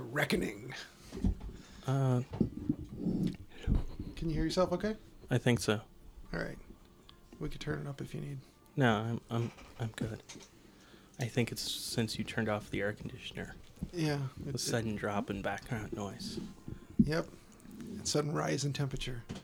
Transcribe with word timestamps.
The 0.00 0.06
Reckoning. 0.06 0.72
Uh, 1.86 2.22
Can 4.16 4.28
you 4.30 4.30
hear 4.30 4.44
yourself 4.44 4.72
okay? 4.72 4.96
I 5.30 5.36
think 5.36 5.60
so. 5.60 5.78
All 6.32 6.40
right. 6.40 6.56
We 7.38 7.50
could 7.50 7.60
turn 7.60 7.80
it 7.80 7.86
up 7.86 8.00
if 8.00 8.14
you 8.14 8.22
need. 8.22 8.38
No, 8.76 8.94
I'm 8.96 9.20
I'm 9.30 9.52
I'm 9.78 9.90
good. 9.96 10.22
I 11.20 11.26
think 11.26 11.52
it's 11.52 11.60
since 11.60 12.16
you 12.18 12.24
turned 12.24 12.48
off 12.48 12.70
the 12.70 12.80
air 12.80 12.94
conditioner. 12.94 13.54
Yeah. 13.92 14.16
The 14.42 14.54
It's, 14.54 14.62
sudden 14.62 14.96
drop 14.96 15.28
in 15.28 15.42
background 15.42 15.92
noise. 15.92 16.40
yep. 17.04 17.26
It's 17.98 18.10
sudden 18.10 18.32
rise 18.32 18.64
in 18.64 18.72
temperature. 18.72 19.22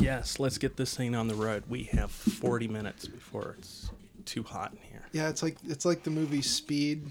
Yes, 0.00 0.40
let's 0.40 0.58
get 0.58 0.76
this 0.76 0.96
thing 0.96 1.14
on 1.14 1.28
the 1.28 1.34
road. 1.36 1.62
We 1.68 1.84
have 1.84 2.10
40 2.10 2.66
minutes 2.66 3.06
before 3.06 3.54
it's 3.58 3.90
too 4.24 4.42
hot 4.42 4.72
in 4.72 4.78
here. 4.90 5.06
Yeah, 5.12 5.28
it's 5.28 5.40
like 5.42 5.56
it's 5.68 5.84
like 5.84 6.02
the 6.02 6.10
movie 6.10 6.42
Speed, 6.42 7.06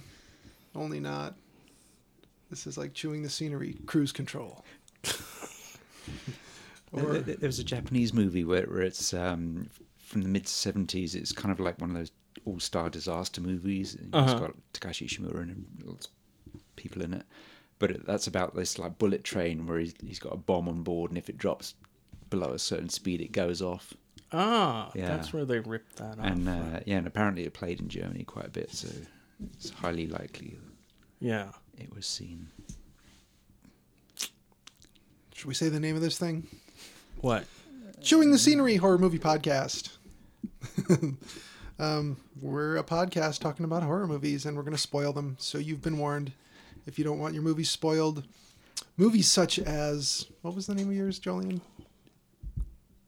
only 0.76 1.00
not. 1.00 1.36
This 2.64 2.73
is 2.75 2.78
like 2.78 2.94
chewing 2.94 3.23
the 3.23 3.30
scenery, 3.30 3.75
cruise 3.86 4.11
control. 4.14 4.64
There- 6.94 7.09
or 7.09 7.14
there, 7.20 7.36
there 7.38 7.47
was 7.47 7.58
a 7.59 7.64
Japanese 7.64 8.14
movie 8.14 8.44
where, 8.44 8.66
where 8.67 8.81
it's 8.81 9.14
um, 9.16 9.67
from 9.97 10.22
the 10.22 10.30
mid 10.30 10.44
'70s. 10.45 11.16
It's 11.16 11.31
kind 11.31 11.52
of 11.52 11.59
like 11.59 11.81
one 11.81 11.89
of 11.89 11.95
those 11.95 12.11
all-star 12.45 12.89
disaster 12.92 13.42
movies. 13.42 13.95
and 13.95 14.08
It's 14.14 14.16
Uh-huh. 14.33 14.39
got 14.39 14.55
Takashi 14.73 15.08
Shimura 15.08 15.42
and 15.42 15.66
lots 15.83 16.09
of 16.53 16.61
people 16.75 17.02
in 17.02 17.14
it. 17.16 17.23
But 17.80 17.89
it, 17.92 18.05
that's 18.05 18.28
about 18.28 18.55
this 18.55 18.77
like 18.77 19.00
bullet 19.00 19.23
train 19.23 19.66
where 19.66 19.80
he's, 19.80 19.95
he's 20.05 20.20
got 20.20 20.33
a 20.33 20.38
bomb 20.38 20.70
on 20.70 20.83
board, 20.83 21.09
and 21.09 21.17
if 21.17 21.30
it 21.30 21.38
drops 21.39 21.73
below 22.30 22.50
a 22.52 22.59
certain 22.59 22.89
speed, 22.89 23.22
it 23.22 23.31
goes 23.31 23.59
off. 23.61 23.94
Ah, 24.31 24.92
Yeah. 24.94 25.08
that's 25.08 25.33
where 25.33 25.45
they 25.45 25.59
ripped 25.59 25.95
that 25.95 26.20
off. 26.20 26.25
And 26.25 26.48
uh, 26.48 26.80
yeah, 26.86 26.98
and 26.98 27.08
apparently 27.08 27.44
it 27.44 27.53
played 27.53 27.80
in 27.81 27.89
Germany 27.89 28.23
quite 28.23 28.45
a 28.45 28.52
bit, 28.52 28.72
so 28.72 28.88
it's 29.55 29.72
highly 29.72 30.05
likely 30.08 30.58
yeah. 31.20 31.49
It 31.83 31.94
was 31.94 32.05
seen. 32.05 32.48
should 35.33 35.48
we 35.48 35.54
say 35.54 35.67
the 35.67 35.80
name 35.80 35.95
of 35.95 36.02
this 36.02 36.17
thing? 36.17 36.48
What? 37.20 37.45
Chewing 38.02 38.32
the 38.32 38.38
Scenery 38.38 38.77
Horror 38.77 38.98
Movie 38.98 39.20
Podcast. 39.20 39.98
um, 41.80 42.17
we're 42.42 42.77
a 42.77 42.83
podcast 42.83 43.39
talking 43.39 43.66
about 43.66 43.83
horror 43.83 44.08
movies, 44.08 44.45
and 44.45 44.55
we're 44.55 44.64
going 44.64 44.76
to 44.76 44.82
spoil 44.82 45.11
them. 45.11 45.36
So 45.39 45.58
you've 45.58 45.82
been 45.82 45.98
warned. 45.98 46.32
If 46.86 46.98
you 46.98 47.04
don't 47.04 47.20
want 47.20 47.33
your 47.33 47.44
movies 47.44 47.70
spoiled, 47.70 48.23
movies 48.95 49.30
such 49.30 49.60
as 49.60 50.27
what 50.42 50.55
was 50.55 50.67
the 50.67 50.76
name 50.76 50.89
of 50.89 50.95
yours, 50.95 51.20
Jolene? 51.20 51.60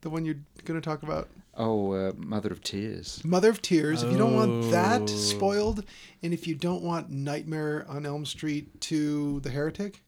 The 0.02 0.09
one 0.09 0.25
you're 0.25 0.40
going 0.66 0.80
to 0.80 0.86
talk 0.86 1.03
about, 1.03 1.30
Oh, 1.58 1.94
uh, 1.94 2.12
Mother 2.18 2.52
of 2.52 2.62
Tears. 2.62 3.22
Mother 3.24 3.50
of 3.50 3.62
Tears. 3.62 4.04
If 4.04 4.12
you 4.12 4.18
don't 4.18 4.36
want 4.36 4.72
that 4.72 5.04
Oh. 5.04 5.06
spoiled, 5.08 5.86
and 6.22 6.34
if 6.34 6.48
you 6.48 6.56
don't 6.56 6.84
want 6.84 7.10
Nightmare 7.10 7.86
on 7.88 8.06
Elm 8.06 8.26
Street 8.26 8.82
to 8.82 9.40
The 9.42 9.50
Heretic, 9.52 10.04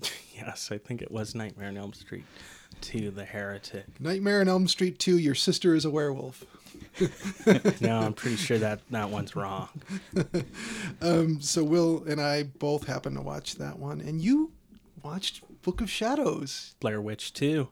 Yes, 0.34 0.70
I 0.72 0.78
think 0.78 1.02
it 1.02 1.10
was 1.10 1.34
Nightmare 1.34 1.68
on 1.68 1.76
Elm 1.76 1.92
Street 1.92 2.24
to 2.82 3.10
the 3.10 3.24
Heretic. 3.24 3.86
Nightmare 4.00 4.40
on 4.40 4.48
Elm 4.48 4.68
Street 4.68 4.98
2, 5.00 5.18
Your 5.18 5.34
Sister 5.34 5.74
is 5.74 5.84
a 5.84 5.90
Werewolf. 5.90 6.44
No, 7.80 7.98
I'm 8.00 8.12
pretty 8.12 8.36
sure 8.36 8.58
that 8.58 8.80
that 8.90 9.10
one's 9.10 9.34
wrong. 9.36 9.68
Um, 11.00 11.40
so 11.40 11.62
Will 11.64 12.02
and 12.04 12.20
I 12.20 12.42
both 12.44 12.86
happened 12.86 13.16
to 13.16 13.22
watch 13.22 13.56
that 13.56 13.78
one, 13.78 14.00
and 14.00 14.20
you 14.20 14.52
watched 15.02 15.42
Book 15.62 15.80
of 15.80 15.88
Shadows. 15.90 16.74
Blair 16.80 17.00
Witch 17.00 17.32
2. 17.32 17.68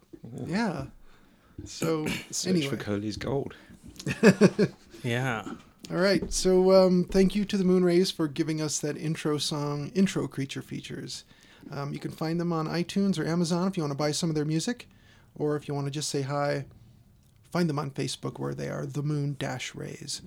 Yeah. 0.46 0.86
So 1.64 2.06
Search 2.30 2.50
anyway, 2.50 2.68
for 2.68 2.76
Coley's 2.76 3.16
gold. 3.16 3.54
Yeah. 5.02 5.44
all 5.90 5.98
right. 5.98 6.32
So 6.32 6.72
um, 6.72 7.04
thank 7.04 7.36
you 7.36 7.44
to 7.44 7.56
the 7.56 7.64
Moonrays 7.64 8.12
for 8.12 8.26
giving 8.26 8.60
us 8.60 8.80
that 8.80 8.96
intro 8.96 9.38
song, 9.38 9.92
intro 9.94 10.26
creature 10.26 10.62
features. 10.62 11.24
Um, 11.70 11.92
you 11.92 11.98
can 12.00 12.10
find 12.10 12.40
them 12.40 12.52
on 12.52 12.66
iTunes 12.66 13.18
or 13.18 13.26
Amazon 13.26 13.68
if 13.68 13.76
you 13.76 13.82
want 13.82 13.92
to 13.92 13.96
buy 13.98 14.10
some 14.12 14.28
of 14.28 14.34
their 14.34 14.44
music, 14.44 14.88
or 15.36 15.54
if 15.56 15.68
you 15.68 15.74
want 15.74 15.86
to 15.86 15.90
just 15.92 16.08
say 16.08 16.22
hi, 16.22 16.64
find 17.52 17.68
them 17.68 17.78
on 17.78 17.90
Facebook 17.90 18.38
where 18.40 18.54
they 18.54 18.68
are 18.68 18.84
the 18.86 19.02
Moon 19.02 19.36
Dash 19.38 19.74
Rays. 19.74 20.22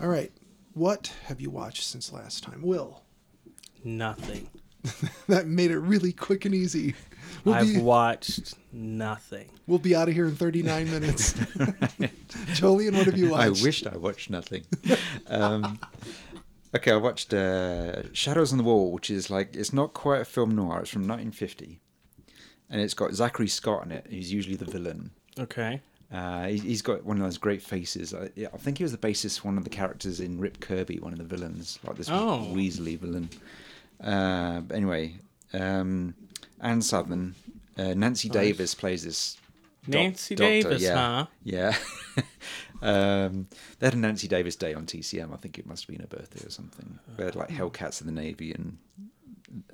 All 0.00 0.08
right. 0.08 0.32
What 0.74 1.12
have 1.26 1.40
you 1.40 1.50
watched 1.50 1.84
since 1.84 2.12
last 2.12 2.42
time, 2.42 2.62
Will? 2.62 3.02
Nothing. 3.84 4.48
That 5.28 5.46
made 5.46 5.70
it 5.70 5.78
really 5.78 6.12
quick 6.12 6.44
and 6.44 6.54
easy. 6.54 6.94
We'll 7.44 7.54
I've 7.54 7.66
be, 7.74 7.78
watched 7.80 8.54
nothing. 8.72 9.48
we'll 9.66 9.78
be 9.78 9.94
out 9.94 10.08
of 10.08 10.14
here 10.14 10.26
in 10.26 10.36
39 10.36 10.90
minutes. 10.90 11.32
Jolene, 12.54 12.94
what 12.96 13.06
have 13.06 13.16
you 13.18 13.30
watched? 13.30 13.42
I 13.44 13.48
wished 13.64 13.86
I 13.86 13.96
watched 13.96 14.30
nothing. 14.30 14.64
um, 15.28 15.78
okay, 16.74 16.92
I 16.92 16.96
watched 16.96 17.32
uh, 17.34 18.12
Shadows 18.12 18.52
on 18.52 18.58
the 18.58 18.64
Wall, 18.64 18.92
which 18.92 19.10
is 19.10 19.30
like 19.30 19.54
it's 19.56 19.72
not 19.72 19.92
quite 19.94 20.20
a 20.20 20.24
film 20.24 20.54
noir. 20.54 20.80
It's 20.80 20.90
from 20.90 21.02
1950, 21.02 21.80
and 22.70 22.80
it's 22.80 22.94
got 22.94 23.12
Zachary 23.14 23.48
Scott 23.48 23.84
in 23.86 23.92
it. 23.92 24.06
He's 24.08 24.32
usually 24.32 24.56
the 24.56 24.64
villain. 24.66 25.10
Okay. 25.38 25.80
Uh, 26.12 26.46
he, 26.48 26.58
he's 26.58 26.82
got 26.82 27.04
one 27.04 27.16
of 27.16 27.22
those 27.22 27.38
great 27.38 27.62
faces. 27.62 28.12
I, 28.12 28.28
I 28.52 28.56
think 28.58 28.76
he 28.78 28.84
was 28.84 28.92
the 28.92 28.98
basis, 28.98 29.38
for 29.38 29.48
one 29.48 29.56
of 29.58 29.64
the 29.64 29.70
characters 29.70 30.20
in 30.20 30.38
Rip 30.38 30.60
Kirby, 30.60 30.98
one 30.98 31.12
of 31.14 31.18
the 31.18 31.24
villains, 31.24 31.78
like 31.86 31.96
this 31.96 32.10
Oh. 32.10 32.46
Weasley 32.52 32.98
villain. 32.98 33.30
Uh, 34.02 34.60
but 34.60 34.76
anyway, 34.76 35.14
um, 35.52 36.14
Ann 36.60 36.80
Sothern, 36.80 37.34
uh, 37.78 37.94
Nancy 37.94 38.28
Davis 38.28 38.74
plays 38.74 39.04
this. 39.04 39.36
doc- 39.84 39.94
Nancy 39.94 40.34
doctor, 40.34 40.50
Davis, 40.50 40.82
yeah. 40.82 40.94
huh? 40.94 41.26
Yeah. 41.42 41.76
um, 42.82 43.46
they 43.78 43.86
had 43.86 43.94
a 43.94 43.98
Nancy 43.98 44.28
Davis 44.28 44.56
Day 44.56 44.74
on 44.74 44.86
TCM. 44.86 45.32
I 45.32 45.36
think 45.36 45.58
it 45.58 45.66
must 45.66 45.86
have 45.86 45.96
been 45.96 46.00
her 46.00 46.16
birthday 46.16 46.46
or 46.46 46.50
something. 46.50 46.98
They 47.16 47.24
had 47.24 47.36
like 47.36 47.48
Hellcats 47.48 48.00
in 48.00 48.06
the 48.06 48.12
Navy 48.12 48.52
and 48.52 48.78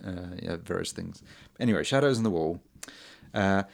uh, 0.05 0.37
yeah, 0.43 0.56
various 0.62 0.93
things. 0.93 1.22
Anyway, 1.61 1.84
Shadows 1.84 2.19
on 2.19 2.25
the 2.25 2.31
Wall. 2.31 2.61
Uh, 3.34 3.65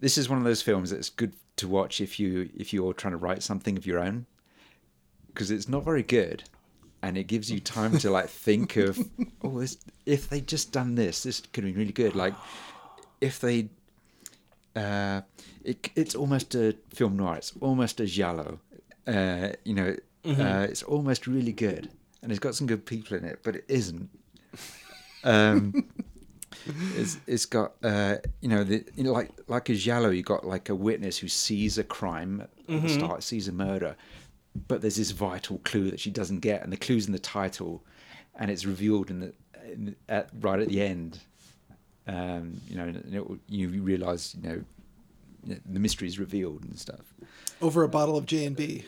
this 0.00 0.18
is 0.18 0.28
one 0.28 0.38
of 0.38 0.44
those 0.44 0.62
films 0.62 0.90
that's 0.90 1.10
good 1.10 1.32
to 1.56 1.66
watch 1.66 2.00
if 2.00 2.20
you 2.20 2.48
if 2.56 2.72
you're 2.72 2.92
trying 2.92 3.12
to 3.12 3.18
write 3.18 3.42
something 3.42 3.76
of 3.76 3.84
your 3.84 3.98
own 3.98 4.26
because 5.26 5.50
it's 5.50 5.68
not 5.68 5.84
very 5.84 6.02
good 6.02 6.44
and 7.02 7.16
it 7.16 7.24
gives 7.24 7.50
you 7.50 7.60
time 7.60 7.98
to 7.98 8.10
like 8.10 8.28
think 8.46 8.76
of 8.76 8.98
oh 9.42 9.60
this, 9.60 9.78
if 10.06 10.28
they 10.28 10.40
just 10.40 10.72
done 10.72 10.94
this 10.94 11.22
this 11.22 11.40
could 11.52 11.64
be 11.64 11.72
really 11.72 11.92
good. 11.92 12.14
Like 12.14 12.34
if 13.20 13.40
they 13.40 13.68
uh 14.76 15.22
it, 15.64 15.90
it's 15.94 16.14
almost 16.14 16.54
a 16.54 16.76
film 16.90 17.16
noir. 17.16 17.36
It's 17.36 17.52
almost 17.60 18.00
a 18.00 18.06
giallo. 18.06 18.60
Uh 19.06 19.50
you 19.64 19.74
know 19.74 19.96
uh, 20.24 20.66
it's 20.68 20.82
almost 20.82 21.26
really 21.26 21.52
good 21.52 21.88
and 22.22 22.30
it's 22.30 22.38
got 22.38 22.54
some 22.54 22.66
good 22.66 22.84
people 22.84 23.16
in 23.16 23.24
it 23.24 23.40
but 23.42 23.56
it 23.56 23.64
isn't. 23.68 24.10
Um 25.24 25.86
it's, 26.96 27.18
it's 27.26 27.46
got 27.46 27.72
uh, 27.82 28.16
you 28.40 28.48
know 28.48 28.64
the 28.64 28.84
you 28.94 29.04
know, 29.04 29.12
like 29.12 29.30
like 29.48 29.68
a 29.68 29.74
giallo 29.74 30.10
you 30.10 30.22
got 30.22 30.46
like 30.46 30.68
a 30.68 30.74
witness 30.74 31.18
who 31.18 31.28
sees 31.28 31.78
a 31.78 31.84
crime 31.84 32.40
at 32.40 32.50
the 32.82 32.88
start 32.88 33.22
sees 33.22 33.48
a 33.48 33.52
murder 33.52 33.96
but 34.66 34.80
there's 34.80 34.96
this 34.96 35.10
vital 35.10 35.58
clue 35.64 35.90
that 35.90 36.00
she 36.00 36.10
doesn't 36.10 36.40
get 36.40 36.62
and 36.62 36.72
the 36.72 36.76
clue's 36.76 37.06
in 37.06 37.12
the 37.12 37.18
title 37.18 37.84
and 38.36 38.50
it's 38.50 38.64
revealed 38.64 39.10
in 39.10 39.20
the 39.20 39.32
in, 39.72 39.94
at 40.08 40.30
right 40.40 40.60
at 40.60 40.68
the 40.68 40.80
end 40.80 41.20
um, 42.06 42.60
you 42.68 42.76
know 42.76 42.84
and 42.84 43.14
it, 43.14 43.24
you 43.48 43.68
realize 43.68 44.34
you 44.40 44.48
know 44.48 44.64
the 45.44 45.78
mystery 45.78 46.08
is 46.08 46.18
revealed 46.18 46.64
and 46.64 46.78
stuff 46.78 47.14
Over 47.60 47.82
a 47.82 47.88
bottle 47.88 48.16
of 48.16 48.26
J 48.26 48.46
and 48.46 48.56
B. 48.56 48.84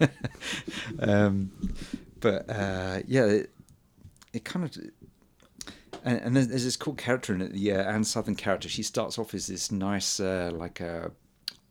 um, 1.00 1.50
but 2.20 2.48
uh, 2.48 3.00
yeah, 3.06 3.24
it, 3.24 3.50
it 4.32 4.44
kind 4.44 4.64
of. 4.64 4.76
And, 6.04 6.20
and 6.20 6.36
there's, 6.36 6.48
there's 6.48 6.64
this 6.64 6.76
cool 6.76 6.94
character 6.94 7.34
in 7.34 7.40
it, 7.40 7.52
the 7.52 7.72
uh, 7.72 7.82
Ann 7.82 8.04
Sothern 8.04 8.36
character. 8.36 8.68
She 8.68 8.82
starts 8.82 9.18
off 9.18 9.34
as 9.34 9.46
this 9.46 9.72
nice, 9.72 10.20
uh, 10.20 10.50
like 10.52 10.80
a, 10.80 11.10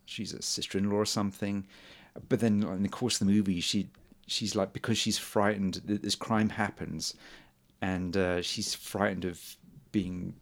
she's 0.06 0.32
a 0.32 0.42
sister-in-law 0.42 0.96
or 0.96 1.06
something, 1.06 1.66
but 2.28 2.40
then 2.40 2.62
in 2.62 2.82
the 2.82 2.88
course 2.88 3.20
of 3.20 3.26
the 3.26 3.32
movie, 3.32 3.60
she 3.60 3.88
she's 4.26 4.54
like 4.54 4.72
because 4.72 4.96
she's 4.96 5.18
frightened 5.18 5.82
that 5.86 6.02
this 6.02 6.14
crime 6.14 6.50
happens, 6.50 7.14
and 7.80 8.16
uh, 8.16 8.42
she's 8.42 8.74
frightened 8.74 9.24
of 9.24 9.56
being 9.92 10.34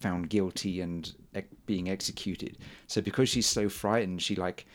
found 0.00 0.30
guilty 0.30 0.80
and 0.80 1.12
being 1.66 1.90
executed. 1.90 2.58
So 2.86 3.00
because 3.00 3.28
she's 3.28 3.46
so 3.46 3.68
frightened, 3.68 4.22
she 4.22 4.34
like 4.34 4.66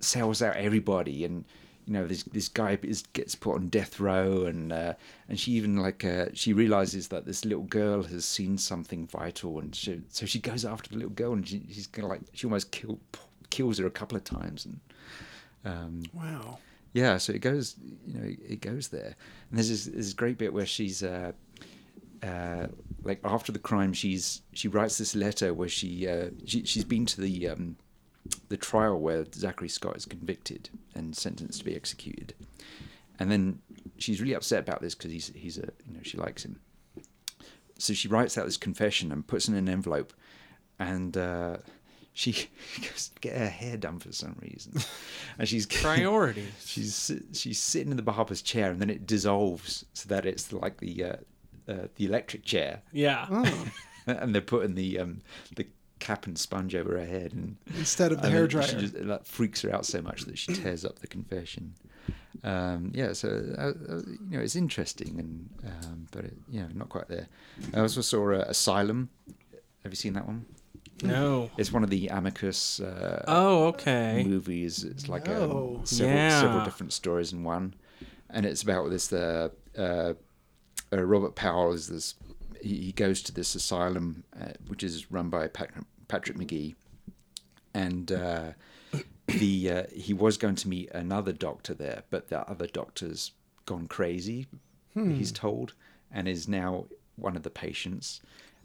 sells 0.00 0.42
out 0.42 0.56
everybody, 0.56 1.24
and 1.24 1.44
you 1.86 1.92
know 1.92 2.06
this 2.06 2.24
this 2.24 2.48
guy 2.48 2.78
is 2.82 3.02
gets 3.12 3.34
put 3.34 3.54
on 3.54 3.68
death 3.68 4.00
row, 4.00 4.44
and 4.46 4.72
uh, 4.72 4.94
and 5.28 5.38
she 5.38 5.52
even 5.52 5.76
like 5.76 6.04
uh, 6.04 6.26
she 6.34 6.52
realizes 6.52 7.08
that 7.08 7.26
this 7.26 7.44
little 7.44 7.64
girl 7.64 8.02
has 8.02 8.24
seen 8.24 8.58
something 8.58 9.06
vital, 9.06 9.60
and 9.60 9.74
she, 9.74 10.02
so 10.08 10.26
she 10.26 10.40
goes 10.40 10.64
after 10.64 10.90
the 10.90 10.96
little 10.96 11.10
girl, 11.10 11.32
and 11.32 11.46
she, 11.46 11.62
she's 11.70 11.86
gonna 11.86 12.08
like 12.08 12.22
she 12.32 12.46
almost 12.46 12.72
kill, 12.72 12.98
kills 13.50 13.78
her 13.78 13.86
a 13.86 13.90
couple 13.90 14.16
of 14.16 14.24
times, 14.24 14.64
and 14.64 14.80
um, 15.64 16.02
Wow. 16.12 16.58
yeah, 16.92 17.16
so 17.18 17.32
it 17.32 17.40
goes, 17.40 17.76
you 18.06 18.14
know, 18.18 18.24
it 18.48 18.60
goes 18.60 18.88
there. 18.88 19.16
And 19.50 19.58
there's 19.58 19.68
this, 19.68 19.84
this 19.86 20.12
great 20.12 20.38
bit 20.38 20.52
where 20.52 20.66
she's, 20.66 21.02
uh, 21.02 21.32
uh, 22.22 22.68
like 23.02 23.20
after 23.24 23.52
the 23.52 23.58
crime, 23.58 23.92
she's 23.92 24.42
she 24.52 24.68
writes 24.68 24.96
this 24.98 25.14
letter 25.14 25.52
where 25.52 25.68
she, 25.68 26.08
uh, 26.08 26.30
she 26.46 26.64
she's 26.64 26.84
been 26.84 27.04
to 27.06 27.20
the 27.20 27.48
um, 27.48 27.76
the 28.48 28.56
trial 28.56 28.98
where 28.98 29.26
Zachary 29.34 29.68
Scott 29.68 29.96
is 29.96 30.06
convicted 30.06 30.70
and 30.94 31.14
sentenced 31.14 31.58
to 31.58 31.64
be 31.66 31.76
executed, 31.76 32.32
and 33.18 33.30
then 33.30 33.60
she's 33.98 34.22
really 34.22 34.34
upset 34.34 34.60
about 34.60 34.80
this 34.80 34.94
because 34.94 35.12
he's 35.12 35.32
he's 35.34 35.58
a 35.58 35.68
you 35.86 35.92
know 35.94 36.00
she 36.02 36.16
likes 36.16 36.44
him, 36.46 36.60
so 37.78 37.92
she 37.92 38.08
writes 38.08 38.38
out 38.38 38.46
this 38.46 38.56
confession 38.56 39.12
and 39.12 39.26
puts 39.26 39.46
it 39.46 39.52
in 39.52 39.58
an 39.58 39.68
envelope, 39.68 40.14
and 40.78 41.18
uh, 41.18 41.58
she 42.14 42.48
goes 42.80 43.10
to 43.14 43.20
get 43.20 43.36
her 43.36 43.48
hair 43.48 43.76
done 43.76 43.98
for 43.98 44.12
some 44.12 44.36
reason, 44.40 44.80
and 45.38 45.48
she's 45.48 45.66
Priorities. 45.66 46.44
she's 46.64 47.12
she's 47.32 47.58
sitting 47.58 47.90
in 47.90 47.96
the 47.96 48.02
barber's 48.02 48.40
chair, 48.40 48.70
and 48.70 48.80
then 48.80 48.88
it 48.88 49.06
dissolves 49.06 49.84
so 49.92 50.08
that 50.08 50.24
it's 50.24 50.52
like 50.52 50.78
the 50.78 51.04
uh, 51.04 51.16
uh, 51.68 51.88
the 51.96 52.06
electric 52.06 52.44
chair, 52.44 52.82
Yeah. 52.92 53.26
Oh, 53.30 53.66
and 54.06 54.34
they're 54.34 54.42
putting 54.42 54.74
the 54.74 55.00
um, 55.00 55.20
the 55.56 55.66
cap 55.98 56.26
and 56.26 56.38
sponge 56.38 56.74
over 56.74 56.98
her 56.98 57.06
head, 57.06 57.32
and 57.32 57.56
instead 57.76 58.12
of 58.12 58.18
the 58.20 58.26
and 58.28 58.34
hair 58.34 58.46
dryer. 58.46 58.66
She 58.66 58.76
just, 58.76 58.94
it, 58.94 59.06
like, 59.06 59.24
freaks 59.26 59.62
her 59.62 59.74
out 59.74 59.86
so 59.86 60.00
much 60.02 60.22
that 60.22 60.38
she 60.38 60.52
tears 60.54 60.84
up 60.84 61.00
the 61.00 61.06
confession. 61.06 61.74
Um, 62.42 62.92
yeah, 62.94 63.12
so 63.14 63.28
uh, 63.56 63.62
uh, 63.92 64.02
you 64.06 64.36
know 64.36 64.40
it's 64.40 64.56
interesting, 64.56 65.18
and 65.18 65.72
um, 65.84 66.06
but 66.12 66.26
it, 66.26 66.36
yeah, 66.48 66.66
not 66.74 66.90
quite 66.90 67.08
there. 67.08 67.28
I 67.72 67.80
also 67.80 68.02
saw 68.02 68.30
uh, 68.32 68.44
Asylum. 68.46 69.08
Have 69.82 69.92
you 69.92 69.96
seen 69.96 70.12
that 70.12 70.26
one? 70.26 70.44
No. 71.02 71.50
It's 71.58 71.72
one 71.72 71.82
of 71.84 71.90
the 71.90 72.08
Amicus 72.08 72.80
uh, 72.80 73.24
Oh, 73.26 73.66
okay. 73.68 74.24
movies. 74.26 74.84
It's 74.84 75.08
like 75.08 75.26
No. 75.26 75.76
um, 75.80 75.86
several, 75.86 76.30
several 76.30 76.64
different 76.64 76.92
stories 76.92 77.32
in 77.32 77.42
one, 77.44 77.74
and 78.30 78.46
it's 78.46 78.62
about 78.62 78.90
this. 78.90 79.12
Uh, 79.12 79.48
uh, 79.76 80.14
uh, 80.92 81.02
Robert 81.04 81.34
Powell 81.34 81.72
is 81.72 81.88
this. 81.88 82.14
He, 82.62 82.76
he 82.76 82.92
goes 82.92 83.22
to 83.24 83.32
this 83.32 83.54
asylum, 83.54 84.24
uh, 84.40 84.52
which 84.68 84.82
is 84.84 85.10
run 85.10 85.28
by 85.30 85.48
Patrick, 85.48 85.84
Patrick 86.08 86.38
Magee, 86.38 86.74
and 87.74 88.10
uh, 88.12 88.52
the 89.26 89.70
uh, 89.70 89.82
he 89.92 90.14
was 90.14 90.36
going 90.36 90.54
to 90.56 90.68
meet 90.68 90.90
another 90.92 91.32
doctor 91.32 91.74
there, 91.74 92.04
but 92.10 92.28
the 92.28 92.48
other 92.48 92.66
doctor's 92.66 93.32
gone 93.66 93.88
crazy. 93.88 94.46
He's 94.94 95.32
told, 95.32 95.72
and 96.12 96.28
is 96.28 96.46
now 96.46 96.84
one 97.16 97.34
of 97.34 97.42
the 97.42 97.50
patients. 97.50 98.20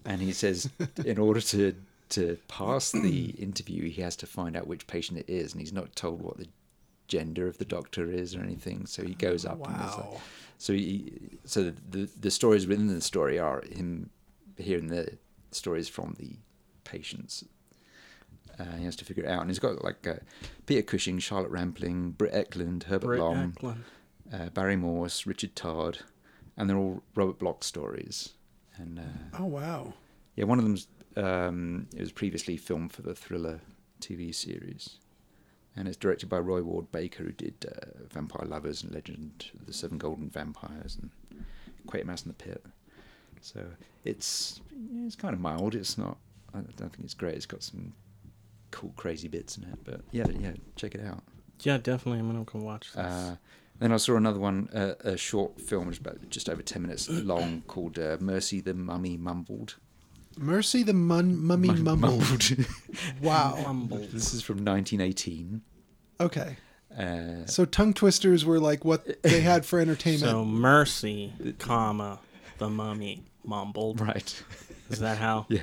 And 0.05 0.21
he 0.21 0.31
says, 0.31 0.69
in 1.03 1.17
order 1.17 1.41
to 1.41 1.73
to 2.09 2.37
pass 2.47 2.91
the 2.91 3.25
interview, 3.39 3.89
he 3.89 4.01
has 4.01 4.15
to 4.17 4.25
find 4.27 4.55
out 4.57 4.67
which 4.67 4.87
patient 4.87 5.19
it 5.19 5.29
is, 5.29 5.53
and 5.53 5.61
he's 5.61 5.73
not 5.73 5.95
told 5.95 6.21
what 6.21 6.37
the 6.37 6.47
gender 7.07 7.47
of 7.47 7.57
the 7.57 7.65
doctor 7.65 8.11
is 8.11 8.35
or 8.35 8.41
anything. 8.41 8.85
So 8.85 9.03
he 9.03 9.13
goes 9.15 9.45
up 9.45 9.65
and 9.65 9.75
there's 9.79 9.95
like, 9.97 10.11
Wow. 10.11 10.21
so 10.57 10.73
he, 10.73 11.13
so 11.45 11.71
the 11.89 12.09
the 12.19 12.31
stories 12.31 12.67
within 12.67 12.87
the 12.87 13.01
story 13.01 13.39
are 13.39 13.61
him 13.63 14.09
hearing 14.57 14.87
the 14.87 15.17
stories 15.51 15.87
from 15.89 16.15
the 16.19 16.35
patients. 16.83 17.45
Uh, 18.59 18.75
he 18.77 18.83
has 18.83 18.95
to 18.97 19.05
figure 19.05 19.23
it 19.23 19.29
out, 19.29 19.41
and 19.41 19.49
he's 19.49 19.59
got 19.59 19.83
like 19.83 20.05
uh, 20.05 20.15
Peter 20.65 20.81
Cushing, 20.81 21.17
Charlotte 21.19 21.49
Rampling, 21.51 22.11
Britt 22.11 22.33
Ekland, 22.33 22.83
Herbert 22.83 23.07
Britt 23.07 23.19
Lom, 23.21 23.53
Ekland. 23.53 23.77
uh, 24.33 24.49
Barry 24.49 24.75
Morse, 24.75 25.25
Richard 25.25 25.55
Todd, 25.55 25.99
and 26.57 26.69
they're 26.69 26.75
all 26.77 27.01
Robert 27.15 27.39
Bloch 27.39 27.63
stories. 27.63 28.33
And 28.75 28.99
uh, 28.99 29.37
Oh 29.39 29.45
wow. 29.45 29.93
yeah, 30.35 30.43
one 30.43 30.57
of 30.59 30.65
them's 30.65 30.87
um, 31.23 31.87
it 31.95 31.99
was 31.99 32.11
previously 32.11 32.57
filmed 32.57 32.93
for 32.93 33.01
the 33.01 33.15
Thriller 33.15 33.61
TV 34.01 34.33
series, 34.33 34.97
and 35.75 35.87
it's 35.87 35.97
directed 35.97 36.29
by 36.29 36.39
Roy 36.39 36.61
Ward 36.61 36.91
Baker, 36.91 37.23
who 37.23 37.31
did 37.31 37.65
uh, 37.65 38.05
Vampire 38.11 38.47
Lovers 38.47 38.83
and 38.83 38.93
Legend 38.93 39.51
of 39.59 39.65
the 39.65 39.73
Seven 39.73 39.97
Golden 39.97 40.29
Vampires 40.29 40.97
and 41.01 41.11
Quatermass 41.87 42.23
in 42.25 42.29
the 42.29 42.33
Pit. 42.33 42.65
So 43.41 43.65
it's 44.03 44.61
it's 45.05 45.15
kind 45.15 45.33
of 45.33 45.39
mild. 45.39 45.75
It's 45.75 45.97
not. 45.97 46.17
I 46.53 46.59
don't 46.77 46.89
think 46.89 47.03
it's 47.03 47.13
great. 47.13 47.35
It's 47.35 47.45
got 47.45 47.63
some 47.63 47.93
cool, 48.71 48.93
crazy 48.95 49.27
bits 49.27 49.57
in 49.57 49.63
it, 49.63 49.79
but 49.83 50.01
yeah, 50.11 50.27
yeah, 50.39 50.53
check 50.75 50.95
it 50.95 51.05
out. 51.05 51.23
Yeah, 51.61 51.77
definitely. 51.77 52.19
I'm 52.19 52.31
gonna 52.31 52.43
go 52.43 52.59
watch 52.59 52.93
this. 52.93 52.97
Uh, 52.97 53.35
then 53.79 53.93
I 53.93 53.97
saw 53.97 54.17
another 54.17 54.39
one, 54.39 54.69
uh, 54.73 54.95
a 55.01 55.15
short 55.15 55.61
film, 55.61 55.87
which 55.87 55.99
about 55.99 56.29
just 56.29 56.49
over 56.49 56.61
ten 56.61 56.81
minutes 56.81 57.09
long, 57.09 57.63
called 57.67 57.97
uh, 57.97 58.17
"Mercy 58.19 58.61
the 58.61 58.73
Mummy 58.73 59.17
Mumbled." 59.17 59.75
Mercy 60.37 60.83
the 60.83 60.93
mun- 60.93 61.43
mummy 61.43 61.67
Mum- 61.69 61.83
mumbled. 62.01 62.51
Wow. 63.21 63.57
Mumbled. 63.65 64.09
this 64.11 64.33
is 64.33 64.41
from 64.41 64.57
1918. 64.57 65.61
Okay. 66.21 66.57
Uh, 66.97 67.45
So 67.45 67.65
tongue 67.65 67.93
twisters 67.93 68.45
were 68.45 68.59
like 68.59 68.83
what 68.85 69.21
they 69.23 69.41
had 69.41 69.65
for 69.65 69.79
entertainment. 69.79 70.31
So 70.31 70.45
mercy, 70.45 71.33
comma, 71.59 72.19
the 72.57 72.69
mummy 72.69 73.23
mumbled. 73.43 74.01
right. 74.01 74.43
Is 74.89 74.99
that 74.99 75.17
how? 75.17 75.45
Yeah. 75.49 75.61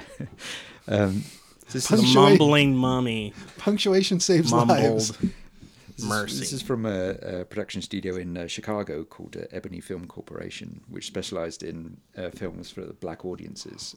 Um, 0.88 1.24
this, 1.72 1.90
is, 1.90 2.00
Punctuate- 2.00 2.14
mumbling 2.38 2.76
mummy 2.76 3.32
Punctuation 3.58 4.20
saves 4.20 4.52
mumbled. 4.52 4.78
lives. 4.78 5.08
this 5.08 5.22
is- 5.98 6.04
Mercy. 6.04 6.38
This 6.40 6.52
is 6.52 6.60
from 6.62 6.84
a, 6.84 7.10
a 7.40 7.44
production 7.46 7.80
studio 7.80 8.16
in 8.16 8.36
uh, 8.36 8.46
Chicago 8.46 9.02
called 9.04 9.34
uh, 9.36 9.46
Ebony 9.50 9.80
Film 9.80 10.04
Corporation, 10.06 10.82
which 10.90 11.06
specialized 11.06 11.62
in 11.62 11.96
uh, 12.18 12.28
films 12.30 12.70
for 12.70 12.82
the 12.82 12.92
black 12.92 13.24
audiences, 13.24 13.96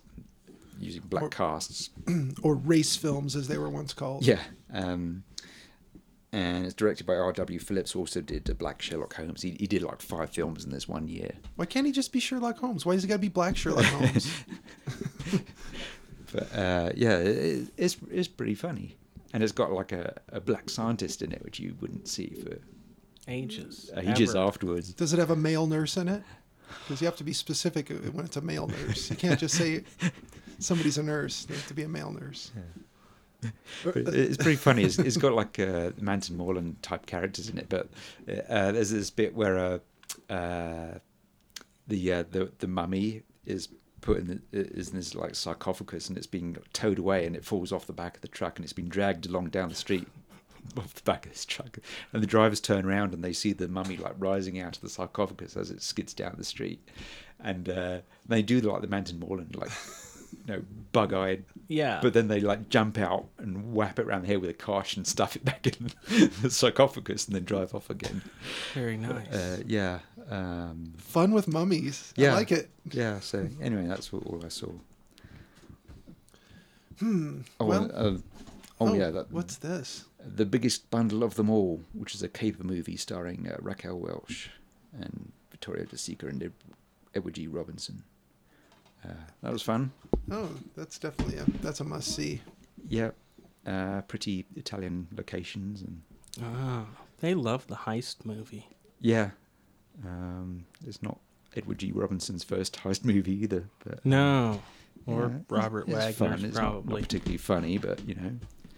using 0.80 1.02
black 1.04 1.24
Or- 1.24 1.30
casts. 1.30 1.90
Or 2.44 2.56
race 2.56 2.96
films, 2.96 3.36
as 3.36 3.48
they 3.48 3.58
were 3.58 3.70
once 3.70 3.94
called. 3.94 4.26
Yeah. 4.26 4.40
Um, 4.74 5.24
and 6.32 6.64
it's 6.66 6.76
directed 6.76 7.08
by 7.08 7.16
R.W. 7.16 7.60
Phillips, 7.60 7.92
who 7.94 8.00
also 8.00 8.22
did 8.22 8.48
uh, 8.50 8.54
Black 8.54 8.82
Sherlock 8.84 9.16
Holmes. 9.16 9.42
He, 9.42 9.52
he 9.60 9.66
did 9.66 9.82
like 9.82 10.00
five 10.00 10.30
films 10.30 10.64
in 10.64 10.70
this 10.72 10.88
one 10.88 11.08
year. 11.08 11.32
Why 11.56 11.66
can't 11.66 11.88
he 11.88 11.92
just 11.92 12.12
be 12.12 12.20
Sherlock 12.20 12.60
Holmes? 12.60 12.86
Why 12.86 12.94
does 12.94 13.02
he 13.04 13.10
got 13.10 13.16
to 13.16 13.20
be 13.20 13.30
Black 13.30 13.58
Sherlock 13.58 13.86
Holmes? 13.86 14.32
But 16.32 16.56
uh, 16.56 16.92
yeah, 16.96 17.18
it, 17.18 17.70
it's 17.78 17.98
it's 18.12 18.28
pretty 18.28 18.54
funny, 18.54 18.96
and 19.34 19.42
it's 19.42 19.52
got 19.52 19.72
like 19.72 19.92
a, 19.92 20.14
a 20.32 20.40
black 20.40 20.70
scientist 20.70 21.24
in 21.24 21.32
it, 21.32 21.44
which 21.44 21.60
you 21.60 21.76
wouldn't 21.82 22.08
see 22.08 22.28
for 22.44 22.60
ages. 23.28 23.90
ages 23.98 24.36
ever. 24.36 24.46
afterwards. 24.46 24.94
Does 24.94 25.12
it 25.14 25.18
have 25.20 25.32
a 25.32 25.36
male 25.36 25.66
nurse 25.66 25.98
in 25.98 26.08
it? 26.08 26.22
Because 26.84 27.02
you 27.02 27.06
have 27.08 27.16
to 27.16 27.24
be 27.24 27.34
specific 27.34 27.90
when 27.90 28.26
it's 28.26 28.38
a 28.38 28.42
male 28.42 28.68
nurse. 28.68 29.10
You 29.10 29.16
can't 29.16 29.40
just 29.40 29.56
say 29.56 29.84
somebody's 30.64 30.98
a 30.98 31.04
nurse. 31.04 31.46
They 31.46 31.56
have 31.56 31.68
to 31.68 31.74
be 31.74 31.84
a 31.84 31.90
male 31.90 32.12
nurse. 32.12 32.52
But 33.86 33.96
it's 33.96 34.36
pretty 34.36 34.58
funny. 34.58 34.84
It's, 34.84 35.00
it's 35.00 35.16
got 35.16 35.32
like 35.32 35.58
uh, 35.60 35.92
Mantan 36.02 36.36
Moreland 36.36 36.84
type 36.84 37.06
characters 37.06 37.48
in 37.48 37.58
it, 37.58 37.70
but 37.70 37.88
uh, 38.28 38.74
there's 38.74 38.90
this 38.90 39.10
bit 39.10 39.34
where 39.34 39.58
uh, 39.58 40.34
uh, 40.34 41.00
the 41.88 42.14
uh, 42.14 42.24
the 42.30 42.52
the 42.60 42.68
mummy 42.68 43.24
is 43.46 43.70
put 44.02 44.18
in 44.18 44.28
the, 44.28 44.42
is 44.52 44.90
in 44.90 44.96
this 44.96 45.16
like 45.16 45.36
sarcophagus 45.36 46.10
and 46.10 46.18
it's 46.18 46.28
being 46.28 46.58
towed 46.74 47.00
away 47.00 47.26
and 47.26 47.36
it 47.36 47.44
falls 47.44 47.72
off 47.72 47.88
the 47.88 47.94
back 47.94 48.16
of 48.16 48.22
the 48.22 48.28
truck 48.28 48.58
and 48.58 48.64
it's 48.64 48.74
been 48.74 48.90
dragged 48.90 49.26
along 49.26 49.50
down 49.50 49.70
the 49.70 49.76
street 49.76 50.08
off 50.78 50.94
the 50.94 51.02
back 51.04 51.26
of 51.26 51.32
this 51.32 51.46
truck 51.46 51.78
and 52.14 52.24
the 52.24 52.28
drivers 52.28 52.62
turn 52.62 52.86
around 52.86 53.14
and 53.14 53.24
they 53.24 53.34
see 53.34 53.54
the 53.54 53.68
mummy 53.68 53.98
like 53.98 54.14
rising 54.18 54.60
out 54.60 54.76
of 54.76 54.82
the 54.82 54.90
sarcophagus 54.90 55.58
as 55.58 55.72
it 55.72 55.82
skids 55.82 56.14
down 56.14 56.34
the 56.38 56.44
street 56.44 56.80
and 57.42 57.70
uh, 57.70 58.00
they 58.26 58.42
do 58.42 58.60
like 58.62 58.82
the 58.82 58.88
Mantan 58.88 59.20
Moreland 59.20 59.56
like 59.56 59.72
you 60.34 60.54
know 60.54 60.62
bug-eyed 60.92 61.44
Yeah. 61.68 62.00
but 62.02 62.14
then 62.14 62.28
they 62.28 62.40
like 62.40 62.70
jump 62.70 62.98
out 62.98 63.28
and 63.38 63.74
whap 63.74 64.00
it 64.00 64.06
around 64.08 64.22
the 64.24 64.28
head 64.28 64.42
with 64.42 64.50
a 64.50 64.54
carsh 64.54 64.98
and 64.98 65.06
stuff 65.06 65.36
it 65.36 65.46
back 65.46 65.68
in 65.68 65.92
the 66.42 66.50
sarcophagus 66.50 67.28
and 67.28 67.36
then 67.36 67.44
drive 67.46 67.74
off 67.76 67.90
again. 67.90 68.22
Very 68.74 68.98
nice. 68.98 69.28
Uh, 69.34 69.62
yeah, 69.68 70.00
um, 70.30 70.94
Fun 70.98 71.32
with 71.32 71.48
mummies. 71.48 72.14
Yeah. 72.16 72.32
I 72.32 72.36
like 72.36 72.52
it. 72.52 72.70
yeah. 72.92 73.20
So 73.20 73.48
anyway, 73.62 73.86
that's 73.88 74.12
what, 74.12 74.24
all 74.26 74.42
I 74.46 74.50
saw. 74.50 74.70
Hmm. 77.00 77.42
Oh, 77.60 77.66
well, 77.66 77.92
uh, 77.94 78.18
oh, 78.82 78.94
yeah, 78.94 79.10
that, 79.12 79.32
what's 79.32 79.58
this? 79.58 80.06
the 80.36 80.46
biggest 80.46 80.90
bundle 80.92 81.24
of 81.24 81.36
them 81.36 81.50
all, 81.50 81.80
which 81.94 82.14
is 82.14 82.22
a 82.22 82.28
caper 82.28 82.64
movie 82.64 82.98
starring 82.98 83.48
uh, 83.50 83.56
Raquel 83.62 83.98
Welch 83.98 84.50
and 85.00 85.32
Vittorio 85.50 85.86
De 85.86 85.96
Sica 85.96 86.24
and 86.28 86.44
Ed- 86.44 86.52
Edward 87.16 87.36
G. 87.36 87.48
Robinson. 87.48 88.04
Uh, 89.06 89.14
that 89.44 89.54
was 89.54 89.62
fun. 89.62 89.92
Oh, 90.32 90.50
that's 90.76 90.98
definitely 91.00 91.38
a 91.38 91.46
that's 91.62 91.80
a 91.80 91.84
must 91.84 92.16
see. 92.16 92.42
Yeah, 92.88 93.12
uh, 93.66 94.02
pretty 94.02 94.46
Italian 94.56 95.08
locations 95.16 95.82
and 95.82 96.02
Ah, 96.42 96.86
they 97.20 97.34
love 97.34 97.68
the 97.68 97.76
heist 97.76 98.26
movie. 98.26 98.68
Yeah. 99.00 99.32
Um, 100.06 100.66
it's 100.86 101.02
not 101.04 101.20
Edward 101.56 101.80
G. 101.80 101.92
Robinson's 101.92 102.44
first 102.44 102.80
heist 102.84 103.04
movie 103.04 103.34
either. 103.44 103.66
But 103.84 104.06
No. 104.06 104.62
Or 105.06 105.30
yeah, 105.30 105.40
Robert 105.50 105.88
it's 105.88 105.94
Wagner's 105.96 106.16
fun. 106.16 106.46
It's 106.46 106.58
not- 106.58 106.86
not, 106.86 107.00
particularly 107.02 107.38
funny, 107.38 107.78
but 107.78 108.08
you 108.08 108.16
know. 108.16 108.32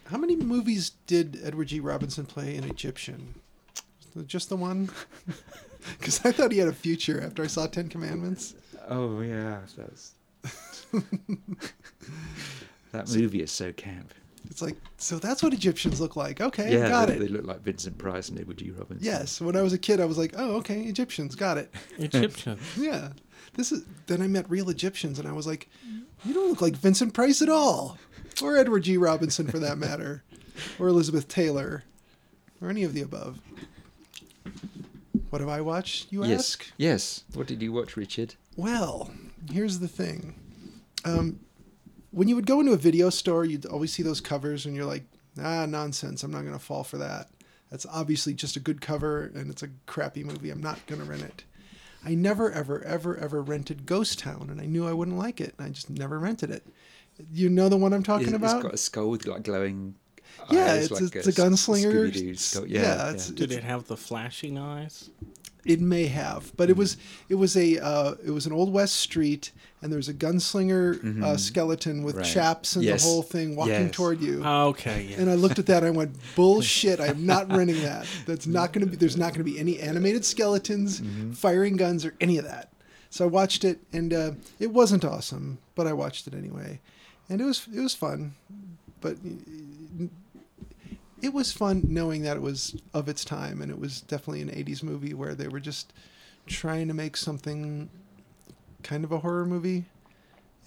How 0.05 0.17
many 0.17 0.35
movies 0.35 0.91
did 1.07 1.39
Edward 1.43 1.67
G. 1.69 1.79
Robinson 1.79 2.25
play 2.25 2.55
in 2.55 2.63
Egyptian? 2.63 3.35
Just 4.25 4.49
the 4.49 4.55
one? 4.57 4.89
Because 5.97 6.23
I 6.23 6.31
thought 6.31 6.51
he 6.51 6.59
had 6.59 6.67
a 6.67 6.73
future 6.73 7.19
after 7.21 7.43
I 7.43 7.47
saw 7.47 7.65
Ten 7.65 7.89
Commandments. 7.89 8.53
Oh 8.87 9.21
yeah, 9.21 9.61
that's. 9.75 10.13
that 12.91 13.09
movie 13.13 13.41
is 13.41 13.51
so 13.51 13.71
camp. 13.73 14.13
It's 14.49 14.61
like, 14.61 14.75
so 14.97 15.17
that's 15.19 15.41
what 15.43 15.53
Egyptians 15.53 16.01
look 16.01 16.15
like. 16.15 16.41
Okay, 16.41 16.73
yeah, 16.73 16.89
got 16.89 17.07
they, 17.07 17.15
it. 17.15 17.19
they 17.19 17.27
look 17.27 17.45
like 17.45 17.61
Vincent 17.61 17.97
Price 17.97 18.27
and 18.29 18.39
Edward 18.39 18.57
G. 18.57 18.71
Robinson. 18.71 18.97
Yes, 18.99 19.39
when 19.39 19.55
I 19.55 19.61
was 19.61 19.71
a 19.71 19.77
kid, 19.77 20.01
I 20.01 20.05
was 20.05 20.17
like, 20.17 20.33
oh, 20.35 20.55
okay, 20.57 20.81
Egyptians, 20.81 21.35
got 21.35 21.57
it. 21.57 21.73
Egyptian. 21.97 22.59
Yeah, 22.77 23.09
this 23.53 23.71
is. 23.71 23.85
Then 24.07 24.21
I 24.21 24.27
met 24.27 24.49
real 24.49 24.69
Egyptians, 24.69 25.19
and 25.19 25.27
I 25.27 25.31
was 25.31 25.47
like, 25.47 25.69
you 26.25 26.33
don't 26.33 26.49
look 26.49 26.61
like 26.61 26.73
Vincent 26.75 27.13
Price 27.13 27.41
at 27.41 27.49
all, 27.49 27.97
or 28.41 28.57
Edward 28.57 28.83
G. 28.83 28.97
Robinson 28.97 29.47
for 29.47 29.59
that 29.59 29.77
matter, 29.77 30.23
or 30.79 30.87
Elizabeth 30.87 31.27
Taylor, 31.27 31.83
or 32.61 32.69
any 32.69 32.83
of 32.83 32.93
the 32.93 33.01
above. 33.01 33.39
What 35.29 35.39
have 35.39 35.49
I 35.49 35.61
watched? 35.61 36.11
You 36.11 36.25
Yes. 36.25 36.39
ask. 36.39 36.71
Yes. 36.77 37.23
What 37.33 37.47
did 37.47 37.61
you 37.61 37.71
watch, 37.71 37.95
Richard? 37.95 38.35
Well, 38.57 39.11
here's 39.49 39.79
the 39.79 39.87
thing. 39.87 40.35
Um, 41.05 41.39
when 42.11 42.27
you 42.27 42.35
would 42.35 42.45
go 42.45 42.59
into 42.59 42.73
a 42.73 42.77
video 42.77 43.09
store, 43.09 43.45
you'd 43.45 43.65
always 43.65 43.93
see 43.93 44.03
those 44.03 44.19
covers, 44.21 44.65
and 44.65 44.75
you're 44.75 44.85
like, 44.85 45.03
ah, 45.41 45.65
nonsense. 45.65 46.23
I'm 46.23 46.31
not 46.31 46.41
going 46.41 46.53
to 46.53 46.59
fall 46.59 46.83
for 46.83 46.97
that. 46.97 47.29
That's 47.69 47.85
obviously 47.85 48.33
just 48.33 48.55
a 48.55 48.59
good 48.59 48.81
cover, 48.81 49.31
and 49.33 49.49
it's 49.49 49.63
a 49.63 49.69
crappy 49.85 50.23
movie. 50.23 50.49
I'm 50.49 50.61
not 50.61 50.85
going 50.87 51.01
to 51.01 51.07
rent 51.07 51.23
it. 51.23 51.43
I 52.03 52.15
never, 52.15 52.51
ever, 52.51 52.83
ever, 52.83 53.15
ever 53.17 53.41
rented 53.41 53.85
Ghost 53.85 54.19
Town, 54.19 54.47
and 54.51 54.59
I 54.59 54.65
knew 54.65 54.87
I 54.87 54.93
wouldn't 54.93 55.17
like 55.17 55.39
it, 55.39 55.53
and 55.57 55.67
I 55.67 55.69
just 55.69 55.89
never 55.89 56.19
rented 56.19 56.49
it. 56.51 56.65
You 57.31 57.49
know 57.49 57.69
the 57.69 57.77
one 57.77 57.93
I'm 57.93 58.03
talking 58.03 58.27
It's- 58.27 58.37
about? 58.41 58.55
It's 58.57 58.63
got 58.63 58.73
a 58.73 58.77
skull 58.77 59.09
with 59.09 59.25
like 59.25 59.43
glowing. 59.43 59.95
yeah, 60.49 60.73
eyes, 60.73 60.91
it's, 60.91 61.01
like 61.01 61.15
it's 61.15 61.27
a 61.27 61.31
gunslinger. 61.31 62.37
Skull. 62.37 62.65
Yeah, 62.67 62.81
Yeah, 62.81 63.11
it's, 63.11 63.29
yeah. 63.29 63.35
Did 63.35 63.43
it's- 63.51 63.57
it 63.59 63.63
have 63.63 63.87
the 63.87 63.97
flashing 63.97 64.57
eyes? 64.57 65.09
It 65.63 65.79
may 65.79 66.07
have, 66.07 66.51
but 66.57 66.69
it 66.69 66.75
was 66.77 66.97
it 67.29 67.35
was 67.35 67.55
a 67.55 67.77
uh, 67.79 68.15
it 68.25 68.31
was 68.31 68.45
an 68.47 68.51
old 68.53 68.73
west 68.73 68.95
street, 68.95 69.51
and 69.81 69.91
there 69.91 69.97
was 69.97 70.09
a 70.09 70.13
gunslinger 70.13 71.21
uh, 71.23 71.37
skeleton 71.37 72.01
with 72.03 72.15
Mm-hmm. 72.15 72.23
Right. 72.23 72.33
chaps 72.33 72.75
and 72.75 72.83
Yes. 72.83 73.03
the 73.03 73.07
whole 73.09 73.21
thing 73.21 73.55
walking 73.55 73.73
Yes. 73.73 73.91
toward 73.95 74.21
you. 74.21 74.43
Okay, 74.43 75.07
yeah. 75.11 75.21
And 75.21 75.29
I 75.29 75.35
looked 75.35 75.59
at 75.59 75.67
that 75.67 75.83
and 75.83 75.87
I 75.87 75.91
went, 75.91 76.15
bullshit, 76.35 76.99
I'm 76.99 77.25
not 77.27 77.47
renting 77.51 77.81
that. 77.83 78.07
That's 78.25 78.47
not 78.47 78.73
going 78.73 78.85
to 78.85 78.91
be, 78.91 78.97
there's 78.97 79.17
not 79.17 79.33
going 79.35 79.45
to 79.45 79.51
be 79.51 79.59
any 79.59 79.79
animated 79.79 80.25
skeletons, 80.25 80.99
Mm-hmm. 81.01 81.31
firing 81.33 81.77
guns, 81.77 82.05
or 82.05 82.15
any 82.19 82.37
of 82.39 82.45
that. 82.45 82.69
So 83.11 83.25
I 83.25 83.27
watched 83.27 83.63
it 83.63 83.79
and 83.93 84.13
uh, 84.13 84.31
it 84.59 84.71
wasn't 84.71 85.03
awesome, 85.05 85.57
but 85.75 85.85
I 85.85 85.93
watched 85.93 86.25
it 86.27 86.33
anyway. 86.33 86.79
And 87.29 87.39
it 87.41 87.45
was, 87.45 87.67
it 87.71 87.79
was 87.81 87.93
fun. 87.93 88.33
But 88.99 89.17
it 91.21 91.33
was 91.33 91.51
fun 91.51 91.83
knowing 91.87 92.23
that 92.23 92.37
it 92.37 92.41
was 92.41 92.75
of 92.93 93.07
its 93.07 93.23
time 93.23 93.61
and 93.61 93.71
it 93.71 93.79
was 93.79 94.01
definitely 94.01 94.41
an 94.41 94.49
80s 94.49 94.83
movie 94.83 95.13
where 95.13 95.35
they 95.35 95.47
were 95.47 95.59
just 95.59 95.93
trying 96.47 96.87
to 96.87 96.93
make 96.93 97.15
something 97.15 97.89
kind 98.83 99.03
of 99.03 99.11
a 99.11 99.19
horror 99.19 99.45
movie 99.45 99.85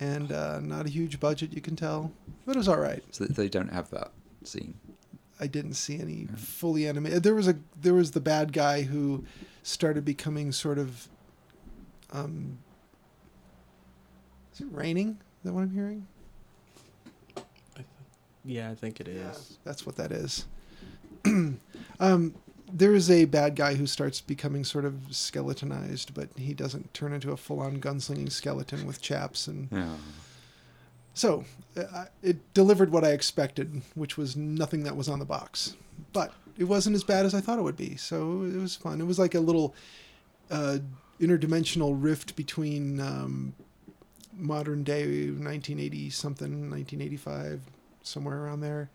and 0.01 0.33
uh, 0.33 0.61
not 0.61 0.87
a 0.87 0.89
huge 0.89 1.21
budget, 1.21 1.53
you 1.53 1.61
can 1.61 1.77
tell. 1.77 2.13
But 2.47 2.57
it 2.57 2.59
was 2.59 2.69
all 2.69 2.79
right. 2.79 3.03
So 3.11 3.25
they 3.25 3.49
don't 3.49 3.73
have 3.73 3.91
that 3.91 4.13
scene. 4.45 4.75
I 5.41 5.47
didn't 5.47 5.75
see 5.75 6.01
any 6.01 6.29
fully 6.37 6.87
animated. 6.87 7.23
There 7.23 7.35
was 7.35 7.49
a 7.49 7.57
there 7.81 7.95
was 7.95 8.13
the 8.13 8.21
bad 8.21 8.53
guy 8.53 8.83
who 8.83 9.25
started 9.63 10.05
becoming 10.05 10.53
sort 10.53 10.79
of. 10.79 11.09
Um, 12.13 12.59
is 14.53 14.61
it 14.61 14.69
raining? 14.71 15.09
Is 15.09 15.45
that 15.45 15.53
what 15.53 15.63
I'm 15.63 15.75
hearing? 15.75 16.07
Yeah, 18.45 18.71
I 18.71 18.75
think 18.75 19.01
it 19.01 19.09
is. 19.09 19.59
that's 19.65 19.87
what 19.87 19.97
that 19.97 20.13
is. 20.13 20.47
um, 22.01 22.35
there 22.73 22.95
is 22.95 23.11
a 23.11 23.25
bad 23.25 23.57
guy 23.57 23.75
who 23.75 23.87
starts 23.87 24.21
becoming 24.21 24.65
sort 24.65 24.85
of 24.85 24.95
skeletonized, 25.11 26.15
but 26.15 26.29
he 26.37 26.55
doesn't 26.55 26.93
turn 26.93 27.13
into 27.13 27.31
a 27.33 27.37
full-on 27.37 27.81
gunslinging 27.81 28.31
skeleton 28.31 28.87
with 28.87 29.01
chaps 29.01 29.47
and 29.47 29.69
Yeah. 29.71 29.95
So 31.15 31.45
uh, 31.77 32.07
it 32.23 32.53
delivered 32.55 32.91
what 32.91 33.05
I 33.05 33.11
expected, 33.11 33.83
which 33.95 34.17
was 34.19 34.37
nothing 34.37 34.83
that 34.83 34.97
was 34.97 35.09
on 35.09 35.21
the 35.21 35.25
box. 35.25 35.77
But 36.13 36.35
it 36.59 36.65
wasn't 36.65 36.97
as 36.97 37.05
bad 37.05 37.25
as 37.25 37.35
I 37.35 37.41
thought 37.41 37.59
it 37.59 37.63
would 37.63 37.77
be. 37.77 37.97
So 37.97 38.43
it 38.43 38.61
was 38.61 38.75
fun. 38.75 39.01
It 39.01 39.07
was 39.07 39.19
like 39.19 39.37
a 39.37 39.41
little 39.41 39.75
uh, 40.51 40.79
interdimensional 41.21 41.97
rift 41.97 42.35
between 42.35 43.01
um, 43.01 43.55
modern 44.37 44.83
day 44.83 45.29
1980 45.29 46.11
something, 46.11 46.71
1985, 46.71 47.61
somewhere 48.05 48.45
around 48.45 48.61
there, 48.61 48.91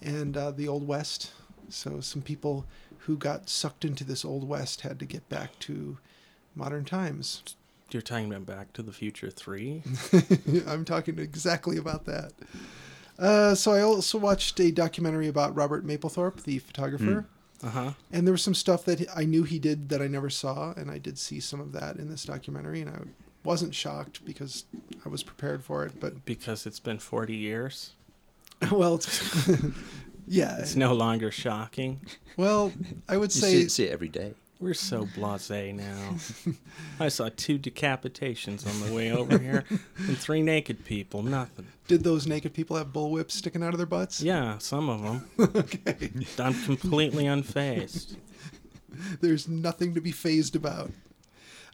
and 0.00 0.36
uh, 0.36 0.50
the 0.50 0.68
Old 0.68 0.86
West. 0.86 1.32
So 1.68 2.00
some 2.00 2.22
people 2.22 2.64
who 3.00 3.16
got 3.16 3.48
sucked 3.48 3.84
into 3.84 4.04
this 4.04 4.24
Old 4.24 4.48
West 4.48 4.80
had 4.82 4.98
to 5.00 5.04
get 5.04 5.28
back 5.28 5.58
to 5.60 5.98
modern 6.54 6.84
times. 6.84 7.42
You're 7.90 8.02
talking 8.02 8.32
about 8.32 8.44
Back 8.46 8.72
to 8.74 8.82
the 8.82 8.92
Future 8.92 9.30
3? 9.30 9.82
I'm 10.66 10.84
talking 10.84 11.18
exactly 11.18 11.78
about 11.78 12.04
that. 12.04 12.32
Uh, 13.18 13.54
so 13.54 13.72
I 13.72 13.80
also 13.80 14.18
watched 14.18 14.60
a 14.60 14.70
documentary 14.70 15.26
about 15.26 15.56
Robert 15.56 15.86
Mapplethorpe, 15.86 16.42
the 16.42 16.58
photographer, 16.58 17.26
Uh 17.62 17.70
huh. 17.70 17.92
and 18.12 18.26
there 18.26 18.32
was 18.32 18.42
some 18.42 18.54
stuff 18.54 18.84
that 18.84 19.06
I 19.16 19.24
knew 19.24 19.42
he 19.42 19.58
did 19.58 19.88
that 19.88 20.02
I 20.02 20.06
never 20.06 20.28
saw, 20.30 20.72
and 20.76 20.90
I 20.90 20.98
did 20.98 21.18
see 21.18 21.40
some 21.40 21.60
of 21.60 21.72
that 21.72 21.96
in 21.96 22.08
this 22.10 22.24
documentary, 22.24 22.82
and 22.82 22.90
I 22.90 22.98
wasn't 23.42 23.74
shocked 23.74 24.22
because 24.24 24.64
I 25.04 25.08
was 25.08 25.22
prepared 25.22 25.64
for 25.64 25.84
it. 25.86 25.98
But 25.98 26.24
Because 26.26 26.66
it's 26.66 26.80
been 26.80 26.98
40 26.98 27.34
years. 27.34 27.92
well, 28.72 28.96
it's 28.96 29.48
yeah. 30.26 30.58
It's 30.58 30.76
no 30.76 30.92
longer 30.94 31.30
shocking. 31.30 32.00
Well, 32.36 32.72
I 33.08 33.16
would 33.16 33.34
You 33.34 33.40
say 33.40 33.50
see, 33.52 33.62
it, 33.62 33.70
see 33.70 33.84
it 33.84 33.92
every 33.92 34.08
day. 34.08 34.34
We're 34.60 34.74
so 34.74 35.04
blasé 35.06 35.72
now. 35.72 36.16
I 37.00 37.08
saw 37.10 37.30
two 37.36 37.58
decapitations 37.60 38.66
on 38.66 38.88
the 38.88 38.92
way 38.94 39.12
over 39.12 39.38
here 39.38 39.64
and 39.98 40.18
three 40.18 40.42
naked 40.42 40.84
people. 40.84 41.22
Nothing. 41.22 41.66
did 41.86 42.02
those 42.02 42.26
naked 42.26 42.54
people 42.54 42.76
have 42.76 42.88
bullwhips 42.88 43.30
sticking 43.32 43.62
out 43.62 43.72
of 43.72 43.78
their 43.78 43.86
butts? 43.86 44.20
Yeah, 44.20 44.58
some 44.58 44.88
of 44.88 45.02
them. 45.02 45.28
okay. 45.54 46.10
I'm 46.40 46.60
completely 46.64 47.24
unfazed. 47.24 48.16
There's 49.20 49.46
nothing 49.46 49.94
to 49.94 50.00
be 50.00 50.10
phased 50.10 50.56
about. 50.56 50.90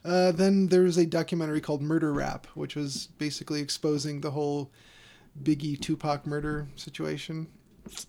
Uh, 0.03 0.31
then 0.31 0.67
there's 0.67 0.97
a 0.97 1.07
documentary 1.07 1.61
called 1.61 1.81
Murder 1.81 2.13
Rap, 2.13 2.45
which 2.53 2.75
was 2.75 3.07
basically 3.17 3.61
exposing 3.61 4.21
the 4.21 4.29
whole 4.29 4.69
Biggie 5.43 5.79
Tupac 5.79 6.25
murder 6.25 6.67
situation. 6.75 7.47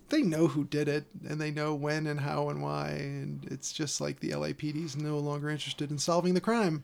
They 0.09 0.21
know 0.23 0.47
who 0.47 0.63
did 0.63 0.87
it, 0.87 1.05
and 1.27 1.39
they 1.39 1.51
know 1.51 1.75
when 1.75 2.07
and 2.07 2.19
how 2.19 2.49
and 2.49 2.61
why, 2.63 2.89
and 2.89 3.45
it's 3.51 3.71
just 3.71 4.01
like 4.01 4.19
the 4.19 4.31
LAPD 4.31 4.83
is 4.83 4.95
no 4.97 5.19
longer 5.19 5.49
interested 5.49 5.91
in 5.91 5.99
solving 5.99 6.33
the 6.33 6.41
crime. 6.41 6.83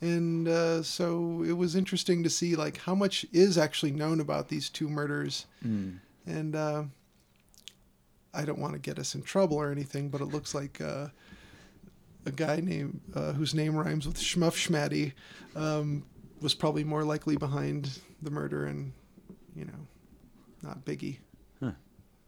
And 0.00 0.46
uh, 0.48 0.82
so 0.82 1.42
it 1.46 1.52
was 1.52 1.74
interesting 1.76 2.22
to 2.22 2.30
see 2.30 2.54
like 2.56 2.78
how 2.78 2.94
much 2.94 3.26
is 3.32 3.56
actually 3.58 3.92
known 3.92 4.20
about 4.20 4.48
these 4.48 4.68
two 4.70 4.88
murders 4.88 5.46
Mm. 5.66 5.98
and 6.26 6.54
uh, 6.56 6.84
I 8.34 8.44
don't 8.44 8.58
want 8.58 8.74
to 8.74 8.78
get 8.78 8.98
us 8.98 9.14
in 9.14 9.22
trouble 9.22 9.56
or 9.56 9.70
anything, 9.72 10.10
but 10.10 10.20
it 10.20 10.26
looks 10.26 10.54
like 10.54 10.80
uh, 10.80 11.08
a 12.26 12.30
guy 12.30 12.60
named 12.60 13.00
uh, 13.14 13.32
whose 13.32 13.54
name 13.54 13.74
rhymes 13.74 14.06
with 14.06 14.18
Schmuff 14.18 14.54
Schmatty 14.56 15.12
um, 15.54 16.04
was 16.42 16.54
probably 16.54 16.84
more 16.84 17.04
likely 17.04 17.36
behind 17.36 17.98
the 18.20 18.30
murder, 18.30 18.66
and 18.66 18.92
you 19.56 19.64
know, 19.64 19.86
not 20.62 20.84
Biggie. 20.84 21.18
Huh. 21.60 21.72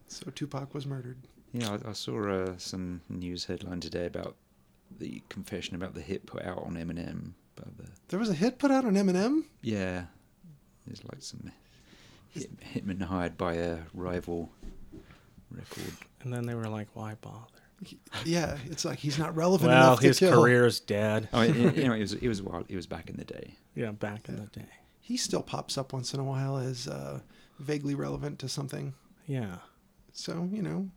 So 0.07 0.29
Tupac 0.31 0.73
was 0.73 0.85
murdered. 0.85 1.17
Yeah, 1.53 1.77
I, 1.85 1.89
I 1.89 1.93
saw 1.93 2.27
uh, 2.29 2.53
some 2.57 3.01
news 3.09 3.45
headline 3.45 3.79
today 3.79 4.05
about 4.05 4.35
the 4.99 5.21
confession 5.29 5.75
about 5.75 5.93
the 5.93 6.01
hit 6.01 6.25
put 6.25 6.43
out 6.43 6.63
on 6.65 6.73
Eminem. 6.75 7.31
But 7.55 7.77
the 7.77 7.85
There 8.07 8.19
was 8.19 8.29
a 8.29 8.33
hit 8.33 8.57
put 8.59 8.71
out 8.71 8.85
on 8.85 8.93
Eminem. 8.95 9.43
yeah, 9.61 10.05
there's 10.87 11.03
like 11.05 11.21
some 11.21 11.51
hit, 12.29 12.49
hitman 12.61 13.01
hired 13.01 13.37
by 13.37 13.53
a 13.55 13.79
rival 13.93 14.49
record. 15.51 15.93
And 16.21 16.33
then 16.33 16.45
they 16.45 16.55
were 16.55 16.67
like, 16.67 16.87
why 16.93 17.15
bother? 17.21 17.45
Yeah, 18.25 18.57
it's 18.65 18.83
like 18.83 18.99
he's 18.99 19.17
not 19.17 19.35
relevant 19.35 19.69
Well, 19.69 19.87
enough 19.87 20.01
to 20.01 20.07
his 20.07 20.19
kill. 20.19 20.33
career's 20.41 20.79
dead. 20.81 21.29
Oh, 21.31 21.41
it, 21.41 21.55
it, 21.55 21.75
you 21.77 21.87
know, 21.87 21.93
it 21.93 22.01
was 22.01 22.13
it 22.13 22.27
was 22.27 22.41
a 22.41 22.43
while. 22.43 22.65
It 22.67 22.75
was 22.75 22.87
back 22.87 23.09
in 23.09 23.15
the 23.17 23.25
day. 23.25 23.55
Yeah, 23.75 23.91
back 23.91 24.27
in 24.27 24.35
the 24.35 24.47
day. 24.47 24.65
He 25.09 25.17
still 25.17 25.41
pops 25.41 25.75
up 25.75 25.91
once 25.91 26.13
in 26.13 26.19
a 26.19 26.23
while 26.23 26.57
as 26.57 26.87
uh, 26.87 27.21
vaguely 27.57 27.95
relevant 27.95 28.37
to 28.39 28.47
something. 28.47 28.93
Yeah. 29.25 29.55
So, 30.13 30.47
you 30.51 30.61
know, 30.61 30.87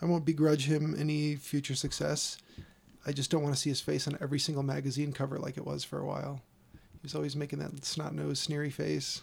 I 0.00 0.04
won't 0.04 0.24
begrudge 0.24 0.66
him 0.66 0.94
any 0.96 1.34
future 1.34 1.74
success. 1.74 2.38
I 3.04 3.10
just 3.10 3.28
don't 3.28 3.42
want 3.42 3.56
to 3.56 3.60
see 3.60 3.70
his 3.70 3.80
face 3.80 4.06
on 4.06 4.16
every 4.20 4.38
single 4.38 4.62
magazine 4.62 5.12
cover 5.12 5.40
like 5.40 5.56
it 5.56 5.66
was 5.66 5.82
for 5.82 5.98
a 5.98 6.06
while. 6.06 6.42
He's 7.02 7.16
always 7.16 7.34
making 7.34 7.58
that 7.58 7.84
snot 7.84 8.14
nosed, 8.14 8.44
sneery 8.44 8.70
face 8.70 9.22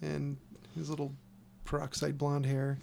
and 0.00 0.36
his 0.76 0.88
little 0.88 1.12
peroxide 1.64 2.18
blonde 2.18 2.46
hair. 2.46 2.78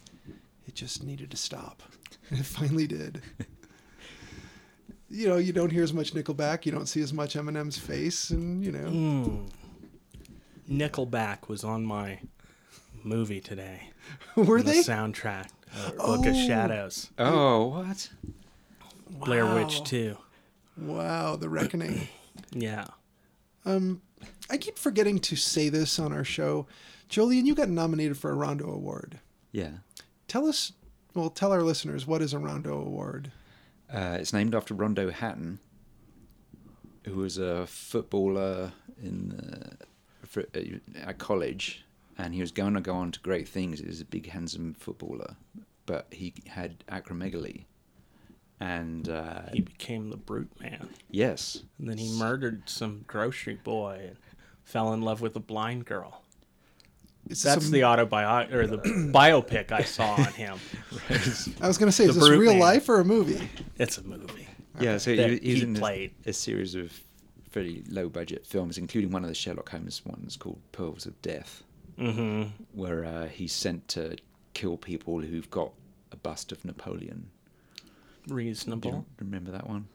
It 0.68 0.76
just 0.76 1.02
needed 1.02 1.32
to 1.32 1.38
stop. 1.38 1.82
And 2.30 2.40
it 2.42 2.46
finally 2.46 2.88
did. 2.88 3.22
you 5.10 5.30
know, 5.30 5.38
you 5.38 5.54
don't 5.54 5.72
hear 5.72 5.84
as 5.84 5.94
much 5.94 6.14
Nickelback, 6.14 6.66
you 6.66 6.74
don't 6.74 6.88
see 6.88 7.00
as 7.00 7.14
much 7.14 7.36
Eminem's 7.36 7.78
face, 7.78 8.32
and, 8.32 8.66
you 8.66 8.74
know. 8.74 8.90
Mm. 8.90 9.50
Nickelback 10.70 11.48
was 11.48 11.64
on 11.64 11.86
my 11.86 12.20
movie 13.04 13.40
today. 13.42 13.90
Were 14.36 14.60
on 14.60 14.66
they? 14.66 14.82
The 14.82 14.92
soundtrack. 14.92 15.48
Uh, 15.78 15.92
Book 15.92 16.26
of 16.26 16.36
Oh. 16.36 16.48
Shadows. 16.48 17.10
Oh, 17.20 17.68
what? 17.68 18.10
Blair 19.10 19.46
Wow. 19.46 19.56
Witch 19.64 19.84
2. 19.84 20.18
Wow, 20.78 21.36
The 21.36 21.50
Reckoning. 21.50 22.08
Yeah. 22.52 22.86
Um, 23.66 24.02
I 24.50 24.58
keep 24.58 24.78
forgetting 24.78 25.20
to 25.20 25.36
say 25.36 25.68
this 25.70 26.00
on 26.00 26.14
our 26.14 26.24
show. 26.24 26.68
Jolene, 27.10 27.46
you 27.46 27.56
got 27.56 27.70
nominated 27.70 28.18
for 28.18 28.30
a 28.32 28.36
Rondo 28.36 28.70
Award. 28.72 29.20
Yeah. 29.52 29.72
Tell 30.28 30.48
us, 30.48 30.72
well, 31.14 31.30
tell 31.30 31.52
our 31.52 31.64
listeners 31.64 32.06
what 32.06 32.22
is 32.22 32.34
a 32.34 32.40
Rondo 32.40 32.78
Award. 32.80 33.32
Uh, 33.92 34.18
it's 34.20 34.32
named 34.34 34.54
after 34.56 34.74
Rondo 34.74 35.10
Hatton, 35.12 35.60
who 37.06 37.16
was 37.16 37.38
a 37.38 37.66
footballer 37.68 38.72
in 39.02 39.32
uh, 39.34 39.84
for, 40.36 40.44
uh, 40.56 41.00
at 41.08 41.18
college, 41.18 41.86
and 42.18 42.34
he 42.34 42.42
was 42.42 42.52
going 42.52 42.74
to 42.74 42.82
go 42.82 42.94
on 42.94 43.12
to 43.12 43.20
great 43.22 43.48
things. 43.48 43.80
He 43.80 43.86
was 43.88 44.02
a 44.02 44.06
big, 44.06 44.30
handsome 44.30 44.74
footballer, 44.78 45.36
but 45.86 46.08
he 46.12 46.34
had 46.48 46.84
acromegaly, 46.88 47.64
and 48.60 49.08
uh, 49.10 49.44
He 49.54 49.62
became 49.62 50.10
the 50.10 50.18
brute 50.18 50.52
man. 50.60 50.90
yes, 51.10 51.64
And 51.80 51.90
then 51.90 51.98
he 51.98 52.10
murdered 52.20 52.64
some 52.70 53.04
grocery 53.08 53.56
boy 53.56 54.02
and 54.10 54.18
fell 54.64 54.94
in 54.94 55.02
love 55.02 55.22
with 55.22 55.36
a 55.36 55.40
blind 55.42 55.86
girl. 55.86 56.22
Is 57.30 57.42
That's 57.42 57.68
a- 57.68 57.72
the 57.72 57.80
autobi 57.82 58.52
or 58.54 58.68
the 58.68 58.78
biopic 58.78 59.72
I 59.72 59.84
saw 59.84 60.14
on 60.16 60.26
him. 60.34 60.58
I 61.10 61.68
was 61.68 61.78
going 61.78 61.88
to 61.88 61.92
say, 61.92 62.06
is 62.06 62.16
this 62.16 62.30
real 62.30 62.52
Man. 62.52 62.60
life 62.60 62.88
or 62.90 63.00
a 63.00 63.06
movie? 63.06 63.50
It's 63.78 63.98
a 63.98 64.04
movie. 64.04 64.48
Yeah, 64.80 64.98
so 64.98 65.16
That 65.16 65.30
he, 65.32 65.38
he 65.38 65.52
was 65.54 65.62
he 65.62 65.68
in 65.68 65.76
a- 65.76 65.80
played. 65.80 66.12
A, 66.26 66.34
series 66.34 66.76
of 66.76 66.92
very 67.56 67.84
low 67.90 68.08
budget 68.10 68.46
films, 68.46 68.78
including 68.78 69.10
one 69.12 69.24
of 69.24 69.30
the 69.30 69.34
Sherlock 69.36 69.70
Holmes 69.70 70.06
ones 70.06 70.36
called 70.38 70.60
Pearls 70.74 71.06
of 71.08 71.20
Death, 71.24 71.64
Mm-hmm. 71.98 72.50
where 72.74 73.06
uh, 73.06 73.28
he's 73.28 73.54
sent 73.54 73.88
to 73.88 74.18
kill 74.54 74.76
people 74.78 75.22
who've 75.22 75.50
got 75.50 75.72
a 76.12 76.18
bust 76.18 76.52
of 76.52 76.64
Napoleon. 76.66 77.30
Reasonable. 78.28 79.06
remember 79.20 79.52
that 79.52 79.68
one? 79.70 79.88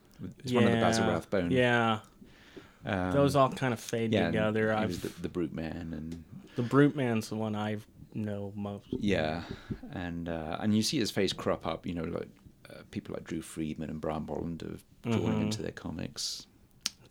It's 0.43 0.51
one 0.51 0.63
of 0.63 0.71
the 0.71 0.77
Basil 0.77 1.05
Rathbone. 1.07 1.51
Yeah, 1.51 1.99
um, 2.85 3.11
those 3.11 3.35
all 3.35 3.49
kind 3.51 3.73
of 3.73 3.79
fade 3.79 4.13
yeah, 4.13 4.27
together. 4.27 4.75
Was 4.87 4.99
the, 4.99 5.09
the 5.21 5.29
brute 5.29 5.53
man, 5.53 5.93
and 5.95 6.23
the 6.55 6.63
Brute 6.63 6.95
Man's 6.95 7.29
the 7.29 7.35
one 7.35 7.55
I 7.55 7.77
know 8.13 8.51
most. 8.55 8.85
yeah, 8.91 9.43
and 9.91 10.27
uh, 10.29 10.57
and 10.59 10.75
you 10.75 10.81
see 10.83 10.97
his 10.99 11.11
face 11.11 11.33
crop 11.33 11.65
up. 11.67 11.85
You 11.85 11.93
know, 11.95 12.03
like 12.03 12.27
uh, 12.69 12.81
people 12.91 13.13
like 13.13 13.25
Drew 13.25 13.41
Friedman 13.41 13.89
and 13.89 13.99
Brian 14.01 14.23
Bolland 14.23 14.61
have 14.61 14.83
drawn 15.03 15.33
him 15.33 15.39
Mhm. 15.39 15.41
into 15.43 15.61
their 15.61 15.71
comics. 15.71 16.45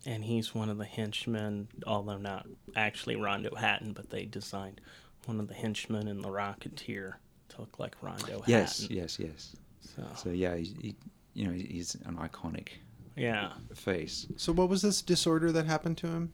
And 0.05 0.23
he's 0.23 0.53
one 0.55 0.69
of 0.69 0.77
the 0.77 0.85
henchmen, 0.85 1.67
although 1.85 2.17
not 2.17 2.47
actually 2.75 3.15
Rondo 3.15 3.53
Hatton, 3.55 3.93
but 3.93 4.09
they 4.09 4.25
designed 4.25 4.81
one 5.25 5.39
of 5.39 5.47
the 5.47 5.53
henchmen 5.53 6.07
in 6.07 6.21
the 6.21 6.29
Rocketeer 6.29 7.13
to 7.49 7.59
look 7.59 7.77
like 7.79 7.95
Rondo 8.01 8.43
Yes, 8.47 8.81
Hatton. 8.81 8.97
yes, 8.97 9.19
yes. 9.19 9.55
So, 9.81 10.03
So 10.15 10.29
yeah, 10.29 10.55
he, 10.55 10.75
he, 10.81 10.95
you 11.33 11.45
know, 11.47 11.53
he's 11.53 11.95
an 12.05 12.15
iconic 12.17 12.69
yeah. 13.15 13.51
face. 13.75 14.25
So, 14.37 14.51
what 14.53 14.69
was 14.69 14.81
this 14.81 15.01
disorder 15.01 15.51
that 15.51 15.65
happened 15.65 15.97
to 15.99 16.07
him? 16.07 16.33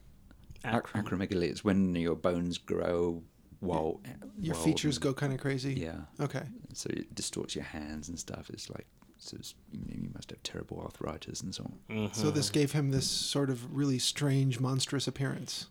Acrom- 0.64 1.04
Acromegaly. 1.06 1.44
It's 1.50 1.64
when 1.64 1.96
your 1.96 2.16
bones 2.16 2.58
grow 2.58 3.24
while 3.60 4.00
Your 4.40 4.56
while- 4.56 4.64
features 4.64 4.98
go 4.98 5.14
kind 5.14 5.34
of 5.34 5.40
crazy. 5.40 5.74
Yeah, 5.74 6.02
Okay. 6.20 6.44
so 6.74 6.90
it 6.92 7.14
distorts 7.16 7.56
your 7.56 7.64
hands 7.66 8.10
and 8.10 8.18
stuff. 8.20 8.50
It's 8.50 8.70
like 8.70 8.88
so 9.20 9.38
it's, 9.38 9.56
you, 9.72 10.10
must 10.14 10.30
have 10.32 10.42
terrible 10.44 10.80
arthritis 10.82 11.42
and 11.42 11.54
so 11.54 11.64
on. 11.90 11.98
Mhm. 12.10 12.16
So 12.16 12.32
this 12.32 12.50
gave 12.50 12.72
him 12.72 12.92
this 12.92 13.08
sort 13.08 13.50
of 13.50 13.76
really 13.76 14.00
strange, 14.00 14.60
monstrous 14.60 15.08
appearance. 15.08 15.68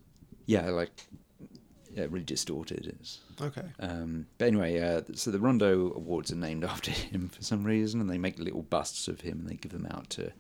Yeah, 0.47 0.71
like 0.71 0.91
yeah, 1.95 2.07
really 2.11 2.25
distorted. 2.25 2.87
It's, 2.87 3.21
Okay. 3.41 3.65
um, 3.81 4.27
but 4.39 4.49
anyway, 4.49 4.79
uh, 4.81 5.03
so 5.15 5.31
the 5.31 5.39
Rondo 5.41 5.93
Awards 5.95 6.31
are 6.31 6.37
named 6.37 6.65
after 6.73 6.91
him 6.91 7.29
for 7.29 7.43
some 7.43 7.65
reason, 7.65 8.01
and 8.01 8.11
they 8.11 8.19
make 8.19 8.39
little 8.39 8.63
busts 8.63 9.09
of 9.09 9.23
him 9.23 9.41
and 9.41 9.49
they 9.49 9.55
give 9.57 9.73
them 9.73 9.87
out 9.91 10.11
to 10.11 10.33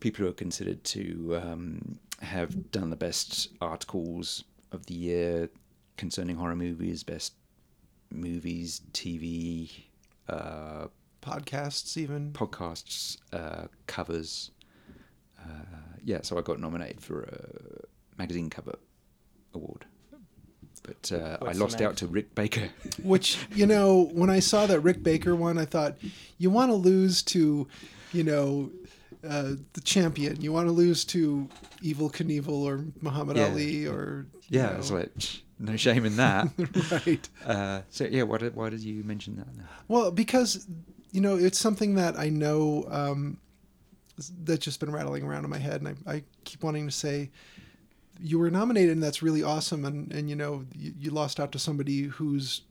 people 0.00 0.24
who 0.24 0.30
are 0.30 0.34
considered 0.34 0.84
to 0.84 1.40
um, 1.42 1.98
have 2.20 2.70
done 2.70 2.90
the 2.90 2.96
best 2.96 3.48
articles 3.60 4.44
of 4.72 4.84
the 4.86 4.94
year 4.94 5.48
concerning 5.96 6.36
horror 6.36 6.56
movies, 6.56 7.02
best 7.02 7.34
movies, 8.10 8.82
TV, 8.92 9.70
uh, 10.28 10.86
Podcasts, 11.24 11.96
even. 11.96 12.32
podcasts, 12.32 13.16
uh, 13.32 13.66
covers. 13.86 14.50
Uh, 15.40 15.44
yeah, 16.04 16.18
so 16.22 16.38
I 16.38 16.42
got 16.42 16.60
nominated 16.60 17.00
for 17.00 17.22
a 17.22 18.18
magazine 18.18 18.50
cover 18.50 18.74
award, 19.54 19.84
but 20.82 21.12
uh, 21.12 21.38
I 21.42 21.52
lost 21.52 21.80
out 21.80 21.96
to 21.98 22.06
Rick 22.06 22.34
Baker. 22.34 22.68
Which, 23.02 23.38
you 23.54 23.66
know, 23.66 24.10
when 24.12 24.30
I 24.30 24.40
saw 24.40 24.66
that 24.66 24.80
Rick 24.80 25.02
Baker 25.02 25.34
one, 25.34 25.58
I 25.58 25.64
thought, 25.64 25.96
you 26.38 26.50
want 26.50 26.70
to 26.70 26.74
lose 26.74 27.22
to, 27.24 27.66
you 28.12 28.22
know, 28.24 28.70
uh, 29.26 29.52
the 29.72 29.80
champion. 29.82 30.40
You 30.42 30.52
want 30.52 30.66
to 30.68 30.72
lose 30.72 31.04
to 31.06 31.48
Evel 31.82 32.12
Knievel 32.12 32.48
or 32.48 32.84
Muhammad 33.00 33.36
Yeah. 33.38 33.48
Ali 33.48 33.86
or. 33.86 34.26
yeah, 34.50 34.66
know, 34.72 34.76
it's 34.78 34.90
like 34.90 35.10
no 35.58 35.76
shame 35.76 36.04
in 36.04 36.16
that. 36.16 36.48
right. 37.06 37.28
uh, 37.46 37.80
so 37.88 38.04
yeah, 38.04 38.22
why 38.24 38.36
did 38.38 38.54
why 38.54 38.68
did 38.68 38.80
you 38.80 39.02
mention 39.04 39.36
that? 39.36 39.56
Now? 39.56 39.64
Well, 39.88 40.10
because 40.10 40.66
you 41.14 41.20
know 41.20 41.36
it's 41.36 41.58
something 41.58 41.94
that 41.94 42.18
I 42.18 42.28
know 42.28 42.84
um, 42.90 43.38
that's 44.44 44.64
just 44.64 44.80
been 44.80 44.92
rattling 44.92 45.22
around 45.24 45.44
in 45.44 45.50
my 45.50 45.58
head, 45.68 45.80
and 45.82 45.88
I, 46.06 46.12
I 46.16 46.22
keep 46.44 46.62
wanting 46.62 46.86
to 46.86 46.92
say 46.92 47.30
you 48.20 48.38
were 48.38 48.50
nominated, 48.50 48.90
and 48.92 49.02
that's 49.02 49.22
really 49.22 49.42
awesome, 49.42 49.84
and 49.84 50.12
and 50.12 50.28
you 50.28 50.36
know 50.36 50.64
you, 50.74 50.92
you 50.98 51.10
lost 51.10 51.40
out 51.40 51.52
to 51.52 51.58
somebody 51.58 52.02
who's 52.04 52.62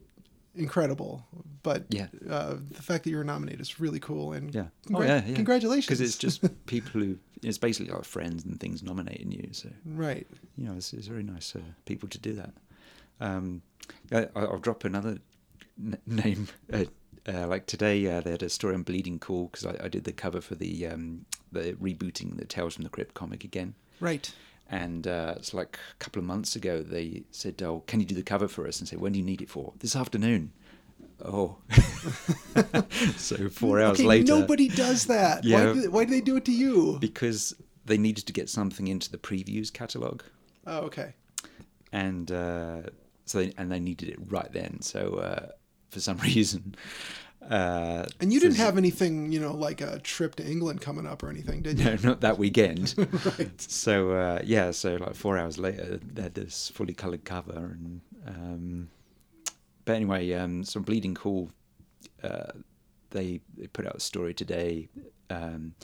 incredible, 0.55 1.25
but 1.63 1.85
Yeah. 1.89 2.07
uh, 2.29 2.55
the 2.69 2.81
fact 2.81 3.03
that 3.05 3.09
you 3.09 3.17
were 3.17 3.23
nominated 3.23 3.59
is 3.61 3.79
really 3.79 3.99
cool, 3.99 4.33
and 4.33 4.53
Yeah. 4.53 4.67
congra- 4.87 4.99
oh 4.99 5.03
yeah, 5.03 5.23
yeah. 5.25 5.35
congratulations, 5.35 5.87
Because 5.87 6.01
it's 6.01 6.17
just 6.17 6.41
people 6.67 7.01
who 7.01 7.17
it's 7.41 7.57
basically 7.57 7.91
our 7.91 8.03
friends 8.03 8.45
and 8.45 8.59
things 8.59 8.83
nominating 8.83 9.31
you. 9.31 9.49
So 9.51 9.69
right. 9.85 10.27
you 10.55 10.65
know, 10.67 10.75
it's, 10.77 10.93
it's 10.93 11.07
very 11.07 11.23
nice 11.23 11.55
uh, 11.55 11.59
people 11.85 12.07
to 12.09 12.19
do 12.19 12.33
that. 12.33 12.53
Um, 13.19 13.61
I, 14.11 14.27
I'll 14.35 14.59
drop 14.59 14.83
another 14.85 15.17
n- 15.83 15.97
name. 16.05 16.47
Uh, 16.71 16.85
uh, 17.27 17.47
like 17.47 17.65
today, 17.65 18.05
uh, 18.07 18.21
they 18.21 18.31
had 18.31 18.43
a 18.43 18.49
story 18.49 18.75
on 18.75 18.83
Bleeding 18.83 19.19
Cool 19.19 19.45
because 19.45 19.65
I, 19.65 19.85
I 19.85 19.87
did 19.87 20.03
the 20.03 20.11
cover 20.11 20.41
for 20.41 20.55
the 20.55 20.87
um, 20.87 21.25
the 21.51 21.73
rebooting 21.73 22.37
the 22.37 22.45
Tales 22.45 22.75
from 22.75 22.83
the 22.83 22.89
Crypt 22.89 23.13
comic 23.13 23.43
again. 23.43 23.75
Right. 23.99 24.31
And 24.69 25.07
uh, 25.07 25.35
it's 25.37 25.53
like 25.53 25.77
a 25.91 26.03
couple 26.03 26.19
of 26.19 26.25
months 26.25 26.55
ago, 26.55 26.81
they 26.81 27.23
said, 27.31 27.61
"Oh, 27.61 27.83
can 27.87 27.99
you 27.99 28.05
do 28.05 28.15
the 28.15 28.23
cover 28.23 28.47
for 28.47 28.67
us?" 28.67 28.79
And 28.79 28.87
say, 28.87 28.97
"When 28.97 29.13
do 29.13 29.19
you 29.19 29.25
need 29.25 29.41
it 29.41 29.49
for?" 29.49 29.73
This 29.79 29.95
afternoon. 29.95 30.51
Oh, 31.23 31.57
so 33.17 33.49
four 33.49 33.79
hours 33.79 33.99
okay, 33.99 34.07
later. 34.07 34.35
nobody 34.35 34.67
does 34.67 35.05
that. 35.05 35.43
Yeah. 35.43 35.67
Why, 35.67 35.73
do, 35.73 35.91
why 35.91 36.05
do 36.05 36.11
they 36.11 36.21
do 36.21 36.37
it 36.37 36.45
to 36.45 36.51
you? 36.51 36.97
because 36.99 37.55
they 37.85 37.97
needed 37.97 38.25
to 38.27 38.33
get 38.33 38.49
something 38.49 38.87
into 38.87 39.11
the 39.11 39.17
previews 39.17 39.71
catalog, 39.71 40.23
oh, 40.65 40.79
okay. 40.79 41.13
and 41.91 42.31
uh, 42.31 42.81
so 43.25 43.39
they, 43.39 43.53
and 43.57 43.71
they 43.71 43.79
needed 43.79 44.09
it 44.09 44.17
right 44.27 44.51
then. 44.51 44.81
So 44.81 45.15
uh, 45.15 45.51
for 45.93 45.99
some 45.99 46.17
reason, 46.29 46.75
uh, 47.49 48.05
And 48.19 48.31
you 48.31 48.39
didn't 48.39 48.57
have 48.57 48.77
anything, 48.77 49.31
you 49.31 49.39
know, 49.39 49.53
like 49.53 49.81
a 49.81 49.99
trip 49.99 50.35
to 50.35 50.45
England 50.45 50.81
coming 50.81 51.05
up 51.05 51.23
or 51.23 51.29
anything, 51.29 51.61
did 51.61 51.79
you? 51.79 51.85
no, 51.85 51.97
not 52.03 52.21
that 52.21 52.37
weekend. 52.37 52.95
right. 53.37 53.61
so 53.61 54.11
uh, 54.11 54.39
yeah, 54.43 54.71
so 54.71 54.95
like 54.95 55.15
four 55.15 55.37
hours 55.37 55.57
later, 55.57 55.99
they 56.13 56.23
had 56.23 56.33
this 56.35 56.71
fully 56.73 56.93
coloured 56.93 57.25
cover, 57.25 57.77
and 57.77 58.01
um, 58.27 58.89
but 59.85 59.95
anyway, 59.95 60.31
um, 60.33 60.63
so 60.63 60.79
Bleeding 60.79 61.15
Cool, 61.15 61.49
uh, 62.23 62.51
they 63.11 63.41
they 63.57 63.67
put 63.67 63.85
out 63.85 63.95
a 63.95 63.99
story 63.99 64.33
today 64.33 64.87
um, 65.29 65.75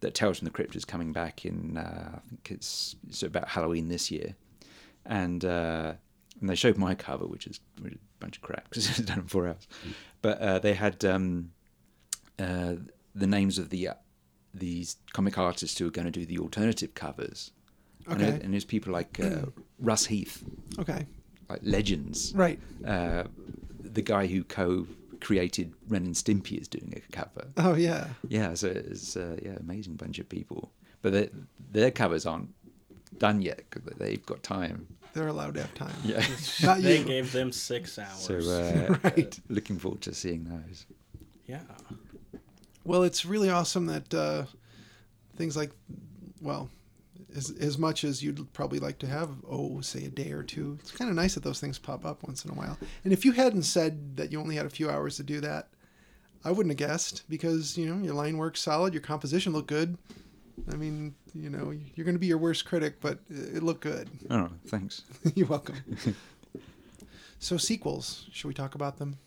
that 0.00 0.14
Tales 0.14 0.38
from 0.38 0.46
the 0.46 0.52
Crypt 0.52 0.76
is 0.76 0.84
coming 0.84 1.12
back 1.12 1.44
in. 1.44 1.76
Uh, 1.76 2.12
I 2.16 2.28
think 2.28 2.48
it's 2.50 2.94
it's 3.08 3.22
about 3.24 3.48
Halloween 3.48 3.88
this 3.88 4.10
year, 4.10 4.36
and 5.04 5.44
uh, 5.44 5.94
and 6.40 6.48
they 6.48 6.54
showed 6.54 6.78
my 6.78 6.94
cover, 6.94 7.26
which 7.26 7.48
is 7.48 7.58
bunch 8.20 8.36
of 8.36 8.42
crap 8.42 8.68
because 8.68 8.88
it's 8.88 8.98
done 9.10 9.20
in 9.20 9.26
four 9.26 9.46
hours, 9.48 9.66
but 10.22 10.40
uh, 10.40 10.58
they 10.58 10.74
had 10.74 11.04
um, 11.04 11.52
uh, 12.38 12.74
the 13.14 13.26
names 13.26 13.58
of 13.58 13.70
the 13.70 13.88
uh, 13.88 13.94
these 14.54 14.96
comic 15.12 15.38
artists 15.38 15.78
who 15.78 15.86
are 15.86 15.90
going 15.90 16.06
to 16.10 16.10
do 16.20 16.24
the 16.26 16.38
alternative 16.38 16.94
covers. 16.94 17.52
And, 18.06 18.22
Okay. 18.22 18.30
it- 18.36 18.42
and 18.42 18.52
there's 18.54 18.64
people 18.64 18.92
like 18.92 19.20
uh, 19.20 19.42
Russ 19.78 20.06
Heath, 20.06 20.42
Okay. 20.78 21.06
like 21.50 21.60
legends. 21.62 22.32
Right. 22.34 22.58
Uh, 22.84 23.24
the 23.80 24.00
guy 24.02 24.26
who 24.26 24.44
co-created 24.44 25.74
Ren 25.88 26.06
and 26.06 26.14
Stimpy 26.14 26.58
is 26.60 26.68
doing 26.68 26.94
a 26.96 27.12
cover. 27.12 27.48
Oh 27.56 27.74
yeah. 27.74 28.08
Yeah, 28.28 28.54
so 28.54 28.68
it's 28.68 29.16
uh, 29.16 29.36
yeah, 29.42 29.56
amazing 29.60 29.94
bunch 29.96 30.18
of 30.18 30.28
people. 30.28 30.72
But 31.02 31.12
their 31.12 31.28
their 31.70 31.90
covers 31.90 32.24
aren't 32.26 32.50
done 33.18 33.42
yet 33.42 33.62
because 33.70 33.82
they've 33.98 34.24
got 34.24 34.42
time. 34.42 34.86
They're 35.18 35.28
allowed 35.28 35.54
to 35.54 35.60
have 35.62 35.74
time. 35.74 35.94
Yeah. 36.04 36.24
Not 36.62 36.80
they 36.82 36.98
you. 36.98 37.04
gave 37.04 37.32
them 37.32 37.50
six 37.52 37.98
hours. 37.98 38.20
So 38.20 38.34
uh, 38.38 38.96
Right. 39.02 39.38
looking 39.48 39.78
forward 39.78 40.00
to 40.02 40.14
seeing 40.14 40.44
those. 40.44 40.86
yeah. 41.46 41.60
Well, 42.84 43.02
it's 43.02 43.24
really 43.26 43.50
awesome 43.50 43.86
that 43.86 44.14
uh, 44.14 44.44
things 45.36 45.56
like, 45.56 45.72
well, 46.40 46.70
as, 47.36 47.50
as 47.60 47.76
much 47.76 48.04
as 48.04 48.22
you'd 48.22 48.50
probably 48.52 48.78
like 48.78 48.98
to 49.00 49.06
have, 49.06 49.30
oh, 49.50 49.80
say 49.80 50.04
a 50.04 50.08
day 50.08 50.30
or 50.32 50.42
two, 50.42 50.78
it's 50.80 50.92
kind 50.92 51.10
of 51.10 51.16
nice 51.16 51.34
that 51.34 51.42
those 51.42 51.60
things 51.60 51.78
pop 51.78 52.06
up 52.06 52.22
once 52.22 52.44
in 52.44 52.50
a 52.50 52.54
while. 52.54 52.78
And 53.04 53.12
if 53.12 53.24
you 53.24 53.32
hadn't 53.32 53.64
said 53.64 54.16
that 54.16 54.32
you 54.32 54.40
only 54.40 54.54
had 54.56 54.64
a 54.66 54.70
few 54.70 54.88
hours 54.88 55.16
to 55.16 55.22
do 55.22 55.40
that, 55.40 55.68
I 56.44 56.52
wouldn't 56.52 56.70
have 56.78 56.88
guessed 56.88 57.24
because, 57.28 57.76
you 57.76 57.86
know, 57.92 58.02
your 58.02 58.14
line 58.14 58.38
work's 58.38 58.60
solid, 58.62 58.94
your 58.94 59.02
composition 59.02 59.52
looked 59.52 59.68
good. 59.68 59.98
I 60.72 60.76
mean, 60.76 61.14
you 61.34 61.50
know, 61.50 61.72
you're 61.94 62.04
going 62.04 62.14
to 62.14 62.18
be 62.20 62.26
your 62.26 62.38
worst 62.38 62.64
critic, 62.64 63.00
but 63.00 63.18
it 63.30 63.62
looked 63.62 63.80
good. 63.82 64.08
Oh, 64.30 64.48
thanks. 64.66 65.02
you're 65.34 65.46
welcome. 65.46 65.76
so, 67.38 67.56
sequels, 67.56 68.26
should 68.32 68.48
we 68.48 68.54
talk 68.54 68.74
about 68.74 68.98
them? 68.98 69.18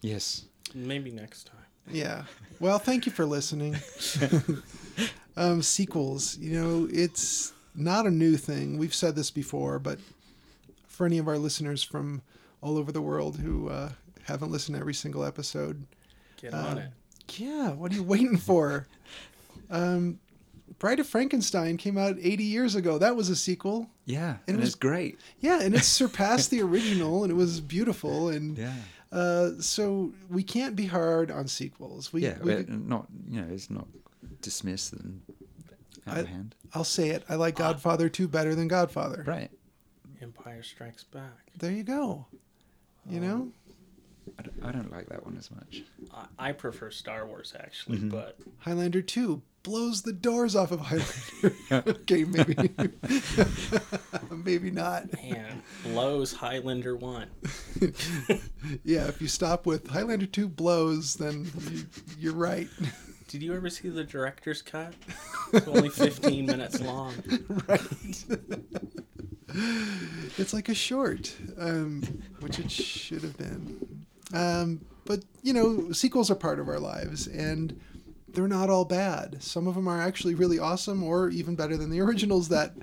Yes. 0.00 0.44
Maybe 0.74 1.10
next 1.10 1.44
time. 1.44 1.56
Yeah. 1.90 2.24
Well, 2.60 2.78
thank 2.78 3.06
you 3.06 3.12
for 3.12 3.24
listening. 3.26 3.76
um, 5.36 5.62
sequels, 5.62 6.36
you 6.38 6.60
know, 6.60 6.88
it's 6.92 7.52
not 7.74 8.06
a 8.06 8.10
new 8.10 8.36
thing. 8.36 8.78
We've 8.78 8.94
said 8.94 9.16
this 9.16 9.30
before, 9.30 9.78
but 9.78 9.98
for 10.86 11.06
any 11.06 11.18
of 11.18 11.26
our 11.28 11.38
listeners 11.38 11.82
from 11.82 12.22
all 12.60 12.76
over 12.76 12.92
the 12.92 13.00
world 13.00 13.38
who 13.38 13.68
uh, 13.68 13.90
haven't 14.24 14.50
listened 14.50 14.76
to 14.76 14.80
every 14.80 14.94
single 14.94 15.24
episode, 15.24 15.86
Get 16.40 16.54
on 16.54 16.78
Uh, 16.78 16.80
it. 17.28 17.40
yeah, 17.40 17.70
what 17.70 17.92
are 17.92 17.94
you 17.94 18.02
waiting 18.02 18.36
for? 18.36 18.86
Um, 19.70 20.18
Bride 20.80 20.98
of 20.98 21.06
Frankenstein 21.06 21.76
came 21.76 21.96
out 21.96 22.16
80 22.20 22.42
years 22.42 22.74
ago. 22.74 22.98
That 22.98 23.14
was 23.14 23.28
a 23.28 23.36
sequel. 23.36 23.88
Yeah, 24.06 24.30
And 24.30 24.38
and, 24.48 24.56
it 24.58 24.60
was- 24.62 24.74
great. 24.74 25.20
Yeah, 25.38 25.60
and 25.62 25.74
it 25.74 25.84
surpassed 25.84 26.50
the 26.50 26.62
original, 26.62 27.22
and 27.22 27.30
it 27.30 27.36
was 27.36 27.60
beautiful. 27.60 28.30
And 28.30 28.58
Yeah, 28.58 28.72
uh, 29.12 29.50
so 29.60 30.12
we 30.28 30.42
can't 30.42 30.74
be 30.74 30.86
hard 30.86 31.30
on 31.30 31.46
sequels. 31.46 32.12
We, 32.12 32.22
yeah, 32.22 32.38
we 32.42 32.64
not 32.68 33.06
you 33.30 33.40
know, 33.42 33.48
it's 33.52 33.70
not 33.70 33.86
dismissed 34.40 34.94
and 34.94 35.20
out 36.06 36.16
I- 36.16 36.20
of 36.20 36.26
hand. 36.28 36.54
I'll 36.74 36.84
say 36.84 37.10
it. 37.10 37.24
I 37.28 37.34
like 37.34 37.56
Godfather 37.56 38.08
2 38.08 38.26
better 38.28 38.54
than 38.54 38.66
Godfather. 38.68 39.22
Right. 39.26 39.50
Empire 40.22 40.62
Strikes 40.62 41.04
Back. 41.04 41.50
There 41.58 41.72
you 41.72 41.82
go. 41.82 42.26
You 43.08 43.20
know? 43.20 43.52
I 44.38 44.42
don't, 44.42 44.64
I 44.64 44.70
don't 44.72 44.92
like 44.92 45.08
that 45.08 45.24
one 45.24 45.36
as 45.36 45.50
much. 45.50 45.82
I, 46.14 46.50
I 46.50 46.52
prefer 46.52 46.90
Star 46.90 47.26
Wars 47.26 47.54
actually, 47.58 47.98
Mm-hmm. 47.98 48.10
but 48.10 48.38
Highlander 48.58 49.02
2 49.02 49.42
blows 49.62 50.02
the 50.02 50.12
doors 50.12 50.56
off 50.56 50.72
of 50.72 50.80
Highlander. 50.80 51.56
okay, 51.90 52.24
maybe. 52.24 52.56
maybe 54.44 54.70
not. 54.70 55.12
man, 55.22 55.62
blows 55.84 56.32
Highlander 56.32 56.96
one. 56.96 57.28
Yeah, 58.84 59.08
if 59.08 59.20
you 59.20 59.28
stop 59.28 59.66
with 59.66 59.88
Highlander 59.88 60.26
2 60.26 60.48
blows, 60.48 61.14
then 61.14 61.50
you, 61.70 61.86
you're 62.18 62.34
right. 62.34 62.68
Did 63.28 63.42
you 63.42 63.54
ever 63.54 63.70
see 63.70 63.88
the 63.88 64.04
director's 64.04 64.62
cut? 64.62 64.94
It's 65.52 65.66
only 65.66 65.88
15 65.88 66.46
minutes 66.46 66.80
long. 66.80 67.14
right. 67.66 68.24
it's 70.38 70.52
like 70.52 70.68
a 70.68 70.74
short, 70.74 71.34
um, 71.58 72.02
which 72.40 72.58
it 72.58 72.70
should 72.70 73.22
have 73.22 73.36
been. 73.36 74.04
Um, 74.32 74.84
but, 75.04 75.24
you 75.42 75.52
know, 75.52 75.92
sequels 75.92 76.30
are 76.30 76.36
part 76.36 76.60
of 76.60 76.68
our 76.68 76.78
lives, 76.78 77.26
and 77.26 77.80
they're 78.32 78.48
not 78.48 78.70
all 78.70 78.84
bad. 78.84 79.42
Some 79.42 79.66
of 79.66 79.74
them 79.74 79.88
are 79.88 80.00
actually 80.00 80.34
really 80.34 80.58
awesome 80.58 81.02
or 81.02 81.30
even 81.30 81.54
better 81.54 81.76
than 81.76 81.90
the 81.90 82.00
originals 82.06 82.48
that, 82.48 82.74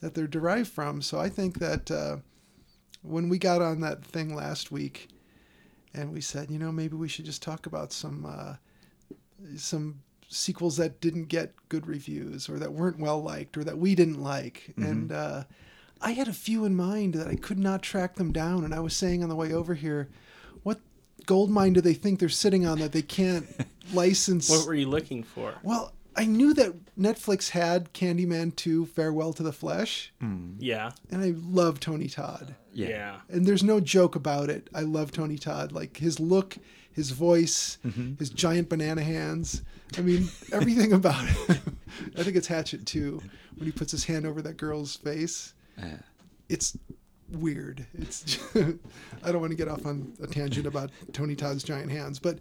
that 0.00 0.14
they're 0.14 0.26
derived 0.26 0.70
from. 0.70 1.02
So 1.02 1.18
I 1.18 1.28
think 1.28 1.58
that 1.58 1.90
uh, 1.90 2.16
when 3.02 3.28
we 3.28 3.38
got 3.38 3.62
on 3.62 3.80
that 3.80 4.04
thing 4.04 4.34
last 4.34 4.72
week 4.72 5.08
and 5.94 6.12
we 6.12 6.20
said, 6.20 6.50
you 6.50 6.58
know, 6.58 6.72
maybe 6.72 6.96
we 6.96 7.08
should 7.08 7.24
just 7.24 7.42
talk 7.42 7.66
about 7.66 7.92
some. 7.92 8.26
Uh, 8.26 8.54
some 9.56 10.00
sequels 10.28 10.76
that 10.76 11.00
didn't 11.00 11.26
get 11.26 11.52
good 11.68 11.86
reviews 11.86 12.48
or 12.48 12.58
that 12.58 12.72
weren't 12.72 12.98
well 12.98 13.22
liked 13.22 13.56
or 13.56 13.64
that 13.64 13.78
we 13.78 13.94
didn't 13.94 14.20
like. 14.22 14.74
And 14.76 15.12
uh, 15.12 15.44
I 16.00 16.12
had 16.12 16.28
a 16.28 16.32
few 16.32 16.64
in 16.64 16.74
mind 16.74 17.14
that 17.14 17.28
I 17.28 17.36
could 17.36 17.58
not 17.58 17.82
track 17.82 18.16
them 18.16 18.32
down. 18.32 18.64
And 18.64 18.74
I 18.74 18.80
was 18.80 18.94
saying 18.96 19.22
on 19.22 19.28
the 19.28 19.36
way 19.36 19.52
over 19.52 19.74
here, 19.74 20.08
gold 21.26 21.50
mine 21.50 21.72
do 21.72 21.80
they 21.80 21.94
think 21.94 22.20
they're 22.20 22.28
sitting 22.28 22.66
on 22.66 22.78
that 22.78 22.92
they 22.92 23.02
can't 23.02 23.46
license? 23.92 24.48
What 24.48 24.66
were 24.66 24.74
you 24.74 24.88
looking 24.88 25.22
for? 25.22 25.54
well, 25.62 25.92
I 26.18 26.24
knew 26.24 26.54
that 26.54 26.96
Netflix 26.96 27.50
had 27.50 27.92
Candyman 27.92 28.56
2 28.56 28.86
Farewell 28.86 29.34
to 29.34 29.42
the 29.42 29.52
Flesh, 29.52 30.12
hmm. 30.18 30.52
Yeah. 30.58 30.92
and 31.10 31.22
I 31.22 31.34
love 31.36 31.78
Tony 31.78 32.08
Todd. 32.08 32.54
Yeah. 32.72 32.88
Yeah. 32.88 33.16
And 33.28 33.44
there's 33.46 33.62
no 33.62 33.80
joke 33.80 34.16
about 34.16 34.48
it. 34.48 34.68
I 34.74 34.80
love 34.80 35.12
Tony 35.12 35.36
Todd. 35.36 35.72
Like 35.72 35.98
his 35.98 36.18
look, 36.18 36.56
his 36.92 37.10
voice, 37.10 37.78
mm-hmm. 37.84 38.14
his 38.18 38.30
giant 38.30 38.70
banana 38.70 39.02
hands. 39.02 39.62
I 39.98 40.00
mean, 40.00 40.28
everything 40.52 40.92
about 40.94 41.24
it. 41.28 41.60
I 42.18 42.22
think 42.22 42.36
it's 42.36 42.46
Hatchet 42.46 42.86
2 42.86 43.20
when 43.56 43.66
he 43.66 43.72
puts 43.72 43.92
his 43.92 44.04
hand 44.04 44.26
over 44.26 44.40
that 44.42 44.56
girl's 44.56 44.96
face. 44.96 45.52
Yeah. 45.78 45.98
It's 46.48 46.76
weird. 47.30 47.86
It's 47.94 48.38
I 48.54 49.32
don't 49.32 49.40
want 49.40 49.50
to 49.50 49.56
get 49.56 49.68
off 49.68 49.84
on 49.86 50.12
a 50.22 50.26
tangent 50.26 50.66
about 50.66 50.90
Tony 51.12 51.34
Todd's 51.36 51.62
giant 51.62 51.90
hands, 51.90 52.18
but 52.18 52.38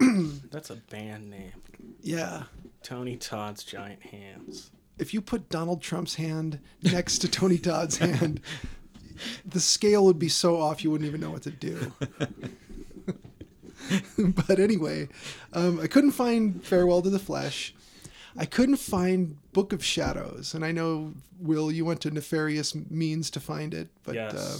That's 0.50 0.70
a 0.70 0.76
band 0.76 1.30
name. 1.30 1.52
yeah. 2.02 2.44
Tony 2.82 3.16
Todd's 3.16 3.64
Giant 3.64 4.02
Hands. 4.02 4.70
If 4.98 5.14
you 5.14 5.22
put 5.22 5.48
Donald 5.48 5.80
Trump's 5.80 6.16
hand 6.16 6.60
next 6.82 7.18
to 7.20 7.28
Tony 7.28 7.56
Todd's 7.56 7.96
hand, 7.96 8.40
the 9.46 9.58
scale 9.58 10.04
would 10.04 10.18
be 10.18 10.28
so 10.28 10.60
off 10.60 10.84
you 10.84 10.90
wouldn't 10.90 11.08
even 11.08 11.20
know 11.20 11.30
what 11.30 11.42
to 11.44 11.50
do. 11.50 11.92
but 14.46 14.58
anyway, 14.60 15.08
um, 15.54 15.80
I 15.80 15.86
couldn't 15.86 16.12
find 16.12 16.62
Farewell 16.64 17.00
to 17.02 17.10
the 17.10 17.18
Flesh. 17.18 17.74
I 18.36 18.44
couldn't 18.44 18.76
find 18.76 19.38
Book 19.54 19.72
of 19.72 19.82
Shadows, 19.82 20.52
and 20.52 20.64
I 20.64 20.72
know 20.72 21.14
Will, 21.40 21.72
you 21.72 21.84
went 21.86 22.02
to 22.02 22.10
nefarious 22.10 22.74
means 22.74 23.30
to 23.30 23.40
find 23.40 23.72
it, 23.72 23.88
but 24.02 24.16
uh, 24.16 24.56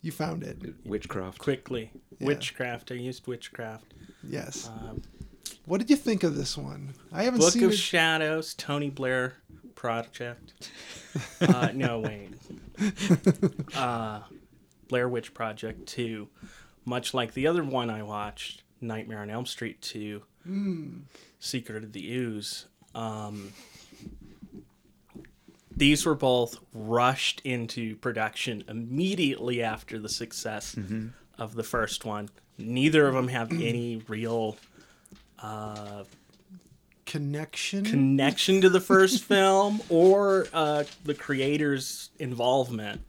you 0.00 0.10
found 0.12 0.42
it. 0.44 0.56
Witchcraft. 0.86 1.38
Quickly. 1.38 1.90
Yeah. 2.18 2.28
Witchcraft. 2.28 2.90
I 2.92 2.94
used 2.94 3.26
witchcraft. 3.26 3.92
Yes. 4.26 4.68
Um, 4.68 5.02
What 5.66 5.78
did 5.78 5.90
you 5.90 5.96
think 5.96 6.22
of 6.22 6.36
this 6.36 6.56
one? 6.56 6.94
I 7.12 7.24
haven't 7.24 7.40
Book 7.40 7.52
seen 7.52 7.62
Book 7.62 7.68
of 7.72 7.74
it. 7.74 7.78
Shadows, 7.78 8.54
Tony 8.54 8.88
Blair 8.88 9.34
Project. 9.74 10.70
Uh, 11.40 11.70
no, 11.72 12.00
wait. 12.00 12.28
Uh, 13.74 14.20
Blair 14.88 15.08
Witch 15.08 15.32
Project 15.32 15.86
2. 15.86 16.28
Much 16.84 17.14
like 17.14 17.32
the 17.32 17.46
other 17.46 17.64
one 17.64 17.88
I 17.88 18.02
watched, 18.02 18.62
Nightmare 18.82 19.20
on 19.20 19.30
Elm 19.30 19.46
Street 19.46 19.80
2, 19.80 20.22
Secret 21.40 21.84
of 21.84 21.92
the 21.92 22.12
Ooze. 22.12 22.66
Um, 22.94 23.52
these 25.76 26.06
were 26.06 26.14
both 26.14 26.58
rushed 26.72 27.40
into 27.44 27.96
production 27.96 28.64
immediately 28.68 29.62
after 29.62 29.98
the 29.98 30.08
success 30.08 30.76
of 31.38 31.54
the 31.54 31.62
first 31.62 32.04
one. 32.04 32.28
Neither 32.58 33.06
of 33.06 33.14
them 33.14 33.28
have 33.28 33.52
any 33.52 34.02
real 34.08 34.56
uh, 35.38 36.04
Connection. 37.04 37.84
connection 37.84 38.60
to 38.62 38.68
the 38.68 38.80
first 38.80 39.22
film 39.32 39.80
or 39.88 40.48
uh, 40.52 40.84
the 41.04 41.14
creator's 41.14 42.10
involvement. 42.18 43.02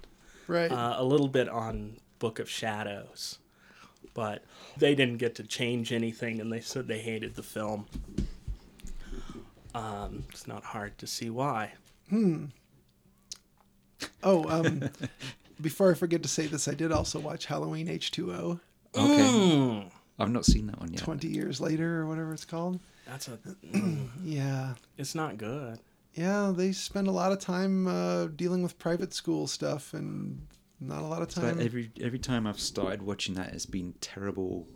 right. 0.48 0.72
Uh, 0.72 0.96
a 0.98 1.04
little 1.04 1.28
bit 1.30 1.50
on 1.50 1.98
Book 2.20 2.38
of 2.40 2.48
Shadows, 2.50 3.40
but 4.14 4.44
they 4.78 4.94
didn't 4.94 5.18
get 5.18 5.34
to 5.36 5.44
change 5.44 5.92
anything, 5.94 6.40
and 6.42 6.52
they 6.52 6.60
said 6.62 6.88
they 6.88 7.00
hated 7.00 7.36
the 7.36 7.44
film. 7.44 7.86
Um, 9.74 10.24
it's 10.30 10.48
not 10.48 10.64
hard 10.64 10.98
to 11.00 11.08
see 11.08 11.30
why. 11.30 11.74
Oh, 14.24 14.44
um, 14.50 14.90
before 15.62 15.92
I 15.92 15.94
forget 15.96 16.22
to 16.24 16.30
say 16.30 16.48
this, 16.48 16.68
I 16.68 16.74
did 16.74 16.92
also 16.92 17.20
watch 17.20 17.46
Halloween 17.46 17.88
H2O 17.88 18.60
Okay. 18.96 19.28
Mm, 19.28 19.92
I've 20.20 20.32
not 20.32 20.46
seen 20.46 20.68
that 20.68 20.80
one 20.80 20.92
yet. 20.92 21.02
20 21.02 21.28
years 21.28 21.60
later 21.62 22.02
or 22.02 22.08
whatever 22.08 22.34
it's 22.34 22.46
called. 22.46 22.80
that's 23.06 23.28
a. 23.28 23.38
mm, 23.72 24.08
Yeah. 24.24 24.74
it's 24.98 25.14
not 25.16 25.38
good. 25.38 25.80
Yeah, 26.14 26.52
they 26.56 26.72
spend 26.72 27.08
a 27.08 27.12
lot 27.12 27.32
of 27.32 27.40
time 27.40 27.88
uh, 27.88 28.26
dealing 28.28 28.64
with 28.64 28.80
private 28.80 29.14
school 29.14 29.46
stuff 29.46 29.94
and 29.94 30.48
not 30.80 31.02
a 31.04 31.06
lot 31.06 31.22
of 31.22 31.28
It's 31.28 31.38
like 31.38 31.56
time. 31.58 31.60
every 31.62 31.92
every 32.02 32.18
time 32.20 32.48
I've 32.48 32.60
started 32.60 33.04
watching 33.04 33.36
that, 33.36 33.54
it's 33.54 33.68
been 33.68 33.94
terrible, 34.02 34.68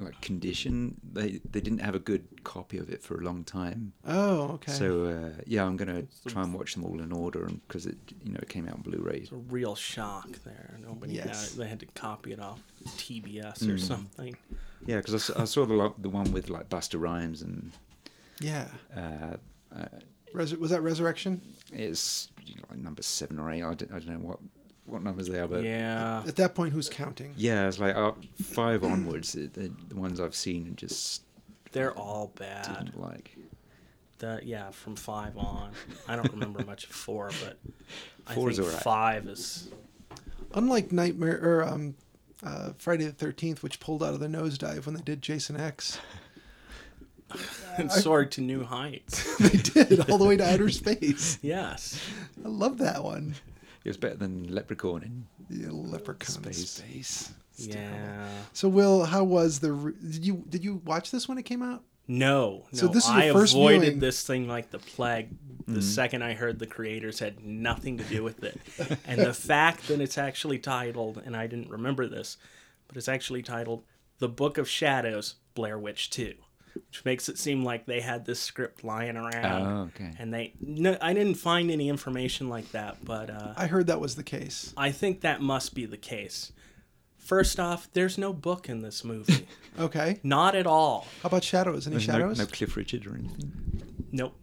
like 0.00 0.20
condition. 0.20 0.96
They 1.12 1.40
they 1.50 1.60
didn't 1.60 1.80
have 1.80 1.94
a 1.94 1.98
good 1.98 2.44
copy 2.44 2.78
of 2.78 2.88
it 2.90 3.02
for 3.02 3.20
a 3.20 3.24
long 3.24 3.44
time. 3.44 3.92
oh, 4.06 4.52
okay. 4.54 4.72
So 4.72 5.04
uh, 5.06 5.42
yeah, 5.46 5.64
I'm 5.64 5.76
gonna 5.76 6.04
try 6.26 6.42
and 6.42 6.54
watch 6.54 6.74
them 6.74 6.84
all 6.84 7.00
in 7.00 7.12
order 7.12 7.50
because 7.66 7.86
it 7.86 7.96
you 8.24 8.32
know 8.32 8.38
it 8.42 8.48
came 8.48 8.66
out 8.68 8.74
on 8.74 8.82
Blu-ray. 8.82 9.18
It's 9.18 9.32
a 9.32 9.36
real 9.36 9.74
shock 9.74 10.30
there. 10.44 10.78
Nobody 10.80 11.14
Yes. 11.14 11.26
got 11.26 11.52
it. 11.54 11.58
They 11.58 11.68
had 11.68 11.80
to 11.80 11.86
copy 11.86 12.32
it 12.32 12.40
off 12.40 12.60
TBS 12.96 13.68
or 13.72 13.78
something. 13.78 14.36
Yeah, 14.86 14.96
because 14.98 15.30
I 15.30 15.44
saw 15.44 15.66
the 15.66 15.74
lo- 15.74 15.94
the 15.98 16.08
one 16.08 16.30
with 16.32 16.48
like 16.50 16.68
Busta 16.68 17.00
Rhymes 17.00 17.42
and 17.42 17.72
yeah. 18.40 18.68
uh, 18.96 19.36
uh, 19.74 19.86
Res- 20.32 20.56
was 20.56 20.70
that 20.70 20.82
Resurrection? 20.82 21.40
it's 21.72 22.30
you 22.44 22.54
know, 22.56 22.62
like 22.70 22.78
number 22.78 23.02
seven 23.02 23.38
or 23.38 23.50
eight. 23.50 23.62
I 23.62 23.74
don't, 23.74 23.90
I 23.92 23.98
don't 23.98 24.08
know 24.08 24.28
what 24.28 24.38
what 24.88 25.02
numbers 25.02 25.28
they 25.28 25.38
are, 25.38 25.46
but 25.48 25.62
Yeah. 25.64 26.22
At 26.26 26.36
that 26.36 26.54
point, 26.54 26.72
who's 26.72 26.88
counting? 26.88 27.34
yeah, 27.36 27.68
it's 27.68 27.78
like 27.78 27.94
uh, 27.96 28.12
five 28.42 28.82
onwards. 28.84 29.32
The, 29.32 29.46
the, 29.46 29.70
the 29.88 29.96
ones 29.96 30.20
I've 30.20 30.34
seen 30.34 30.66
and 30.66 30.76
just 30.76 31.22
They're 31.72 31.92
all 31.96 32.32
bad. 32.36 32.64
didn't 32.84 33.00
like. 33.00 33.36
The, 34.18 34.40
yeah, 34.42 34.70
from 34.70 34.96
five 34.96 35.36
on. 35.36 35.70
I 36.08 36.16
don't 36.16 36.32
remember 36.32 36.64
much 36.64 36.84
of 36.84 36.90
four, 36.90 37.30
but 37.44 37.58
I 38.26 38.34
Four 38.34 38.50
is 38.50 38.56
think 38.56 38.66
alright. 38.68 38.82
five 38.82 39.26
is. 39.28 39.68
Unlike 40.54 40.90
Nightmare 40.92 41.38
or 41.42 41.64
um, 41.64 41.94
uh, 42.42 42.70
Friday 42.78 43.04
the 43.04 43.12
13th, 43.12 43.62
which 43.62 43.78
pulled 43.80 44.02
out 44.02 44.14
of 44.14 44.20
the 44.20 44.26
nosedive 44.26 44.86
when 44.86 44.94
they 44.96 45.02
did 45.02 45.22
Jason 45.22 45.60
X. 45.60 45.98
and 47.76 47.92
soared 47.92 48.32
to 48.32 48.40
new 48.40 48.64
heights. 48.64 49.36
they 49.38 49.84
did, 49.84 50.10
all 50.10 50.18
the 50.18 50.24
way 50.24 50.36
to 50.36 50.50
outer 50.52 50.70
space. 50.70 51.38
Yes. 51.42 52.00
I 52.44 52.48
love 52.48 52.78
that 52.78 53.04
one. 53.04 53.34
It 53.88 53.92
was 53.92 53.96
better 53.96 54.16
than 54.16 54.54
Leprechaun 54.54 55.02
and 55.02 55.24
The 55.48 55.72
leprechaun 55.72 56.44
in 56.44 56.52
Space. 56.52 56.70
space. 56.70 57.32
Yeah. 57.56 58.28
So, 58.52 58.68
Will, 58.68 59.06
how 59.06 59.24
was 59.24 59.60
the? 59.60 59.72
Re- 59.72 59.94
did 60.10 60.26
you 60.26 60.44
did 60.46 60.62
you 60.62 60.82
watch 60.84 61.10
this 61.10 61.26
when 61.26 61.38
it 61.38 61.44
came 61.44 61.62
out? 61.62 61.82
No, 62.06 62.66
no. 62.70 62.78
So 62.78 62.88
this 62.88 63.04
is 63.04 63.10
your 63.10 63.22
I 63.22 63.32
first 63.32 63.54
avoided 63.54 63.80
viewing. 63.80 63.98
this 64.00 64.26
thing 64.26 64.46
like 64.46 64.70
the 64.70 64.78
plague 64.78 65.30
the 65.66 65.72
mm-hmm. 65.72 65.80
second 65.80 66.22
I 66.22 66.34
heard 66.34 66.58
the 66.58 66.66
creators 66.66 67.18
had 67.18 67.44
nothing 67.44 67.96
to 67.96 68.04
do 68.04 68.22
with 68.22 68.44
it. 68.44 68.60
and 69.06 69.20
the 69.20 69.34
fact 69.34 69.88
that 69.88 70.00
it's 70.00 70.18
actually 70.18 70.58
titled, 70.58 71.22
and 71.24 71.34
I 71.34 71.46
didn't 71.46 71.70
remember 71.70 72.06
this, 72.06 72.36
but 72.88 72.96
it's 72.98 73.08
actually 73.08 73.42
titled 73.42 73.84
The 74.18 74.28
Book 74.28 74.58
of 74.58 74.68
Shadows, 74.68 75.36
Blair 75.54 75.78
Witch 75.78 76.10
2. 76.10 76.34
Which 76.86 77.04
makes 77.04 77.28
it 77.28 77.38
seem 77.38 77.64
like 77.64 77.86
they 77.86 78.00
had 78.00 78.24
this 78.24 78.40
script 78.40 78.84
lying 78.84 79.16
around. 79.16 79.62
Oh, 79.66 79.90
okay. 79.94 80.12
And 80.18 80.32
they 80.32 80.54
no, 80.60 80.96
I 81.00 81.12
didn't 81.12 81.34
find 81.34 81.70
any 81.70 81.88
information 81.88 82.48
like 82.48 82.70
that, 82.72 83.04
but 83.04 83.30
uh, 83.30 83.54
I 83.56 83.66
heard 83.66 83.86
that 83.88 84.00
was 84.00 84.16
the 84.16 84.22
case. 84.22 84.72
I 84.76 84.90
think 84.92 85.20
that 85.22 85.40
must 85.40 85.74
be 85.74 85.86
the 85.86 85.96
case. 85.96 86.52
First 87.16 87.60
off, 87.60 87.88
there's 87.92 88.16
no 88.16 88.32
book 88.32 88.68
in 88.68 88.82
this 88.82 89.04
movie. 89.04 89.46
Okay. 89.78 90.18
Not 90.24 90.56
at 90.56 90.66
all. 90.66 91.06
How 91.22 91.28
about 91.28 91.44
shadows? 91.44 91.86
Any 91.86 91.94
There's 91.94 92.02
shadows? 92.02 92.36
no 92.36 92.46
Cliff 92.46 92.76
Richard 92.76 93.06
or 93.06 93.14
anything. 93.14 93.52
Nope. 94.10 94.34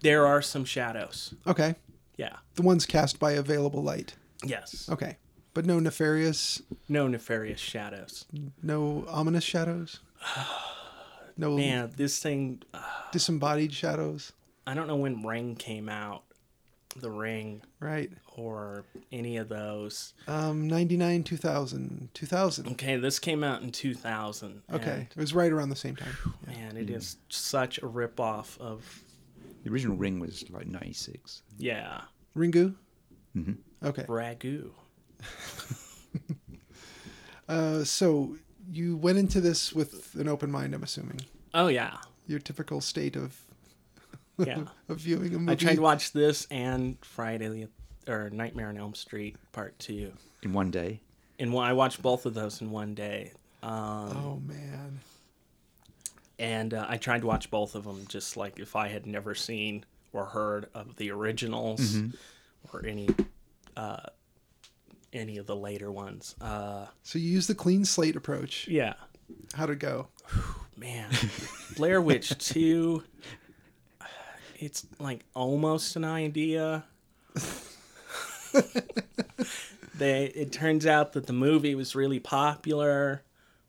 There 0.00 0.26
are 0.26 0.40
some 0.40 0.64
shadows. 0.64 1.34
Okay. 1.46 1.74
Yeah. 2.16 2.36
The 2.54 2.62
ones 2.62 2.86
cast 2.86 3.18
by 3.18 3.32
available 3.32 3.82
light. 3.82 4.14
Yes. 4.42 4.88
Okay. 4.90 5.18
But 5.52 5.66
no 5.66 5.78
nefarious, 5.78 6.62
No 6.88 7.06
nefarious 7.06 7.60
shadows. 7.60 8.24
no 8.62 9.04
ominous 9.08 9.44
shadows? 9.44 10.00
No 11.38 11.56
Man, 11.56 11.92
this 11.96 12.18
thing. 12.18 12.62
uh, 12.74 12.80
disembodied 13.12 13.72
shadows? 13.72 14.32
I 14.66 14.74
don't 14.74 14.86
know 14.88 14.96
when 14.96 15.22
Ring 15.24 15.54
came 15.56 15.88
out. 15.88 16.24
The 16.96 17.10
Ring 17.10 17.62
Right. 17.80 18.10
or 18.36 18.84
any 19.12 19.36
of 19.36 19.48
those. 19.48 20.14
Um, 20.26 20.66
99, 20.66 21.22
2000. 21.22 22.08
2000. 22.12 22.66
Okay, 22.72 22.96
this 22.96 23.18
came 23.20 23.44
out 23.44 23.62
in 23.62 23.70
2000. 23.70 24.62
Okay. 24.72 25.06
It 25.10 25.16
was 25.16 25.32
right 25.32 25.52
around 25.52 25.68
the 25.68 25.76
same 25.76 25.94
time. 25.94 26.12
and, 26.46 26.56
man, 26.56 26.76
it 26.76 26.90
is 26.90 27.18
such 27.28 27.78
a 27.82 27.86
rip 27.86 28.18
off 28.18 28.58
of. 28.60 29.02
The 29.62 29.70
original 29.70 29.96
Ring 29.96 30.18
was 30.18 30.44
like 30.50 30.66
96. 30.66 31.42
Yeah. 31.56 32.00
Ringu? 32.36 32.74
hmm 33.34 33.52
Okay. 33.84 34.02
Ragu. 34.04 34.70
Uh, 37.48 37.82
so 37.82 38.36
you 38.70 38.96
went 38.96 39.18
into 39.18 39.40
this 39.40 39.72
with 39.72 40.14
an 40.14 40.28
open 40.28 40.50
mind, 40.50 40.74
I'm 40.74 40.82
assuming. 40.82 41.20
Oh, 41.54 41.68
yeah. 41.68 41.96
Your 42.26 42.38
typical 42.38 42.80
state 42.80 43.16
of 43.16 43.36
Yeah. 44.38 44.64
of 44.88 44.98
viewing 44.98 45.34
a 45.34 45.38
movie. 45.38 45.52
I 45.52 45.54
tried 45.56 45.74
to 45.76 45.82
watch 45.82 46.12
this 46.12 46.46
and 46.50 46.96
Friday 47.02 47.48
the 47.48 48.12
or 48.12 48.30
Nightmare 48.30 48.68
on 48.68 48.76
Elm 48.78 48.94
Street 48.94 49.36
Part 49.52 49.78
Two, 49.78 50.12
In 50.42 50.52
one 50.52 50.70
day. 50.70 51.00
and 51.38 51.54
I 51.58 51.72
watched 51.72 52.00
both 52.02 52.24
of 52.26 52.34
those 52.34 52.60
in 52.60 52.70
one 52.70 52.94
day. 52.94 53.32
Um, 53.62 53.70
Oh 54.16 54.40
man. 54.46 55.00
and 56.38 56.72
uh, 56.74 56.86
I 56.88 56.96
tried 56.98 57.22
to 57.22 57.26
watch 57.26 57.50
both 57.50 57.74
of 57.74 57.84
them 57.84 58.04
just 58.08 58.36
like 58.36 58.58
if 58.60 58.76
I 58.76 58.88
had 58.88 59.06
never 59.06 59.34
seen 59.34 59.84
or 60.12 60.24
heard 60.26 60.68
of 60.74 60.96
the 60.96 61.10
originals 61.10 61.96
or 62.72 62.84
any 62.86 63.08
uh, 63.76 64.00
any 65.12 65.38
of 65.38 65.46
the 65.46 65.56
later 65.56 65.90
ones. 65.90 66.34
Uh, 66.40 66.86
So 67.02 67.18
you 67.18 67.30
use 67.30 67.46
the 67.46 67.54
clean 67.54 67.84
slate 67.84 68.16
approach. 68.16 68.66
yeah, 68.68 68.94
How'd 69.54 69.70
it 69.70 69.78
go? 69.78 70.08
man, 70.76 71.10
Blair 71.76 72.00
Witch 72.00 72.36
Two. 72.38 73.02
It's 74.56 74.86
like 74.98 75.24
almost 75.34 75.94
an 75.96 76.04
idea. 76.04 76.84
they 79.94 80.24
it 80.26 80.52
turns 80.52 80.86
out 80.86 81.12
that 81.12 81.26
the 81.26 81.32
movie 81.32 81.74
was 81.74 81.94
really 81.94 82.20
popular, 82.20 83.22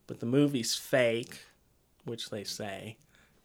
but 0.08 0.20
the 0.20 0.26
movie's 0.26 0.76
fake, 0.76 1.40
which 2.06 2.30
they 2.30 2.44
say 2.44 2.98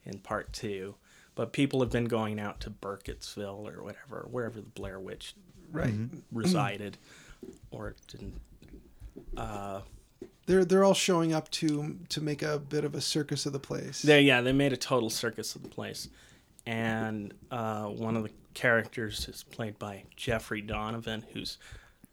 in 0.05 0.19
part 0.19 0.53
two. 0.53 0.95
But 1.35 1.53
people 1.53 1.81
have 1.81 1.91
been 1.91 2.05
going 2.05 2.39
out 2.39 2.61
to 2.61 2.71
Burkittsville 2.71 3.69
or 3.77 3.83
whatever, 3.83 4.27
wherever 4.31 4.61
the 4.61 4.69
Blair 4.69 5.01
Witch 5.01 5.35
Right. 5.73 5.95
resided, 6.31 6.97
or 7.71 7.89
it 7.89 7.97
didn't. 8.09 8.41
Uh, 9.37 9.81
They're 10.47 10.65
they're 10.65 10.85
all 10.85 10.95
showing 10.95 11.33
up 11.33 11.51
to 11.53 11.97
to 12.11 12.21
make 12.21 12.43
a 12.43 12.59
bit 12.59 12.85
of 12.85 12.95
a 12.95 13.01
circus 13.01 13.47
of 13.47 13.53
the 13.53 13.59
place. 13.61 14.03
They 14.03 14.23
yeah, 14.23 14.41
they 14.41 14.53
made 14.53 14.73
a 14.73 14.77
total 14.77 15.11
circus 15.11 15.55
of 15.57 15.63
the 15.63 15.69
place, 15.69 16.09
and 16.67 17.33
uh, 17.51 17.85
one 17.85 18.17
of 18.17 18.23
the 18.25 18.31
characters 18.55 19.29
is 19.29 19.43
played 19.43 19.79
by 19.79 20.05
Jeffrey 20.17 20.61
Donovan, 20.61 21.25
who's 21.33 21.59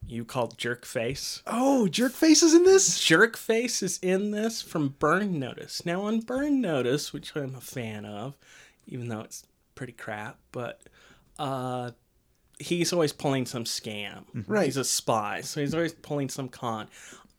you 0.08 0.26
called 0.26 0.58
Jerkface. 0.58 1.44
oh, 1.46 1.88
Jerkface 1.90 2.42
is 2.42 2.54
in 2.56 2.64
this? 2.64 2.98
Jerkface 3.00 3.84
is 3.84 4.00
in 4.02 4.32
this 4.32 4.62
from 4.62 4.96
Burn 4.98 5.38
Notice. 5.40 5.86
Now 5.86 6.02
on 6.02 6.22
Burn 6.22 6.60
Notice, 6.60 7.14
which 7.14 7.36
I'm 7.36 7.54
a 7.56 7.62
fan 7.62 8.06
of, 8.06 8.36
even 8.88 9.10
though 9.10 9.22
it's 9.22 9.44
pretty 9.76 9.94
crap, 9.94 10.40
but 10.52 10.82
uh, 11.38 11.92
he's 12.62 12.94
always 12.94 13.12
pulling 13.14 13.46
some 13.46 13.64
scam. 13.66 14.24
Right. 14.48 14.66
He's 14.66 14.78
a 14.78 14.84
spy, 14.84 15.42
so 15.42 15.62
he's 15.62 15.74
always 15.74 15.94
pulling 15.94 16.30
some 16.30 16.48
con. 16.50 16.88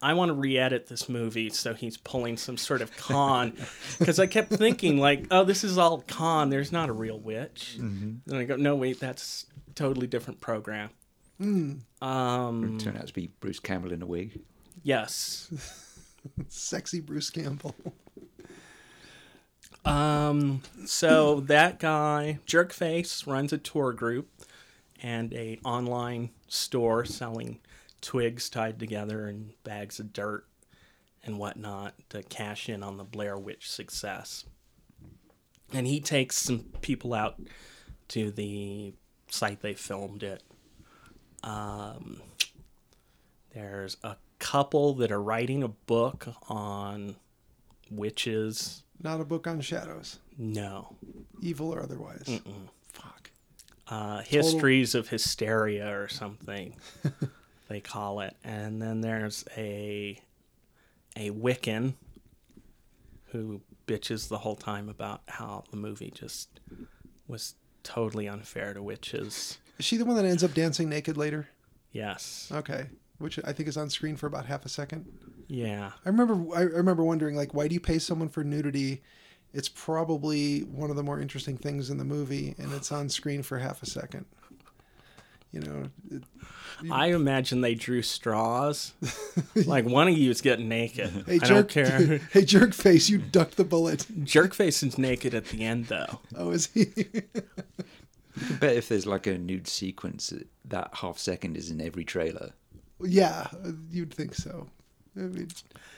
I 0.01 0.15
want 0.15 0.31
to 0.31 0.35
re-edit 0.35 0.89
this 0.89 1.09
movie 1.09 1.49
so 1.51 1.75
he's 1.75 1.97
pulling 1.97 2.37
some 2.37 2.57
sort 2.57 2.83
of 2.83 2.95
con 2.97 3.53
because 4.01 4.19
I 4.19 4.27
kept 4.27 4.51
thinking 4.51 4.99
like, 4.99 5.27
oh, 5.31 5.45
this 5.45 5.63
is 5.63 5.79
all 5.79 6.01
con. 6.09 6.51
There's 6.51 6.73
not 6.73 6.89
a 6.89 6.93
real 6.93 7.21
witch. 7.21 7.77
And 7.79 8.21
I 8.33 8.43
go, 8.45 8.57
no, 8.57 8.75
wait, 8.75 8.99
that's 8.99 9.47
totally 9.77 10.09
different 10.09 10.41
program. 10.41 10.91
Um, 11.41 12.79
Turned 12.81 12.99
out 12.99 13.07
to 13.07 13.13
be 13.15 13.31
Bruce 13.41 13.61
Campbell 13.61 13.93
in 13.93 14.03
a 14.03 14.07
wig. 14.07 14.41
yes. 14.83 15.53
Sexy 16.49 17.01
Bruce 17.01 17.31
Campbell. 17.31 17.75
Um, 19.85 20.63
so 20.87 21.41
that 21.41 21.81
guy, 21.81 22.39
Jerkface, 22.47 23.27
runs 23.27 23.53
a 23.53 23.59
tour 23.59 23.93
group 23.93 24.29
and 25.03 25.33
a 25.35 25.59
online 25.65 26.31
store 26.49 27.05
selling 27.05 27.61
twigs 28.01 28.49
tied 28.49 28.79
together 28.79 29.27
and 29.27 29.53
bags 29.65 29.99
of 30.01 30.13
dirt 30.13 30.47
and 31.25 31.39
whatnot 31.39 31.95
to 32.09 32.23
cash 32.25 32.69
in 32.69 32.83
on 32.83 32.97
the 32.97 33.05
Blair 33.05 33.37
Witch 33.39 33.71
success. 33.71 34.45
And 35.73 35.87
he 35.87 36.01
takes 36.01 36.37
some 36.37 36.61
people 36.81 37.15
out 37.15 37.41
to 38.09 38.31
the 38.31 38.95
site 39.29 39.61
they 39.61 39.75
filmed 39.75 40.23
it. 40.23 40.43
Um, 41.45 42.21
there's 43.55 43.97
a 44.03 44.17
couple 44.39 44.95
that 44.95 45.11
are 45.13 45.23
writing 45.23 45.63
a 45.63 45.69
book 45.69 46.29
on 46.49 47.17
witches. 47.91 48.83
Not 49.03 49.21
a 49.21 49.25
book 49.25 49.47
on 49.47 49.61
shadows, 49.61 50.19
No. 50.39 50.97
evil 51.41 51.73
or 51.73 51.83
otherwise. 51.83 52.25
Mm-mm. 52.27 52.69
Uh, 53.89 54.23
histories 54.23 54.95
of 54.95 55.09
hysteria 55.09 55.89
or 56.01 56.09
something 56.09 56.75
they 57.69 57.81
call 57.81 58.21
it 58.21 58.35
and 58.45 58.81
then 58.81 59.01
there's 59.01 59.45
a 59.57 60.19
a 61.17 61.31
wiccan 61.31 61.95
who 63.33 63.61
bitches 63.87 64.29
the 64.29 64.39
whole 64.39 64.57
time 64.57 64.89
about 64.89 65.21
how 65.27 65.65
the 65.71 65.77
movie 65.77 66.13
just 66.15 66.49
was 67.27 67.55
totally 67.83 68.29
unfair 68.29 68.73
to 68.73 68.83
witches 68.83 69.59
Is 69.79 69.85
she 69.85 69.97
the 69.97 70.05
one 70.05 70.17
that 70.17 70.25
ends 70.25 70.45
up 70.45 70.55
dancing 70.55 70.89
naked 70.89 71.17
later? 71.17 71.49
yes 71.91 72.51
Okay. 72.55 72.87
Which 73.19 73.39
I 73.45 73.53
think 73.53 73.69
is 73.69 73.77
on 73.77 73.91
screen 73.91 74.17
for 74.17 74.27
about 74.27 74.47
half 74.47 74.65
a 74.65 74.69
second. 74.69 75.07
yeah 75.49 75.91
I 76.05 76.09
remember 76.09 76.57
I 76.57 76.63
remember 76.63 77.03
wondering 77.05 77.35
like 77.37 77.53
why 77.53 77.69
do 77.69 77.75
you 77.75 77.81
pay 77.81 77.99
someone 77.99 78.29
for 78.29 78.45
nudity? 78.45 79.03
It's 79.55 79.69
probably 79.69 80.61
one 80.61 80.91
of 80.91 80.97
the 80.97 81.03
more 81.03 81.21
interesting 81.21 81.57
things 81.59 81.91
in 81.91 81.99
the 81.99 82.05
movie 82.05 82.55
and 82.59 82.73
it's 82.73 82.91
on 82.93 83.09
screen 83.09 83.43
for 83.43 83.59
half 83.59 83.83
a 83.83 83.87
second. 83.87 84.25
You 85.53 85.61
know, 85.61 85.83
it, 86.11 86.23
i 86.91 87.09
imagine 87.09 87.61
they 87.61 87.75
drew 87.75 88.01
straws 88.01 88.95
like 89.67 89.85
one 89.85 90.09
of 90.09 90.17
you 90.17 90.31
is 90.31 90.41
getting 90.41 90.67
naked 90.69 91.11
hey 91.27 91.35
i 91.37 91.39
jerk 91.39 91.49
don't 91.49 91.69
care 91.69 92.19
Hey 92.33 92.45
jerk 92.47 92.73
face, 92.73 93.11
you 93.11 93.19
ducked 93.19 93.57
the 93.59 93.63
bullet. 93.65 94.07
jerkface 94.25 94.83
is 94.83 94.97
naked 94.97 95.35
at 95.35 95.45
the 95.47 95.63
end 95.63 95.87
though 95.87 96.21
Oh, 96.35 96.51
is 96.51 96.69
he? 96.69 96.87
I 98.51 98.53
bet 98.59 98.77
if 98.77 98.89
there's 98.89 99.07
like 99.07 99.27
a 99.27 99.37
nude 99.37 99.69
sequence, 99.69 100.33
that 100.65 100.89
half 100.95 101.19
second 101.19 101.57
is 101.59 101.71
in 101.71 101.83
every 101.83 102.05
trailer. 102.05 102.53
yeah, 103.03 103.49
you'd 103.91 104.15
think 104.15 104.35
so. 104.35 104.69
I 105.17 105.21
mean, 105.21 105.49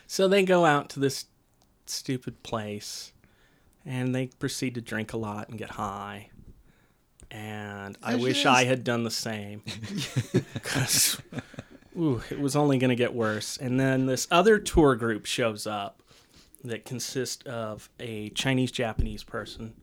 So 0.09 0.27
they 0.27 0.43
go 0.45 0.65
out 0.67 0.89
to 0.91 1.01
this 1.01 1.27
stupid 1.87 2.43
place 2.43 3.13
and 3.85 4.15
they 4.15 4.27
proceed 4.27 4.75
to 4.75 4.81
drink 4.81 5.13
a 5.13 5.17
lot 5.17 5.49
and 5.49 5.59
get 5.59 5.71
high. 5.71 6.31
And 7.31 7.99
I 8.03 8.15
wish 8.15 8.41
is. 8.41 8.47
I 8.47 8.65
had 8.65 8.85
done 8.85 9.05
the 9.05 9.11
same. 9.11 9.63
Because 10.55 11.21
it 11.97 12.41
was 12.41 12.57
only 12.57 12.79
going 12.79 12.89
to 12.91 12.97
get 12.97 13.15
worse. 13.15 13.57
And 13.57 13.79
then 13.79 14.07
this 14.07 14.27
other 14.31 14.59
tour 14.59 14.97
group 14.97 15.27
shows 15.27 15.67
up 15.67 16.03
that 16.65 16.85
consists 16.85 17.45
of 17.45 17.89
a 18.01 18.31
Chinese 18.31 18.73
Japanese 18.73 19.23
person. 19.23 19.75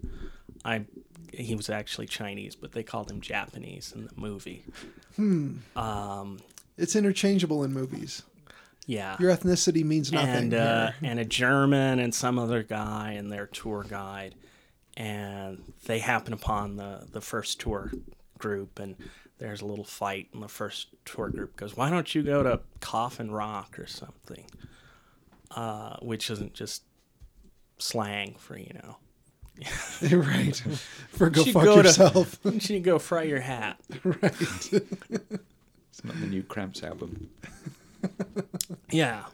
I 0.66 0.86
he 1.34 1.56
was 1.56 1.70
actually 1.70 2.08
Chinese, 2.08 2.56
but 2.56 2.74
they 2.74 2.84
called 2.84 3.10
him 3.10 3.22
Japanese 3.22 3.94
in 3.96 4.06
the 4.06 4.12
movie. 4.16 4.66
Hmm. 5.16 5.58
Um, 5.78 6.40
it's 6.78 6.96
interchangeable 6.96 7.64
in 7.64 7.72
movies. 7.74 8.24
Yeah. 8.88 9.16
Your 9.20 9.32
ethnicity 9.36 9.84
means 9.84 10.12
nothing. 10.12 10.30
and 10.30 10.54
uh, 10.54 10.92
here. 10.92 10.96
and 11.12 11.20
a 11.20 11.26
German 11.26 12.00
and 12.00 12.14
some 12.14 12.38
other 12.40 12.64
guy 12.64 13.12
and 13.14 13.32
their 13.32 13.48
tour 13.48 13.86
guide, 13.88 14.36
and 14.98 15.62
they 15.86 16.00
happen 16.00 16.34
upon 16.34 16.76
the 16.78 17.08
the 17.12 17.22
first 17.22 17.60
tour 17.60 17.92
group, 18.38 18.80
and 18.80 18.96
there's 19.38 19.62
a 19.62 19.66
little 19.66 19.86
fight, 19.86 20.30
and 20.34 20.42
the 20.44 20.48
first 20.48 20.88
tour 21.06 21.30
group 21.30 21.56
goes, 21.56 21.76
"Why 21.78 21.90
don't 21.90 22.14
you 22.14 22.24
go 22.24 22.44
to 22.44 22.62
Coffin 22.80 23.32
Rock 23.32 23.78
or 23.80 23.88
something?" 23.88 24.46
Uh, 25.52 25.98
which 26.02 26.30
isn't 26.30 26.54
just 26.54 26.84
slang 27.78 28.36
for 28.38 28.58
you 28.58 28.72
know 28.74 28.96
right. 30.18 30.56
For 31.10 31.30
go 31.30 31.44
should 31.44 31.54
fuck 31.54 31.64
go 31.66 31.82
to- 31.82 31.88
yourself. 31.88 32.40
You 32.44 32.60
should 32.60 32.84
go 32.84 32.98
fry 33.00 33.24
your 33.24 33.42
hat. 33.42 33.80
right. 34.04 34.34
It's 34.42 36.04
not 36.04 36.20
the 36.20 36.28
new 36.28 36.42
Cramps 36.44 36.84
album. 36.84 37.30
Yeah. 38.90 39.26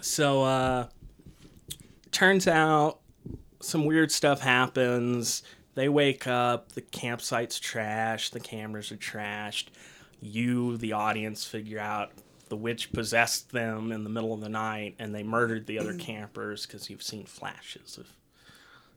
So 0.00 0.42
uh 0.42 0.88
turns 2.10 2.46
out 2.48 3.00
some 3.60 3.84
weird 3.84 4.10
stuff 4.10 4.40
happens. 4.40 5.42
They 5.74 5.88
wake 5.88 6.26
up, 6.26 6.72
the 6.72 6.80
campsite's 6.82 7.58
trashed, 7.60 8.30
the 8.32 8.40
cameras 8.40 8.92
are 8.92 8.96
trashed. 8.96 9.66
You, 10.20 10.76
the 10.76 10.92
audience, 10.92 11.44
figure 11.44 11.78
out 11.78 12.12
the 12.48 12.56
witch 12.56 12.92
possessed 12.92 13.50
them 13.52 13.90
in 13.92 14.04
the 14.04 14.10
middle 14.10 14.34
of 14.34 14.40
the 14.40 14.48
night 14.48 14.94
and 14.98 15.14
they 15.14 15.22
murdered 15.22 15.66
the 15.66 15.78
other 15.78 15.94
campers 15.98 16.66
because 16.66 16.90
you've 16.90 17.02
seen 17.02 17.24
flashes 17.26 17.96
of 17.98 18.06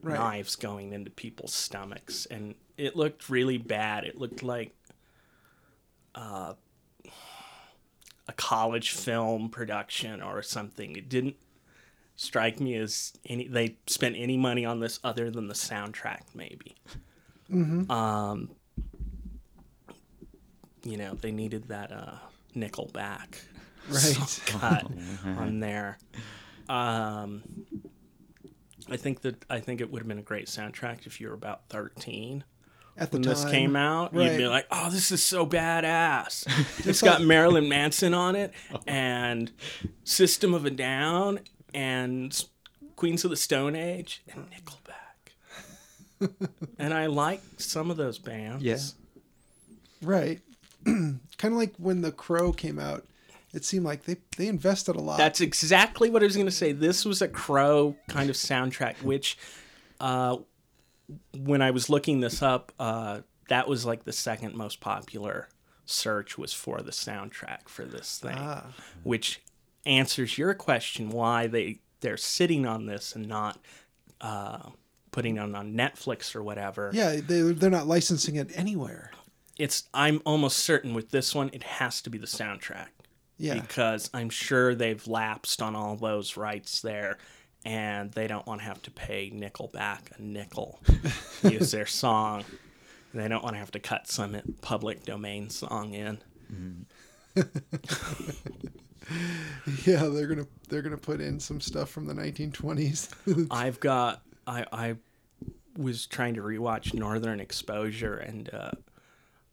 Right. 0.02 0.20
knives 0.20 0.56
going 0.56 0.94
into 0.94 1.10
people's 1.10 1.54
stomachs 1.54 2.28
and 2.28 2.54
it 2.78 2.96
looked 2.96 3.28
really 3.30 3.58
bad. 3.58 4.04
It 4.04 4.20
looked 4.20 4.44
like 4.44 4.76
uh, 6.14 6.54
a 8.28 8.34
college 8.34 8.92
film 8.92 9.50
production 9.50 10.22
or 10.22 10.42
something. 10.42 10.96
It 10.96 11.10
didn't 11.10 11.36
strike 12.16 12.60
me 12.60 12.76
as 12.76 13.14
any 13.26 13.48
they 13.48 13.76
spent 13.88 14.16
any 14.18 14.38
money 14.38 14.64
on 14.66 14.80
this 14.80 15.00
other 15.04 15.30
than 15.30 15.48
the 15.48 15.54
soundtrack 15.54 16.22
maybe. 16.34 16.76
Um 17.90 18.52
you 20.84 20.98
know, 20.98 21.14
they 21.16 21.32
needed 21.32 21.68
that 21.70 21.92
uh 21.92 22.16
Nickelback 22.56 23.36
Right. 23.90 24.42
cut 24.48 24.86
on 25.26 25.60
there. 25.60 25.98
Um 26.70 27.44
I 28.90 28.98
think 28.98 29.22
that 29.22 29.44
I 29.50 29.60
think 29.60 29.82
it 29.82 29.92
would 29.92 30.00
have 30.02 30.08
been 30.08 30.20
a 30.20 30.24
great 30.24 30.48
soundtrack 30.48 31.06
if 31.06 31.20
you 31.20 31.28
were 31.28 31.34
about 31.34 31.68
13 31.70 32.44
At 32.98 33.12
the 33.12 33.18
when 33.18 33.24
time. 33.24 33.34
this 33.34 33.46
came 33.46 33.76
out. 33.76 34.14
You'd 34.14 34.38
be 34.38 34.48
like, 34.48 34.68
"Oh, 34.72 34.90
this 34.90 35.12
is 35.12 35.22
so 35.22 35.46
badass!" 35.46 36.48
it's 36.88 37.02
got 37.02 37.22
Marilyn 37.22 37.68
Manson 37.68 38.14
on 38.14 38.36
it, 38.36 38.54
and 38.88 39.52
System 40.06 40.54
of 40.54 40.66
a 40.66 40.70
Down, 40.70 41.42
and 41.74 42.46
Queens 42.96 43.26
of 43.26 43.32
the 43.32 43.38
Stone 43.38 43.76
Age, 43.76 44.24
and 44.32 44.48
Nickelback. 44.50 44.96
and 46.80 46.94
I 46.94 47.08
like 47.08 47.42
some 47.58 47.92
of 47.92 47.98
those 47.98 48.18
bands. 48.18 48.64
Yeah. 48.64 48.78
Right. 50.02 50.40
kind 50.86 51.20
of 51.44 51.54
like 51.54 51.76
when 51.78 52.02
The 52.02 52.12
Crow 52.12 52.52
came 52.52 52.80
out. 52.80 53.06
It 53.54 53.64
seemed 53.64 53.86
like 53.86 54.04
they, 54.04 54.18
they 54.38 54.48
invested 54.48 54.98
a 54.98 55.00
lot. 55.00 55.18
That's 55.18 55.40
exactly 55.40 56.10
what 56.10 56.22
I 56.22 56.26
was 56.26 56.36
going 56.36 56.46
to 56.46 56.52
say. 56.52 56.74
This 56.74 57.06
was 57.06 57.22
a 57.22 57.28
Crow 57.30 57.96
kind 58.10 58.30
of 58.30 58.36
soundtrack, 58.36 59.02
which, 59.02 59.38
uh, 60.02 60.38
when 61.38 61.62
I 61.62 61.72
was 61.72 61.90
looking 61.90 62.20
this 62.20 62.42
up, 62.42 62.72
uh, 62.80 63.22
that 63.50 63.68
was 63.68 63.86
like 63.86 64.04
the 64.04 64.14
second 64.14 64.56
most 64.56 64.80
popular 64.80 65.50
search 65.86 66.38
was 66.38 66.52
for 66.52 66.82
the 66.82 66.92
soundtrack 66.92 67.68
for 67.68 67.86
this 67.86 68.18
thing, 68.20 68.38
ah, 68.38 68.66
which 69.04 69.42
answers 69.86 70.38
your 70.38 70.54
question 70.54 71.10
why 71.10 71.48
they 71.48 71.80
they're 72.02 72.18
sitting 72.18 72.66
on 72.66 72.86
this 72.86 73.16
and 73.16 73.28
not 73.28 73.60
uh, 74.22 74.70
putting 75.12 75.38
it 75.38 75.40
on 75.40 75.54
Netflix 75.74 76.36
or 76.36 76.44
whatever. 76.44 76.92
yeah, 76.94 77.20
they, 77.26 77.42
they're 77.42 77.70
not 77.70 77.88
licensing 77.88 78.36
it 78.36 78.52
anywhere. 78.56 79.12
It's 79.58 79.88
I'm 79.94 80.22
almost 80.26 80.58
certain 80.58 80.94
with 80.94 81.12
this 81.12 81.34
one 81.34 81.50
it 81.54 81.64
has 81.64 82.02
to 82.02 82.10
be 82.10 82.18
the 82.18 82.28
soundtrack. 82.28 82.88
Yeah. 83.38 83.56
because 83.56 84.10
I'm 84.14 84.30
sure 84.30 84.76
they've 84.76 85.06
lapsed 85.08 85.62
on 85.62 85.76
all 85.76 85.98
those 85.98 86.38
rights 86.38 86.82
there, 86.82 87.18
and 87.66 88.12
they 88.12 88.28
don't 88.28 88.46
want 88.46 88.62
to 88.62 88.66
have 88.66 88.82
to 88.84 88.92
pay 88.92 89.30
Nickelback 89.32 90.18
a 90.18 90.22
nickel 90.22 90.80
to 91.42 91.50
use 91.52 91.72
their 91.72 91.88
song. 91.88 92.46
They 93.14 93.28
don't 93.28 93.44
want 93.44 93.56
to 93.56 93.60
have 93.60 93.72
to 93.72 93.80
cut 93.80 94.08
some 94.08 94.38
public 94.62 95.04
domain 95.04 95.50
song 95.50 95.94
in. 95.94 96.20
Yeah, 99.86 100.06
they're 100.06 100.28
gonna 100.28 100.48
they're 100.70 100.82
gonna 100.82 100.98
put 100.98 101.22
in 101.22 101.40
some 101.40 101.62
stuff 101.62 101.90
from 101.90 102.06
the 102.06 102.14
1920s. 102.14 103.48
I've 103.52 103.80
got 103.80 104.22
I 104.48 104.66
I 104.72 104.96
was 105.78 106.06
trying 106.08 106.36
to 106.36 106.42
rewatch 106.42 106.94
Northern 106.94 107.40
Exposure 107.40 108.18
and 108.18 108.50
uh, 108.54 108.72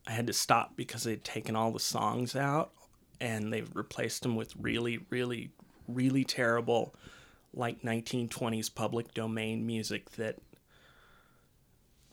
I 0.06 0.12
had 0.12 0.26
to 0.28 0.32
stop 0.32 0.76
because 0.76 1.04
they'd 1.04 1.24
taken 1.24 1.56
all 1.56 1.70
the 1.70 1.80
songs 1.80 2.36
out 2.36 2.72
and 3.20 3.52
they've 3.52 3.70
replaced 3.74 4.22
them 4.22 4.36
with 4.36 4.54
really 4.56 5.00
really 5.10 5.50
really 5.88 6.24
terrible 6.24 6.94
like 7.54 7.82
1920s 7.82 8.74
public 8.74 9.12
domain 9.14 9.66
music 9.66 10.10
that 10.12 10.38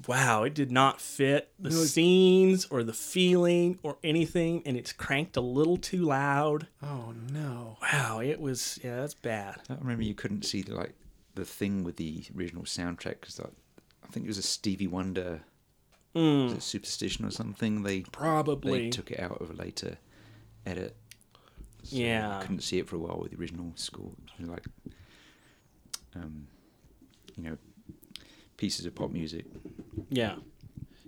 wow 0.08 0.44
it 0.44 0.54
did 0.54 0.72
not 0.72 1.02
fit 1.02 1.52
the 1.60 1.70
No, 1.70 1.76
scenes 1.84 2.66
or 2.70 2.84
the 2.84 2.94
feeling 2.94 3.80
or 3.84 3.98
anything 4.04 4.62
and 4.66 4.78
it's 4.78 4.94
cranked 4.94 5.36
a 5.36 5.42
little 5.42 5.78
too 5.78 6.04
loud 6.04 6.68
oh 6.82 7.14
no. 7.32 7.78
wow 7.82 8.20
it 8.20 8.40
was 8.40 8.80
yeah 8.84 8.98
that's 8.98 9.14
bad 9.14 9.58
I 9.70 9.76
remember 9.76 10.04
you 10.04 10.14
couldn't 10.16 10.44
see 10.46 10.62
the, 10.62 10.76
like 10.76 10.94
the 11.36 11.46
thing 11.46 11.84
with 11.84 11.98
the 11.98 12.24
original 12.38 12.64
soundtrack 12.64 13.22
because 13.22 13.40
I 13.40 14.08
think 14.12 14.26
it 14.26 14.30
was 14.30 14.38
a 14.38 14.44
Stevie 14.44 14.88
Wonder 14.88 15.42
mm. 16.16 16.44
was 16.46 16.54
it 16.54 16.64
Superstition 16.64 17.26
or 17.26 17.32
something. 17.32 17.84
They 17.84 18.02
probably 18.02 18.84
they 18.84 18.90
took 18.90 19.12
it 19.12 19.20
out 19.20 19.42
of 19.42 19.50
a 19.50 19.54
later 19.54 19.98
edit. 20.66 20.96
So 21.84 21.96
Yeah. 21.96 22.38
I 22.38 22.42
couldn't 22.42 22.62
see 22.62 22.80
it 22.80 22.88
for 22.88 22.96
a 22.96 23.00
while 23.00 23.20
with 23.22 23.32
the 23.32 23.38
original 23.38 23.72
score. 23.76 24.12
Like, 24.40 24.66
um, 26.16 26.48
you 27.36 27.44
know, 27.44 27.58
pieces 28.58 28.86
of 28.86 28.96
pop 28.96 29.12
music. 29.12 29.46
yeah 30.10 30.36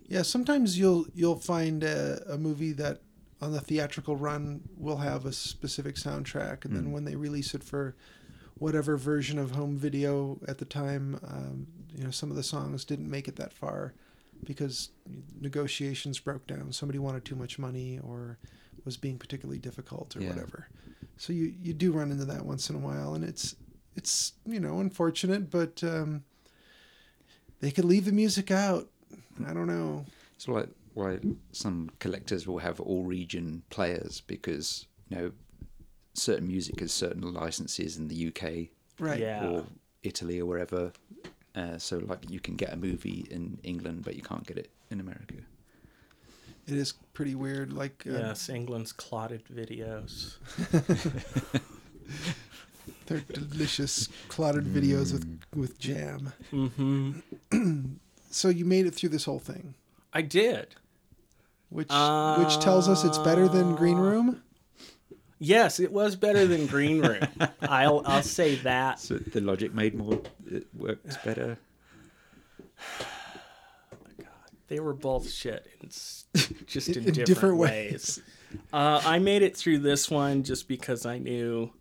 Yeah, 0.08 0.24
sometimes 0.24 0.78
you'll 0.78 1.06
you'll 1.14 1.40
find 1.40 1.84
a, 1.84 2.22
a 2.34 2.38
movie 2.38 2.74
that 2.74 3.02
on 3.42 3.52
the 3.54 3.62
theatrical 3.62 4.16
run 4.16 4.62
will 4.78 4.98
have 4.98 5.26
a 5.26 5.32
specific 5.34 5.96
soundtrack, 5.96 6.66
and 6.66 6.76
then 6.76 6.86
Mm. 6.88 6.92
when 6.92 7.06
they 7.06 7.16
release 7.16 7.54
it 7.56 7.64
for 7.64 7.96
whatever 8.60 8.96
version 8.98 9.40
of 9.40 9.52
home 9.52 9.76
video 9.78 10.40
at 10.48 10.60
the 10.60 10.66
time, 10.66 11.20
um, 11.28 11.66
you 11.96 12.04
know, 12.04 12.12
some 12.12 12.30
of 12.30 12.36
the 12.38 12.44
songs 12.44 12.86
didn't 12.86 13.10
make 13.10 13.28
it 13.28 13.36
that 13.38 13.52
far 13.52 13.94
because 14.46 14.92
negotiations 15.40 16.20
broke 16.20 16.46
down. 16.48 16.72
Somebody 16.72 17.00
wanted 17.00 17.26
too 17.26 17.36
much 17.36 17.58
money 17.58 18.00
or 18.04 18.38
was 18.86 18.98
being 18.98 19.18
particularly 19.18 19.60
difficult 19.60 20.16
or 20.16 20.22
Yeah. 20.22 20.30
whatever. 20.30 20.68
So 21.18 21.34
you 21.34 21.54
you 21.62 21.74
do 21.74 21.92
run 21.92 22.12
into 22.12 22.26
that 22.26 22.46
once 22.46 22.70
in 22.70 22.76
a 22.76 22.80
while, 22.80 23.16
and 23.16 23.24
it's 23.24 23.56
it's 23.96 24.34
you 24.46 24.60
know 24.60 24.80
unfortunate, 24.80 25.50
but 25.50 25.84
um, 25.84 26.24
they 27.60 27.72
could 27.72 27.86
leave 27.86 28.06
the 28.06 28.12
music 28.12 28.52
out. 28.52 28.88
I 29.46 29.54
don't 29.54 29.68
know. 29.68 30.06
It's 30.36 30.48
like 30.48 30.70
why 30.94 31.20
some 31.52 31.90
collectors 32.00 32.46
will 32.48 32.60
have 32.60 32.80
all 32.80 33.04
region 33.04 33.64
players 33.70 34.22
because 34.22 34.86
you 35.10 35.18
know 35.18 35.32
certain 36.14 36.48
music 36.48 36.80
has 36.82 36.92
certain 36.92 37.34
licenses 37.34 37.98
in 37.98 38.08
the 38.08 38.28
UK 38.28 38.70
Right. 39.00 39.20
Yeah. 39.20 39.48
or 39.48 39.66
Italy 40.04 40.40
or 40.40 40.46
wherever. 40.46 40.92
Uh, 41.56 41.78
so 41.78 41.98
like 42.00 42.30
you 42.30 42.40
can 42.40 42.56
get 42.56 42.72
a 42.74 42.78
movie 42.78 43.26
in 43.32 43.58
England, 43.64 44.04
but 44.04 44.16
you 44.16 44.22
can't 44.22 44.46
get 44.46 44.58
it 44.58 44.70
in 44.90 45.00
America. 45.00 45.36
It 46.68 46.76
is 46.76 46.94
pretty 47.14 47.34
weird. 47.36 47.74
Like, 47.74 48.04
uh, 48.08 48.12
Yes, 48.12 48.48
England's 48.48 48.94
clotted 48.94 49.44
videos. 49.46 50.36
they're 53.06 53.20
delicious 53.34 54.08
clotted 54.28 54.66
videos 54.66 55.12
with 55.14 55.26
with 55.56 55.80
jam. 55.80 56.34
Mm-hmm. 56.52 57.12
So 58.34 58.48
you 58.48 58.64
made 58.64 58.86
it 58.86 58.96
through 58.96 59.10
this 59.10 59.26
whole 59.26 59.40
thing, 59.40 59.74
I 60.14 60.22
did. 60.22 60.68
which 61.68 61.90
which 61.90 62.60
tells 62.60 62.88
us 62.88 63.04
it's 63.04 63.18
better 63.18 63.50
than 63.50 63.76
Green 63.76 63.98
Uh, 63.98 64.02
Room. 64.02 64.44
Yes, 65.38 65.82
it 65.82 65.92
was 65.92 66.16
better 66.16 66.48
than 66.48 66.66
Green 66.68 67.02
Room. 67.06 67.24
I'll 67.62 68.02
I'll 68.06 68.24
say 68.24 68.56
that. 68.64 69.02
So 69.02 69.18
the 69.18 69.42
logic 69.42 69.74
made 69.74 69.96
more 69.96 70.22
it 70.50 70.68
works 70.74 71.18
better. 71.26 71.58
They 74.68 74.80
were 74.80 74.94
both 74.94 75.30
shit, 75.30 75.68
in 75.82 75.90
just 76.66 76.88
in, 76.90 76.94
In- 76.96 77.00
in 77.00 77.06
different, 77.14 77.26
different 77.28 77.58
ways. 77.58 78.22
Uh, 78.72 79.02
I 79.04 79.20
made 79.20 79.42
it 79.42 79.58
through 79.58 79.80
this 79.80 80.10
one 80.10 80.44
just 80.44 80.68
because 80.70 81.06
I 81.06 81.18
knew. 81.18 81.74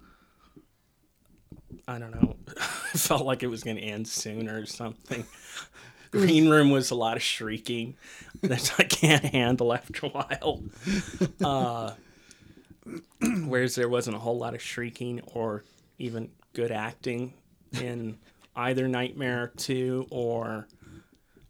I 1.91 1.99
don't 1.99 2.15
know. 2.23 2.37
I 2.57 2.99
felt 2.99 3.27
like 3.27 3.43
it 3.43 3.49
was 3.49 3.65
going 3.65 3.77
to 3.77 3.83
end 3.83 4.07
sooner 4.07 4.61
or 4.61 4.67
something. 4.67 5.27
Green 6.13 6.49
Room 6.49 6.71
was 6.71 6.91
a 6.91 6.95
lot 6.95 7.17
of 7.17 7.23
shrieking 7.23 7.97
that 8.43 8.75
I 8.79 8.85
can't 8.85 9.25
handle 9.25 9.73
after 9.73 10.07
a 10.07 10.11
while. 10.11 10.63
Uh, 11.45 11.93
whereas 13.45 13.75
there 13.75 13.89
wasn't 13.89 14.17
a 14.17 14.19
whole 14.19 14.39
lot 14.39 14.55
of 14.55 14.63
shrieking 14.63 15.21
or 15.35 15.65
even 15.99 16.31
good 16.55 16.71
acting 16.73 17.33
in 17.81 18.17
either 18.57 18.89
Nightmare 18.89 19.53
2 19.57 20.07
or 20.11 20.67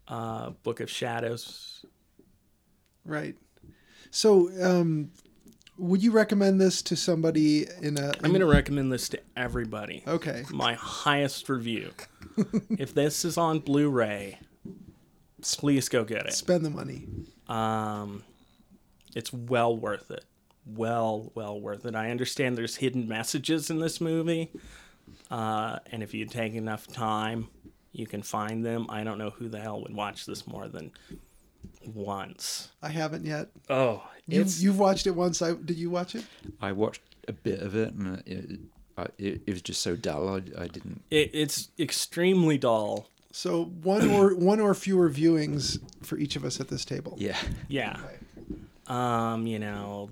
uh, 0.09 0.51
Book 0.63 0.81
of 0.81 0.91
Shadows. 0.91 1.85
Right. 3.05 3.37
So, 4.11 4.51
um, 4.63 5.11
Would 5.81 6.03
you 6.03 6.11
recommend 6.11 6.61
this 6.61 6.83
to 6.83 6.97
somebody 6.97 7.67
in 7.81 7.97
a? 7.97 8.13
I'm 8.23 8.33
going 8.33 8.41
to 8.41 8.47
recommend 8.47 8.93
this 8.93 9.09
to 9.09 9.21
everybody. 9.35 10.05
Okay. 10.07 10.45
My 10.51 10.75
highest 10.75 11.49
review. 11.49 11.93
if 12.79 12.93
this 12.93 13.25
is 13.25 13.39
on 13.39 13.61
Blu-ray, 13.61 14.39
please 15.41 15.89
go 15.89 16.05
get 16.05 16.27
it. 16.27 16.35
Spend 16.35 16.67
the 16.67 16.71
money. 16.71 17.09
Um, 17.49 18.25
it's 19.17 19.33
well 19.33 19.75
worth 19.75 20.11
it. 20.11 20.27
Well, 20.67 21.33
well 21.35 21.59
worth 21.59 21.87
it. 21.87 21.95
I 21.95 22.11
understand 22.11 22.59
there's 22.59 22.77
hidden 22.77 23.09
messages 23.09 23.71
in 23.71 23.79
this 23.79 24.03
movie, 24.03 24.51
uh, 25.31 25.79
and 25.91 26.03
if 26.03 26.13
you 26.13 26.27
take 26.27 26.53
enough 26.53 26.87
time, 26.89 27.49
you 27.93 28.07
can 28.07 28.23
find 28.23 28.65
them. 28.65 28.85
I 28.91 29.03
don't 29.03 29.17
know 29.17 29.31
who 29.31 29.49
the 29.49 29.61
hell 29.61 29.81
would 29.81 29.95
watch 29.95 30.27
this 30.27 30.47
more 30.47 30.69
than 30.69 30.93
once. 31.87 32.69
I 32.83 32.89
haven't 32.89 33.25
yet. 33.25 33.49
Oh, 33.69 34.03
You, 34.27 34.41
it's 34.41 34.63
you've 34.63 34.79
watched 34.79 35.07
it 35.07 35.13
once. 35.13 35.43
I 35.43 35.53
did 35.55 35.77
you 35.77 35.91
watch 35.91 36.15
it? 36.15 36.25
I 36.61 36.73
watched 36.73 37.03
a 37.29 37.33
bit 37.33 37.61
of 37.61 37.75
it, 37.77 37.93
and 37.95 38.23
it, 38.27 38.61
it, 39.19 39.43
it 39.47 39.51
was 39.51 39.63
just 39.63 39.83
so 39.83 39.97
dull. 39.97 40.29
I, 40.29 40.37
I 40.63 40.67
didn't. 40.67 41.03
it, 41.11 41.31
it's 41.33 41.69
extremely 41.79 42.59
dull. 42.59 43.09
So 43.33 43.65
one 43.65 44.11
or 44.11 44.35
one 44.35 44.61
or 44.61 44.75
fewer 44.75 45.09
viewings 45.11 45.79
for 46.03 46.19
each 46.19 46.37
of 46.37 46.45
us 46.45 46.61
at 46.61 46.69
this 46.69 46.85
table. 46.85 47.15
Yeah, 47.19 47.39
Yeah. 47.69 47.97
Okay. 48.05 48.17
Um, 48.87 49.47
you 49.47 49.59
know, 49.61 50.09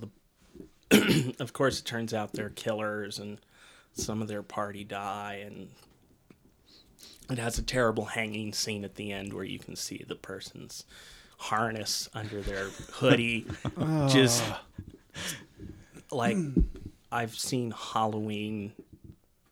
the 0.91 1.35
of 1.41 1.53
course 1.53 1.81
it 1.81 1.85
turns 1.85 2.15
out 2.15 2.33
they're 2.33 2.49
killers 2.51 3.19
and 3.19 3.39
some 3.93 4.23
of 4.23 4.29
their 4.29 4.43
party 4.43 4.85
die 4.85 5.43
and 5.45 5.69
it 7.31 7.39
has 7.39 7.59
a 7.59 7.63
terrible 7.63 8.05
hanging 8.07 8.53
scene 8.53 8.85
at 8.85 8.95
the 8.95 9.13
end 9.13 9.33
where 9.33 9.45
you 9.45 9.59
can 9.59 9.75
see 9.77 10.05
the 10.07 10.15
person's 10.15 10.85
harness 11.39 12.09
under 12.15 12.43
their 12.43 12.67
hoodie 12.93 13.47
just 14.09 14.43
ah. 14.47 14.61
like 16.11 16.37
I've 17.11 17.35
seen 17.35 17.73
Halloween 17.77 18.73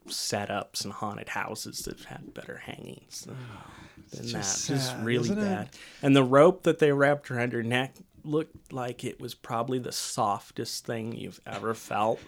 setups 0.09 0.85
and 0.85 0.93
haunted 0.93 1.29
houses 1.29 1.81
that 1.81 1.99
have 1.99 2.07
had 2.07 2.35
better 2.35 2.59
hangings 2.59 3.23
than, 3.23 3.37
ah, 3.57 3.71
than 4.11 4.27
that. 4.27 4.33
just 4.33 4.69
Just 4.69 4.97
really 4.99 5.25
isn't 5.31 5.39
it? 5.39 5.43
bad. 5.43 5.69
And 6.03 6.15
the 6.15 6.25
rope 6.25 6.65
that 6.65 6.79
they 6.79 6.93
wrapped 6.93 7.31
around 7.31 7.53
her 7.53 7.63
neck 7.63 7.95
looked 8.25 8.73
like 8.73 9.05
it 9.05 9.21
was 9.21 9.35
probably 9.35 9.79
the 9.79 9.93
softest 9.93 10.85
thing 10.85 11.13
you've 11.13 11.41
ever 11.47 11.75
felt. 11.75 12.21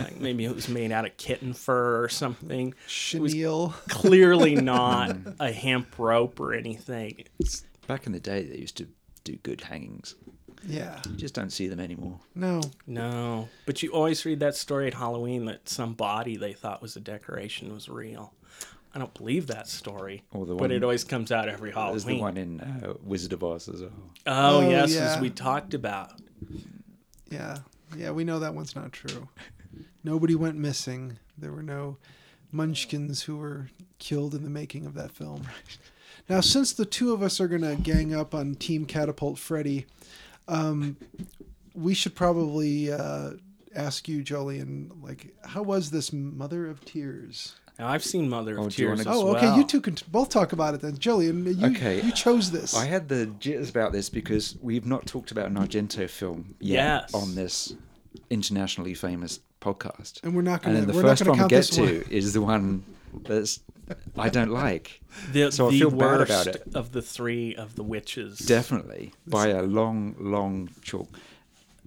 like 0.00 0.18
maybe 0.18 0.44
it 0.44 0.54
was 0.54 0.68
made 0.68 0.90
out 0.90 1.04
of 1.04 1.16
kitten 1.16 1.52
fur 1.52 2.02
or 2.02 2.08
something. 2.08 2.74
Chenille. 2.88 3.74
Clearly 3.88 4.54
not 4.56 5.16
a 5.38 5.52
hemp 5.52 5.98
rope 5.98 6.40
or 6.40 6.54
anything. 6.54 7.24
It's, 7.38 7.64
back 7.86 8.06
in 8.06 8.12
the 8.12 8.20
day, 8.20 8.44
they 8.44 8.56
used 8.58 8.76
to 8.78 8.88
do 9.24 9.36
good 9.42 9.60
hangings. 9.62 10.14
Yeah. 10.66 11.00
You 11.08 11.16
just 11.16 11.34
don't 11.34 11.50
see 11.50 11.66
them 11.66 11.80
anymore. 11.80 12.18
No. 12.34 12.60
no, 12.86 13.48
but 13.66 13.82
you 13.82 13.90
always 13.92 14.24
read 14.24 14.40
that 14.40 14.54
story 14.54 14.86
at 14.86 14.94
Halloween 14.94 15.44
that 15.46 15.68
some 15.68 15.92
body 15.94 16.36
they 16.36 16.52
thought 16.54 16.80
was 16.80 16.96
a 16.96 17.00
decoration 17.00 17.72
was 17.72 17.88
real. 17.88 18.32
I 18.94 18.98
don't 18.98 19.12
believe 19.12 19.48
that 19.48 19.66
story, 19.68 20.22
Or 20.32 20.46
the 20.46 20.54
but 20.54 20.70
it 20.70 20.84
always 20.84 21.02
comes 21.02 21.32
out 21.32 21.48
every 21.48 21.72
Halloween. 21.72 21.92
There's 21.94 22.04
the 22.04 22.20
one 22.20 22.36
in 22.36 22.60
uh, 22.60 22.94
Wizard 23.02 23.32
of 23.32 23.42
Oz 23.42 23.68
as 23.68 23.80
well. 23.82 23.90
Oh, 24.26 24.58
Oh, 24.64 24.70
yes, 24.70 24.94
yeah. 24.94 25.14
as 25.14 25.20
we 25.20 25.30
talked 25.30 25.74
about. 25.74 26.12
Yeah. 27.28 27.58
Yeah. 27.96 28.12
We 28.12 28.22
know 28.24 28.38
that 28.38 28.54
one's 28.54 28.76
not 28.76 28.92
true. 28.92 29.28
Nobody 30.04 30.34
went 30.36 30.56
missing. 30.56 31.18
There 31.36 31.50
were 31.52 31.62
no 31.62 31.96
munchkins 32.52 33.22
who 33.22 33.36
were 33.36 33.68
killed 33.98 34.34
in 34.34 34.44
the 34.44 34.50
making 34.50 34.86
of 34.86 34.94
that 34.94 35.10
film. 35.10 35.42
Now, 36.28 36.40
since 36.40 36.72
the 36.72 36.86
two 36.86 37.12
of 37.12 37.22
us 37.22 37.40
are 37.40 37.48
going 37.48 37.62
to 37.62 37.76
gang 37.76 38.14
up 38.14 38.34
on 38.34 38.54
Team 38.54 38.86
Catapult 38.86 39.38
Freddy, 39.38 39.86
um, 40.48 40.96
we 41.74 41.92
should 41.94 42.14
probably 42.14 42.90
uh, 42.92 43.32
ask 43.74 44.08
you, 44.08 44.22
Jolene, 44.22 44.90
like, 45.02 45.34
how 45.44 45.62
was 45.62 45.90
this 45.90 46.12
Mother 46.12 46.66
of 46.68 46.84
Tears? 46.84 47.56
Now 47.78 47.88
I've 47.88 48.04
seen 48.04 48.28
Mother 48.28 48.58
Oh, 48.58 48.66
of 48.66 48.74
do 48.74 48.82
you 48.82 48.88
Tears. 48.94 49.04
wanna- 49.04 49.18
Oh, 49.18 49.34
okay. 49.36 49.46
well. 49.48 49.58
You 49.58 49.64
two 49.64 49.80
can 49.80 49.96
t- 49.96 50.04
both 50.08 50.28
talk 50.28 50.52
about 50.52 50.74
it 50.74 50.80
then. 50.80 50.96
Jolene, 50.96 51.58
you, 51.60 51.66
Okay. 51.76 52.00
you 52.02 52.12
chose 52.12 52.52
this. 52.52 52.72
I 52.74 52.86
had 52.86 53.08
the 53.08 53.26
jitters 53.26 53.68
about 53.68 53.92
this 53.92 54.08
because 54.08 54.56
we've 54.62 54.86
not 54.86 55.06
talked 55.06 55.32
about 55.32 55.46
an 55.46 55.56
Argento 55.56 56.08
film 56.08 56.54
yet 56.60 57.10
Yes. 57.10 57.14
on 57.14 57.34
this 57.34 57.74
internationally 58.30 58.94
famous 58.94 59.40
podcast. 59.60 60.22
and 60.22 60.36
we're 60.36 60.42
not 60.42 60.62
going 60.62 60.76
to. 60.76 60.86
then 60.86 60.94
the 60.96 61.02
first 61.02 61.26
one 61.26 61.36
we 61.38 61.48
get 61.48 61.56
this 61.66 61.76
one. 61.76 61.88
to 61.88 62.14
is 62.14 62.32
the 62.32 62.42
one 62.42 62.84
that's 63.26 63.58
I 64.16 64.28
don't 64.28 64.50
like. 64.50 65.00
The, 65.32 65.50
So 65.52 65.68
I 65.68 65.70
the 65.70 65.78
feel 65.80 65.90
bad 65.90 66.20
about 66.20 66.46
it. 66.46 66.62
of 66.74 66.92
the 66.92 67.02
three 67.02 67.54
of 67.54 67.76
the 67.76 67.82
witches. 67.82 68.38
Definitely 68.38 69.12
by 69.26 69.48
a 69.48 69.62
long, 69.62 70.14
long 70.18 70.70
chalk. 70.82 71.08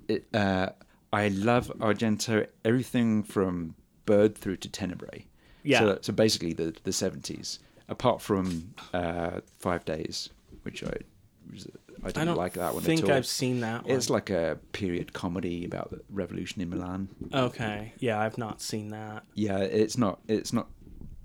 It, 0.08 0.28
uh, 0.34 0.70
I 1.12 1.30
love 1.30 1.72
Argento. 1.80 2.48
Everything 2.64 3.24
from 3.24 3.76
Bird 4.06 4.38
through 4.38 4.58
to 4.58 4.70
Tenebrae. 4.70 5.26
Yeah. 5.64 5.80
So, 5.80 6.00
so 6.02 6.14
basically 6.14 6.54
the 6.54 6.76
the 6.84 6.93
seventies, 6.93 7.60
apart 7.89 8.22
from 8.22 8.74
uh, 8.93 9.41
Five 9.60 9.84
Days, 9.86 10.30
which 10.64 10.84
I 10.84 10.88
I 10.88 10.91
I 12.04 12.08
didn't 12.12 12.28
don't 12.28 12.38
like 12.38 12.54
that 12.54 12.74
one 12.74 12.84
I 12.84 12.86
think. 12.86 13.10
I've 13.10 13.26
seen 13.26 13.60
that 13.62 13.84
one. 13.84 13.91
It's 13.95 14.10
like 14.10 14.30
a 14.30 14.60
period 14.72 15.12
comedy 15.14 15.66
about 15.66 15.91
the 15.91 16.02
revolution 16.10 16.62
in 16.62 16.70
Milan. 16.70 17.10
okay, 17.34 17.93
yeah, 18.00 18.20
I've 18.20 18.38
not 18.38 18.62
seen 18.62 18.89
that. 18.89 19.24
Yeah, 19.34 19.60
it's 19.60 19.98
not 19.98 20.20
it's 20.28 20.54
not 20.54 20.68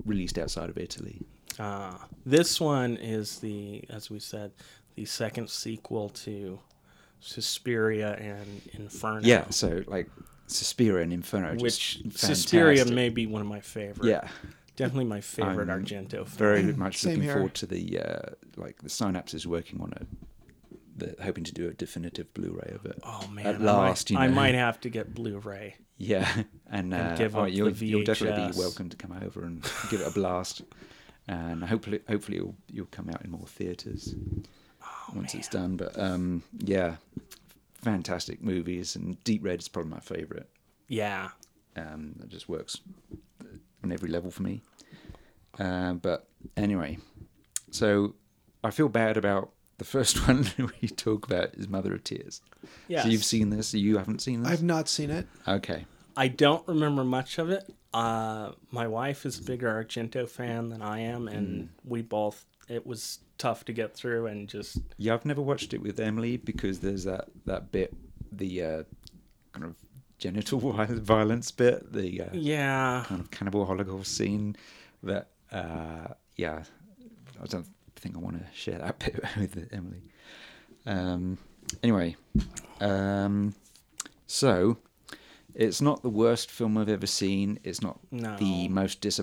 released 0.05 0.39
outside 0.39 0.69
of 0.71 0.79
Italy. 0.79 1.21
Uh, 1.59 1.95
this 2.25 2.61
one 2.61 2.97
is 2.97 3.39
the, 3.41 3.85
as 3.91 4.11
we 4.11 4.19
said, 4.19 4.53
the 4.95 5.05
second 5.05 5.51
sequel 5.51 6.09
to 6.11 6.59
Suspiria 7.21 8.15
and 8.15 8.63
Inferno. 8.73 9.21
Yeah, 9.23 9.49
so 9.51 9.83
like 9.87 10.09
Suspiria 10.47 11.03
and 11.03 11.13
Inferno, 11.13 11.55
which 11.57 12.03
just 12.05 12.19
Suspiria 12.27 12.85
may 12.85 13.09
be 13.09 13.27
one 13.27 13.41
of 13.41 13.49
my 13.49 13.61
favorite. 13.61 14.09
Yeah, 14.09 14.29
definitely 14.77 15.05
my 15.05 15.21
favorite 15.21 15.69
I'm 15.71 15.85
Argento 15.85 16.11
film. 16.11 16.27
very 16.27 16.63
much 16.73 16.99
Same 16.99 17.11
looking 17.13 17.23
here. 17.23 17.33
forward 17.35 17.55
to 17.55 17.67
the 17.67 18.01
uh, 18.01 18.31
like 18.57 18.83
the 18.83 18.91
Synapse 18.91 19.35
is 19.35 19.47
working 19.47 19.81
on 19.81 19.93
a 19.93 20.05
the 20.97 21.17
hoping 21.23 21.45
to 21.45 21.53
do 21.53 21.69
a 21.69 21.73
definitive 21.73 22.33
Blu-ray 22.35 22.73
of 22.75 22.87
it. 22.87 22.99
Oh 23.03 23.27
man, 23.29 23.47
At 23.47 23.55
I 23.57 23.59
last, 23.59 24.11
might, 24.11 24.19
you 24.21 24.25
I 24.25 24.29
might 24.29 24.55
have 24.55 24.81
to 24.83 24.91
get 24.91 25.15
Blu-ray. 25.15 25.77
Yeah, 25.99 26.29
and, 26.71 26.93
And 26.93 26.95
uh, 26.95 27.17
give 27.17 27.37
oh, 27.37 27.43
up 27.43 27.51
you'll, 27.53 27.71
the 27.71 27.87
you'll 27.87 28.05
definitely 28.05 28.53
be 28.53 28.59
welcome 28.59 28.89
to 28.89 28.97
come 28.97 29.13
over 29.23 29.43
and 29.45 29.63
give 29.91 30.01
it 30.01 30.07
a 30.07 30.11
blast. 30.11 30.63
And 31.29 31.63
hopefully, 31.65 32.01
hopefully 32.09 32.39
you'll 32.39 32.57
you'll 32.69 32.87
come 32.87 33.09
out 33.09 33.25
in 33.25 33.31
more 33.31 33.47
theaters 33.47 34.15
Oh, 34.85 35.13
once 35.15 35.35
man. 35.35 35.39
it's 35.41 35.49
done. 35.49 35.77
But 35.77 35.97
um, 35.99 36.43
yeah, 36.59 36.97
fantastic 37.75 38.43
movies, 38.43 38.97
and 38.97 39.23
Deep 39.25 39.45
Red 39.45 39.61
is 39.61 39.69
probably 39.69 39.91
my 39.93 40.01
favorite. 40.01 40.49
Yeah, 40.89 41.29
Um, 41.77 42.17
it 42.23 42.29
just 42.29 42.49
works 42.49 42.81
on 43.83 43.93
every 43.93 44.11
level 44.11 44.31
for 44.31 44.43
me. 44.43 44.61
Uh, 45.59 45.95
but 45.95 46.27
anyway, 46.57 46.99
so 47.71 48.15
I 48.65 48.71
feel 48.71 48.89
bad 48.89 49.17
about 49.17 49.53
the 49.79 49.85
first 49.85 50.27
one 50.29 50.47
we 50.81 50.89
talk 50.89 51.27
about 51.27 51.55
is 51.55 51.69
Mother 51.69 51.95
of 51.95 52.05
Tears. 52.05 52.41
yeah. 52.89 53.03
So 53.03 53.09
you've 53.09 53.25
seen 53.25 53.51
this? 53.51 53.75
You 53.75 53.99
haven't 53.99 54.21
seen 54.21 54.43
this? 54.43 54.53
I've 54.53 54.63
not 54.63 54.89
seen 54.89 55.11
it. 55.11 55.27
Okay. 55.47 55.87
I 56.17 56.29
don't 56.29 56.67
remember 56.69 57.05
much 57.05 57.39
of 57.39 57.51
it. 57.51 57.73
Uh, 57.95 58.53
my 58.71 58.87
wife 58.87 59.25
is 59.27 59.39
a 59.39 59.43
bigger 59.43 59.69
Argento 59.83 60.29
fan 60.29 60.69
than 60.69 60.83
I 60.83 61.01
am, 61.01 61.29
and 61.29 61.71
we 61.85 62.03
both. 62.03 62.45
It 62.69 62.87
was 62.87 63.19
tough 63.39 63.65
to 63.67 63.73
get 63.73 63.95
through, 63.95 64.27
and 64.27 64.49
just 64.49 64.79
Yeah, 64.99 65.15
I've 65.15 65.25
never 65.27 65.43
watched 65.43 65.75
it 65.75 65.83
with 65.83 65.99
Emily 66.01 66.37
because 66.37 66.81
there's 66.81 67.05
that 67.05 67.29
that 67.47 67.73
bit, 67.73 67.95
the 68.31 68.63
uh, 68.63 68.83
kind 69.53 69.65
of 69.67 69.77
genital 70.19 70.61
violence 70.87 71.51
bit, 71.51 71.93
the 71.93 72.23
uh, 72.23 72.29
yeah, 72.33 73.05
kind 73.07 73.21
of 73.21 73.31
cannibal 73.31 73.67
holocaust 73.67 74.17
scene. 74.17 74.57
That 75.03 75.29
uh, 75.51 76.09
yeah, 76.37 76.63
I 77.43 77.47
don't 77.47 77.67
think 78.03 78.17
I 78.17 78.19
want 78.19 78.39
to 78.39 78.47
share 78.53 78.79
that 78.79 78.99
bit 79.05 79.23
with 79.39 79.69
Emily. 79.73 80.03
Um, 80.87 81.39
anyway, 81.83 82.17
um, 82.81 83.55
so 84.27 84.79
it's 85.55 85.81
not 85.81 86.03
the 86.03 86.09
worst 86.11 86.51
film 86.51 86.77
I've 86.77 86.89
ever 86.89 87.07
seen. 87.07 87.59
It's 87.63 87.81
not 87.81 87.99
No. 88.11 88.37
the 88.37 88.69
most 88.69 89.01
dis. 89.01 89.21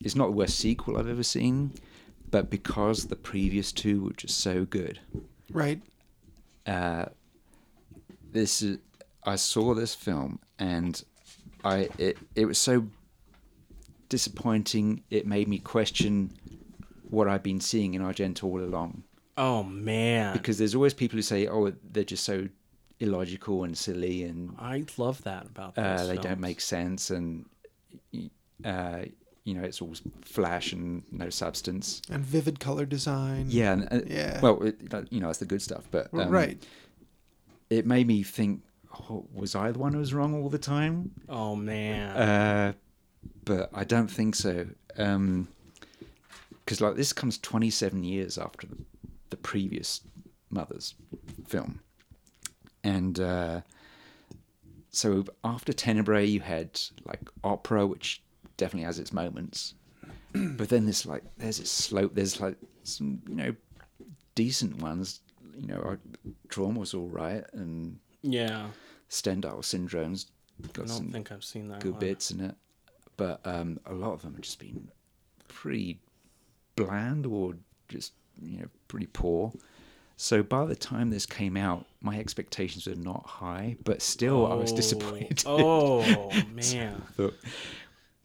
It's 0.00 0.16
not 0.16 0.26
the 0.26 0.32
worst 0.36 0.58
sequel 0.58 0.98
I've 0.98 1.08
ever 1.08 1.22
seen, 1.22 1.72
but 2.30 2.50
because 2.50 3.06
the 3.06 3.16
previous 3.16 3.70
two 3.72 4.02
were 4.04 4.12
just 4.12 4.40
so 4.40 4.64
good, 4.64 4.98
Right. 5.52 5.80
uh, 6.66 7.06
this 8.32 8.62
is 8.62 8.78
I 9.24 9.36
saw 9.36 9.74
this 9.74 9.94
film 9.94 10.40
and 10.58 11.02
I 11.64 11.88
it 11.98 12.18
it 12.34 12.46
was 12.46 12.58
so 12.58 12.88
disappointing. 14.08 15.02
It 15.10 15.26
made 15.26 15.46
me 15.48 15.58
question 15.58 16.32
what 17.10 17.28
I've 17.28 17.42
been 17.42 17.60
seeing 17.60 17.94
in 17.94 18.02
Argento 18.02 18.44
all 18.44 18.60
along. 18.60 19.02
oh 19.36 19.62
man, 19.62 20.32
Because 20.32 20.58
there's 20.58 20.74
always 20.74 20.94
people 20.94 21.16
who 21.16 21.22
say, 21.22 21.46
"Oh, 21.46 21.72
they're 21.92 22.04
just 22.04 22.24
so 22.24 22.48
illogical 23.00 23.64
and 23.64 23.76
silly, 23.76 24.22
and 24.24 24.54
I 24.58 24.84
love 24.96 25.22
that 25.24 25.46
about 25.46 25.76
uh, 25.76 25.98
those 25.98 26.08
they 26.08 26.16
don't 26.16 26.40
make 26.40 26.60
sense, 26.60 27.10
and 27.10 27.44
uh, 28.64 29.00
you 29.44 29.54
know, 29.54 29.62
it's 29.62 29.80
all 29.82 29.94
flash 30.24 30.72
and 30.72 31.02
no 31.12 31.30
substance." 31.30 32.02
And 32.10 32.24
vivid 32.24 32.60
color 32.60 32.86
design. 32.86 33.46
Yeah, 33.48 33.72
and, 33.72 33.92
uh, 33.92 34.00
Yeah. 34.06 34.40
Well, 34.40 34.62
it, 34.62 34.80
you 35.10 35.20
know, 35.20 35.28
it's 35.30 35.38
the 35.38 35.44
good 35.46 35.62
stuff, 35.62 35.84
but 35.90 36.12
um, 36.14 36.30
right. 36.30 36.62
it 37.70 37.86
made 37.86 38.06
me 38.06 38.22
think, 38.22 38.62
oh, 39.10 39.26
was 39.34 39.54
I 39.54 39.70
the 39.70 39.78
one 39.78 39.92
who 39.92 39.98
was 39.98 40.14
wrong 40.14 40.34
all 40.34 40.48
the 40.48 40.58
time? 40.58 41.12
Oh 41.28 41.54
man. 41.54 42.16
Uh, 42.16 42.72
but 43.44 43.70
I 43.74 43.84
don't 43.84 44.10
think 44.10 44.34
so. 44.34 44.66
Because 46.66 46.80
like 46.80 46.96
this 46.96 47.12
comes 47.12 47.38
27 47.38 48.02
years 48.02 48.36
after 48.36 48.66
the, 48.66 48.76
the 49.30 49.36
previous 49.36 50.00
Mother's 50.50 50.94
film, 51.46 51.80
and 52.82 53.18
uh, 53.20 53.60
so 54.90 55.24
after 55.44 55.72
Tenebrae, 55.72 56.26
you 56.26 56.40
had 56.40 56.80
like 57.04 57.20
opera, 57.44 57.86
which 57.86 58.22
definitely 58.56 58.86
has 58.86 58.98
its 58.98 59.12
moments, 59.12 59.74
but 60.32 60.68
then 60.68 60.84
there's 60.86 61.06
like 61.06 61.22
there's 61.38 61.58
this 61.58 61.70
slope. 61.70 62.14
There's 62.14 62.40
like 62.40 62.56
some 62.82 63.22
you 63.28 63.36
know 63.36 63.54
decent 64.34 64.82
ones. 64.82 65.20
You 65.56 65.68
know, 65.68 65.96
Trauma 66.48 66.80
was 66.80 66.94
all 66.94 67.08
right, 67.08 67.44
and 67.52 67.98
yeah. 68.22 68.66
Stendhal 69.08 69.62
Syndrome's 69.62 70.26
I 70.62 70.66
got 70.68 70.74
don't 70.74 70.88
some 70.88 71.12
think 71.12 71.30
I've 71.30 71.44
seen 71.44 71.68
that 71.68 71.80
good 71.80 71.92
one. 71.92 72.00
bits 72.00 72.30
in 72.32 72.40
it, 72.40 72.54
but 73.16 73.40
um, 73.44 73.78
a 73.86 73.94
lot 73.94 74.12
of 74.12 74.22
them 74.22 74.32
have 74.32 74.42
just 74.42 74.58
been 74.58 74.88
pretty 75.48 76.00
bland 76.76 77.26
or 77.26 77.54
just 77.88 78.12
you 78.40 78.58
know 78.60 78.66
pretty 78.88 79.06
poor. 79.06 79.52
So 80.18 80.42
by 80.42 80.64
the 80.64 80.74
time 80.76 81.10
this 81.10 81.26
came 81.26 81.56
out, 81.58 81.84
my 82.00 82.18
expectations 82.18 82.86
were 82.86 82.94
not 82.94 83.26
high, 83.26 83.76
but 83.84 84.00
still 84.00 84.46
I 84.50 84.54
was 84.54 84.72
Oh, 84.72 84.76
disappointed. 84.76 85.42
Oh 85.46 86.30
man. 86.54 87.02
so 87.16 87.32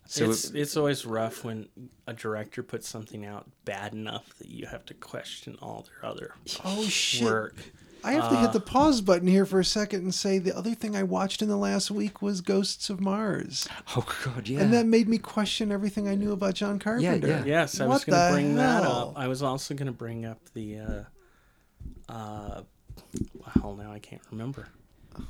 so 0.05 0.29
it's 0.29 0.51
it's 0.51 0.77
always 0.77 1.05
rough 1.05 1.43
when 1.43 1.67
a 2.07 2.13
director 2.13 2.63
puts 2.63 2.87
something 2.87 3.25
out 3.25 3.49
bad 3.65 3.93
enough 3.93 4.37
that 4.39 4.47
you 4.49 4.67
have 4.67 4.85
to 4.85 4.93
question 4.93 5.57
all 5.61 5.85
their 5.87 6.09
other 6.09 6.33
Oh 6.63 6.83
shit! 6.85 7.23
work. 7.23 7.55
I 8.03 8.13
have 8.13 8.29
to 8.29 8.35
Uh, 8.35 8.41
hit 8.41 8.53
the 8.53 8.59
pause 8.59 9.01
button 9.01 9.27
here 9.27 9.45
for 9.45 9.59
a 9.59 9.65
second 9.65 10.01
and 10.01 10.13
say 10.13 10.39
the 10.39 10.55
other 10.55 10.73
thing 10.73 10.95
I 10.95 11.03
watched 11.03 11.41
in 11.41 11.49
the 11.49 11.57
last 11.57 11.91
week 11.91 12.21
was 12.21 12.41
Ghosts 12.41 12.89
of 12.89 12.99
Mars, 12.99 13.67
oh 13.95 14.05
god, 14.25 14.47
yeah. 14.47 14.59
and 14.61 14.73
that 14.73 14.85
made 14.85 15.07
me 15.07 15.17
question 15.17 15.71
everything 15.71 16.07
I 16.07 16.15
knew 16.15 16.31
about 16.31 16.53
John 16.55 16.79
Carpenter. 16.79 17.27
yeah. 17.27 17.39
yeah. 17.39 17.45
Yes, 17.45 17.79
I 17.79 17.85
What 17.87 17.93
was 17.93 18.05
going 18.05 18.27
to 18.27 18.33
bring 18.33 18.55
that 18.55 18.83
up. 18.83 19.13
I 19.15 19.27
was 19.27 19.43
also 19.43 19.73
going 19.73 19.87
to 19.87 19.91
bring 19.91 20.25
up 20.25 20.39
the 20.53 20.79
uh 20.79 21.03
uh 22.11 22.61
well 23.61 23.75
now 23.75 23.91
I 23.91 23.99
can't 23.99 24.21
remember. 24.31 24.67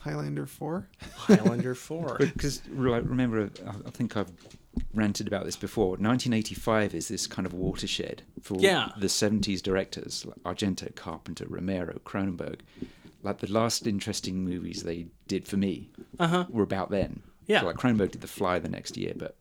Highlander 0.01 0.45
Four. 0.45 0.87
Highlander 1.15 1.73
4. 1.73 2.17
because 2.19 2.61
like, 2.69 3.03
remember, 3.03 3.49
I 3.65 3.69
I 3.87 3.89
think 3.89 4.15
I've 4.15 4.31
ranted 4.93 5.27
about 5.27 5.45
this 5.45 5.55
before. 5.57 5.89
1985 5.97 6.93
is 6.95 7.07
this 7.07 7.27
kind 7.27 7.45
of 7.45 7.53
watershed 7.53 8.23
for 8.41 8.57
Yeah. 8.59 8.91
the 8.97 9.07
70s 9.07 9.61
directors, 9.61 10.25
like 10.25 10.39
Argento, 10.43 10.93
Carpenter, 10.95 11.45
Romero, 11.47 11.99
Cronenberg. 12.05 12.61
Like 13.23 13.39
the 13.39 13.51
last 13.51 13.85
interesting 13.85 14.43
movies 14.43 14.83
they 14.83 15.07
did 15.27 15.47
for 15.47 15.57
me 15.57 15.89
Uh-huh. 16.19 16.45
were 16.49 16.63
about 16.63 16.89
then. 16.89 17.21
Yeah. 17.47 17.61
So, 17.61 17.67
like 17.67 17.75
Cronenberg 17.77 18.11
did 18.11 18.21
The 18.21 18.27
Fly 18.27 18.59
the 18.59 18.69
next 18.69 18.97
year, 18.97 19.13
but 19.15 19.35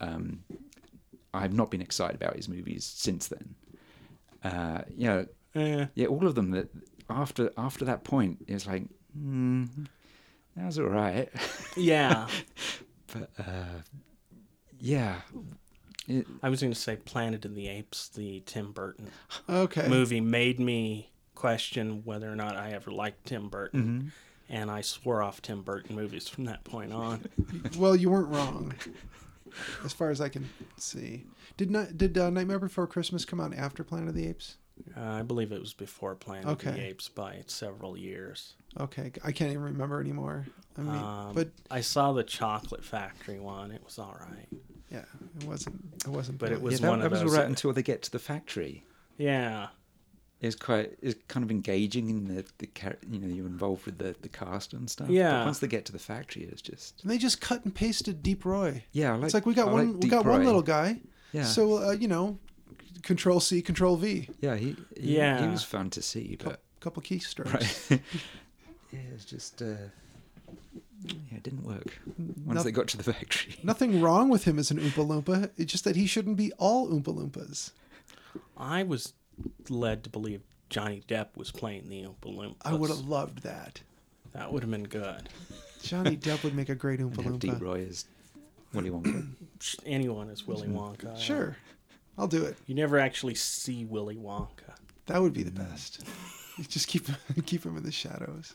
um, 0.00 0.44
I've 1.34 1.52
not 1.54 1.70
been 1.70 1.82
excited 1.82 2.16
about 2.16 2.36
his 2.36 2.48
movies 2.48 2.84
since 2.84 3.28
then. 3.28 3.54
Uh, 4.42 4.82
yeah, 4.96 5.24
Eh, 5.54 5.86
yeah, 5.96 6.06
all 6.06 6.26
of 6.28 6.36
them 6.36 6.52
that 6.52 6.68
after 7.10 7.50
after 7.58 7.84
that 7.84 8.04
point, 8.04 8.44
it's 8.46 8.66
like, 8.68 8.84
hmm, 9.12 9.64
that 10.56 10.66
was 10.66 10.78
all 10.78 10.86
right. 10.86 11.28
yeah. 11.76 12.28
but 13.12 13.30
uh, 13.38 13.82
yeah, 14.80 15.20
it, 16.08 16.26
I 16.42 16.48
was 16.48 16.60
going 16.60 16.72
to 16.72 16.78
say 16.78 16.96
Planet 16.96 17.44
of 17.44 17.54
the 17.54 17.68
Apes, 17.68 18.08
the 18.08 18.42
Tim 18.46 18.72
Burton 18.72 19.10
Okay. 19.48 19.86
movie 19.88 20.20
made 20.20 20.58
me 20.58 21.10
question 21.34 22.02
whether 22.04 22.30
or 22.30 22.36
not 22.36 22.56
I 22.56 22.72
ever 22.72 22.90
liked 22.90 23.26
Tim 23.26 23.48
Burton. 23.48 23.82
Mm-hmm. 23.82 24.08
And 24.52 24.68
I 24.68 24.80
swore 24.80 25.22
off 25.22 25.40
Tim 25.40 25.62
Burton 25.62 25.94
movies 25.94 26.26
from 26.28 26.44
that 26.46 26.64
point 26.64 26.92
on. 26.92 27.24
Well, 27.78 27.94
you 27.94 28.10
weren't 28.10 28.28
wrong, 28.30 28.74
as 29.84 29.92
far 29.92 30.10
as 30.10 30.20
I 30.20 30.28
can 30.28 30.48
see. 30.76 31.24
Did 31.56 31.70
not 31.70 31.96
did 31.96 32.18
uh, 32.18 32.30
Nightmare 32.30 32.58
Before 32.58 32.88
Christmas 32.88 33.24
come 33.24 33.38
out 33.40 33.54
after 33.54 33.84
Planet 33.84 34.08
of 34.08 34.14
the 34.16 34.26
Apes? 34.26 34.56
Uh, 34.96 35.00
I 35.02 35.22
believe 35.22 35.52
it 35.52 35.60
was 35.60 35.72
before 35.72 36.16
Planet 36.16 36.46
of 36.46 36.58
the 36.58 36.80
Apes 36.84 37.08
by 37.08 37.44
several 37.46 37.96
years. 37.96 38.54
Okay, 38.80 39.12
I 39.24 39.30
can't 39.30 39.50
even 39.52 39.62
remember 39.62 40.00
anymore. 40.00 40.46
I 40.76 40.80
mean, 40.80 40.96
Um, 40.96 41.32
but 41.34 41.50
I 41.70 41.80
saw 41.80 42.12
the 42.12 42.24
Chocolate 42.24 42.84
Factory 42.84 43.38
one. 43.38 43.70
It 43.70 43.82
was 43.84 44.00
all 44.00 44.16
right. 44.20 44.48
Yeah, 44.90 45.04
it 45.40 45.46
wasn't. 45.46 45.80
It 46.04 46.08
wasn't. 46.08 46.38
But 46.38 46.52
it 46.52 46.60
was 46.60 46.74
yeah, 46.74 46.80
that, 46.86 46.90
one 46.90 46.98
that 47.00 47.06
of 47.06 47.12
was 47.12 47.20
all 47.22 47.28
those 47.28 47.36
right 47.38 47.46
until 47.46 47.72
they 47.72 47.82
get 47.82 48.02
to 48.02 48.10
the 48.10 48.18
factory. 48.18 48.84
Yeah. 49.18 49.68
It's 50.40 50.56
quite 50.56 50.96
it's 51.02 51.20
kind 51.28 51.44
of 51.44 51.50
engaging 51.50 52.08
in 52.08 52.24
the 52.34 52.44
the 52.58 52.66
char- 52.68 52.96
you 53.10 53.18
know 53.20 53.28
you're 53.28 53.46
involved 53.46 53.84
with 53.84 53.98
the 53.98 54.16
the 54.22 54.28
cast 54.28 54.72
and 54.72 54.88
stuff. 54.88 55.10
Yeah. 55.10 55.32
But 55.40 55.44
once 55.46 55.58
they 55.58 55.68
get 55.68 55.84
to 55.86 55.92
the 55.92 55.98
factory, 55.98 56.44
it's 56.44 56.62
just 56.62 57.02
And 57.02 57.10
they 57.10 57.18
just 57.18 57.40
cut 57.42 57.64
and 57.64 57.74
pasted 57.74 58.22
Deep 58.22 58.44
Roy. 58.46 58.82
yeah. 58.92 59.12
I 59.12 59.16
like, 59.16 59.24
it's 59.26 59.34
like 59.34 59.46
we 59.46 59.52
got 59.54 59.68
I 59.68 59.72
one. 59.72 59.86
like 59.86 59.94
we 59.96 60.00
Deep 60.00 60.10
got 60.10 60.24
one 60.24 60.44
little 60.44 60.62
guy. 60.62 61.00
Yeah. 61.32 61.44
So 61.44 61.88
uh, 61.88 61.90
you 61.92 62.08
know, 62.08 62.38
Control 63.02 63.38
C, 63.40 63.60
Control 63.62 63.96
V, 63.96 64.28
yeah, 64.40 64.56
he, 64.56 64.76
he 64.98 65.14
he 65.16 65.46
was 65.48 65.62
fun 65.62 65.90
to 65.90 66.02
see, 66.02 66.36
but 66.42 66.54
a 66.54 66.80
couple 66.80 67.02
keystrokes. 67.02 67.90
right. 67.90 68.00
yeah, 68.92 68.98
it's 69.14 69.26
just 69.26 69.60
uh, 69.62 69.74
yeah, 71.04 71.36
it 71.36 71.42
didn't 71.42 71.64
work 71.64 71.98
once 72.44 72.56
No- 72.58 72.62
they 72.62 72.72
got 72.72 72.88
to 72.88 72.96
the 72.96 73.12
factory. 73.12 73.56
Nothing 73.62 74.00
wrong 74.00 74.28
with 74.28 74.44
him 74.44 74.58
as 74.58 74.70
an 74.70 74.78
Oompa 74.78 75.06
Loompa. 75.06 75.50
It's 75.56 75.70
just 75.72 75.84
that 75.84 75.96
he 75.96 76.06
shouldn't 76.06 76.36
be 76.36 76.52
all 76.58 76.88
Oompa 76.88 77.14
Loompas. 77.14 77.72
I 78.56 78.82
was 78.82 79.12
led 79.68 80.04
to 80.04 80.10
believe 80.10 80.42
Johnny 80.68 81.02
Depp 81.08 81.36
was 81.36 81.50
playing 81.50 81.88
the 81.88 82.02
Oompa 82.02 82.26
Loompas. 82.26 82.56
I 82.64 82.74
would 82.74 82.90
have 82.90 83.00
loved 83.06 83.42
that. 83.42 83.80
That 84.32 84.52
would 84.52 84.62
have 84.62 84.70
been 84.70 84.84
good. 84.84 85.28
Johnny 85.82 86.16
Depp 86.16 86.44
would 86.44 86.54
make 86.54 86.68
a 86.68 86.74
great 86.74 87.00
Oompa 87.00 87.18
And 87.18 87.26
have 87.26 87.38
Deep 87.38 87.60
Roy 87.60 87.86
as 87.88 88.04
Willy 88.72 88.90
Wonka. 88.90 89.26
Anyone 89.86 90.28
is 90.28 90.46
Willy 90.46 90.68
Wonka. 90.68 91.06
Mm-hmm. 91.06 91.18
Sure, 91.20 91.56
I'll 92.18 92.28
do 92.28 92.44
it. 92.44 92.56
You 92.66 92.74
never 92.74 92.98
actually 92.98 93.34
see 93.34 93.84
Willy 93.84 94.16
Wonka. 94.16 94.74
That 95.06 95.20
would 95.20 95.32
be 95.32 95.42
the 95.42 95.50
best. 95.50 96.04
You 96.58 96.64
just 96.66 96.88
keep 96.88 97.06
keep 97.46 97.64
him 97.64 97.78
in 97.78 97.84
the 97.84 97.92
shadows. 97.92 98.54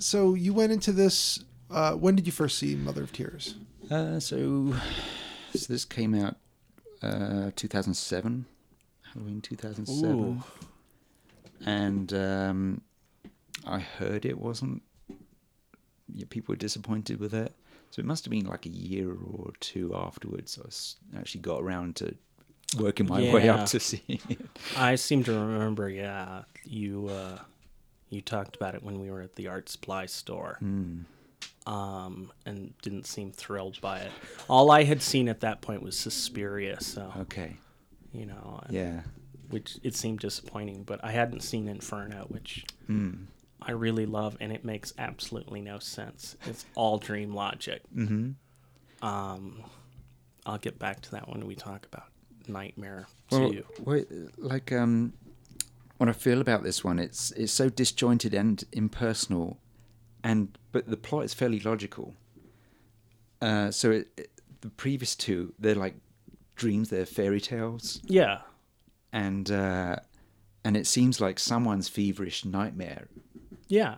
So 0.00 0.34
you 0.34 0.52
went 0.52 0.72
into 0.72 0.92
this. 0.92 1.44
Uh, 1.70 1.92
when 1.92 2.16
did 2.16 2.26
you 2.26 2.32
first 2.32 2.58
see 2.58 2.74
Mother 2.74 3.02
of 3.02 3.12
Tears? 3.12 3.54
Uh, 3.90 4.18
so, 4.18 4.74
so 5.54 5.72
this 5.72 5.84
came 5.84 6.14
out 6.14 6.36
uh, 7.02 7.50
2007, 7.54 8.46
Halloween 9.14 9.40
2007, 9.40 10.18
Ooh. 10.18 10.42
and 11.64 12.12
um, 12.12 12.80
I 13.66 13.78
heard 13.78 14.24
it 14.24 14.38
wasn't. 14.38 14.82
Yeah, 16.12 16.24
people 16.28 16.52
were 16.52 16.56
disappointed 16.56 17.20
with 17.20 17.34
it, 17.34 17.54
so 17.90 18.00
it 18.00 18.04
must 18.06 18.24
have 18.24 18.30
been 18.30 18.46
like 18.46 18.66
a 18.66 18.70
year 18.70 19.10
or 19.12 19.52
two 19.60 19.94
afterwards. 19.94 20.58
I 20.62 20.66
s- 20.66 20.96
actually 21.16 21.42
got 21.42 21.62
around 21.62 21.96
to 21.96 22.14
working 22.78 23.06
my 23.06 23.20
way 23.32 23.48
up 23.48 23.66
to 23.66 23.78
seeing 23.80 24.20
it. 24.28 24.40
I 24.76 24.96
seem 24.96 25.22
to 25.24 25.32
remember, 25.32 25.88
yeah, 25.88 26.42
you 26.64 27.08
uh, 27.08 27.38
you 28.10 28.20
talked 28.20 28.56
about 28.56 28.74
it 28.74 28.82
when 28.82 29.00
we 29.00 29.10
were 29.10 29.22
at 29.22 29.36
the 29.36 29.46
art 29.48 29.68
supply 29.68 30.06
store, 30.06 30.56
Hmm. 30.60 31.00
um, 31.66 32.32
and 32.44 32.74
didn't 32.82 33.06
seem 33.06 33.32
thrilled 33.32 33.80
by 33.80 34.00
it. 34.00 34.12
All 34.48 34.70
I 34.70 34.84
had 34.84 35.00
seen 35.02 35.28
at 35.28 35.40
that 35.40 35.60
point 35.62 35.82
was 35.82 35.96
Suspiria, 35.98 36.80
so 36.80 37.12
Okay, 37.20 37.56
you 38.12 38.26
know, 38.26 38.62
yeah, 38.70 39.02
which 39.50 39.78
it 39.82 39.94
seemed 39.94 40.18
disappointing. 40.20 40.82
But 40.84 41.02
I 41.04 41.12
hadn't 41.12 41.40
seen 41.42 41.68
Inferno, 41.68 42.26
which 42.28 42.64
mm. 42.88 43.26
I 43.62 43.72
really 43.72 44.06
love, 44.06 44.36
and 44.40 44.52
it 44.52 44.64
makes 44.64 44.92
absolutely 44.98 45.60
no 45.60 45.78
sense. 45.78 46.36
It's 46.46 46.64
all 46.74 46.98
dream 46.98 47.32
logic. 47.34 47.82
hmm 47.94 48.30
Um, 49.02 49.62
I'll 50.46 50.58
get 50.58 50.78
back 50.78 51.00
to 51.02 51.10
that 51.12 51.28
when 51.28 51.46
we 51.46 51.54
talk 51.54 51.86
about 51.86 52.08
Nightmare 52.48 53.06
Well, 53.30 53.52
Two. 53.52 53.64
wait, 53.84 54.08
like 54.38 54.72
um, 54.72 55.12
what 56.00 56.08
I 56.08 56.12
feel 56.12 56.40
about 56.40 56.62
this 56.62 56.82
one, 56.82 56.98
it's 56.98 57.30
it's 57.32 57.52
so 57.52 57.68
disjointed 57.68 58.32
and 58.32 58.64
impersonal, 58.72 59.58
and 60.24 60.56
but 60.72 60.88
the 60.88 60.96
plot 60.96 61.24
is 61.24 61.34
fairly 61.34 61.60
logical. 61.60 62.14
Uh, 63.42 63.70
so 63.70 63.90
it, 63.90 64.08
it- 64.16 64.30
the 64.62 64.70
previous 64.70 65.14
two, 65.16 65.54
they're 65.58 65.74
like 65.74 65.94
dreams, 66.56 66.88
they're 66.90 67.06
fairy 67.06 67.40
tales, 67.40 68.00
Yeah, 68.04 68.40
and 69.12 69.50
uh, 69.50 69.96
and 70.64 70.76
it 70.76 70.86
seems 70.86 71.20
like 71.20 71.38
someone's 71.38 71.88
feverish 71.88 72.44
nightmare, 72.46 73.08
yeah, 73.68 73.96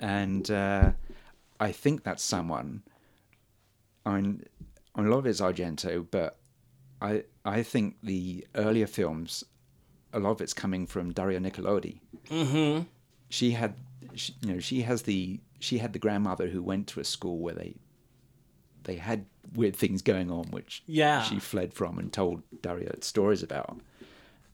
and 0.00 0.48
uh, 0.50 0.92
I 1.60 1.70
think 1.72 2.02
that's 2.04 2.22
someone. 2.22 2.82
I 4.06 4.20
mean, 4.20 4.44
I 4.94 5.00
mean, 5.00 5.08
a 5.08 5.10
lot 5.10 5.18
of 5.18 5.26
it's 5.26 5.40
Argento, 5.40 6.04
but 6.10 6.36
I 7.00 7.24
I 7.44 7.62
think 7.64 7.96
the 8.02 8.46
earlier 8.54 8.86
films, 8.86 9.42
a 10.14 10.18
lot 10.20 10.30
of 10.30 10.40
it's 10.40 10.54
coming 10.54 10.86
from 10.86 11.12
Daria 11.12 11.40
Nicolodi. 11.40 12.00
mm-hmm. 12.28 12.82
She 13.28 13.50
had, 13.52 13.74
she, 14.14 14.34
you 14.40 14.52
know, 14.54 14.60
she 14.60 14.82
has 14.82 15.02
the 15.02 15.40
she 15.60 15.78
had 15.78 15.92
the 15.92 15.98
grandmother 15.98 16.48
who 16.48 16.62
went 16.62 16.86
to 16.88 17.00
a 17.00 17.04
school 17.04 17.38
where 17.38 17.54
they 17.54 17.74
they 18.84 18.96
had 18.96 19.26
weird 19.54 19.74
things 19.76 20.02
going 20.02 20.30
on, 20.30 20.44
which 20.50 20.82
Yeah. 20.86 21.22
she 21.22 21.38
fled 21.40 21.72
from 21.74 21.98
and 21.98 22.12
told 22.12 22.42
Dario 22.62 22.92
stories 23.00 23.42
about, 23.42 23.80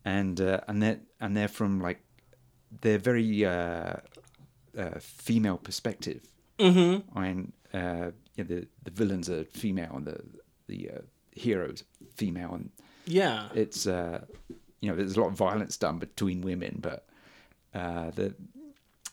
and 0.04 0.40
uh, 0.40 0.60
and 0.68 0.82
they 0.82 0.98
and 1.20 1.36
they're 1.36 1.48
from 1.48 1.80
like 1.80 2.00
they're 2.80 2.98
very 2.98 3.44
uh, 3.44 3.96
uh, 4.78 4.98
female 5.00 5.58
perspective. 5.58 6.20
Mm-hmm. 6.58 7.18
And 7.18 7.52
uh, 7.74 8.10
yeah, 8.36 8.44
the 8.44 8.66
the 8.84 8.90
villains 8.90 9.28
are 9.28 9.44
female 9.44 9.92
and 9.96 10.06
the 10.06 10.20
the 10.68 10.90
uh, 10.90 11.00
heroes 11.32 11.84
female, 12.16 12.54
and 12.54 12.70
Yeah. 13.06 13.48
it's 13.54 13.86
uh, 13.86 14.24
you 14.80 14.90
know 14.90 14.96
there's 14.96 15.16
a 15.16 15.20
lot 15.20 15.28
of 15.28 15.34
violence 15.34 15.76
done 15.76 15.98
between 15.98 16.40
women, 16.40 16.78
but 16.80 17.06
uh, 17.74 18.10
the 18.10 18.34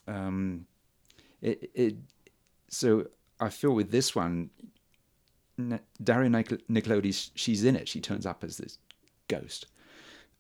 um, 0.08 0.66
it 1.42 1.70
it 1.74 1.96
so 2.70 3.08
I 3.40 3.50
feel 3.50 3.72
with 3.72 3.92
this 3.92 4.16
one, 4.16 4.50
Daria 6.04 6.30
Nic- 6.30 6.68
Nicolodes, 6.68 7.32
she's 7.36 7.64
in 7.64 7.76
it. 7.76 7.88
She 7.88 8.02
turns 8.02 8.26
up 8.26 8.44
as 8.44 8.58
this 8.58 8.78
ghost, 9.28 9.68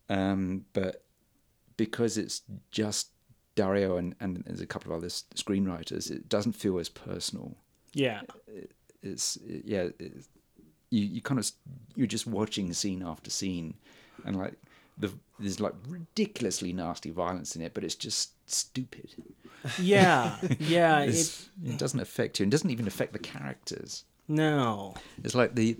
um, 0.09 0.65
but 0.73 1.03
because 1.75 2.17
it's 2.17 2.41
just 2.71 3.09
Dario 3.55 3.97
and, 3.97 4.15
and 4.19 4.43
there's 4.45 4.61
a 4.61 4.65
couple 4.65 4.91
of 4.91 4.97
other 4.97 5.07
screenwriters, 5.07 6.09
it 6.09 6.27
doesn't 6.27 6.53
feel 6.53 6.79
as 6.79 6.89
personal 6.89 7.55
yeah. 7.97 8.21
it's 9.01 9.37
yeah 9.43 9.87
it's, 9.99 10.29
you 10.89 11.03
you 11.03 11.21
kind 11.21 11.39
of 11.39 11.51
you're 11.95 12.07
just 12.07 12.27
watching 12.27 12.71
scene 12.73 13.03
after 13.03 13.29
scene 13.29 13.75
and 14.25 14.35
like 14.35 14.53
the 14.97 15.11
there's 15.39 15.59
like 15.59 15.73
ridiculously 15.87 16.73
nasty 16.73 17.11
violence 17.11 17.55
in 17.55 17.61
it 17.61 17.73
but 17.73 17.83
it's 17.83 17.95
just 17.95 18.31
stupid 18.49 19.09
Yeah. 19.79 20.37
Yeah. 20.59 21.01
it, 21.01 21.47
it 21.63 21.77
doesn't 21.77 21.99
affect 21.99 22.39
you 22.39 22.43
and 22.43 22.51
doesn't 22.51 22.69
even 22.69 22.87
affect 22.87 23.13
the 23.13 23.19
characters 23.19 24.03
no. 24.27 24.95
it's 25.23 25.35
like 25.35 25.55
the 25.55 25.77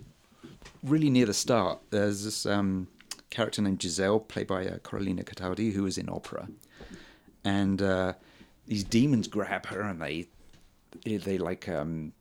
really 0.84 1.09
near 1.09 1.26
the 1.26 1.34
start 1.34 1.80
there's 1.89 2.24
this 2.24 2.45
um 2.45 2.88
character 3.30 3.61
named 3.61 3.82
Giselle 3.82 4.20
played 4.20 4.47
by 4.47 4.65
uh, 4.68 4.78
Coralina 4.78 5.24
Cataldi 5.24 5.74
who 5.74 5.84
was 5.84 5.97
in 5.97 6.09
opera 6.09 6.47
and 7.43 7.82
uh 7.82 8.13
these 8.68 8.84
demons 8.84 9.28
grab 9.28 9.65
her 9.68 9.82
and 9.82 10.01
they 10.01 10.28
they 11.05 11.38
like 11.38 11.68
um 11.70 12.13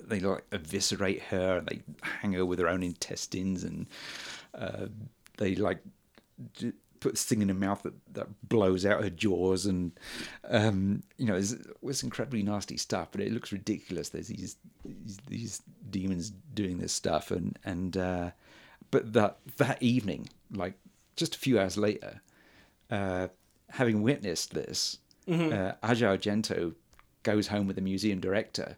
they 0.00 0.20
like 0.20 0.44
eviscerate 0.52 1.22
her 1.22 1.58
and 1.58 1.66
they 1.66 1.80
hang 2.02 2.32
her 2.32 2.44
with 2.44 2.58
her 2.58 2.68
own 2.68 2.82
intestines 2.82 3.64
and 3.64 3.86
uh, 4.54 4.86
they 5.38 5.54
like 5.54 5.80
d- 6.54 6.72
put 7.00 7.12
this 7.12 7.24
thing 7.24 7.42
in 7.42 7.48
her 7.48 7.54
mouth 7.54 7.82
that, 7.82 7.92
that 8.14 8.48
blows 8.48 8.86
out 8.86 9.02
her 9.02 9.10
jaws 9.10 9.66
and 9.66 9.92
um, 10.48 11.02
you 11.18 11.26
know 11.26 11.34
it's, 11.36 11.54
it's 11.82 12.02
incredibly 12.02 12.42
nasty 12.42 12.76
stuff 12.78 13.08
but 13.12 13.20
it 13.20 13.32
looks 13.32 13.52
ridiculous. 13.52 14.08
There's 14.08 14.28
these 14.28 14.56
these, 14.84 15.18
these 15.28 15.62
demons 15.90 16.30
doing 16.54 16.78
this 16.78 16.92
stuff 16.92 17.30
and 17.30 17.58
and 17.64 17.96
uh, 17.96 18.30
but 18.90 19.12
that 19.12 19.38
that 19.58 19.82
evening 19.82 20.28
like 20.52 20.74
just 21.16 21.34
a 21.34 21.38
few 21.38 21.58
hours 21.60 21.76
later 21.76 22.20
uh, 22.90 23.28
having 23.70 24.02
witnessed 24.02 24.54
this 24.54 24.98
uh, 25.52 25.72
Asia 25.82 26.06
Argento 26.06 26.74
goes 27.22 27.46
home 27.48 27.66
with 27.66 27.76
the 27.76 27.82
museum 27.82 28.20
director 28.20 28.76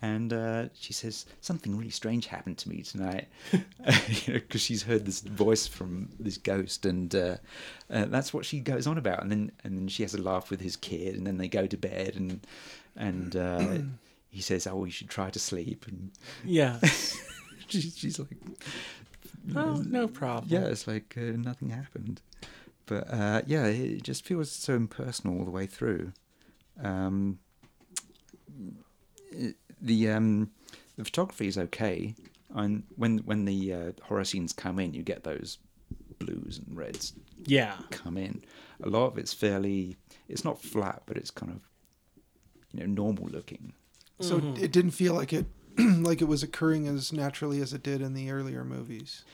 and 0.00 0.32
uh, 0.32 0.68
she 0.74 0.92
says 0.92 1.26
something 1.40 1.76
really 1.76 1.90
strange 1.90 2.26
happened 2.26 2.58
to 2.58 2.68
me 2.68 2.82
tonight. 2.82 3.28
You 3.52 4.34
know 4.34 4.40
because 4.40 4.60
she's 4.60 4.82
heard 4.84 5.04
this 5.06 5.20
voice 5.20 5.66
from 5.66 6.10
this 6.20 6.38
ghost 6.38 6.86
and 6.86 7.14
uh, 7.14 7.36
uh, 7.90 8.04
that's 8.06 8.32
what 8.34 8.44
she 8.44 8.60
goes 8.60 8.86
on 8.86 8.98
about. 8.98 9.22
And 9.22 9.30
then 9.32 9.52
and 9.64 9.76
then 9.76 9.88
she 9.88 10.02
has 10.02 10.14
a 10.14 10.22
laugh 10.22 10.50
with 10.50 10.60
his 10.60 10.76
kid 10.76 11.14
and 11.16 11.26
then 11.26 11.38
they 11.38 11.48
go 11.48 11.66
to 11.66 11.76
bed 11.76 12.14
and 12.16 12.46
and 12.96 13.34
uh, 13.36 13.78
he 14.30 14.40
says 14.40 14.66
oh 14.66 14.84
you 14.84 14.90
should 14.92 15.08
try 15.10 15.30
to 15.30 15.38
sleep. 15.38 15.86
And 15.88 16.10
Yeah. 16.44 16.78
she's, 17.68 17.96
she's 17.96 18.18
like 18.18 18.36
Oh, 19.56 19.82
no 19.86 20.06
problem. 20.08 20.46
yeah 20.50 20.66
it's 20.68 20.86
like 20.86 21.14
uh, 21.16 21.36
nothing 21.36 21.70
happened. 21.70 22.20
But 22.86 23.12
uh, 23.12 23.42
yeah 23.46 23.66
it 23.66 24.02
just 24.02 24.24
feels 24.24 24.50
so 24.50 24.74
impersonal 24.74 25.38
all 25.38 25.44
the 25.44 25.50
way 25.50 25.66
through. 25.66 26.12
Um, 26.82 27.38
it- 29.32 29.56
the 29.80 30.10
um, 30.10 30.50
the 30.96 31.04
photography 31.04 31.46
is 31.46 31.58
okay 31.58 32.14
and 32.54 32.82
when 32.96 33.18
when 33.18 33.44
the 33.44 33.72
uh, 33.72 33.92
horror 34.04 34.24
scenes 34.24 34.52
come 34.52 34.78
in 34.78 34.94
you 34.94 35.02
get 35.02 35.24
those 35.24 35.58
blues 36.18 36.58
and 36.64 36.76
reds 36.76 37.12
Yeah. 37.46 37.76
come 37.90 38.16
in 38.16 38.42
a 38.82 38.88
lot 38.88 39.06
of 39.08 39.18
it's 39.18 39.32
fairly 39.34 39.96
it's 40.28 40.44
not 40.44 40.60
flat 40.60 41.02
but 41.06 41.16
it's 41.16 41.30
kind 41.30 41.52
of 41.52 41.60
you 42.72 42.80
know 42.80 42.86
normal 42.86 43.28
looking 43.28 43.72
So 44.20 44.40
Mm-hmm. 44.40 44.64
it 44.64 44.72
didn't 44.72 44.90
feel 44.92 45.14
like 45.14 45.32
it 45.32 45.46
like 45.78 46.20
it 46.20 46.26
was 46.28 46.42
occurring 46.42 46.88
as 46.88 47.12
naturally 47.12 47.60
as 47.62 47.72
it 47.72 47.82
did 47.84 48.00
in 48.02 48.14
the 48.14 48.30
earlier 48.30 48.64
movies. 48.64 49.24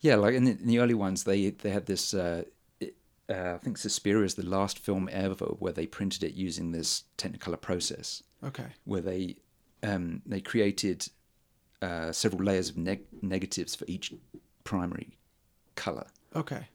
Yeah, 0.00 0.16
like 0.16 0.34
in 0.34 0.44
the, 0.44 0.50
in 0.50 0.66
the 0.66 0.78
early 0.80 0.92
ones, 0.92 1.24
they 1.24 1.48
they 1.50 1.70
had 1.70 1.86
this. 1.86 2.12
Uh, 2.12 2.42
uh, 2.82 3.54
I 3.54 3.56
think 3.56 3.78
Suspiria 3.78 4.26
is 4.26 4.34
the 4.34 4.44
last 4.44 4.78
film 4.78 5.08
ever 5.10 5.46
where 5.46 5.72
they 5.72 5.86
printed 5.86 6.22
it 6.22 6.34
using 6.34 6.72
this 6.72 7.04
Technicolor 7.16 7.58
process, 7.58 8.22
Okay. 8.42 8.66
where 8.84 9.00
they 9.00 9.36
um, 9.84 10.22
they 10.26 10.40
created 10.40 11.06
uh, 11.82 12.10
several 12.12 12.42
layers 12.44 12.70
of 12.70 12.76
neg- 12.76 13.06
negatives 13.22 13.74
for 13.74 13.84
each 13.86 14.12
primary 14.64 15.16
color 15.76 16.06
Okay. 16.34 16.66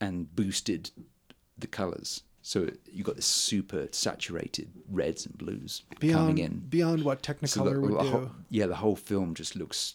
and 0.00 0.34
boosted 0.34 0.90
the 1.58 1.66
colors. 1.66 2.22
So 2.42 2.70
you 2.90 3.02
got 3.04 3.16
this 3.16 3.26
super 3.26 3.88
saturated 3.90 4.68
reds 4.90 5.26
and 5.26 5.36
blues 5.36 5.82
Beyond 5.98 6.18
coming 6.18 6.38
in. 6.38 6.58
beyond 6.68 7.02
what 7.04 7.26
So 7.44 7.64
the- 7.64 7.80
would 7.80 7.92
the 7.92 8.02
do. 8.02 8.08
whole- 8.10 8.30
yeah, 8.50 8.66
the 8.66 8.76
whole 8.76 8.96
film 8.96 9.34
just 9.34 9.56
looks 9.56 9.94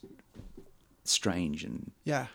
strange 1.03 1.63
and 1.63 1.91
yeah. 2.03 2.27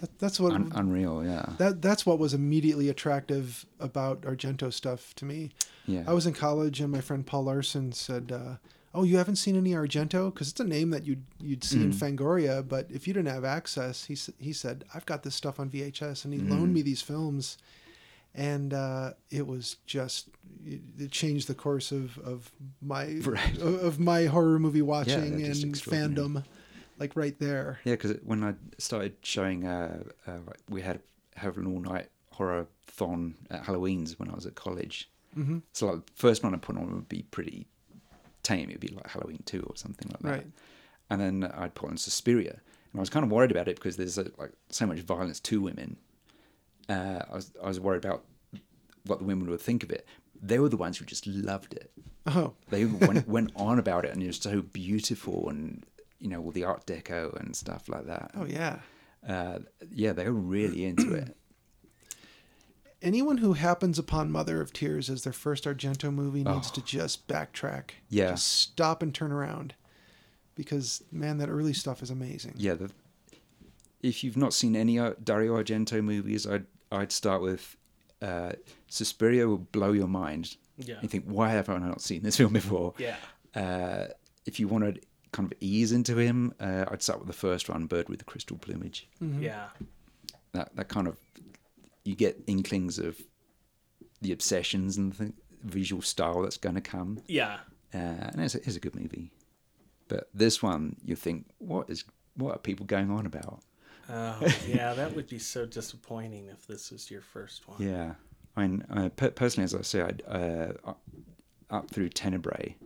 That, 0.00 0.18
that's 0.18 0.38
what 0.38 0.52
un- 0.52 0.70
unreal. 0.74 1.24
Yeah, 1.24 1.46
that 1.56 1.80
that's 1.80 2.04
what 2.04 2.18
was 2.18 2.34
immediately 2.34 2.90
attractive 2.90 3.64
about 3.80 4.20
Argento 4.20 4.70
stuff 4.70 5.14
to 5.14 5.24
me. 5.24 5.50
yeah. 5.86 6.04
I 6.06 6.12
was 6.12 6.26
in 6.26 6.34
college 6.34 6.80
and 6.80 6.92
my 6.92 7.00
friend 7.00 7.24
Paul 7.26 7.44
Larson 7.44 7.92
said, 7.92 8.30
uh, 8.30 8.56
"Oh, 8.98 9.04
you 9.04 9.16
haven't 9.18 9.36
seen 9.36 9.56
any 9.56 9.70
Argento? 9.72 10.32
Because 10.32 10.48
it's 10.48 10.60
a 10.60 10.64
name 10.64 10.90
that 10.90 11.04
you'd 11.06 11.24
you'd 11.40 11.64
see 11.64 11.82
in 11.82 11.90
Mm. 11.92 11.98
Fangoria, 12.16 12.66
but 12.66 12.86
if 12.90 13.06
you 13.06 13.14
didn't 13.14 13.32
have 13.32 13.44
access, 13.44 14.04
he 14.06 14.16
he 14.38 14.52
said, 14.52 14.84
I've 14.94 15.06
got 15.06 15.22
this 15.22 15.34
stuff 15.34 15.60
on 15.60 15.70
VHS, 15.70 16.24
and 16.24 16.34
he 16.34 16.40
Mm. 16.40 16.50
loaned 16.50 16.74
me 16.74 16.82
these 16.82 17.02
films, 17.02 17.58
and 18.34 18.74
uh, 18.74 19.12
it 19.30 19.46
was 19.46 19.76
just 19.86 20.28
it, 20.64 20.80
it 20.98 21.10
changed 21.10 21.46
the 21.48 21.54
course 21.54 21.92
of 21.92 22.18
of 22.18 22.50
my 22.80 23.04
Right. 23.24 23.56
of, 23.58 23.84
of 23.84 23.98
my 24.00 24.24
horror 24.26 24.58
movie 24.58 24.82
watching 24.82 25.38
they're 25.38 25.50
and 25.50 25.74
fandom, 25.74 26.44
like 26.98 27.14
right 27.16 27.38
there. 27.38 27.80
Yeah, 27.84 27.94
because 27.94 28.16
when 28.24 28.42
I 28.44 28.54
started 28.78 29.16
showing, 29.22 29.66
uh, 29.66 30.02
uh, 30.26 30.38
we 30.68 30.82
had 30.82 31.00
have 31.36 31.56
an 31.56 31.66
all 31.66 31.80
night 31.80 32.08
horror 32.32 32.66
thon 32.86 33.34
at 33.50 33.64
Halloween's 33.64 34.18
when 34.18 34.28
I 34.30 34.34
was 34.34 34.46
at 34.46 34.54
college. 34.56 35.08
hmm 35.34 35.58
So 35.72 35.86
like 35.86 36.06
the 36.06 36.12
first 36.16 36.42
one 36.42 36.54
I 36.54 36.58
put 36.58 36.76
on 36.76 36.92
would 36.94 37.08
be 37.08 37.22
pretty 37.30 37.66
tame. 38.48 38.68
It'd 38.70 38.80
be 38.80 38.88
like 38.88 39.08
Halloween 39.14 39.42
two 39.44 39.62
or 39.68 39.76
something 39.76 40.08
like 40.12 40.22
that. 40.22 40.30
Right. 40.38 40.46
And 41.10 41.20
then 41.20 41.36
I'd 41.54 41.74
put 41.74 41.90
on 41.90 41.96
Suspiria, 41.96 42.54
and 42.92 42.96
I 42.98 43.00
was 43.00 43.10
kind 43.10 43.24
of 43.24 43.30
worried 43.30 43.50
about 43.50 43.68
it 43.68 43.76
because 43.76 43.96
there's 43.96 44.16
like 44.42 44.52
so 44.70 44.86
much 44.86 45.00
violence 45.00 45.40
to 45.40 45.60
women. 45.60 45.96
Uh, 46.88 47.20
I 47.30 47.34
was 47.34 47.52
I 47.62 47.68
was 47.68 47.80
worried 47.80 48.04
about 48.04 48.24
what 49.06 49.18
the 49.20 49.24
women 49.24 49.48
would 49.50 49.60
think 49.60 49.82
of 49.82 49.90
it. 49.90 50.06
They 50.40 50.58
were 50.58 50.68
the 50.68 50.76
ones 50.76 50.98
who 50.98 51.04
just 51.04 51.26
loved 51.26 51.72
it. 51.74 51.90
Oh, 52.26 52.52
They 52.68 52.84
went, 52.84 53.26
went 53.36 53.50
on 53.56 53.78
about 53.78 54.04
it, 54.04 54.12
and 54.12 54.22
it 54.22 54.26
was 54.26 54.36
so 54.38 54.62
beautiful, 54.62 55.48
and 55.48 55.84
you 56.18 56.28
know 56.28 56.40
all 56.42 56.50
the 56.52 56.64
Art 56.64 56.86
Deco 56.86 57.34
and 57.40 57.56
stuff 57.56 57.88
like 57.88 58.06
that. 58.06 58.30
oh 58.34 58.44
yeah. 58.44 58.80
uh, 59.26 59.58
yeah, 59.90 60.12
they 60.12 60.24
were 60.24 60.32
really 60.56 60.84
into 60.84 61.14
it. 61.14 61.36
Anyone 63.00 63.38
who 63.38 63.52
happens 63.52 63.98
upon 63.98 64.32
Mother 64.32 64.60
of 64.60 64.72
Tears 64.72 65.08
as 65.08 65.22
their 65.22 65.32
first 65.32 65.64
Argento 65.64 66.12
movie 66.12 66.42
needs 66.42 66.68
Oh. 66.70 66.74
to 66.74 66.82
just 66.82 67.28
backtrack. 67.28 67.90
Yeah. 68.08 68.30
Just 68.30 68.48
stop 68.48 69.02
and 69.02 69.14
turn 69.14 69.30
around. 69.30 69.74
Because, 70.56 71.04
man, 71.12 71.38
that 71.38 71.48
early 71.48 71.72
stuff 71.72 72.02
is 72.02 72.10
amazing. 72.10 72.54
Yeah, 72.56 72.74
the, 72.74 72.90
if 74.02 74.24
you've 74.24 74.36
not 74.36 74.52
seen 74.52 74.74
any 74.74 74.98
uh, 74.98 75.14
Dario 75.22 75.56
Argento 75.62 76.02
movies, 76.02 76.46
I'd 76.46 76.66
I'd 76.90 77.12
start 77.12 77.42
with 77.42 77.76
uh, 78.20 78.52
Suspiria 78.88 79.46
will 79.46 79.58
blow 79.58 79.92
your 79.92 80.08
mind. 80.08 80.56
Yeah. 80.78 80.96
You 81.02 81.08
think, 81.08 81.24
why 81.26 81.50
have 81.50 81.68
I 81.68 81.78
not 81.78 82.00
seen 82.00 82.22
this 82.22 82.36
film 82.38 82.52
before? 82.54 82.94
Yeah. 82.98 83.16
Uh, 83.54 84.06
if 84.46 84.58
you 84.58 84.66
want 84.66 84.84
to 84.94 85.00
kind 85.32 85.52
of 85.52 85.56
ease 85.60 85.92
into 85.92 86.16
him, 86.16 86.52
uh, 86.58 86.86
I'd 86.90 87.02
start 87.02 87.18
with 87.20 87.28
the 87.28 87.34
first 87.34 87.68
one, 87.68 87.86
Bird 87.86 88.08
with 88.08 88.18
the 88.18 88.24
Crystal 88.24 88.56
Plumage. 88.56 89.06
Mhm. 89.22 89.42
Yeah. 89.42 89.68
That 90.52 90.74
that 90.74 90.88
kind 90.88 91.06
of 91.06 91.16
you 92.08 92.14
get 92.14 92.42
inklings 92.46 92.98
of 92.98 93.20
the 94.22 94.32
obsessions 94.32 94.96
and 94.96 95.12
the 95.12 95.32
visual 95.62 96.00
style 96.00 96.40
that's 96.40 96.56
going 96.56 96.74
to 96.74 96.80
come. 96.80 97.20
Yeah. 97.26 97.58
uh, 97.92 97.98
and 98.32 98.40
it's 98.40 98.54
a, 98.54 98.58
it's 98.58 98.76
a 98.76 98.80
good 98.80 98.96
movie. 98.96 99.30
But 100.08 100.30
this 100.32 100.62
one, 100.62 100.96
you 101.04 101.16
think, 101.16 101.44
what 101.58 101.90
is 101.90 102.04
what 102.34 102.54
are 102.54 102.58
people 102.58 102.86
going 102.86 103.10
on 103.10 103.26
about? 103.26 103.60
Oh, 104.08 104.38
yeah. 104.66 104.94
That 104.94 105.14
would 105.14 105.28
be 105.28 105.38
so 105.38 105.66
disappointing 105.66 106.46
if 106.46 106.66
this 106.66 106.90
was 106.90 107.10
your 107.10 107.20
first 107.20 107.68
one. 107.68 107.76
Yeah, 107.82 108.14
I 108.56 108.66
mean, 108.66 108.86
uh, 108.90 109.10
per- 109.10 109.32
personally, 109.32 109.64
as 109.64 109.74
I 109.74 109.82
say, 109.82 110.00
I'd, 110.00 110.22
uh, 110.26 110.72
up 111.68 111.90
through 111.90 112.08
Tenebrae, 112.08 112.76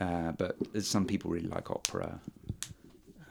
uh, 0.00 0.32
but 0.32 0.56
some 0.82 1.04
people 1.04 1.30
really 1.30 1.48
like 1.48 1.70
opera. 1.70 2.18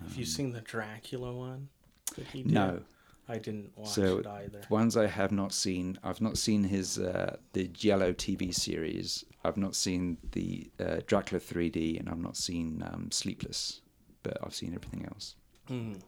Have 0.04 0.16
you 0.16 0.26
seen 0.26 0.52
the 0.52 0.62
Dracula 0.62 1.34
one? 1.34 1.70
That 2.16 2.28
he 2.28 2.44
did? 2.44 2.52
No, 2.52 2.82
I 3.30 3.38
didn't 3.38 3.72
watch 3.78 3.90
So 3.90 4.18
it 4.20 4.28
either. 4.28 4.62
ones 4.70 4.98
I 4.98 5.08
have 5.08 5.32
not 5.32 5.54
seen, 5.54 5.98
I've 6.04 6.20
not 6.22 6.38
seen 6.38 6.64
his 6.66 7.00
uh, 7.00 7.38
the 7.54 7.68
Giallo 7.70 8.12
TV 8.14 8.54
series. 8.54 9.24
I've 9.46 9.58
not 9.58 9.76
seen 9.76 10.18
the 10.32 10.70
uh, 10.80 11.02
Dracula 11.08 11.40
3D, 11.42 12.00
and 12.00 12.10
I've 12.10 12.18
not 12.20 12.38
seen 12.38 12.82
um, 12.86 13.12
Sleepless, 13.12 13.82
but 14.24 14.38
I've 14.44 14.56
seen 14.56 14.74
everything 14.74 15.06
else. 15.06 15.36
Mm. 15.70 16.00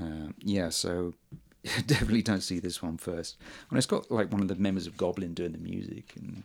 Um, 0.00 0.34
yeah, 0.40 0.68
so 0.70 1.14
definitely 1.86 2.22
don't 2.22 2.40
see 2.42 2.58
this 2.58 2.82
one 2.82 2.96
first. 2.96 3.36
And 3.68 3.76
it's 3.78 3.86
got 3.86 4.10
like 4.10 4.32
one 4.32 4.40
of 4.42 4.48
the 4.48 4.54
members 4.56 4.86
of 4.86 4.96
Goblin 4.96 5.34
doing 5.34 5.52
the 5.52 5.58
music, 5.58 6.12
and 6.16 6.44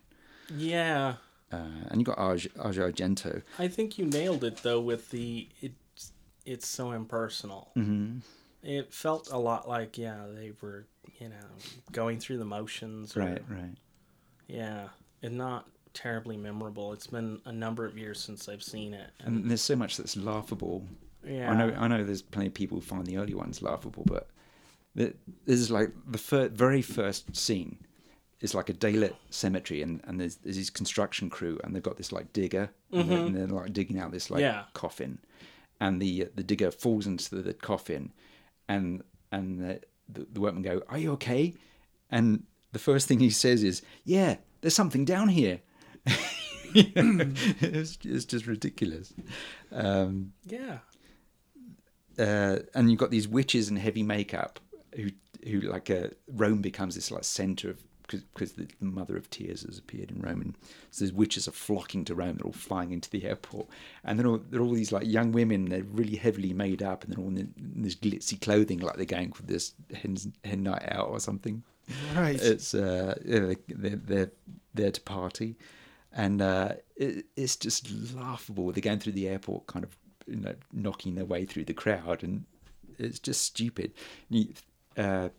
Yeah, 0.55 1.15
uh, 1.51 1.57
and 1.89 1.99
you 2.01 2.05
got 2.05 2.19
Asia 2.19 2.49
Argento. 2.57 3.41
I 3.57 3.67
think 3.67 3.97
you 3.97 4.05
nailed 4.05 4.43
it 4.43 4.57
though 4.63 4.81
with 4.81 5.11
the 5.11 5.47
it's 5.61 6.11
it's 6.45 6.67
so 6.67 6.91
impersonal. 6.91 7.71
hmm 7.73 8.19
It 8.63 8.93
felt 8.93 9.29
a 9.31 9.37
lot 9.37 9.67
like 9.69 9.97
yeah 9.97 10.25
they 10.33 10.51
were 10.61 10.87
you 11.19 11.29
know 11.29 11.35
going 11.91 12.19
through 12.19 12.37
the 12.37 12.45
motions. 12.45 13.15
Or, 13.15 13.21
Right, 13.21 13.43
right. 13.49 13.75
Yeah, 14.47 14.87
and 15.21 15.37
not 15.37 15.67
terribly 15.93 16.37
memorable. 16.37 16.93
It's 16.93 17.07
been 17.07 17.41
a 17.45 17.51
number 17.51 17.85
of 17.85 17.97
years 17.97 18.19
since 18.19 18.47
I've 18.47 18.63
seen 18.63 18.93
it, 18.93 19.09
and 19.19 19.37
And 19.37 19.49
there's 19.49 19.61
so 19.61 19.75
much 19.75 19.97
that's 19.97 20.15
laughable. 20.15 20.85
yeah, 21.25 21.51
I 21.51 21.55
know, 21.55 21.75
I 21.77 21.87
know. 21.87 22.03
There's 22.03 22.21
plenty 22.21 22.47
of 22.47 22.53
people 22.53 22.77
who 22.77 22.81
find 22.81 23.05
the 23.05 23.17
early 23.17 23.33
ones 23.33 23.61
laughable, 23.61 24.03
but 24.05 24.29
this 24.95 25.13
is 25.45 25.69
like 25.69 25.91
the 26.09 26.17
fir- 26.17 26.49
very 26.49 26.81
first 26.81 27.35
scene 27.35 27.77
is 28.39 28.53
like 28.53 28.69
a 28.69 28.73
daylit 28.73 29.15
cemetery, 29.31 29.81
and, 29.81 30.01
and 30.05 30.19
there's, 30.21 30.35
there's 30.37 30.57
this 30.57 30.69
construction 30.69 31.29
crew, 31.29 31.59
and 31.63 31.75
they've 31.75 31.83
got 31.83 31.97
this 31.97 32.11
like 32.11 32.31
digger, 32.33 32.69
and, 32.91 33.09
they're, 33.09 33.17
mm-hmm. 33.17 33.27
and 33.27 33.35
they're 33.35 33.47
like 33.47 33.73
digging 33.73 33.99
out 33.99 34.11
this 34.11 34.29
like 34.29 34.41
Yeah. 34.41 34.63
coffin, 34.73 35.19
and 35.81 36.01
the 36.01 36.29
the 36.35 36.43
digger 36.43 36.71
falls 36.71 37.05
into 37.07 37.35
the, 37.35 37.41
the 37.41 37.53
coffin, 37.53 38.13
and 38.67 39.03
and 39.31 39.59
the, 39.59 39.81
the 40.09 40.27
the 40.33 40.41
workmen 40.41 40.63
go, 40.63 40.81
"Are 40.89 40.97
you 40.97 41.11
okay?" 41.13 41.53
And 42.09 42.43
the 42.71 42.79
first 42.79 43.07
thing 43.07 43.19
he 43.19 43.29
says 43.29 43.63
is, 43.63 43.81
"Yeah, 44.03 44.37
there's 44.61 44.75
something 44.75 45.05
down 45.05 45.29
here." 45.29 45.61
it's, 46.73 47.97
it's 48.03 48.25
just 48.25 48.47
ridiculous. 48.47 49.13
Um, 49.71 50.33
yeah, 50.45 50.79
uh, 52.19 52.59
and 52.73 52.89
you've 52.89 52.99
got 52.99 53.11
these 53.11 53.27
witches 53.27 53.69
in 53.69 53.77
heavy 53.77 54.03
makeup 54.03 54.59
who 54.95 55.09
who 55.43 55.61
like 55.61 55.89
uh, 55.89 56.07
Rome 56.27 56.61
becomes 56.61 56.95
this 56.95 57.11
like 57.11 57.23
center 57.23 57.69
of 57.69 57.83
because 58.07 58.53
the 58.53 58.67
mother 58.79 59.17
of 59.17 59.29
tears 59.29 59.63
has 59.63 59.77
appeared 59.77 60.11
in 60.11 60.21
Rome, 60.21 60.41
and 60.41 60.57
so 60.91 61.05
these 61.05 61.13
witches 61.13 61.47
are 61.47 61.51
flocking 61.51 62.05
to 62.05 62.15
Rome. 62.15 62.37
They're 62.37 62.45
all 62.45 62.53
flying 62.53 62.91
into 62.91 63.09
the 63.09 63.23
airport, 63.27 63.67
and 64.03 64.19
they're 64.19 64.27
all 64.27 64.41
they're 64.49 64.61
all 64.61 64.73
these 64.73 64.91
like 64.91 65.05
young 65.05 65.31
women. 65.31 65.65
They're 65.65 65.83
really 65.83 66.15
heavily 66.15 66.53
made 66.53 66.81
up, 66.81 67.03
and 67.03 67.13
they're 67.13 67.23
all 67.23 67.29
in, 67.29 67.53
in 67.57 67.83
this 67.83 67.95
glitzy 67.95 68.39
clothing, 68.39 68.79
like 68.79 68.95
they're 68.95 69.05
going 69.05 69.33
for 69.33 69.43
this 69.43 69.73
hen, 69.93 70.17
hen 70.43 70.63
night 70.63 70.87
out 70.89 71.09
or 71.09 71.19
something. 71.19 71.63
Right. 72.15 72.41
It's 72.41 72.73
uh, 72.73 73.15
they're 73.23 73.55
they're 73.67 74.31
there 74.73 74.91
to 74.91 75.01
party, 75.01 75.57
and 76.11 76.41
uh, 76.41 76.73
it, 76.95 77.25
it's 77.35 77.55
just 77.55 77.89
laughable. 78.13 78.71
They're 78.71 78.81
going 78.81 78.99
through 78.99 79.13
the 79.13 79.27
airport, 79.27 79.67
kind 79.67 79.85
of 79.85 79.97
you 80.27 80.37
know, 80.37 80.55
knocking 80.73 81.15
their 81.15 81.25
way 81.25 81.45
through 81.45 81.65
the 81.65 81.73
crowd, 81.73 82.23
and 82.23 82.45
it's 82.97 83.19
just 83.19 83.41
stupid. 83.43 83.93
You, 84.29 84.47
uh, 84.97 85.29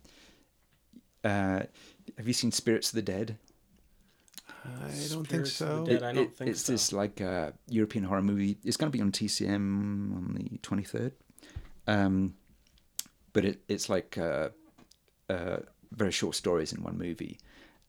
uh, 1.25 1.63
have 2.19 2.27
you 2.27 2.35
seen 2.35 2.53
Spirits 2.53 2.91
of 2.91 2.97
the 2.97 3.03
Dead? 3.03 3.39
I 4.65 4.91
don't 5.09 5.25
think 5.25 5.47
Spirits 5.47 5.61
of 5.63 5.69
so. 5.69 5.85
the 5.85 5.91
Dead. 5.93 6.03
I 6.03 6.13
don't 6.13 6.37
think 6.37 6.51
it's 6.51 6.63
so. 6.65 6.73
this 6.73 6.93
like 6.93 7.21
uh, 7.21 7.53
European 7.69 8.05
horror 8.05 8.23
movie. 8.23 8.59
It's 8.65 8.77
going 8.77 8.93
to 8.93 8.97
be 8.97 9.01
on 9.03 9.13
TCM 9.13 9.55
on 9.55 10.35
the 10.35 10.59
twenty 10.59 10.83
third, 10.83 11.13
um, 11.87 12.35
but 13.33 13.45
it, 13.45 13.61
it's 13.69 13.89
like 13.89 14.19
uh, 14.19 14.51
uh, 15.31 15.59
very 15.93 16.13
short 16.13 16.35
stories 16.35 16.73
in 16.73 16.83
one 16.83 16.99
movie, 16.99 17.39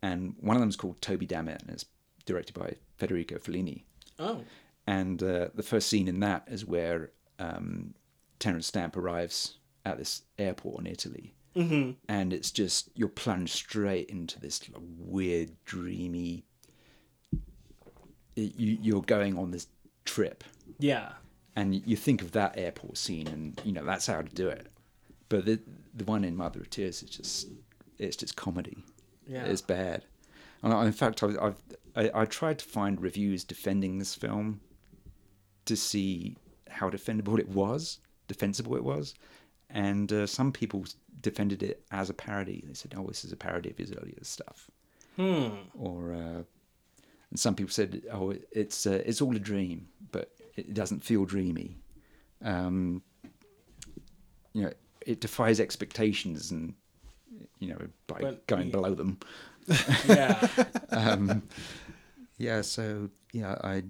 and 0.01 0.35
one 0.39 0.55
of 0.55 0.61
them 0.61 0.69
is 0.69 0.75
called 0.75 1.01
Toby 1.01 1.25
Dammit, 1.25 1.61
and 1.61 1.71
it's 1.71 1.85
directed 2.25 2.53
by 2.53 2.75
Federico 2.97 3.37
Fellini. 3.37 3.83
Oh, 4.19 4.43
And 4.85 5.21
uh, 5.23 5.49
the 5.55 5.63
first 5.63 5.87
scene 5.87 6.07
in 6.07 6.19
that 6.19 6.43
is 6.47 6.65
where 6.65 7.11
um, 7.39 7.93
Terence 8.37 8.67
Stamp 8.67 8.97
arrives 8.97 9.57
at 9.85 9.97
this 9.97 10.23
airport 10.37 10.81
in 10.81 10.87
Italy, 10.87 11.33
hmm 11.63 11.91
and 12.07 12.31
it's 12.33 12.51
just 12.51 12.89
you're 12.95 13.09
plunged 13.09 13.53
straight 13.53 14.09
into 14.09 14.39
this 14.39 14.61
weird, 14.97 15.51
dreamy. 15.65 16.45
You, 18.35 18.77
you're 18.81 19.01
going 19.01 19.37
on 19.37 19.51
this 19.51 19.67
trip, 20.05 20.45
yeah, 20.77 21.09
and 21.57 21.75
you 21.85 21.97
think 21.97 22.21
of 22.21 22.31
that 22.31 22.57
airport 22.57 22.97
scene, 22.97 23.27
and 23.27 23.61
you 23.65 23.73
know 23.73 23.83
that's 23.83 24.07
how 24.07 24.21
to 24.21 24.33
do 24.35 24.47
it. 24.47 24.67
But 25.27 25.45
the 25.45 25.59
the 25.93 26.05
one 26.05 26.23
in 26.23 26.37
Mother 26.37 26.61
of 26.61 26.69
Tears 26.69 27.03
is 27.03 27.09
just 27.09 27.47
it's 27.97 28.15
just 28.15 28.37
comedy. 28.37 28.83
yeah. 29.27 29.43
It's 29.43 29.61
bad. 29.61 30.05
And 30.63 30.73
in 30.87 30.93
fact, 30.93 31.21
I've, 31.21 31.37
I've 31.41 31.61
I, 31.95 32.21
I 32.21 32.25
tried 32.25 32.59
to 32.59 32.65
find 32.65 33.01
reviews 33.01 33.43
defending 33.43 33.97
this 33.99 34.15
film 34.15 34.61
to 35.65 35.75
see 35.75 36.37
how 36.69 36.89
defendable 36.89 37.37
it 37.39 37.49
was, 37.49 37.99
defensible 38.29 38.75
it 38.77 38.83
was, 38.83 39.15
and 39.69 40.13
uh, 40.13 40.25
some 40.25 40.51
people 40.53 40.85
defended 41.21 41.63
it 41.63 41.83
as 41.91 42.09
a 42.09 42.13
parody. 42.13 42.63
They 42.67 42.73
said, 42.73 42.93
"Oh, 42.97 43.07
this 43.07 43.23
is 43.25 43.31
a 43.31 43.37
parody 43.37 43.69
of 43.69 43.77
his 43.77 43.91
earlier 43.93 44.17
stuff," 44.23 44.69
Hmm. 45.15 45.49
or 45.73 46.13
uh, 46.13 46.43
and 47.31 47.39
some 47.39 47.55
people 47.55 47.71
said, 47.71 48.03
"Oh, 48.11 48.33
it's 48.51 48.85
uh, 48.87 49.01
it's 49.05 49.21
all 49.21 49.35
a 49.35 49.39
dream, 49.39 49.87
but 50.11 50.31
it 50.55 50.73
doesn't 50.73 51.03
feel 51.03 51.25
dreamy." 51.25 51.77
Um, 52.41 53.01
you 54.53 54.63
know, 54.63 54.71
it 55.05 55.21
defies 55.21 55.59
expectations, 55.59 56.51
and 56.51 56.73
you 57.59 57.69
know, 57.69 57.79
by 58.07 58.19
But 58.21 58.47
going 58.47 58.67
y- 58.67 58.71
below 58.71 58.95
them. 58.95 59.19
Yeah. 60.07 60.47
um, 60.89 61.43
yeah, 62.37 62.61
so 62.61 63.09
yeah, 63.33 63.55
I 63.63 63.83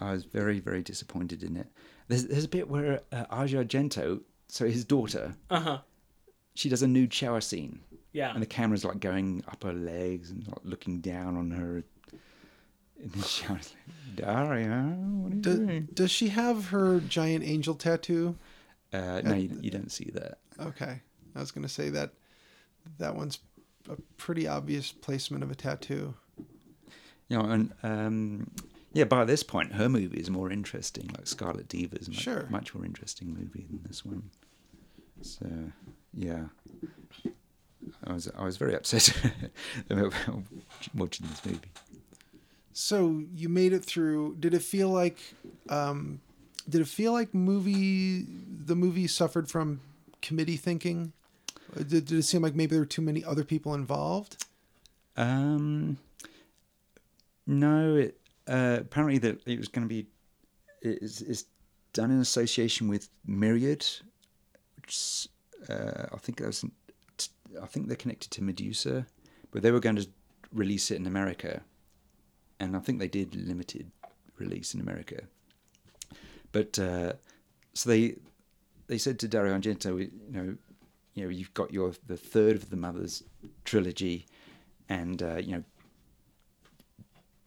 I 0.00 0.12
was 0.12 0.24
very 0.24 0.60
very 0.60 0.82
disappointed 0.82 1.42
in 1.42 1.56
it. 1.56 1.66
There's 2.08 2.26
there's 2.26 2.44
a 2.44 2.48
bit 2.48 2.68
where 2.68 3.00
uh, 3.10 3.24
Asia 3.32 3.64
Argento, 3.64 4.20
so 4.48 4.66
his 4.68 4.84
daughter, 4.84 5.34
Uh 5.50 5.60
huh. 5.60 5.78
She 6.54 6.68
does 6.68 6.82
a 6.82 6.86
nude 6.88 7.12
shower 7.12 7.40
scene, 7.40 7.80
Yeah. 8.12 8.32
and 8.32 8.40
the 8.42 8.46
camera's 8.46 8.84
like 8.84 9.00
going 9.00 9.42
up 9.48 9.62
her 9.64 9.72
legs 9.72 10.30
and 10.30 10.46
like, 10.46 10.58
looking 10.64 11.00
down 11.00 11.36
on 11.36 11.50
her 11.52 11.84
in 13.02 13.10
the 13.10 13.22
shower. 13.26 13.56
Like, 13.56 14.16
Daria, 14.16 14.68
what 14.68 15.32
are 15.32 15.36
you 15.36 15.40
Do, 15.42 15.56
doing? 15.66 15.88
does 15.94 16.10
she 16.10 16.28
have 16.28 16.68
her 16.68 17.00
giant 17.00 17.44
angel 17.44 17.74
tattoo? 17.74 18.36
Uh, 18.92 19.20
no, 19.24 19.34
you, 19.34 19.50
you 19.60 19.70
don't 19.70 19.90
see 19.90 20.10
that. 20.14 20.38
Okay, 20.60 21.00
I 21.34 21.40
was 21.40 21.50
gonna 21.50 21.68
say 21.68 21.88
that 21.90 22.12
that 22.98 23.16
one's 23.16 23.40
a 23.90 23.96
pretty 24.16 24.46
obvious 24.46 24.92
placement 24.92 25.42
of 25.42 25.50
a 25.50 25.54
tattoo. 25.54 26.14
You 27.28 27.38
know, 27.38 27.44
and 27.46 27.72
um, 27.82 28.50
yeah, 28.92 29.04
by 29.04 29.24
this 29.24 29.42
point, 29.42 29.72
her 29.72 29.88
movie 29.88 30.18
is 30.20 30.30
more 30.30 30.50
interesting. 30.52 31.10
Like 31.16 31.26
Scarlet 31.26 31.66
Diva 31.68 31.96
is 31.98 32.08
much, 32.08 32.18
Sure. 32.18 32.46
much 32.50 32.74
more 32.74 32.84
interesting 32.84 33.28
movie 33.34 33.66
than 33.68 33.80
this 33.86 34.04
one. 34.04 34.30
So, 35.22 35.46
yeah, 36.16 36.44
I 38.04 38.12
was 38.12 38.30
I 38.36 38.44
was 38.44 38.56
very 38.56 38.74
upset 38.74 39.12
watching 40.94 41.26
this 41.26 41.44
movie. 41.44 41.60
So 42.72 43.22
you 43.32 43.48
made 43.48 43.72
it 43.72 43.84
through. 43.84 44.36
Did 44.40 44.54
it 44.54 44.62
feel 44.62 44.88
like? 44.90 45.18
Um, 45.68 46.20
did 46.68 46.80
it 46.80 46.88
feel 46.88 47.12
like 47.12 47.34
movie? 47.34 48.26
The 48.66 48.74
movie 48.74 49.06
suffered 49.06 49.48
from 49.48 49.80
committee 50.22 50.56
thinking. 50.56 51.12
Uh, 51.76 51.82
Did, 51.82 52.06
did 52.06 52.18
it 52.18 52.22
seem 52.22 52.42
like 52.42 52.54
maybe 52.54 52.70
there 52.70 52.80
were 52.80 52.86
too 52.86 53.02
many 53.02 53.24
other 53.24 53.44
people 53.44 53.74
involved? 53.74 54.44
Um, 55.16 55.98
no, 57.46 57.96
it 57.96 58.18
uh, 58.48 58.78
apparently 58.80 59.18
that 59.18 59.46
it 59.46 59.58
was 59.58 59.68
going 59.68 59.86
to 59.86 59.88
be 59.88 60.06
it's, 60.82 61.20
it's 61.20 61.44
done 61.92 62.10
in 62.10 62.20
association 62.20 62.88
with 62.88 63.08
Myriad, 63.26 63.86
which 64.76 65.28
uh, 65.68 66.06
I 66.12 66.18
think 66.18 66.40
was 66.40 66.64
I 67.62 67.66
think 67.66 67.88
they're 67.88 67.96
connected 67.96 68.30
to 68.32 68.42
Medusa, 68.42 69.06
but 69.50 69.62
they 69.62 69.70
were 69.70 69.80
going 69.80 69.96
to 69.96 70.08
release 70.52 70.90
it 70.90 70.96
in 70.96 71.06
America, 71.06 71.62
and 72.60 72.76
I 72.76 72.80
think 72.80 72.98
they 72.98 73.08
did 73.08 73.34
limited 73.34 73.90
release 74.38 74.74
in 74.74 74.80
America. 74.80 75.24
But 76.52 76.78
uh, 76.78 77.14
so 77.72 77.90
they 77.90 78.16
they 78.86 78.98
said 78.98 79.18
to 79.20 79.28
Dario 79.28 79.56
Argento, 79.56 79.98
you 79.98 80.10
know, 80.30 80.56
you 81.14 81.24
know, 81.24 81.30
you've 81.30 81.54
got 81.54 81.72
your 81.72 81.92
the 82.06 82.16
third 82.16 82.56
of 82.56 82.70
the 82.70 82.76
Mother's 82.76 83.22
trilogy, 83.64 84.26
and 84.88 85.22
uh, 85.22 85.36
you 85.36 85.52
know, 85.52 85.64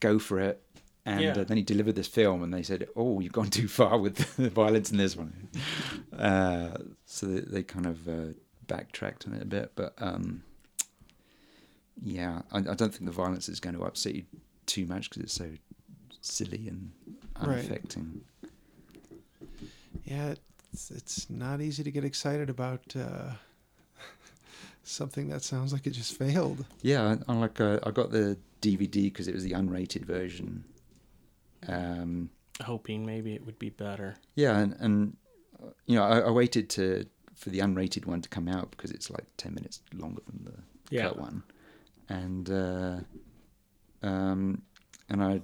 go 0.00 0.18
for 0.18 0.40
it. 0.40 0.62
And 1.08 1.20
Yeah. 1.36 1.40
uh, 1.42 1.44
then 1.44 1.56
he 1.56 1.62
delivered 1.62 1.94
this 1.94 2.06
film, 2.08 2.42
and 2.42 2.52
they 2.52 2.62
said, 2.62 2.86
"Oh, 2.94 3.20
you've 3.20 3.32
gone 3.32 3.48
too 3.50 3.66
far 3.68 3.98
with 3.98 4.16
the 4.36 4.50
violence 4.50 4.90
in 4.90 4.98
this 4.98 5.16
one." 5.16 5.48
Uh, 6.16 6.76
so 7.06 7.26
they, 7.26 7.40
they 7.40 7.62
kind 7.62 7.86
of 7.86 8.06
uh, 8.08 8.32
backtracked 8.66 9.26
on 9.26 9.32
it 9.34 9.42
a 9.42 9.46
bit, 9.46 9.72
but 9.74 9.94
um, 9.98 10.42
yeah, 12.02 12.42
I, 12.52 12.58
I 12.58 12.74
don't 12.74 12.92
think 12.92 13.06
the 13.06 13.10
violence 13.12 13.48
is 13.48 13.60
going 13.60 13.76
to 13.76 13.84
upset 13.84 14.14
you 14.16 14.24
too 14.66 14.84
much 14.86 15.08
because 15.08 15.22
it's 15.22 15.32
so 15.34 15.50
silly 16.20 16.68
and 16.68 16.92
Right. 17.40 17.52
unaffecting. 17.52 18.20
Yeah, 20.04 20.34
it's, 20.72 20.90
it's 20.90 21.30
not 21.30 21.60
easy 21.60 21.82
to 21.84 21.90
get 21.90 22.04
excited 22.04 22.50
about 22.50 22.94
uh, 22.96 23.32
something 24.84 25.28
that 25.30 25.42
sounds 25.42 25.72
like 25.72 25.86
it 25.86 25.90
just 25.90 26.18
failed. 26.18 26.66
Yeah, 26.82 27.16
I 27.28 27.32
like 27.34 27.60
uh, 27.60 27.78
I 27.84 27.92
got 27.92 28.10
the 28.10 28.36
DVD 28.60 29.04
because 29.04 29.28
it 29.28 29.34
was 29.34 29.44
the 29.44 29.52
unrated 29.52 30.04
version. 30.04 30.64
Um, 31.66 32.30
Hoping 32.64 33.04
maybe 33.06 33.34
it 33.34 33.44
would 33.46 33.58
be 33.58 33.70
better. 33.70 34.16
yeah, 34.34 34.58
and, 34.58 34.74
and 34.80 35.16
you 35.86 35.96
know 35.96 36.02
I, 36.04 36.20
I 36.20 36.30
waited 36.30 36.68
to 36.70 37.04
for 37.34 37.50
the 37.50 37.60
unrated 37.60 38.06
one 38.06 38.20
to 38.22 38.28
come 38.28 38.48
out 38.48 38.70
because 38.72 38.90
it's 38.90 39.10
like 39.10 39.24
ten 39.36 39.54
minutes 39.54 39.80
longer 39.94 40.22
than 40.26 40.44
the 40.44 40.54
Yeah. 40.94 41.08
cut 41.08 41.18
one, 41.20 41.42
and 42.08 42.50
uh, 42.50 42.96
um, 44.02 44.62
and 45.08 45.22
I 45.22 45.40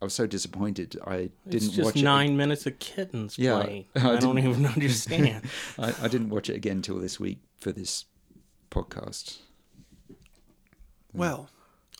I 0.00 0.04
was 0.04 0.14
so 0.14 0.26
disappointed 0.26 0.96
I 1.06 1.30
didn't 1.48 1.70
just 1.72 1.84
watch 1.84 1.96
it. 1.96 2.02
nine 2.04 2.36
minutes 2.36 2.66
of 2.66 2.78
kittens 2.78 3.38
Yeah, 3.38 3.62
playing. 3.62 3.84
I 3.96 3.98
I, 4.12 4.16
don't 4.16 4.36
didn't- 4.36 4.50
even 4.50 4.66
understand. 4.74 5.44
I, 5.78 5.94
I 6.02 6.08
didn't 6.08 6.30
watch 6.30 6.48
it 6.50 6.56
again 6.56 6.80
till 6.82 6.98
this 6.98 7.18
week 7.20 7.38
for 7.60 7.72
this 7.72 8.04
podcast. 8.70 9.38
Well, 11.12 11.48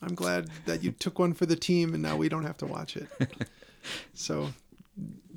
I'm 0.03 0.15
glad 0.15 0.49
that 0.67 0.83
you 0.83 0.93
took 0.93 1.19
one 1.19 1.33
for 1.33 1.47
the 1.47 1.57
team 1.57 1.95
and 1.95 2.03
now 2.03 2.17
we 2.17 2.29
don't 2.29 2.45
have 2.45 2.59
to 2.59 2.67
watch 2.67 2.97
it. 2.97 3.09
so 4.15 4.49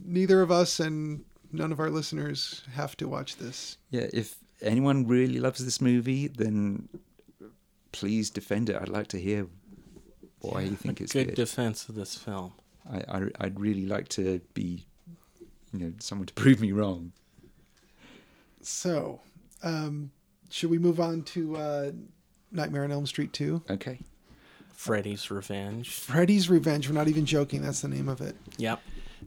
neither 0.05 0.41
of 0.41 0.51
us 0.51 0.79
and 0.79 1.23
none 1.51 1.71
of 1.71 1.79
our 1.79 1.89
listeners 1.89 2.63
have 2.73 2.97
to 2.97 3.07
watch 3.07 3.37
this. 3.37 3.77
Yeah, 3.89 4.07
if 4.13 4.35
anyone 4.61 5.07
really 5.07 5.39
loves 5.39 5.63
this 5.63 5.79
movie, 5.79 6.27
then 6.27 6.89
please 7.91 8.29
defend 8.29 8.69
it. 8.69 8.75
I'd 8.81 8.89
like 8.89 9.07
to 9.07 9.19
hear 9.19 9.47
why 10.41 10.61
you 10.61 10.75
think 10.75 11.01
it's 11.01 11.13
Good 11.13 11.27
good. 11.27 11.35
defense 11.35 11.87
of 11.89 11.95
this 11.95 12.15
film. 12.15 12.53
I, 12.91 12.97
I 13.07 13.21
I'd 13.41 13.59
really 13.59 13.85
like 13.85 14.09
to 14.09 14.39
be, 14.53 14.85
you 15.73 15.79
know, 15.79 15.93
someone 15.99 16.27
to 16.27 16.33
prove 16.41 16.59
me 16.61 16.71
wrong. 16.71 17.11
So, 18.61 19.21
um, 19.63 20.11
should 20.49 20.69
we 20.69 20.77
move 20.77 20.99
on 20.99 21.23
to 21.23 21.55
uh, 21.55 21.91
Nightmare 22.51 22.83
on 22.83 22.91
Elm 22.91 23.05
Street 23.05 23.31
2? 23.33 23.63
Okay. 23.69 23.99
Freddy's 24.83 25.29
Revenge. 25.29 25.89
Freddy's 25.91 26.49
Revenge. 26.49 26.87
We're 26.87 26.95
not 26.95 27.09
even 27.09 27.25
joking. 27.25 27.61
That's 27.61 27.81
the 27.81 27.89
name 27.89 28.07
of 28.07 28.21
it. 28.21 28.37
Yep. 28.55 28.81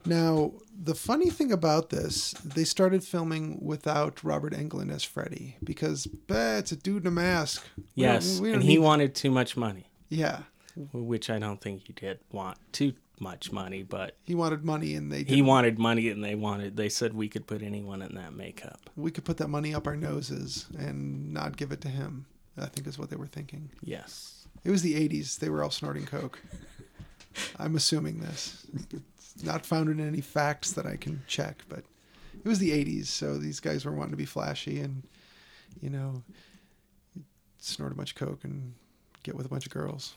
Now, 0.07 0.53
the 0.82 0.94
funny 0.94 1.28
thing 1.28 1.53
about 1.53 1.90
this, 1.90 2.32
they 2.42 2.64
started 2.64 3.05
filming 3.05 3.59
without 3.61 4.24
Robert 4.24 4.55
Englund 4.55 4.90
as 4.90 5.05
Freddy 5.05 5.57
because, 5.62 6.07
bah, 6.07 6.57
it's 6.57 6.72
a 6.72 6.76
dude 6.76 7.03
in 7.03 7.09
a 7.09 7.11
mask. 7.11 7.62
We 7.76 7.82
don't- 7.82 7.92
Yes, 8.14 8.40
we 8.40 8.48
don't 8.48 8.55
and 8.61 8.62
he 8.62 8.68
need- 8.70 8.78
wanted 8.78 9.14
too 9.14 9.30
much 9.30 9.55
money, 9.55 9.90
Yeah, 10.09 10.44
which 10.94 11.28
I 11.28 11.38
don't 11.38 11.61
think 11.61 11.86
he 11.86 11.92
did 11.92 12.20
want 12.32 12.57
too 12.72 12.94
much 13.20 13.53
money, 13.53 13.82
but 13.82 14.16
he 14.22 14.34
wanted 14.34 14.64
money, 14.64 14.94
and 14.94 15.12
they 15.12 15.18
he 15.18 15.24
didn't. 15.24 15.46
wanted 15.46 15.78
money, 15.78 16.09
and 16.09 16.24
they 16.24 16.34
wanted. 16.34 16.78
They 16.78 16.88
said 16.88 17.12
we 17.12 17.28
could 17.28 17.46
put 17.46 17.62
anyone 17.62 18.00
in 18.00 18.14
that 18.14 18.32
makeup. 18.32 18.88
we 18.96 19.11
could 19.11 19.24
put 19.26 19.36
that 19.36 19.48
money 19.48 19.74
up 19.74 19.86
our 19.86 19.96
noses 19.96 20.64
and 20.78 21.30
not 21.34 21.59
give 21.59 21.72
it 21.72 21.82
to 21.82 21.88
him. 21.88 22.24
I 22.57 22.66
think 22.66 22.86
is 22.86 22.98
what 22.98 23.11
they 23.11 23.16
were 23.16 23.26
thinking. 23.26 23.68
Yes. 23.82 24.41
It 24.64 24.70
was 24.70 24.82
the 24.82 24.94
'80s; 24.94 25.38
they 25.38 25.48
were 25.48 25.62
all 25.62 25.70
snorting 25.70 26.06
coke. 26.06 26.40
I'm 27.58 27.76
assuming 27.76 28.20
this. 28.20 28.66
It's 29.16 29.44
not 29.44 29.66
founded 29.66 29.98
in 29.98 30.06
any 30.06 30.20
facts 30.20 30.72
that 30.72 30.86
I 30.86 30.96
can 30.96 31.22
check, 31.26 31.62
but 31.68 31.84
it 32.34 32.48
was 32.48 32.58
the 32.58 32.70
'80s, 32.70 33.06
so 33.06 33.38
these 33.38 33.60
guys 33.60 33.84
were 33.84 33.92
wanting 33.92 34.12
to 34.12 34.16
be 34.16 34.24
flashy 34.24 34.80
and, 34.80 35.02
you 35.80 35.90
know, 35.90 36.22
snort 37.58 37.92
a 37.92 37.94
bunch 37.94 38.10
of 38.12 38.16
coke 38.16 38.44
and 38.44 38.74
get 39.22 39.34
with 39.34 39.46
a 39.46 39.48
bunch 39.48 39.66
of 39.66 39.72
girls, 39.72 40.14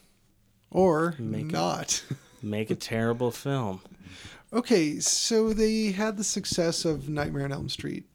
or 0.71 1.15
Make 1.17 1.51
not. 1.51 2.03
Make 2.41 2.69
a 2.69 2.75
terrible 2.75 3.31
film. 3.31 3.81
Okay, 4.53 4.99
so 4.99 5.53
they 5.53 5.91
had 5.91 6.17
the 6.17 6.23
success 6.23 6.85
of 6.85 7.09
Nightmare 7.09 7.45
on 7.45 7.51
Elm 7.51 7.69
Street 7.69 8.05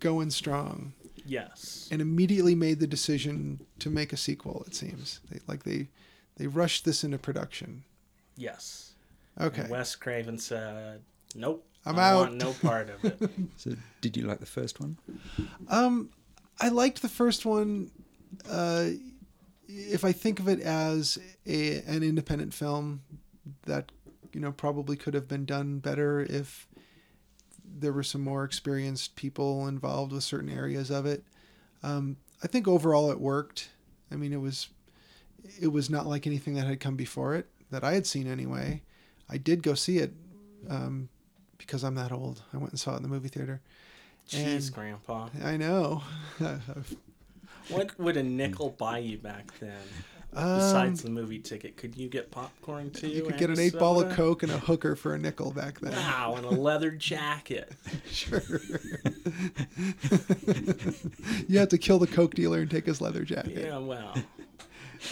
going 0.00 0.30
strong 0.30 0.92
Yes. 1.26 1.88
and 1.90 2.02
immediately 2.02 2.54
made 2.54 2.80
the 2.80 2.86
decision 2.86 3.60
to 3.78 3.90
make 3.90 4.12
a 4.12 4.16
sequel, 4.16 4.64
it 4.66 4.74
seems. 4.74 5.20
They 5.30 5.40
like 5.46 5.64
they 5.64 5.88
they 6.36 6.46
rushed 6.46 6.84
this 6.84 7.04
into 7.04 7.18
production. 7.18 7.84
Yes. 8.36 8.92
Okay. 9.40 9.62
And 9.62 9.70
Wes 9.70 9.96
Craven 9.96 10.38
said, 10.38 11.02
"Nope, 11.34 11.66
I'm 11.86 11.98
I 11.98 12.10
out." 12.10 12.28
Want 12.28 12.36
no 12.36 12.52
part 12.52 12.90
of 12.90 13.04
it." 13.04 13.30
So, 13.56 13.72
did 14.00 14.16
you 14.16 14.24
like 14.26 14.40
the 14.40 14.46
first 14.46 14.80
one? 14.80 14.98
Um 15.68 16.10
I 16.60 16.68
liked 16.68 17.02
the 17.02 17.08
first 17.08 17.44
one 17.46 17.90
uh 18.48 18.90
if 19.66 20.04
I 20.04 20.12
think 20.12 20.40
of 20.40 20.48
it 20.48 20.60
as 20.60 21.18
a 21.46 21.78
an 21.86 22.02
independent 22.02 22.52
film 22.54 23.02
that 23.64 23.90
you 24.32 24.40
know 24.40 24.52
probably 24.52 24.96
could 24.96 25.14
have 25.14 25.26
been 25.28 25.44
done 25.44 25.78
better 25.78 26.20
if 26.20 26.66
there 27.76 27.92
were 27.92 28.02
some 28.02 28.20
more 28.20 28.44
experienced 28.44 29.16
people 29.16 29.66
involved 29.66 30.12
with 30.12 30.22
certain 30.22 30.48
areas 30.50 30.90
of 30.90 31.06
it. 31.06 31.24
Um, 31.82 32.16
I 32.42 32.46
think 32.46 32.68
overall 32.68 33.10
it 33.10 33.20
worked. 33.20 33.70
I 34.12 34.16
mean, 34.16 34.32
it 34.32 34.40
was 34.40 34.68
it 35.60 35.68
was 35.68 35.90
not 35.90 36.06
like 36.06 36.26
anything 36.26 36.54
that 36.54 36.66
had 36.66 36.80
come 36.80 36.96
before 36.96 37.34
it 37.34 37.48
that 37.70 37.84
I 37.84 37.92
had 37.94 38.06
seen 38.06 38.26
anyway. 38.26 38.82
I 39.28 39.36
did 39.38 39.62
go 39.62 39.74
see 39.74 39.98
it 39.98 40.12
um, 40.70 41.08
because 41.58 41.82
I'm 41.82 41.94
that 41.96 42.12
old. 42.12 42.42
I 42.52 42.56
went 42.58 42.70
and 42.70 42.80
saw 42.80 42.94
it 42.94 42.98
in 42.98 43.02
the 43.02 43.08
movie 43.08 43.28
theater. 43.28 43.60
Jeez, 44.28 44.66
And- 44.66 44.72
Grandpa. 44.74 45.28
I 45.42 45.56
know. 45.56 46.02
What 47.68 47.98
would 47.98 48.16
a 48.18 48.22
nickel 48.22 48.70
buy 48.70 48.98
you 48.98 49.16
back 49.16 49.58
then? 49.58 49.72
Um, 50.36 50.58
Besides 50.58 51.02
the 51.02 51.10
movie 51.10 51.38
ticket, 51.38 51.76
could 51.76 51.96
you 51.96 52.08
get 52.08 52.30
popcorn 52.30 52.90
too? 52.90 53.08
you 53.08 53.22
could 53.22 53.36
get 53.38 53.50
an 53.50 53.58
eight 53.60 53.78
ball 53.78 54.00
of? 54.00 54.12
Coke 54.16 54.42
and 54.42 54.50
a 54.50 54.58
hooker 54.58 54.96
for 54.96 55.14
a 55.14 55.18
nickel 55.18 55.52
back 55.52 55.78
then. 55.80 55.92
Wow, 55.92 56.34
and 56.36 56.44
a 56.44 56.50
leather 56.50 56.90
jacket. 56.90 57.72
Sure. 58.10 58.42
you 61.48 61.58
have 61.58 61.68
to 61.68 61.78
kill 61.78 61.98
the 61.98 62.06
Coke 62.06 62.34
dealer 62.34 62.60
and 62.60 62.70
take 62.70 62.86
his 62.86 63.00
leather 63.00 63.24
jacket. 63.24 63.66
Yeah, 63.66 63.78
well, 63.78 64.14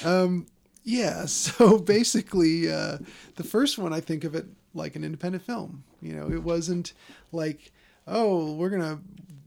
Um, 0.04 0.46
yeah, 0.84 1.26
so 1.26 1.78
basically, 1.80 2.70
uh, 2.70 2.98
the 3.36 3.44
first 3.44 3.78
one, 3.78 3.92
I 3.92 4.00
think 4.00 4.24
of 4.24 4.34
it 4.34 4.46
like 4.74 4.96
an 4.96 5.04
independent 5.04 5.44
film. 5.44 5.84
You 6.00 6.14
know, 6.14 6.30
it 6.30 6.42
wasn't 6.42 6.92
like, 7.30 7.72
oh, 8.06 8.54
we're 8.54 8.70
going 8.70 8.82
to, 8.82 8.98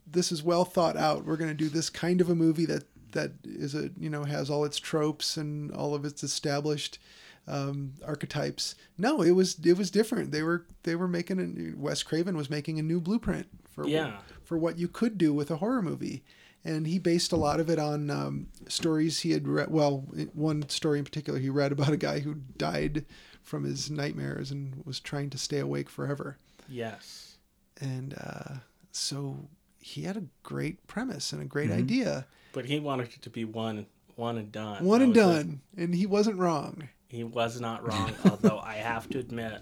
this 0.10 0.32
is 0.32 0.44
well 0.44 0.66
thought 0.66 0.96
out. 0.98 1.26
We're 1.26 1.38
going 1.38 1.50
to 1.50 1.56
do 1.56 1.70
this 1.70 1.90
kind 1.90 2.22
of 2.22 2.30
a 2.30 2.36
movie 2.36 2.66
that, 2.68 2.84
that 3.16 3.32
is 3.44 3.74
a, 3.76 3.90
you 4.00 4.10
know, 4.10 4.24
has 4.24 4.50
all 4.50 4.64
its 4.64 4.78
tropes 4.80 5.36
and 5.36 5.72
all 5.72 5.96
of 5.96 6.06
its 6.06 6.24
established 6.24 7.00
um, 7.48 7.94
archetypes. 8.06 8.76
No, 8.98 9.22
it 9.22 9.32
was, 9.32 9.58
it 9.66 9.78
was 9.78 9.90
different. 9.92 10.32
They 10.32 10.44
were, 10.44 10.66
they 10.84 10.96
were 10.96 11.08
making 11.08 11.40
a, 11.76 11.80
Wes 11.80 12.04
Craven 12.04 12.38
was 12.38 12.50
making 12.50 12.80
a 12.80 12.84
new 12.84 13.00
blueprint 13.02 13.48
for, 13.70 13.88
Yeah. 13.88 14.18
for 14.44 14.58
what 14.58 14.78
you 14.78 14.88
could 14.88 15.18
do 15.18 15.34
with 15.34 15.50
a 15.52 15.58
horror 15.58 15.82
movie. 15.82 16.24
And 16.64 16.88
he 16.88 16.98
based 16.98 17.32
a 17.32 17.36
lot 17.36 17.60
of 17.60 17.70
it 17.70 17.78
on 17.78 18.10
um, 18.10 18.48
stories 18.68 19.20
he 19.20 19.32
had 19.32 19.48
read. 19.48 19.70
Well, 19.70 20.06
one 20.34 20.68
story 20.70 20.98
in 20.98 21.06
particular, 21.06 21.38
he 21.40 21.50
read 21.50 21.72
about 21.72 21.92
a 21.94 21.98
guy 21.98 22.20
who 22.20 22.36
died 22.58 23.06
from 23.44 23.64
his 23.66 23.92
nightmares 23.92 24.50
and 24.50 24.82
was 24.84 25.00
trying 25.00 25.30
to 25.30 25.38
stay 25.38 25.60
awake 25.60 25.90
forever. 25.90 26.38
yes. 26.68 27.38
And 27.80 28.16
uh, 28.20 28.56
so 28.92 29.48
he 29.88 30.02
had 30.02 30.18
a 30.18 30.24
great 30.42 30.88
premise 30.88 31.32
and 31.32 31.40
a 31.44 31.46
great 31.46 31.70
Mhm. 31.70 31.78
idea. 31.78 32.26
But 32.54 32.66
he 32.66 32.80
wanted 32.80 33.10
it 33.14 33.22
to 33.22 33.30
be 33.30 33.46
one, 33.46 33.86
one 34.16 34.36
and 34.40 34.52
done. 34.52 34.84
One 34.84 35.00
That 35.00 35.06
and 35.06 35.14
done. 35.14 35.62
And 35.78 35.94
he 35.94 36.08
wasn't 36.08 36.40
wrong. 36.40 36.90
He 37.08 37.24
was 37.24 37.62
not 37.62 37.84
wrong, 37.88 38.12
although 38.26 38.58
I 38.58 38.78
have 38.78 39.08
to 39.10 39.20
admit, 39.20 39.62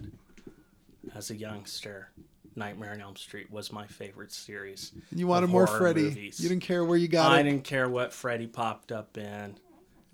as 1.13 1.30
a 1.30 1.36
youngster, 1.36 2.09
Nightmare 2.55 2.91
on 2.93 3.01
Elm 3.01 3.15
Street 3.17 3.51
was 3.51 3.74
my 3.74 3.86
favorite 3.86 4.32
series. 4.32 4.93
You 5.11 5.28
wanted 5.28 5.49
more 5.49 5.67
Freddy. 5.67 6.03
movies. 6.03 6.39
You 6.39 6.47
didn't 6.47 6.63
care 6.63 6.86
where 6.86 6.97
you 6.97 7.09
got 7.09 7.32
I 7.34 7.39
it. 7.41 7.43
didn't 7.43 7.65
care 7.65 7.89
what 7.89 8.13
Freddy 8.13 8.47
popped 8.47 8.93
up 8.93 9.17
in. 9.17 9.55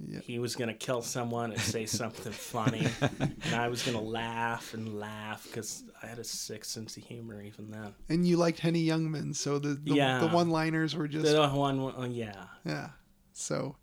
Yeah. 0.08 0.20
He 0.22 0.40
was 0.40 0.56
gonna 0.56 0.74
kill 0.74 1.02
someone 1.02 1.52
and 1.52 1.60
say 1.60 1.86
something 1.86 2.32
funny, 2.32 2.88
and 3.20 3.54
I 3.56 3.68
was 3.68 3.84
gonna 3.84 4.00
laugh 4.02 4.74
and 4.74 4.98
laugh 4.98 5.44
because 5.44 5.84
I 6.02 6.08
had 6.08 6.20
a 6.20 6.24
sick 6.24 6.64
sense 6.64 6.96
of 6.96 7.04
humor 7.04 7.42
even 7.42 7.70
then. 7.70 7.94
And 8.08 8.26
you 8.26 8.38
liked 8.38 8.60
Henny 8.60 8.86
Youngman, 8.86 9.36
so 9.36 9.60
the 9.60 9.74
the, 9.74 9.96
Yeah. 9.96 10.20
the 10.20 10.28
one-liners 10.28 10.96
were 10.96 11.08
just 11.10 11.26
The 11.26 11.50
one, 11.50 11.82
one- 11.82 12.12
yeah, 12.14 12.46
Yeah. 12.66 12.92
So, 13.34 13.76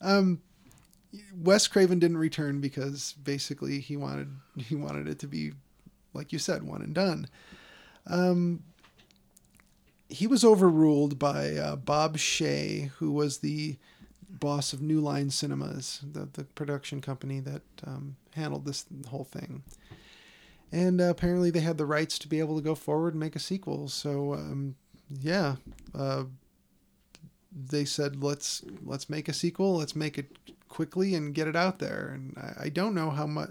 um, 0.00 0.40
Wes 1.34 1.66
Craven 1.68 1.98
didn't 1.98 2.18
return 2.18 2.60
because 2.60 3.12
basically 3.22 3.80
he 3.80 3.96
wanted 3.96 4.28
he 4.56 4.74
wanted 4.74 5.06
it 5.06 5.18
to 5.20 5.26
be, 5.26 5.52
like 6.14 6.32
you 6.32 6.38
said, 6.38 6.62
one 6.62 6.80
and 6.82 6.94
done. 6.94 7.28
Um, 8.06 8.62
he 10.08 10.26
was 10.26 10.44
overruled 10.44 11.18
by 11.18 11.56
uh, 11.56 11.76
Bob 11.76 12.16
Shaye, 12.16 12.88
who 12.98 13.12
was 13.12 13.38
the 13.38 13.76
boss 14.40 14.72
of 14.72 14.80
New 14.80 15.00
Line 15.00 15.30
Cinemas, 15.30 16.00
the 16.02 16.28
the 16.32 16.44
production 16.44 17.00
company 17.00 17.40
that 17.40 17.62
um, 17.86 18.16
handled 18.34 18.64
this 18.64 18.86
whole 19.08 19.24
thing. 19.24 19.62
And 20.70 21.00
uh, 21.00 21.04
apparently, 21.04 21.50
they 21.50 21.60
had 21.60 21.78
the 21.78 21.86
rights 21.86 22.18
to 22.20 22.28
be 22.28 22.38
able 22.40 22.56
to 22.56 22.62
go 22.62 22.74
forward 22.74 23.14
and 23.14 23.20
make 23.20 23.34
a 23.36 23.38
sequel. 23.40 23.88
So, 23.88 24.34
um, 24.34 24.74
yeah, 25.08 25.56
uh, 25.94 26.24
they 27.50 27.84
said 27.84 28.22
let's 28.22 28.62
let's 28.84 29.08
make 29.08 29.28
a 29.28 29.32
sequel 29.32 29.76
let's 29.78 29.96
make 29.96 30.18
it 30.18 30.36
quickly 30.68 31.14
and 31.14 31.34
get 31.34 31.48
it 31.48 31.56
out 31.56 31.78
there 31.78 32.10
and 32.14 32.36
i, 32.36 32.64
I 32.64 32.68
don't 32.68 32.94
know 32.94 33.08
how 33.08 33.26
much 33.26 33.50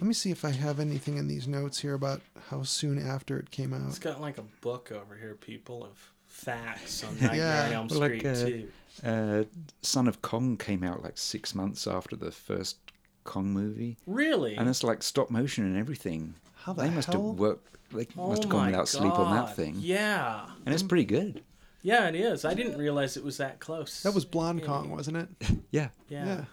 let 0.00 0.06
me 0.06 0.14
see 0.14 0.30
if 0.30 0.44
i 0.44 0.50
have 0.50 0.78
anything 0.78 1.16
in 1.18 1.26
these 1.26 1.48
notes 1.48 1.80
here 1.80 1.94
about 1.94 2.22
how 2.50 2.62
soon 2.62 2.96
after 3.04 3.36
it 3.38 3.50
came 3.50 3.72
out. 3.74 3.88
It's 3.88 3.98
got 3.98 4.20
like 4.20 4.38
a 4.38 4.44
book 4.60 4.92
over 4.92 5.16
here, 5.16 5.34
people 5.34 5.82
of 5.84 6.12
facts 6.28 7.02
on 7.02 7.14
Nightmare 7.20 7.36
Yeah. 7.36 7.66
on 7.66 7.72
Elm 7.72 7.88
Well, 7.88 8.00
like, 8.00 8.20
Street 8.20 8.26
uh, 8.26 8.34
too. 8.46 8.68
Uh, 9.02 9.44
Son 9.82 10.06
of 10.06 10.22
Kong 10.22 10.56
came 10.56 10.84
out 10.84 11.02
like 11.02 11.18
six 11.18 11.54
months 11.54 11.86
after 11.86 12.14
the 12.16 12.30
first 12.30 12.76
Kong 13.24 13.46
movie, 13.52 13.96
Really? 14.06 14.54
and 14.56 14.68
it's 14.68 14.84
like 14.84 15.02
stop 15.02 15.30
motion 15.30 15.64
and 15.64 15.76
everything. 15.76 16.34
How 16.54 16.72
the 16.72 16.82
they 16.82 16.90
must 16.90 17.08
hell? 17.12 17.28
have 17.30 17.38
worked. 17.38 17.68
They 17.92 18.06
oh 18.18 18.28
must 18.30 18.42
have 18.44 18.50
gone 18.50 18.60
my 18.62 18.66
without 18.70 18.88
sleep 18.88 19.12
on 19.18 19.34
that 19.34 19.56
thing, 19.56 19.76
Yeah. 19.78 20.46
and 20.64 20.74
it's 20.74 20.82
pretty 20.82 21.04
good. 21.04 21.42
Yeah, 21.82 22.08
it 22.08 22.14
is. 22.14 22.44
I 22.44 22.54
didn't 22.54 22.78
realize 22.78 23.16
it 23.16 23.24
was 23.24 23.36
that 23.38 23.60
close. 23.60 24.02
That 24.02 24.14
was 24.14 24.24
Blonde 24.24 24.60
Yeah. 24.60 24.66
Kong, 24.66 24.90
wasn't 24.90 25.16
it? 25.18 25.28
Yeah, 25.70 25.88
Yeah. 26.08 26.24
Yeah. 26.26 26.44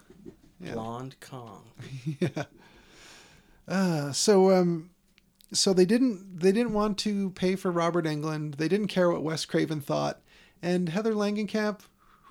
Yeah. 0.60 0.72
Blonde 0.74 1.16
Kong. 1.20 1.62
yeah. 2.20 2.44
Uh, 3.68 4.12
so 4.12 4.50
um, 4.50 4.90
so 5.52 5.72
they 5.72 5.84
didn't 5.84 6.40
they 6.40 6.52
didn't 6.52 6.72
want 6.72 6.98
to 6.98 7.30
pay 7.30 7.56
for 7.56 7.70
Robert 7.70 8.04
Englund. 8.04 8.56
They 8.56 8.68
didn't 8.68 8.88
care 8.88 9.10
what 9.10 9.22
Wes 9.22 9.44
Craven 9.44 9.80
thought. 9.80 10.20
And 10.60 10.88
Heather 10.90 11.12
Langenkamp, 11.14 11.80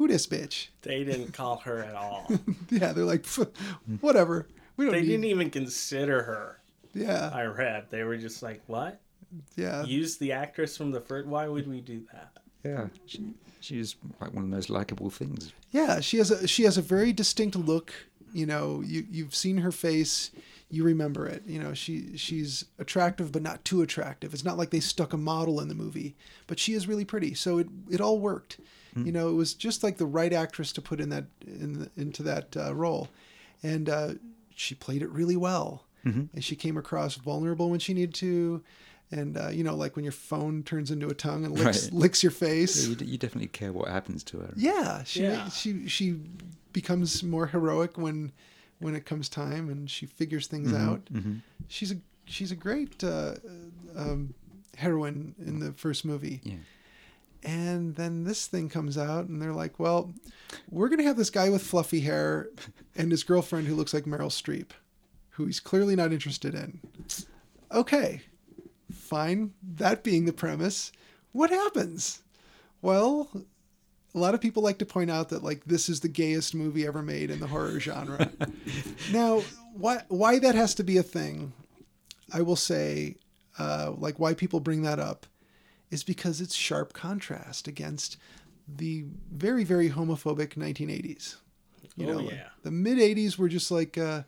who 0.01 0.07
this 0.07 0.25
bitch? 0.27 0.67
They 0.81 1.03
didn't 1.03 1.33
call 1.33 1.57
her 1.57 1.83
at 1.83 1.95
all. 1.95 2.27
Yeah, 2.69 2.93
they're 2.93 3.05
like, 3.05 3.25
whatever. 3.99 4.47
We 4.77 4.85
don't 4.85 4.93
they 4.93 5.01
need. 5.01 5.07
didn't 5.07 5.25
even 5.25 5.49
consider 5.49 6.23
her. 6.23 6.59
yeah, 6.93 7.29
I 7.33 7.43
read. 7.43 7.85
They 7.89 8.03
were 8.03 8.17
just 8.17 8.41
like, 8.41 8.61
"What? 8.67 8.99
yeah, 9.55 9.83
Use 9.83 10.17
the 10.17 10.31
actress 10.31 10.75
from 10.77 10.91
the 10.91 11.01
first? 11.01 11.27
Why 11.27 11.47
would 11.47 11.67
we 11.67 11.81
do 11.81 12.01
that?" 12.13 12.31
yeah. 12.63 12.87
She, 13.05 13.33
she's 13.59 13.95
like 14.19 14.33
one 14.33 14.43
of 14.45 14.49
the 14.49 14.55
most 14.55 14.69
likable 14.69 15.09
things. 15.09 15.53
yeah. 15.71 15.99
She 15.99 16.17
has 16.17 16.31
a 16.31 16.47
she 16.47 16.63
has 16.63 16.77
a 16.77 16.81
very 16.81 17.13
distinct 17.13 17.55
look. 17.55 17.93
You 18.33 18.45
know, 18.45 18.81
you 18.85 19.05
you've 19.11 19.35
seen 19.35 19.57
her 19.57 19.71
face. 19.71 20.31
You 20.69 20.85
remember 20.85 21.27
it. 21.27 21.43
You 21.45 21.59
know, 21.59 21.73
she 21.73 22.15
she's 22.17 22.65
attractive, 22.79 23.31
but 23.33 23.41
not 23.41 23.65
too 23.65 23.81
attractive. 23.81 24.33
It's 24.33 24.45
not 24.45 24.57
like 24.57 24.69
they 24.69 24.79
stuck 24.79 25.11
a 25.11 25.17
model 25.17 25.59
in 25.59 25.67
the 25.67 25.75
movie, 25.75 26.15
but 26.47 26.57
she 26.59 26.73
is 26.73 26.87
really 26.87 27.03
pretty. 27.05 27.33
So 27.33 27.57
it 27.59 27.67
it 27.89 27.99
all 28.01 28.19
worked. 28.19 28.57
You 28.95 29.11
know, 29.11 29.29
it 29.29 29.33
was 29.33 29.53
just 29.53 29.83
like 29.83 29.97
the 29.97 30.05
right 30.05 30.33
actress 30.33 30.71
to 30.73 30.81
put 30.81 30.99
in 30.99 31.09
that 31.09 31.25
in 31.47 31.79
the, 31.79 31.91
into 31.95 32.23
that 32.23 32.57
uh, 32.57 32.73
role, 32.75 33.07
and 33.63 33.87
uh, 33.87 34.13
she 34.55 34.75
played 34.75 35.01
it 35.01 35.09
really 35.09 35.37
well. 35.37 35.85
And 36.03 36.43
she 36.43 36.55
came 36.55 36.77
across 36.77 37.13
vulnerable 37.15 37.69
when 37.69 37.79
she 37.79 37.93
needed 37.93 38.15
to, 38.15 38.63
and 39.11 39.37
uh, 39.37 39.49
you 39.49 39.63
know, 39.63 39.75
like 39.75 39.95
when 39.95 40.03
your 40.03 40.11
phone 40.11 40.63
turns 40.63 40.89
into 40.89 41.07
a 41.09 41.13
tongue 41.13 41.45
and 41.45 41.53
licks 41.57 41.83
Right. 41.85 41.93
licks 41.93 42.23
your 42.23 42.31
face. 42.31 42.83
Yeah, 42.83 42.89
you, 42.89 42.95
d- 42.95 43.05
you 43.05 43.17
definitely 43.19 43.49
care 43.49 43.71
what 43.71 43.87
happens 43.87 44.23
to 44.25 44.39
her. 44.39 44.51
Yeah, 44.57 45.03
she 45.03 45.21
Yeah. 45.23 45.47
she 45.49 45.87
she 45.87 46.19
becomes 46.73 47.21
more 47.23 47.47
heroic 47.47 47.97
when 47.97 48.31
when 48.79 48.95
it 48.95 49.05
comes 49.05 49.29
time, 49.29 49.69
and 49.69 49.89
she 49.91 50.05
figures 50.07 50.47
things 50.47 50.73
out. 50.73 51.07
She's 51.67 51.91
a 51.91 51.97
she's 52.25 52.51
a 52.51 52.55
great 52.55 53.03
uh, 53.03 53.35
um, 53.95 54.33
heroine 54.77 55.35
in 55.45 55.59
the 55.59 55.71
first 55.73 56.03
movie. 56.03 56.41
Yeah. 56.43 56.55
And 57.43 57.95
then 57.95 58.23
this 58.23 58.45
thing 58.47 58.69
comes 58.69 58.97
out, 58.97 59.27
and 59.27 59.41
they're 59.41 59.53
like, 59.53 59.79
"Well, 59.79 60.13
we're 60.69 60.89
gonna 60.89 61.03
have 61.03 61.17
this 61.17 61.29
guy 61.29 61.49
with 61.49 61.63
fluffy 61.63 62.01
hair 62.01 62.49
and 62.95 63.11
his 63.11 63.23
girlfriend 63.23 63.67
who 63.67 63.75
looks 63.75 63.93
like 63.93 64.05
Meryl 64.05 64.29
Streep, 64.29 64.69
who 65.31 65.45
he's 65.45 65.59
clearly 65.59 65.95
not 65.95 66.13
interested 66.13 66.53
in." 66.53 66.79
Okay, 67.71 68.21
fine. 68.91 69.53
That 69.63 70.03
being 70.03 70.25
the 70.25 70.33
premise, 70.33 70.91
what 71.31 71.49
happens? 71.49 72.21
Well, 72.81 73.29
a 74.13 74.19
lot 74.19 74.33
of 74.33 74.41
people 74.41 74.63
like 74.63 74.79
to 74.79 74.85
point 74.85 75.09
out 75.09 75.29
that 75.29 75.43
like 75.43 75.63
this 75.65 75.89
is 75.89 76.01
the 76.01 76.07
gayest 76.07 76.53
movie 76.53 76.85
ever 76.85 77.01
made 77.01 77.31
in 77.31 77.39
the 77.39 77.47
horror 77.47 77.79
genre. 77.79 78.31
now, 79.11 79.41
why 79.73 80.03
why 80.09 80.39
that 80.39 80.55
has 80.55 80.75
to 80.75 80.83
be 80.83 80.97
a 80.97 81.03
thing, 81.03 81.53
I 82.33 82.41
will 82.41 82.55
say, 82.55 83.15
uh, 83.57 83.93
like 83.97 84.19
why 84.19 84.33
people 84.33 84.59
bring 84.59 84.81
that 84.83 84.99
up, 84.99 85.25
is 85.91 86.03
because 86.03 86.41
it's 86.41 86.55
sharp 86.55 86.93
contrast 86.93 87.67
against 87.67 88.17
the 88.67 89.05
very 89.31 89.63
very 89.63 89.89
homophobic 89.91 90.55
1980s. 90.55 91.35
You 91.97 92.09
Oh, 92.09 92.13
know, 92.13 92.19
yeah. 92.31 92.47
the 92.63 92.71
mid 92.71 92.97
80s 92.97 93.37
were 93.37 93.49
just 93.49 93.69
like. 93.71 93.97
Uh, 93.97 94.23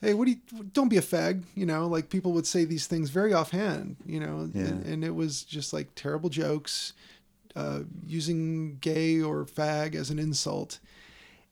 Hey, 0.00 0.12
what 0.12 0.26
do 0.26 0.32
you? 0.32 0.64
Don't 0.74 0.90
be 0.90 0.98
a 0.98 1.02
fag. 1.02 1.44
You 1.54 1.64
know, 1.64 1.86
like 1.86 2.10
people 2.10 2.32
would 2.32 2.46
say 2.46 2.66
these 2.66 2.86
things 2.86 3.08
very 3.08 3.32
offhand. 3.32 3.96
You 4.04 4.20
know, 4.20 4.50
Yeah. 4.52 4.64
and, 4.66 4.84
and 4.84 5.04
it 5.04 5.14
was 5.14 5.42
just 5.44 5.72
like 5.72 5.94
terrible 5.94 6.28
jokes, 6.28 6.92
uh, 7.56 7.84
using 8.06 8.76
gay 8.82 9.22
or 9.22 9.46
fag 9.46 9.94
as 9.94 10.10
an 10.10 10.18
insult. 10.18 10.78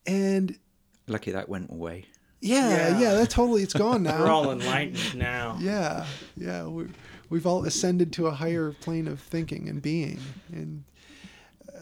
And 0.07 0.59
Lucky 1.07 1.31
that 1.31 1.49
went 1.49 1.71
away. 1.71 2.05
yeah, 2.43 2.69
yeah, 2.91 3.01
Yeah. 3.01 3.15
that 3.15 3.31
totally 3.31 3.63
it's 3.63 3.73
gone 3.73 4.03
now. 4.11 4.19
We're 4.21 4.29
all 4.31 4.51
enlightened 4.53 5.15
now. 5.15 5.57
yeah, 5.59 6.05
yeah, 6.37 6.67
we, 6.67 6.89
we've 7.33 7.47
all 7.47 7.65
ascended 7.65 8.13
to 8.13 8.27
a 8.27 8.31
higher 8.33 8.73
plane 8.73 9.09
of 9.09 9.19
thinking 9.19 9.67
and 9.67 9.81
being, 9.81 10.21
and 10.53 10.85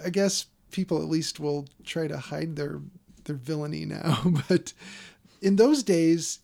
I 0.05 0.11
guess 0.11 0.46
people 0.70 1.03
at 1.03 1.09
least 1.09 1.40
will 1.40 1.66
try 1.84 2.07
to 2.07 2.16
hide 2.18 2.55
their 2.55 2.80
their 3.24 3.36
villainy 3.36 3.84
now. 3.84 4.22
But 4.48 4.72
in 5.42 5.57
those 5.57 5.82
days, 5.82 6.38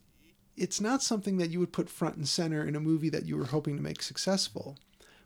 it's 0.57 0.81
not 0.81 1.03
something 1.03 1.39
that 1.39 1.51
you 1.51 1.61
would 1.61 1.73
put 1.73 1.89
front 1.89 2.17
and 2.17 2.29
center 2.29 2.67
in 2.67 2.75
a 2.75 2.81
movie 2.81 3.11
that 3.11 3.27
you 3.27 3.37
were 3.37 3.45
hoping 3.45 3.77
to 3.77 3.83
make 3.83 4.03
successful. 4.03 4.77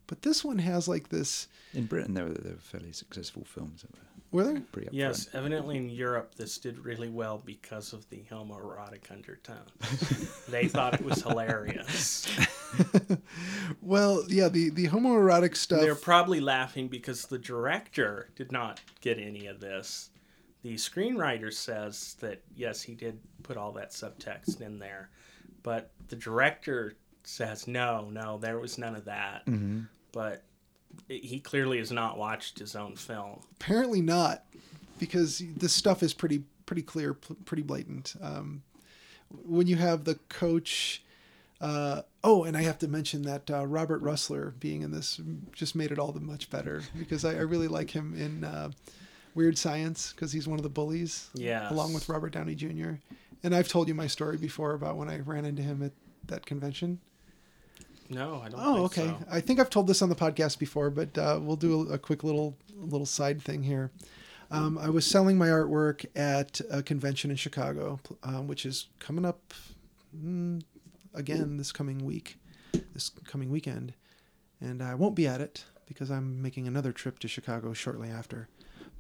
But 0.07 0.23
this 0.23 0.45
one 0.45 0.59
has 0.59 0.87
like 0.87 1.09
this. 1.09 1.49
In 1.73 1.87
Britain, 1.87 2.15
there 2.15 2.25
were, 2.27 2.35
there 2.35 2.53
were 2.53 2.59
fairly 2.59 2.93
successful 2.93 3.45
films 3.45 3.83
that 3.83 3.93
were 3.93 3.99
Were 4.33 4.45
there? 4.45 4.63
pretty 4.73 4.89
upfront. 4.89 4.93
Yes, 4.99 5.29
evidently 5.33 5.77
in 5.79 5.89
Europe 5.89 6.35
this 6.35 6.59
did 6.59 6.85
really 6.85 7.09
well 7.09 7.41
because 7.47 7.93
of 7.95 8.09
the 8.11 8.23
homoerotic 8.31 9.11
undertone. 9.11 9.71
they 10.49 10.67
thought 10.69 10.95
it 10.95 11.05
was 11.05 11.23
hilarious. 11.23 12.27
Well, 13.83 14.25
yeah, 14.29 14.49
the 14.49 14.71
the 14.71 14.89
homoerotic 14.89 15.57
stuff. 15.57 15.81
They're 15.81 15.95
probably 15.95 16.41
laughing 16.41 16.89
because 16.89 17.27
the 17.27 17.39
director 17.39 18.29
did 18.37 18.53
not 18.53 18.81
get 19.01 19.19
any 19.19 19.47
of 19.47 19.61
this. 19.61 20.11
The 20.63 20.75
screenwriter 20.75 21.53
says 21.53 22.17
that 22.21 22.43
yes, 22.55 22.83
he 22.83 22.95
did 22.95 23.19
put 23.43 23.57
all 23.57 23.73
that 23.73 23.91
subtext 23.91 24.61
in 24.61 24.79
there, 24.79 25.11
but 25.63 25.91
the 26.09 26.17
director 26.17 26.95
says 27.25 27.67
no, 27.67 28.11
no, 28.11 28.39
there 28.39 28.59
was 28.59 28.77
none 28.77 28.95
of 28.95 29.05
that. 29.07 29.47
Mm-hmm. 29.47 29.83
But 30.13 30.43
he 31.09 31.41
clearly 31.41 31.79
has 31.79 31.91
not 31.93 32.19
watched 32.19 32.59
his 32.59 32.77
own 32.77 32.97
film. 32.97 33.41
Apparently 33.61 34.03
not, 34.03 34.45
because 34.99 35.43
this 35.57 35.73
stuff 35.73 36.03
is 36.03 36.13
pretty 36.13 36.43
pretty 36.67 36.83
clear, 36.83 37.15
pretty 37.45 37.63
blatant. 37.63 38.15
Um, 38.21 38.63
when 39.29 39.67
you 39.67 39.77
have 39.77 40.05
the 40.05 40.17
coach. 40.29 41.03
Uh, 41.61 42.03
oh, 42.25 42.45
and 42.45 42.57
I 42.57 42.63
have 42.63 42.79
to 42.79 42.89
mention 42.89 43.23
that 43.23 43.51
uh, 43.51 43.67
Robert 43.67 44.03
Rusler 44.03 44.59
being 44.61 44.83
in 44.83 44.91
this 44.93 45.21
just 45.53 45.75
made 45.75 45.93
it 45.93 45.99
all 45.99 46.11
the 46.13 46.21
much 46.21 46.49
better 46.49 46.83
because 46.99 47.25
I, 47.25 47.33
I 47.35 47.41
really 47.41 47.69
like 47.69 47.91
him 47.91 48.15
in 48.17 48.45
uh, 48.45 48.71
Weird 49.35 49.59
Science 49.59 50.13
because 50.13 50.33
he's 50.33 50.49
one 50.49 50.59
of 50.59 50.63
the 50.63 50.71
bullies, 50.71 51.29
Yes. 51.35 51.71
along 51.71 51.93
with 51.93 52.09
Robert 52.09 52.33
Downey 52.33 52.55
Jr. 52.55 52.93
And 53.43 53.55
I've 53.55 53.69
told 53.69 53.89
you 53.89 53.95
my 53.95 54.07
story 54.07 54.37
before 54.39 54.73
about 54.73 54.97
when 54.97 55.09
I 55.09 55.19
ran 55.19 55.45
into 55.45 55.63
him 55.63 55.83
at 55.83 55.93
that 56.27 56.47
convention. 56.47 56.99
No, 58.09 58.43
I 58.45 58.49
don't. 58.49 58.61
Oh, 58.61 58.85
okay. 58.85 59.07
so. 59.07 59.17
I 59.31 59.41
think 59.41 59.61
I've 59.61 59.71
told 59.71 59.87
this 59.87 60.03
on 60.03 60.09
the 60.09 60.17
podcast 60.17 60.59
before, 60.59 60.91
but 60.91 61.17
uh, 61.17 61.39
we'll 61.41 61.57
do 61.57 61.89
a, 61.91 61.95
a 61.95 61.99
quick 61.99 62.25
little 62.25 62.57
little 62.77 63.07
side 63.07 63.41
thing 63.41 63.63
here. 63.63 63.91
Um, 64.51 64.79
I 64.79 64.89
was 64.91 65.07
selling 65.07 65.39
my 65.39 65.47
artwork 65.47 66.05
at 66.17 66.61
a 66.71 66.83
convention 66.83 67.31
in 67.31 67.37
Chicago, 67.37 68.01
um, 68.25 68.49
which 68.49 68.67
is 68.67 68.89
coming 68.99 69.25
up 69.25 69.55
mm, 70.17 70.61
again 71.15 71.57
this 71.57 71.73
coming 71.73 72.05
week, 72.05 72.39
this 72.95 73.11
coming 73.25 73.51
weekend, 73.51 73.95
and 74.61 74.83
I 74.83 74.95
won't 74.95 75.15
be 75.15 75.27
at 75.27 75.41
it 75.41 75.65
because 75.87 76.11
I'm 76.11 76.41
making 76.41 76.67
another 76.67 76.93
trip 76.93 77.19
to 77.21 77.29
Chicago 77.29 77.73
shortly 77.73 78.09
after. 78.09 78.49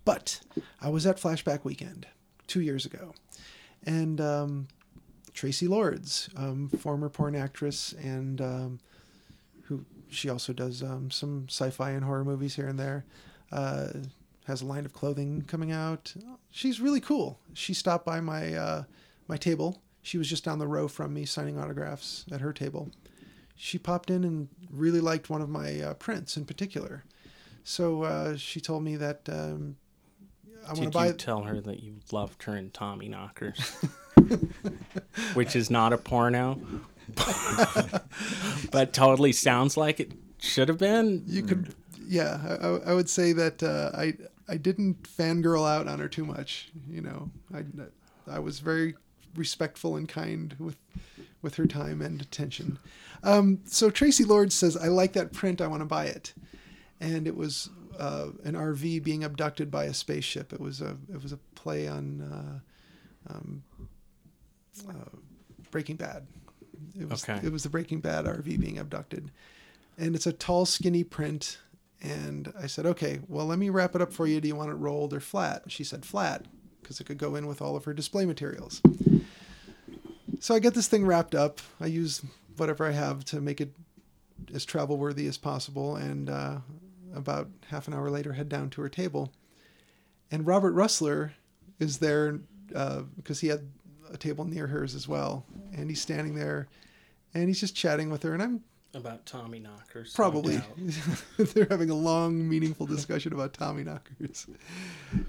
But 0.04 0.40
I 0.80 0.88
was 0.88 1.06
at 1.06 1.20
Flashback 1.20 1.64
Weekend 1.64 2.06
two 2.46 2.60
years 2.60 2.84
ago, 2.86 3.14
and 3.84 4.20
um, 4.20 4.68
Traci 5.32 5.68
Lords, 5.68 6.28
um, 6.36 6.68
former 6.68 7.08
porn 7.08 7.36
actress 7.36 7.92
and 7.92 8.40
um, 8.40 8.80
who 9.64 9.84
she 10.08 10.28
also 10.28 10.52
does 10.52 10.82
um, 10.82 11.10
some 11.10 11.46
sci-fi 11.48 11.90
and 11.90 12.04
horror 12.04 12.24
movies 12.24 12.56
here 12.56 12.66
and 12.66 12.78
there. 12.78 13.04
Uh, 13.52 13.88
has 14.46 14.62
a 14.62 14.66
line 14.66 14.84
of 14.84 14.92
clothing 14.92 15.42
coming 15.42 15.70
out. 15.70 16.12
She's 16.50 16.80
really 16.80 17.00
cool. 17.00 17.38
She 17.52 17.72
stopped 17.72 18.04
by 18.04 18.20
my 18.20 18.54
uh, 18.54 18.84
my 19.28 19.36
table. 19.36 19.80
She 20.02 20.18
was 20.18 20.28
just 20.28 20.44
down 20.44 20.58
the 20.58 20.66
row 20.68 20.88
from 20.88 21.12
me 21.14 21.24
signing 21.26 21.58
autographs 21.58 22.24
at 22.32 22.40
her 22.40 22.52
table. 22.52 22.90
She 23.54 23.78
popped 23.78 24.10
in 24.10 24.24
and 24.24 24.48
really 24.70 25.00
liked 25.00 25.28
one 25.28 25.42
of 25.42 25.48
my 25.50 25.80
uh, 25.80 25.94
prints 25.94 26.36
in 26.36 26.46
particular. 26.46 27.04
So 27.64 28.02
uh, 28.04 28.36
she 28.36 28.60
told 28.60 28.82
me 28.82 28.96
that 28.96 29.28
um, 29.28 29.76
I 30.66 30.72
want 30.72 30.84
to 30.84 30.90
buy. 30.90 31.06
Did 31.08 31.12
you 31.12 31.18
tell 31.18 31.42
her 31.42 31.60
that 31.60 31.82
you 31.82 31.96
loved 32.10 32.42
her 32.44 32.56
in 32.56 32.70
Tommy 32.70 33.08
Knockers? 33.08 33.60
Which 35.34 35.54
is 35.54 35.70
not 35.70 35.92
a 35.92 35.98
porno, 35.98 36.58
but 38.70 38.92
totally 38.92 39.32
sounds 39.32 39.76
like 39.76 40.00
it 40.00 40.12
should 40.38 40.68
have 40.68 40.78
been. 40.78 41.22
You 41.26 41.42
could, 41.42 41.74
yeah. 42.06 42.56
I, 42.60 42.66
I- 42.66 42.90
I 42.90 42.94
would 42.94 43.08
say 43.10 43.32
that 43.32 43.62
uh, 43.62 43.90
I 43.94 44.14
I 44.48 44.56
didn't 44.56 45.02
fangirl 45.04 45.68
out 45.68 45.86
on 45.88 45.98
her 45.98 46.08
too 46.08 46.24
much. 46.24 46.70
You 46.88 47.02
know, 47.02 47.30
I 47.54 47.64
I 48.30 48.38
was 48.38 48.60
very 48.60 48.94
respectful 49.36 49.96
and 49.96 50.08
kind 50.08 50.54
with 50.58 50.76
with 51.42 51.54
her 51.54 51.66
time 51.66 52.02
and 52.02 52.20
attention. 52.20 52.78
Um, 53.22 53.60
so 53.64 53.90
Traci 53.90 54.26
Lord 54.26 54.52
says, 54.52 54.76
"I 54.76 54.88
like 54.88 55.12
that 55.14 55.32
print. 55.32 55.60
I 55.60 55.66
want 55.66 55.80
to 55.80 55.86
buy 55.86 56.06
it," 56.06 56.34
and 57.00 57.26
it 57.26 57.36
was 57.36 57.70
uh, 57.98 58.28
an 58.44 58.54
RV 58.54 59.02
being 59.02 59.24
abducted 59.24 59.70
by 59.70 59.84
a 59.84 59.94
spaceship. 59.94 60.52
It 60.52 60.60
was 60.60 60.80
a 60.80 60.96
it 61.12 61.22
was 61.22 61.32
a 61.32 61.38
play 61.54 61.88
on 61.88 62.62
uh, 63.28 63.32
um, 63.34 63.62
uh, 64.88 65.16
Breaking 65.70 65.96
Bad. 65.96 66.26
It 66.98 67.08
was 67.08 67.22
Okay. 67.28 67.40
it 67.46 67.52
was 67.52 67.62
the 67.62 67.68
Breaking 67.70 68.00
Bad 68.00 68.24
RV 68.26 68.58
being 68.60 68.78
abducted, 68.78 69.30
and 69.98 70.14
it's 70.14 70.26
a 70.26 70.32
tall, 70.32 70.66
skinny 70.66 71.04
print. 71.04 71.58
And 72.02 72.50
I 72.58 72.66
said, 72.66 72.86
okay, 72.86 73.20
well, 73.28 73.44
let 73.44 73.58
me 73.58 73.68
wrap 73.68 73.94
it 73.94 74.00
up 74.00 74.10
for 74.10 74.26
you. 74.26 74.40
Do 74.40 74.48
you 74.48 74.56
want 74.56 74.70
it 74.70 74.74
rolled 74.76 75.12
or 75.12 75.20
flat? 75.20 75.64
She 75.70 75.84
said 75.84 76.06
flat 76.06 76.46
because 76.80 76.98
it 76.98 77.04
could 77.04 77.18
go 77.18 77.34
in 77.34 77.46
with 77.46 77.60
all 77.60 77.76
of 77.76 77.84
her 77.84 77.92
display 77.92 78.24
materials. 78.24 78.80
So 80.40 80.54
I 80.54 80.58
get 80.58 80.72
this 80.74 80.88
thing 80.88 81.04
wrapped 81.04 81.34
up. 81.34 81.60
I 81.80 81.86
use 81.86 82.22
whatever 82.56 82.86
I 82.86 82.92
have 82.92 83.24
to 83.26 83.40
make 83.40 83.60
it 83.60 83.72
as 84.54 84.64
travel 84.64 84.96
worthy 84.96 85.26
as 85.26 85.36
possible. 85.36 85.96
And 85.96 86.30
uh, 86.30 86.56
about 87.14 87.48
half 87.68 87.86
an 87.88 87.94
hour 87.94 88.10
later, 88.10 88.32
head 88.32 88.48
down 88.48 88.70
to 88.70 88.80
her 88.80 88.88
table. 88.88 89.32
And 90.30 90.46
Robert 90.46 90.74
Rusler 90.74 91.32
is 91.78 91.98
there 91.98 92.40
because 93.16 93.40
he 93.40 93.48
had 93.48 93.68
a 94.10 94.16
table 94.16 94.46
near 94.46 94.66
hers 94.66 94.94
as 94.94 95.06
well. 95.06 95.44
And 95.76 95.90
he's 95.90 96.00
standing 96.00 96.34
there 96.34 96.68
and 97.34 97.46
he's 97.46 97.60
just 97.60 97.76
chatting 97.76 98.08
with 98.08 98.22
her. 98.22 98.32
And 98.32 98.42
I'm 98.42 98.64
About 98.94 99.26
Tommy 99.26 99.58
knockers. 99.58 100.14
Probably. 100.14 100.62
They're 101.36 101.66
having 101.68 101.90
a 101.90 101.94
long, 101.94 102.48
meaningful 102.48 102.86
discussion 102.86 103.34
about 103.34 103.52
Tommy 103.52 103.84
knockers. 103.84 104.46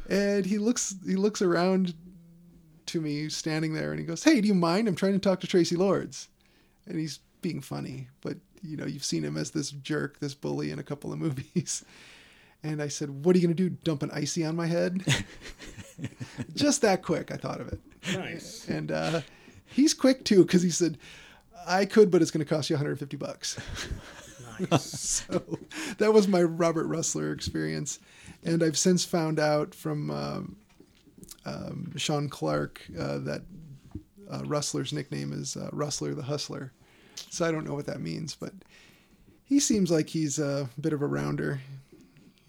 And 0.10 0.46
he 0.46 0.58
looks 0.58 0.96
he 1.06 1.16
looks 1.18 1.42
around 1.42 1.94
to 2.92 3.02
me 3.02 3.30
standing 3.30 3.74
there 3.74 3.92
and 3.92 4.00
he 4.00 4.06
goes, 4.06 4.24
Hey, 4.24 4.42
do 4.42 4.48
you 4.48 4.54
mind? 4.54 4.88
I'm 4.88 4.96
trying 4.96 5.14
to 5.14 5.20
talk 5.20 5.40
to 5.42 5.48
Traci 5.48 5.78
Lords. 5.78 6.28
And 6.88 6.98
he's 6.98 7.20
being 7.42 7.62
funny, 7.62 8.08
but 8.22 8.38
you 8.62 8.78
know, 8.78 8.86
you've 8.86 9.04
seen 9.04 9.24
him 9.24 9.38
as 9.38 9.52
this 9.52 9.72
jerk, 9.72 10.20
this 10.20 10.36
bully 10.36 10.72
in 10.72 10.80
a 10.80 10.84
couple 10.84 11.12
of 11.12 11.20
movies. 11.26 11.84
And 12.64 12.82
I 12.82 12.90
said, 12.90 13.26
What 13.26 13.36
are 13.36 13.40
you 13.40 13.48
gonna 13.48 13.56
do? 13.56 13.70
Dump 13.70 14.04
an 14.04 14.10
Icee 14.10 14.48
on 14.48 14.56
my 14.56 14.68
head? 14.68 15.04
Just 16.56 16.82
that 16.82 17.02
quick, 17.02 17.32
I 17.32 17.38
thought 17.38 17.62
of 17.62 17.68
it. 17.70 17.80
Nice. 18.14 18.68
And 18.68 18.92
uh, 18.92 19.22
he's 19.66 19.94
quick 19.94 20.24
too, 20.26 20.44
because 20.44 20.62
he 20.62 20.70
said, 20.70 20.98
I 21.68 21.86
could, 21.86 22.12
but 22.12 22.22
it's 22.22 22.32
gonna 22.32 22.46
cost 22.46 22.70
you 22.70 22.76
150 22.76 23.18
bucks. 23.18 23.60
Nice. 24.70 24.84
so 25.30 25.44
that 25.98 26.14
was 26.14 26.28
my 26.28 26.44
Robert 26.44 26.88
Rusler 26.88 27.34
experience, 27.34 28.00
and 28.44 28.62
I've 28.62 28.78
since 28.78 29.06
found 29.06 29.40
out 29.40 29.74
from 29.74 30.12
um, 30.12 30.56
um, 31.46 31.94
Sean 31.98 32.30
Clark 32.30 32.82
uh, 32.98 33.20
that 33.20 33.42
uh, 34.32 34.44
Rusler's 34.46 34.94
nickname 34.94 35.34
is 35.34 35.58
uh, 35.58 35.70
Rustler 35.72 36.14
the 36.14 36.24
Hustler. 36.24 36.72
So 37.30 37.46
I 37.46 37.52
don't 37.52 37.66
know 37.66 37.74
what 37.74 37.86
that 37.86 38.02
means, 38.02 38.36
but 38.36 38.54
he 39.44 39.60
seems 39.60 39.92
like 39.92 40.10
he's 40.10 40.40
a 40.40 40.70
bit 40.80 40.94
of 40.94 41.02
a 41.02 41.08
rounder. 41.08 41.62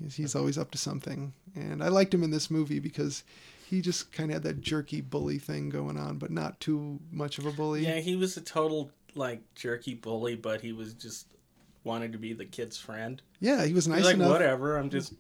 He's, 0.01 0.17
he's 0.17 0.35
always 0.35 0.59
up 0.59 0.71
to 0.73 0.79
something, 0.79 1.33
and 1.55 1.83
I 1.83 1.89
liked 1.89 2.15
him 2.15 2.23
in 2.23 2.31
this 2.31 2.51
movie 2.51 2.79
because 2.79 3.25
he 3.69 3.81
just 3.81 4.13
kind 4.13 4.31
of 4.31 4.35
had 4.35 4.43
that 4.45 4.61
jerky 4.61 5.01
bully 5.01 5.39
thing 5.39 5.69
going 5.69 5.99
on, 5.99 6.19
but 6.19 6.31
not 6.31 6.61
too 6.61 7.01
much 7.11 7.39
of 7.39 7.47
a 7.47 7.53
bully. 7.53 7.87
Yeah, 7.87 8.01
he 8.01 8.17
was 8.17 8.37
a 8.37 8.41
total 8.41 8.91
like 9.15 9.43
jerky 9.55 9.95
bully, 9.95 10.37
but 10.37 10.61
he 10.61 10.73
was 10.73 10.95
just 10.95 11.27
wanted 11.85 12.13
to 12.13 12.19
be 12.19 12.33
the 12.33 12.45
kid's 12.45 12.79
friend. 12.79 13.21
Yeah, 13.41 13.65
he 13.65 13.75
was 13.75 13.89
nice 13.89 14.05
like, 14.05 14.15
enough. 14.15 14.31
whatever, 14.31 14.77
I'm 14.77 14.91
just 14.91 15.15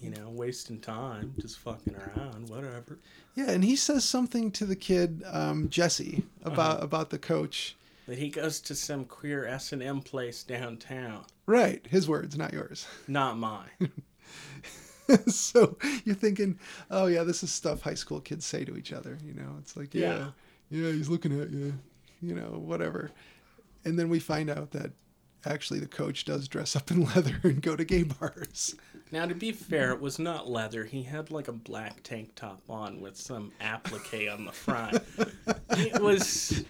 you 0.00 0.10
know, 0.10 0.28
wasting 0.30 0.80
time, 0.80 1.34
just 1.40 1.58
fucking 1.58 1.94
around, 1.94 2.48
whatever. 2.48 2.98
Yeah, 3.34 3.50
and 3.50 3.64
he 3.64 3.76
says 3.76 4.04
something 4.04 4.50
to 4.52 4.66
the 4.66 4.76
kid 4.76 5.22
um, 5.30 5.68
Jesse 5.68 6.24
about 6.44 6.76
Uh-huh. 6.76 6.84
about 6.84 7.10
the 7.10 7.18
coach. 7.18 7.76
That 8.06 8.18
he 8.18 8.28
goes 8.30 8.60
to 8.62 8.74
some 8.74 9.04
queer 9.04 9.46
S 9.46 9.72
and 9.72 9.82
M 9.82 10.00
place 10.00 10.42
downtown. 10.42 11.24
Right, 11.46 11.86
his 11.88 12.08
words, 12.08 12.36
not 12.36 12.52
yours. 12.52 12.86
Not 13.06 13.38
mine. 13.38 13.70
so 15.26 15.76
you're 16.04 16.14
thinking, 16.14 16.58
oh 16.90 17.06
yeah, 17.06 17.22
this 17.22 17.42
is 17.42 17.52
stuff 17.52 17.82
high 17.82 17.94
school 17.94 18.20
kids 18.20 18.44
say 18.46 18.64
to 18.64 18.76
each 18.76 18.92
other. 18.92 19.18
You 19.24 19.34
know, 19.34 19.56
it's 19.58 19.76
like, 19.76 19.94
yeah, 19.94 20.28
yeah, 20.70 20.90
he's 20.92 21.08
looking 21.08 21.38
at 21.40 21.50
you, 21.50 21.74
you 22.20 22.34
know, 22.34 22.58
whatever. 22.58 23.10
And 23.84 23.98
then 23.98 24.08
we 24.08 24.18
find 24.20 24.48
out 24.50 24.70
that 24.72 24.92
actually 25.46 25.80
the 25.80 25.86
coach 25.86 26.24
does 26.24 26.48
dress 26.48 26.76
up 26.76 26.90
in 26.90 27.04
leather 27.14 27.40
and 27.42 27.62
go 27.62 27.76
to 27.76 27.84
gay 27.84 28.02
bars. 28.04 28.74
Now, 29.10 29.26
to 29.26 29.34
be 29.34 29.52
fair, 29.52 29.92
it 29.92 30.00
was 30.00 30.18
not 30.18 30.48
leather. 30.48 30.84
He 30.84 31.02
had 31.02 31.30
like 31.30 31.48
a 31.48 31.52
black 31.52 32.02
tank 32.02 32.34
top 32.34 32.62
on 32.70 33.00
with 33.00 33.16
some 33.16 33.52
applique 33.60 34.30
on 34.32 34.46
the 34.46 34.52
front. 34.52 35.02
It 35.70 36.00
was 36.00 36.64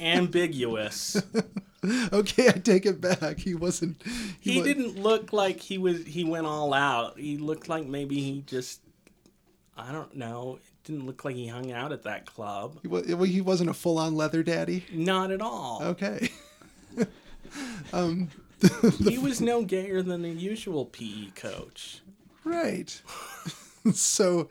ambiguous. 0.00 1.20
okay, 2.12 2.48
I 2.48 2.52
take 2.52 2.86
it 2.86 3.00
back. 3.00 3.38
He 3.38 3.54
wasn't. 3.54 4.00
He 4.40 4.58
wa- 4.58 4.64
didn't 4.64 4.96
look 5.02 5.32
like 5.32 5.60
he 5.60 5.76
was. 5.76 6.04
He 6.04 6.22
went 6.22 6.46
all 6.46 6.72
out. 6.72 7.18
He 7.18 7.36
looked 7.36 7.68
like 7.68 7.86
maybe 7.86 8.20
he 8.20 8.42
just. 8.46 8.80
I 9.76 9.92
don't 9.92 10.14
know. 10.14 10.58
It 10.60 10.84
didn't 10.84 11.06
look 11.06 11.24
like 11.24 11.36
he 11.36 11.46
hung 11.46 11.72
out 11.72 11.90
at 11.90 12.02
that 12.02 12.26
club. 12.26 12.78
He, 12.82 12.88
wa- 12.88 13.02
well, 13.08 13.22
he 13.24 13.40
wasn't 13.40 13.70
a 13.70 13.74
full-on 13.74 14.14
leather 14.14 14.42
daddy. 14.42 14.84
Not 14.92 15.30
at 15.30 15.40
all. 15.40 15.80
Okay. 15.82 16.30
He 18.98 19.18
was 19.18 19.40
no 19.40 19.64
gayer 19.64 20.02
than 20.02 20.22
the 20.22 20.28
usual 20.28 20.84
PE 20.86 21.30
coach. 21.34 22.02
Right. 22.44 23.00
so, 23.94 24.48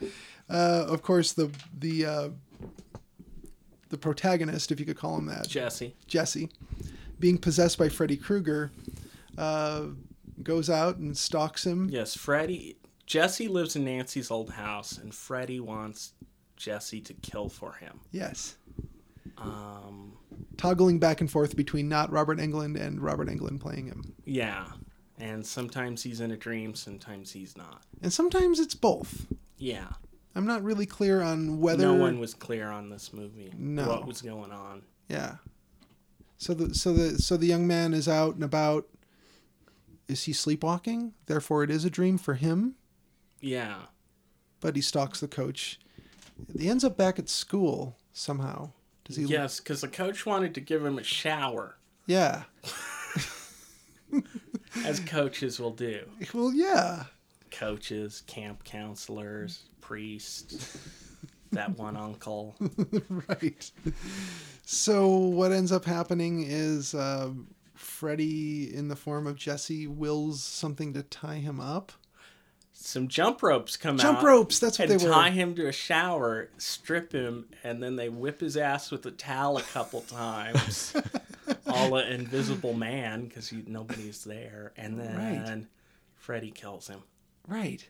uh, 0.50 0.86
of 0.88 1.02
course, 1.02 1.34
the 1.34 1.52
the 1.78 2.06
uh, 2.06 2.30
the 3.90 3.98
protagonist, 3.98 4.72
if 4.72 4.80
you 4.80 4.86
could 4.86 4.98
call 4.98 5.18
him 5.18 5.26
that, 5.28 5.48
Jesse. 5.48 5.96
Jesse, 6.08 6.50
being 7.20 7.38
possessed 7.38 7.78
by 7.78 7.90
Freddy 7.90 8.18
Krueger, 8.18 8.72
uh, 9.38 9.86
goes 10.44 10.70
out 10.70 10.98
and 10.98 11.18
stalks 11.18 11.66
him. 11.66 11.90
Yes, 11.92 12.16
Freddy. 12.16 12.78
Jesse 13.06 13.48
lives 13.48 13.76
in 13.76 13.86
Nancy's 13.86 14.30
old 14.30 14.52
house, 14.52 14.98
and 14.98 15.14
Freddy 15.14 15.60
wants 15.60 16.14
Jesse 16.58 17.02
to 17.02 17.14
kill 17.16 17.50
for 17.50 17.74
him. 17.74 18.00
Yes. 18.12 18.56
Um, 19.38 20.14
Toggling 20.60 20.99
back 20.99 21.22
and 21.22 21.31
forth 21.31 21.56
between 21.56 21.88
not 21.90 22.11
Robert 22.11 22.38
Englund 22.38 22.80
and 22.80 23.02
Robert 23.02 23.27
Englund 23.30 23.60
playing 23.61 23.88
him. 23.88 24.14
yeah, 24.26 24.65
and 25.18 25.45
sometimes 25.45 26.03
he's 26.03 26.19
in 26.22 26.31
a 26.31 26.38
dream, 26.38 26.76
sometimes 26.76 27.31
he's 27.31 27.56
not. 27.57 27.84
And 28.02 28.11
sometimes 28.14 28.60
it's 28.60 28.76
both. 28.76 29.26
Yeah, 29.57 29.88
I'm 30.36 30.45
not 30.45 30.61
really 30.64 30.86
clear 30.86 31.22
on 31.22 31.60
whether. 31.60 31.84
no 31.84 31.94
one 31.95 32.19
was 32.19 32.34
clear 32.34 32.68
on 32.69 32.90
this 32.90 33.11
movie. 33.14 33.53
No. 33.57 33.88
what 33.88 34.06
was 34.06 34.22
going 34.22 34.52
on? 34.52 34.84
Yeah. 35.07 35.36
So 36.38 36.53
the 36.53 36.73
so 36.76 36.94
the 36.94 37.18
so 37.19 37.36
the 37.38 37.48
young 37.48 37.65
man 37.65 37.94
is 37.94 38.07
out 38.07 38.36
and 38.36 38.44
about. 38.44 38.86
Is 40.07 40.23
he 40.23 40.34
sleepwalking? 40.34 41.14
Therefore, 41.27 41.64
it 41.64 41.69
is 41.69 41.86
a 41.86 41.90
dream 41.90 42.18
for 42.18 42.34
him. 42.34 42.76
Yeah, 43.41 43.76
But 44.60 44.76
he 44.76 44.81
stalks 44.81 45.19
the 45.22 45.27
coach. 45.27 45.80
He 46.57 46.68
ends 46.68 46.84
up 46.84 46.98
back 46.98 47.19
at 47.19 47.30
school 47.30 47.95
somehow. 48.11 48.72
Does 49.10 49.18
he? 49.18 49.26
yes, 49.26 49.60
because 49.60 49.81
the 49.81 49.88
coach 49.90 50.26
wanted 50.26 50.53
to 50.56 50.61
give 50.61 50.86
him 50.86 50.98
a 50.98 51.03
shower, 51.03 51.76
Yeah. 52.07 52.44
as 54.86 54.99
coaches 55.02 55.60
will 55.60 55.72
do. 55.72 56.06
Well, 56.34 56.53
yeah. 56.53 57.03
Coaches, 57.52 58.23
camp 58.27 58.64
counselors, 58.64 59.64
priests, 59.81 60.77
that 61.52 61.77
one 61.77 61.98
uncle. 61.98 62.56
right. 63.27 63.72
So 64.65 65.10
what 65.18 65.52
ends 65.52 65.72
up 65.72 65.86
happening 65.86 66.44
is 66.48 66.94
uh, 66.94 67.31
Freddy, 67.73 68.73
in 68.73 68.88
the 68.88 68.95
form 68.95 69.26
of 69.26 69.36
Jesse, 69.36 69.88
wills 69.88 70.44
something 70.44 70.94
to 70.94 71.02
tie 71.03 71.38
him 71.38 71.60
up. 71.60 71.91
Some 72.82 73.10
jump 73.10 73.44
ropes 73.44 73.76
come 73.76 73.96
out. 73.96 74.02
Jump 74.02 74.22
ropes. 74.24 74.58
That's 74.60 74.80
what 74.80 74.88
they 74.88 74.96
were. 74.98 75.12
tie 75.12 75.32
him 75.32 75.54
to 75.56 75.68
a 75.68 75.72
shower, 75.72 76.50
strip 76.58 77.12
him, 77.12 77.48
and 77.62 77.84
then 77.84 77.98
they 77.98 78.08
whip 78.08 78.40
his 78.40 78.56
ass 78.56 78.90
with 78.90 79.06
a 79.06 79.12
towel 79.12 79.58
a 79.58 79.62
couple 79.62 80.00
times. 80.10 80.96
all 81.68 81.96
an 81.98 82.10
invisible 82.12 82.74
man 82.74 83.26
because 83.26 83.52
nobody's 83.68 84.24
there, 84.24 84.72
and 84.78 84.98
then 84.98 85.68
Freddy 86.16 86.52
kills 86.52 86.88
him, 86.88 87.02
Right. 87.48 87.88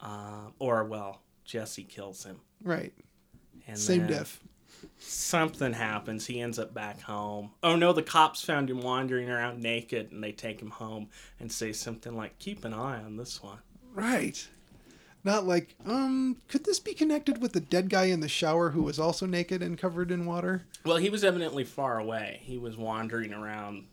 uh, 0.00 0.50
or 0.60 0.84
well, 0.84 1.20
Jesse 1.44 1.82
kills 1.84 2.22
him. 2.24 2.36
Right. 2.62 2.92
And 3.66 3.76
Same 3.78 4.06
diff. 4.06 4.40
Something 4.98 5.72
happens. 5.72 6.26
He 6.26 6.40
ends 6.40 6.58
up 6.58 6.72
back 6.72 7.00
home. 7.00 7.50
Oh 7.64 7.74
no, 7.74 7.92
the 7.92 8.02
cops 8.02 8.44
found 8.44 8.70
him 8.70 8.80
wandering 8.80 9.28
around 9.28 9.60
naked, 9.60 10.12
and 10.12 10.22
they 10.22 10.32
take 10.32 10.60
him 10.62 10.70
home 10.70 11.08
and 11.40 11.50
say 11.50 11.72
something 11.72 12.14
like, 12.16 12.38
"Keep 12.38 12.64
an 12.64 12.74
eye 12.74 13.02
on 13.02 13.16
this 13.16 13.42
one." 13.42 13.58
Right. 13.94 14.46
Not 15.24 15.46
like, 15.46 15.74
um, 15.86 16.36
could 16.48 16.64
this 16.64 16.78
be 16.80 16.92
connected 16.92 17.40
with 17.40 17.52
the 17.54 17.60
dead 17.60 17.88
guy 17.88 18.04
in 18.06 18.20
the 18.20 18.28
shower 18.28 18.70
who 18.70 18.82
was 18.82 18.98
also 18.98 19.24
naked 19.24 19.62
and 19.62 19.78
covered 19.78 20.10
in 20.10 20.26
water? 20.26 20.64
Well, 20.84 20.98
he 20.98 21.08
was 21.08 21.24
evidently 21.24 21.64
far 21.64 21.98
away. 21.98 22.40
He 22.42 22.58
was 22.58 22.76
wandering 22.76 23.32
around 23.32 23.86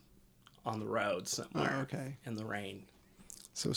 on 0.66 0.78
the 0.78 0.86
road 0.86 1.26
somewhere 1.26 1.74
Oh, 1.78 1.80
okay. 1.82 2.16
in 2.26 2.34
the 2.36 2.44
rain. 2.44 2.82
So, 3.54 3.72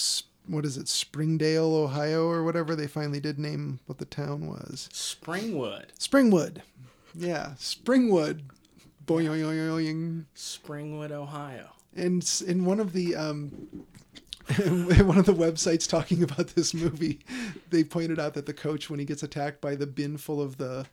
what 0.48 0.66
is 0.66 0.78
it, 0.78 0.88
Springdale, 0.90 1.74
Ohio, 1.74 2.28
or 2.28 2.44
whatever 2.44 2.76
they 2.76 2.88
finally 2.88 3.20
did 3.22 3.40
name 3.40 3.80
what 3.86 4.00
the 4.00 4.06
town 4.06 4.48
was? 4.48 4.90
Springwood. 4.92 5.86
Springwood. 5.98 6.58
Yeah, 7.14 7.54
Springwood. 7.58 8.42
Boing. 9.06 10.26
Springwood, 10.36 11.12
Ohio. 11.12 11.70
And 11.96 12.42
in 12.46 12.66
one 12.66 12.80
of 12.80 12.92
the 12.92 13.16
um, 13.16 13.86
one 15.06 15.18
of 15.18 15.26
the 15.26 15.34
websites 15.34 15.88
talking 15.90 16.22
about 16.24 16.50
this 16.50 16.74
movie, 16.74 17.20
they 17.72 17.84
pointed 17.84 18.20
out 18.20 18.34
that 18.36 18.46
the 18.46 18.54
coach, 18.54 18.90
when 18.90 19.00
he 19.00 19.06
gets 19.06 19.24
attacked 19.24 19.60
by 19.62 19.76
the 19.76 19.88
bin 19.88 20.18
full 20.18 20.42
of 20.42 20.58
the 20.58 20.86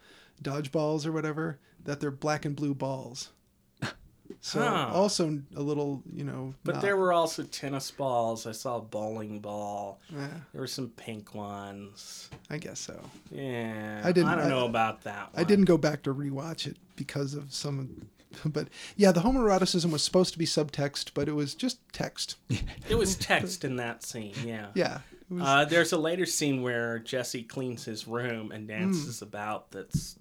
dodgeballs 0.42 1.04
or 1.06 1.12
whatever, 1.12 1.58
that 1.84 2.00
they're 2.00 2.10
black 2.10 2.44
and 2.44 2.56
blue 2.56 2.74
balls. 2.74 3.30
So 4.40 4.60
Huh. 4.60 4.90
also 4.94 5.40
a 5.54 5.60
little, 5.60 6.02
you 6.10 6.24
know. 6.24 6.54
But 6.64 6.76
not- 6.76 6.82
there 6.82 6.96
were 6.96 7.12
also 7.12 7.42
tennis 7.42 7.90
balls. 7.90 8.46
I 8.46 8.52
saw 8.52 8.78
a 8.78 8.80
bowling 8.80 9.40
ball. 9.40 10.00
eh, 10.16 10.26
There 10.52 10.60
were 10.62 10.66
some 10.66 10.88
pink 10.88 11.34
ones. 11.34 12.30
I 12.48 12.56
guess 12.56 12.80
so. 12.80 12.98
Yeah. 13.30 14.00
I 14.02 14.10
didn't- 14.10 14.30
I 14.30 14.36
don't 14.36 14.46
I- 14.46 14.48
know 14.48 14.64
about 14.64 15.02
that 15.02 15.34
one. 15.34 15.40
I 15.40 15.44
didn't 15.46 15.66
go 15.66 15.76
back 15.76 16.02
to 16.04 16.14
rewatch 16.14 16.66
it 16.66 16.78
because 16.96 17.34
of 17.34 17.52
some. 17.52 18.06
But 18.44 18.68
yeah, 18.96 19.12
the 19.12 19.20
homoeroticism 19.20 19.90
was 19.90 20.02
supposed 20.02 20.32
to 20.32 20.38
be 20.38 20.46
subtext, 20.46 21.10
but 21.14 21.28
it 21.28 21.32
was 21.34 21.54
just 21.54 21.78
text. 21.92 22.36
It 22.88 22.96
was 22.96 23.16
text 23.16 23.64
in 23.64 23.76
that 23.76 24.02
scene, 24.02 24.34
yeah. 24.44 24.68
Yeah. 24.74 24.98
Was, 25.30 25.42
Uh, 25.42 25.64
there's 25.64 25.92
a 25.92 25.98
later 25.98 26.26
scene 26.26 26.62
where 26.62 26.98
Jesse 26.98 27.42
cleans 27.42 27.84
his 27.84 28.06
room 28.06 28.52
and 28.52 28.68
dances 28.68 29.20
Hmm. 29.20 29.24
about 29.24 29.70
that's 29.70 30.16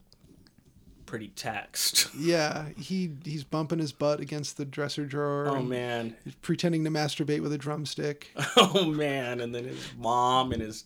pretty 1.05 1.27
text. 1.29 2.07
yeah, 2.17 2.69
he 2.77 3.11
he's 3.25 3.43
bumping 3.43 3.79
his 3.79 3.91
butt 3.91 4.21
against 4.21 4.55
the 4.55 4.63
dresser 4.63 5.05
drawer. 5.05 5.47
Oh 5.49 5.61
man. 5.61 6.15
Pretending 6.41 6.83
to 6.85 6.89
masturbate 6.89 7.41
with 7.41 7.51
a 7.51 7.57
drumstick. 7.57 8.29
Oh 8.55 8.85
man. 8.85 9.41
And 9.41 9.53
then 9.53 9.65
his 9.65 9.91
mom 9.97 10.53
and 10.53 10.61
his 10.61 10.85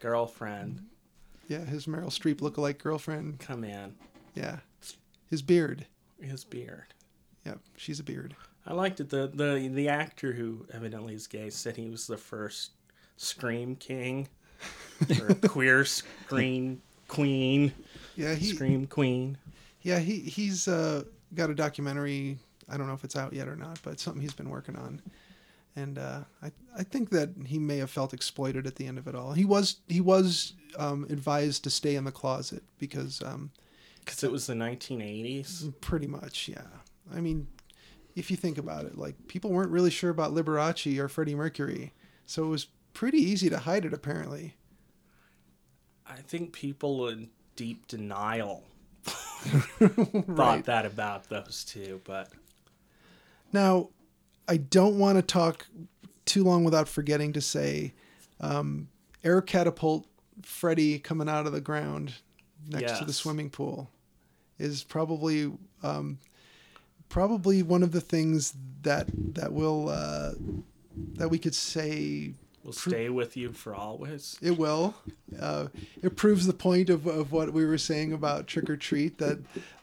girlfriend 0.00 0.80
Yeah, 1.48 1.64
his 1.64 1.86
Meryl 1.86 2.06
Streep 2.08 2.36
lookalike 2.36 2.78
girlfriend. 2.78 3.38
come 3.40 3.64
in. 3.64 3.94
Yeah, 4.34 4.60
his 5.28 5.42
beard. 5.42 5.86
His 6.20 6.44
beard. 6.44 6.94
Yeah, 7.46 7.54
she's 7.76 8.00
a 8.00 8.04
beard. 8.04 8.34
I 8.66 8.74
liked 8.74 9.00
it. 9.00 9.08
The 9.08 9.30
the 9.32 9.68
the 9.68 9.88
actor 9.88 10.32
who 10.32 10.66
evidently 10.72 11.14
is 11.14 11.26
gay 11.26 11.50
said 11.50 11.76
he 11.76 11.88
was 11.88 12.06
the 12.06 12.16
first 12.18 12.72
scream 13.16 13.76
king 13.76 14.28
or 15.20 15.34
queer 15.34 15.84
scream 15.84 16.82
queen. 17.08 17.72
Yeah, 18.16 18.34
he 18.34 18.52
Scream 18.54 18.86
queen. 18.86 19.38
yeah 19.82 19.98
he 19.98 20.20
he's 20.20 20.68
uh, 20.68 21.04
got 21.34 21.50
a 21.50 21.54
documentary. 21.54 22.38
I 22.68 22.76
don't 22.76 22.86
know 22.86 22.94
if 22.94 23.02
it's 23.04 23.16
out 23.16 23.32
yet 23.32 23.48
or 23.48 23.56
not, 23.56 23.80
but 23.82 23.98
something 23.98 24.20
he's 24.22 24.34
been 24.34 24.50
working 24.50 24.76
on. 24.76 25.00
And 25.76 25.98
uh, 25.98 26.20
I 26.42 26.52
I 26.76 26.82
think 26.82 27.10
that 27.10 27.30
he 27.46 27.58
may 27.58 27.78
have 27.78 27.90
felt 27.90 28.12
exploited 28.12 28.66
at 28.66 28.76
the 28.76 28.86
end 28.86 28.98
of 28.98 29.08
it 29.08 29.14
all. 29.14 29.32
He 29.32 29.44
was 29.46 29.76
he 29.88 30.00
was 30.02 30.52
um, 30.78 31.06
advised 31.08 31.64
to 31.64 31.70
stay 31.70 31.94
in 31.96 32.04
the 32.04 32.12
closet 32.12 32.62
because 32.78 33.22
um, 33.22 33.50
Because 34.10 34.24
it 34.24 34.32
was 34.32 34.46
the 34.48 34.54
1980s. 34.54 35.72
pretty 35.80 36.08
much 36.08 36.48
yeah. 36.48 36.62
I 37.14 37.20
mean, 37.20 37.46
if 38.16 38.28
you 38.30 38.36
think 38.36 38.58
about 38.58 38.84
it, 38.84 38.98
like 38.98 39.14
people 39.28 39.50
weren't 39.50 39.70
really 39.70 39.90
sure 39.90 40.10
about 40.10 40.34
Liberace 40.34 40.98
or 40.98 41.08
Freddie 41.08 41.36
Mercury, 41.36 41.92
so 42.26 42.44
it 42.44 42.48
was 42.48 42.66
pretty 42.92 43.18
easy 43.18 43.48
to 43.50 43.58
hide 43.58 43.84
it 43.84 43.94
apparently. 43.94 44.56
I 46.08 46.16
think 46.16 46.52
people 46.52 47.06
in 47.08 47.30
deep 47.54 47.86
denial 47.86 48.64
thought 49.04 50.24
Right. 50.26 50.64
that 50.64 50.84
about 50.86 51.28
those 51.28 51.64
two, 51.64 52.00
but 52.04 52.30
Now, 53.52 53.90
I 54.48 54.56
don't 54.56 54.98
want 54.98 55.18
to 55.18 55.22
talk 55.22 55.66
too 56.24 56.42
long 56.42 56.64
without 56.64 56.88
forgetting 56.88 57.32
to 57.34 57.40
say 57.40 57.94
um, 58.40 58.88
air 59.22 59.40
catapult 59.40 60.06
Freddy 60.42 60.98
coming 60.98 61.28
out 61.28 61.46
of 61.46 61.52
the 61.52 61.60
ground 61.60 62.14
next 62.68 62.98
to 62.98 63.04
the 63.04 63.12
swimming 63.12 63.50
pool 63.50 63.88
is 64.60 64.84
probably 64.84 65.50
um, 65.82 66.18
probably 67.08 67.62
one 67.62 67.82
of 67.82 67.92
the 67.92 68.00
things 68.00 68.54
that 68.82 69.08
that 69.34 69.52
will 69.52 69.88
uh, 69.88 70.32
that 71.14 71.28
we 71.28 71.38
could 71.38 71.54
say 71.54 72.32
will 72.64 72.72
stay 72.72 73.08
with 73.08 73.36
you 73.36 73.52
for 73.52 73.74
always. 73.74 74.38
it 74.42 74.56
will. 74.56 74.94
Uh, 75.38 75.68
it 76.02 76.16
proves 76.16 76.46
the 76.46 76.52
point 76.52 76.90
of, 76.90 77.06
of 77.06 77.32
what 77.32 77.52
we 77.52 77.64
were 77.64 77.78
saying 77.78 78.12
about 78.12 78.46
trick 78.46 78.68
or 78.68 78.76
treat 78.76 79.18
that 79.18 79.38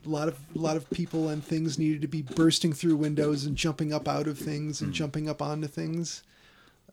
a 0.05 0.09
lot 0.09 0.27
of 0.27 0.37
a 0.55 0.59
lot 0.59 0.77
of 0.77 0.89
people 0.89 1.29
and 1.29 1.43
things 1.43 1.77
needed 1.79 2.01
to 2.01 2.07
be 2.07 2.21
bursting 2.21 2.73
through 2.73 2.95
windows 2.95 3.45
and 3.45 3.55
jumping 3.55 3.93
up 3.93 4.07
out 4.07 4.27
of 4.27 4.37
things 4.37 4.81
and 4.81 4.93
jumping 4.93 5.29
up 5.29 5.41
onto 5.41 5.67
things. 5.67 6.23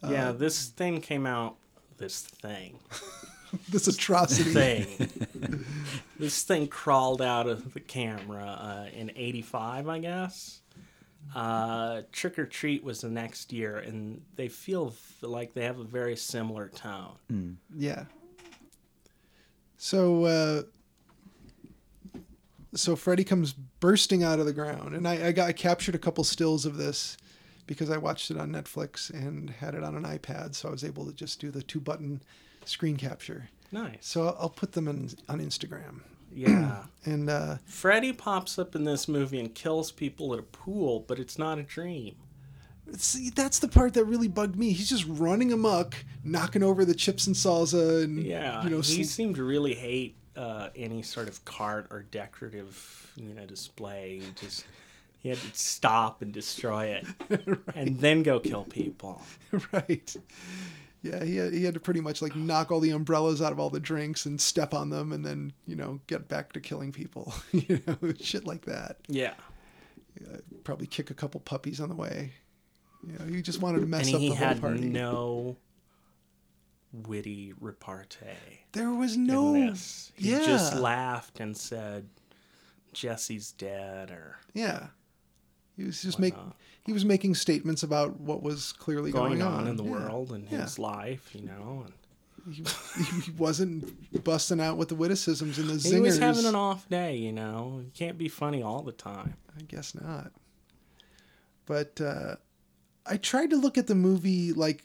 yeah, 0.07 0.33
this 0.33 0.67
thing 0.67 1.01
came 1.01 1.27
out. 1.27 1.57
This 1.97 2.21
thing. 2.21 2.79
This 3.69 3.89
atrocity. 3.89 4.51
Thing. 4.53 5.65
this 6.19 6.43
thing 6.43 6.69
crawled 6.69 7.23
out 7.23 7.47
of 7.47 7.75
the 7.75 7.81
camera 7.81 8.45
uh, 8.45 8.87
in 8.97 9.11
'85, 9.15 9.89
I 9.89 9.99
guess. 9.99 10.61
Uh, 11.35 12.03
Trick 12.13 12.39
or 12.39 12.47
Treat 12.47 12.85
was 12.85 13.01
the 13.01 13.09
next 13.09 13.53
year, 13.53 13.79
and 13.79 14.23
they 14.37 14.49
feel 14.49 14.95
like 15.23 15.55
they 15.55 15.65
have 15.65 15.79
a 15.79 15.85
very 15.85 16.17
similar 16.17 16.69
tone. 16.69 17.59
Yeah. 17.75 18.05
So 19.77 20.25
uh, 20.25 20.63
so 22.75 22.97
Freddy 22.97 23.25
comes 23.25 23.53
bursting 23.53 24.23
out 24.23 24.39
of 24.39 24.47
the 24.47 24.53
ground, 24.53 24.95
and 24.95 25.07
I, 25.07 25.29
I 25.29 25.33
got 25.33 25.49
I 25.49 25.53
captured 25.53 25.95
a 25.95 25.99
couple 25.99 26.25
stills 26.25 26.67
of 26.67 26.77
this 26.77 27.17
because 27.67 27.91
I 27.91 27.97
watched 27.97 28.31
it 28.31 28.37
on 28.37 28.51
Netflix 28.51 29.11
and 29.11 29.49
had 29.49 29.75
it 29.75 29.83
on 29.83 29.97
an 29.97 30.05
iPad, 30.05 30.55
so 30.55 30.69
I 30.69 30.73
was 30.73 30.85
able 30.85 31.07
to 31.07 31.13
just 31.13 31.41
do 31.41 31.51
the 31.51 31.63
two 31.63 31.81
button 31.81 32.23
screen 32.69 32.97
capture. 32.97 33.49
Nice. 33.73 33.99
So 34.01 34.27
I'll, 34.29 34.37
I'll 34.43 34.49
put 34.51 34.73
them 34.73 34.89
in, 34.89 35.11
on 35.29 35.41
Instagram. 35.41 36.01
Yeah. 36.33 36.85
And 37.07 37.29
uh, 37.29 37.57
Freddy 37.67 38.15
pops 38.15 38.59
up 38.59 38.75
in 38.75 38.85
this 38.85 39.09
movie 39.09 39.39
and 39.39 39.55
kills 39.55 39.93
people 39.93 40.33
at 40.33 40.39
a 40.39 40.43
pool, 40.43 41.05
but 41.07 41.19
it's 41.19 41.39
not 41.39 41.59
a 41.59 41.63
dream. 41.63 42.15
see, 42.97 43.29
that's 43.29 43.59
the 43.59 43.69
part 43.69 43.93
that 43.93 44.07
really 44.07 44.27
bugged 44.27 44.57
me. 44.57 44.73
He's 44.73 44.89
just 44.89 45.05
running 45.07 45.53
amok, 45.53 45.95
knocking 46.25 46.63
over 46.63 46.87
the 46.87 46.95
chips 46.95 47.27
and 47.27 47.37
salsa, 47.37 48.05
and 48.05 48.23
Yeah, 48.23 48.65
you 48.65 48.71
know, 48.71 48.79
he 48.79 49.05
sl- 49.05 49.11
seemed 49.11 49.35
to 49.37 49.45
really 49.45 49.75
hate 49.75 50.17
uh, 50.35 50.71
any 50.75 51.03
sort 51.03 51.29
of 51.29 51.45
cart 51.45 51.89
or 51.91 52.05
decorative, 52.11 53.13
you 53.17 53.35
know, 53.35 53.45
display. 53.45 54.21
He 54.21 54.47
just 54.47 54.65
he 55.19 55.29
had 55.29 55.37
to 55.37 55.51
stop 55.53 56.23
and 56.23 56.33
destroy 56.33 56.87
it, 56.87 57.07
and 57.75 57.99
then 58.01 58.23
go 58.23 58.41
kill 58.41 58.65
people. 58.65 59.21
right. 59.73 60.17
Yeah, 61.05 61.23
he 61.23 61.37
had, 61.37 61.53
he 61.53 61.65
had 61.65 61.75
to 61.75 61.81
pretty 61.81 62.01
much 62.01 62.23
like 62.23 62.35
knock 62.35 62.73
all 62.73 62.81
the 62.81 62.91
umbrellas 62.91 63.43
out 63.43 63.53
of 63.53 63.61
all 63.61 63.69
the 63.69 63.79
drinks 63.79 64.25
and 64.25 64.41
step 64.41 64.73
on 64.73 64.89
them, 64.89 65.13
and 65.13 65.23
then 65.25 65.53
you 65.67 65.77
know 65.77 66.01
get 66.07 66.29
back 66.29 66.53
to 66.55 66.61
killing 66.61 66.93
people. 66.93 67.35
you 67.53 67.79
know, 67.87 68.13
shit 68.19 68.47
like 68.47 68.65
that. 68.65 68.97
Yeah, 69.07 69.35
Probably 70.65 70.87
kick 70.87 71.11
a 71.11 71.15
couple 71.15 71.41
puppies 71.41 71.79
on 71.79 71.91
the 71.91 71.95
way. 71.95 72.33
You 73.07 73.19
know, 73.19 73.27
he 73.27 73.43
just 73.43 73.61
wanted 73.61 73.81
to 73.81 73.87
mess 73.87 74.07
and 74.07 74.17
up 74.17 74.21
he 74.23 74.29
the 74.31 74.35
whole 74.35 74.47
had 74.47 74.61
party. 74.63 74.81
no 74.81 75.59
witty 76.93 77.53
repartee 77.61 78.65
there 78.75 78.91
was 78.91 79.17
no. 79.17 79.55
He 80.15 80.31
yeah. 80.31 80.45
just 80.45 80.75
laughed 80.75 81.41
and 81.41 81.57
said, 81.57 82.09
"Jesse's 82.93 83.53
dead," 83.53 84.11
or 84.11 84.39
Yeah. 84.53 84.89
He 85.77 85.85
was 85.85 86.03
just 86.03 86.19
making. 86.19 86.53
He 86.85 86.93
was 86.93 87.05
making 87.05 87.35
statements 87.35 87.83
about 87.83 88.21
what 88.21 88.43
was 88.43 88.73
clearly 88.73 89.11
going, 89.11 89.39
going, 89.39 89.43
on, 89.43 89.67
in 89.67 89.77
the 89.77 89.85
Yeah. 89.85 89.91
world 89.91 90.33
and 90.33 90.49
Yeah. 90.51 90.63
his 90.63 90.79
life, 90.79 91.35
you 91.35 91.43
know. 91.43 91.85
And 91.87 91.95
He, 92.55 92.63
he 93.21 93.31
wasn't 93.31 94.23
busting 94.25 94.61
out 94.61 94.77
with 94.77 94.89
the 94.91 94.95
witticisms 94.95 95.59
and 95.59 95.69
the 95.69 95.75
zingers. 95.75 95.93
he 95.95 96.01
was 96.01 96.19
having 96.19 96.45
an 96.45 96.55
off 96.55 96.87
day, 96.91 97.17
you 97.17 97.33
know. 97.33 97.81
You 97.83 97.91
can't 97.95 98.19
be 98.19 98.29
funny 98.29 98.63
all 98.63 98.83
the 98.83 98.93
time. 98.93 99.35
I 99.59 99.63
guess 99.63 99.95
not. 99.95 100.31
But 101.67 102.01
uh, 102.01 102.37
I 103.07 103.17
tried 103.17 103.51
to 103.51 103.57
look 103.57 103.79
at 103.79 103.87
the 103.87 103.95
movie 103.95 104.53
like 104.53 104.85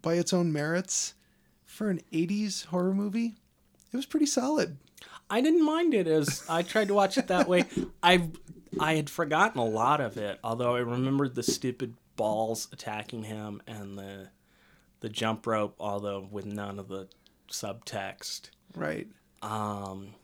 by 0.00 0.14
its 0.14 0.32
own 0.32 0.52
merits 0.52 1.14
for 1.64 1.90
an 1.90 2.00
'80s 2.12 2.66
horror 2.66 2.92
movie. 2.94 3.36
It 3.92 3.96
was 3.96 4.06
pretty 4.06 4.26
solid. 4.26 4.78
I 5.30 5.40
didn't 5.40 5.64
mind 5.64 5.94
it 5.94 6.06
as 6.08 6.44
I 6.48 6.62
tried 6.62 6.88
to 6.88 6.94
watch 6.94 7.16
it 7.18 7.28
that 7.28 7.48
way. 7.48 7.64
I 8.02 8.28
I 8.80 8.94
had 8.94 9.08
forgotten 9.10 9.60
a 9.60 9.64
lot 9.64 10.00
of 10.00 10.16
it, 10.16 10.38
although 10.44 10.74
I 10.74 10.80
remembered 10.80 11.34
the 11.34 11.42
stupid 11.42 11.94
balls 12.16 12.68
attacking 12.72 13.24
him 13.24 13.62
and 13.66 13.96
the 13.98 14.28
the 15.00 15.08
jump 15.08 15.46
rope, 15.46 15.76
although 15.78 16.26
with 16.30 16.46
none 16.46 16.78
of 16.78 16.88
the 16.88 17.08
subtext. 17.50 18.50
Right. 18.74 19.08
Um, 19.42 20.14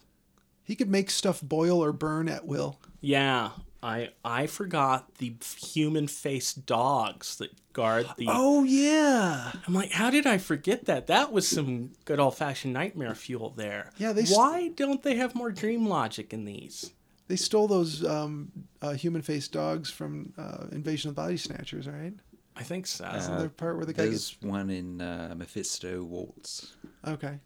He 0.64 0.74
could 0.76 0.90
make 0.90 1.10
stuff 1.10 1.40
boil 1.42 1.82
or 1.82 1.92
burn 1.92 2.28
at 2.28 2.46
will. 2.46 2.78
yeah, 3.00 3.50
I 3.82 4.10
I 4.24 4.46
forgot 4.46 5.16
the 5.16 5.34
human 5.60 6.06
faced 6.08 6.66
dogs 6.66 7.36
that 7.36 7.50
guard 7.72 8.06
the. 8.16 8.26
Oh 8.28 8.64
yeah. 8.64 9.52
I'm 9.66 9.74
like, 9.74 9.92
how 9.92 10.08
did 10.10 10.26
I 10.26 10.38
forget 10.38 10.84
that? 10.86 11.06
That 11.08 11.32
was 11.32 11.46
some 11.48 11.92
good 12.04 12.20
old 12.20 12.36
fashioned 12.36 12.72
nightmare 12.74 13.14
fuel 13.14 13.50
there. 13.50 13.90
Yeah, 13.98 14.12
they 14.12 14.24
st- 14.24 14.38
Why 14.38 14.68
don't 14.68 15.02
they 15.02 15.16
have 15.16 15.34
more 15.34 15.50
dream 15.50 15.86
logic 15.86 16.32
in 16.32 16.44
these? 16.44 16.92
They 17.32 17.36
stole 17.36 17.66
those 17.66 18.04
um, 18.04 18.52
uh, 18.82 18.92
human-faced 18.92 19.52
dogs 19.52 19.88
from 19.90 20.34
uh, 20.36 20.66
Invasion 20.70 21.08
of 21.08 21.16
the 21.16 21.22
Body 21.22 21.38
Snatchers, 21.38 21.88
right? 21.88 22.12
I 22.54 22.62
think 22.62 22.86
so. 22.86 23.06
Isn't 23.06 23.38
there 23.38 23.46
a 23.46 23.48
part 23.48 23.78
where 23.78 23.86
the 23.86 23.94
guy 23.94 24.04
There's 24.04 24.36
one 24.42 24.68
in 24.68 25.00
uh, 25.00 25.32
Mephisto 25.34 26.02
Waltz, 26.04 26.74
okay? 27.08 27.38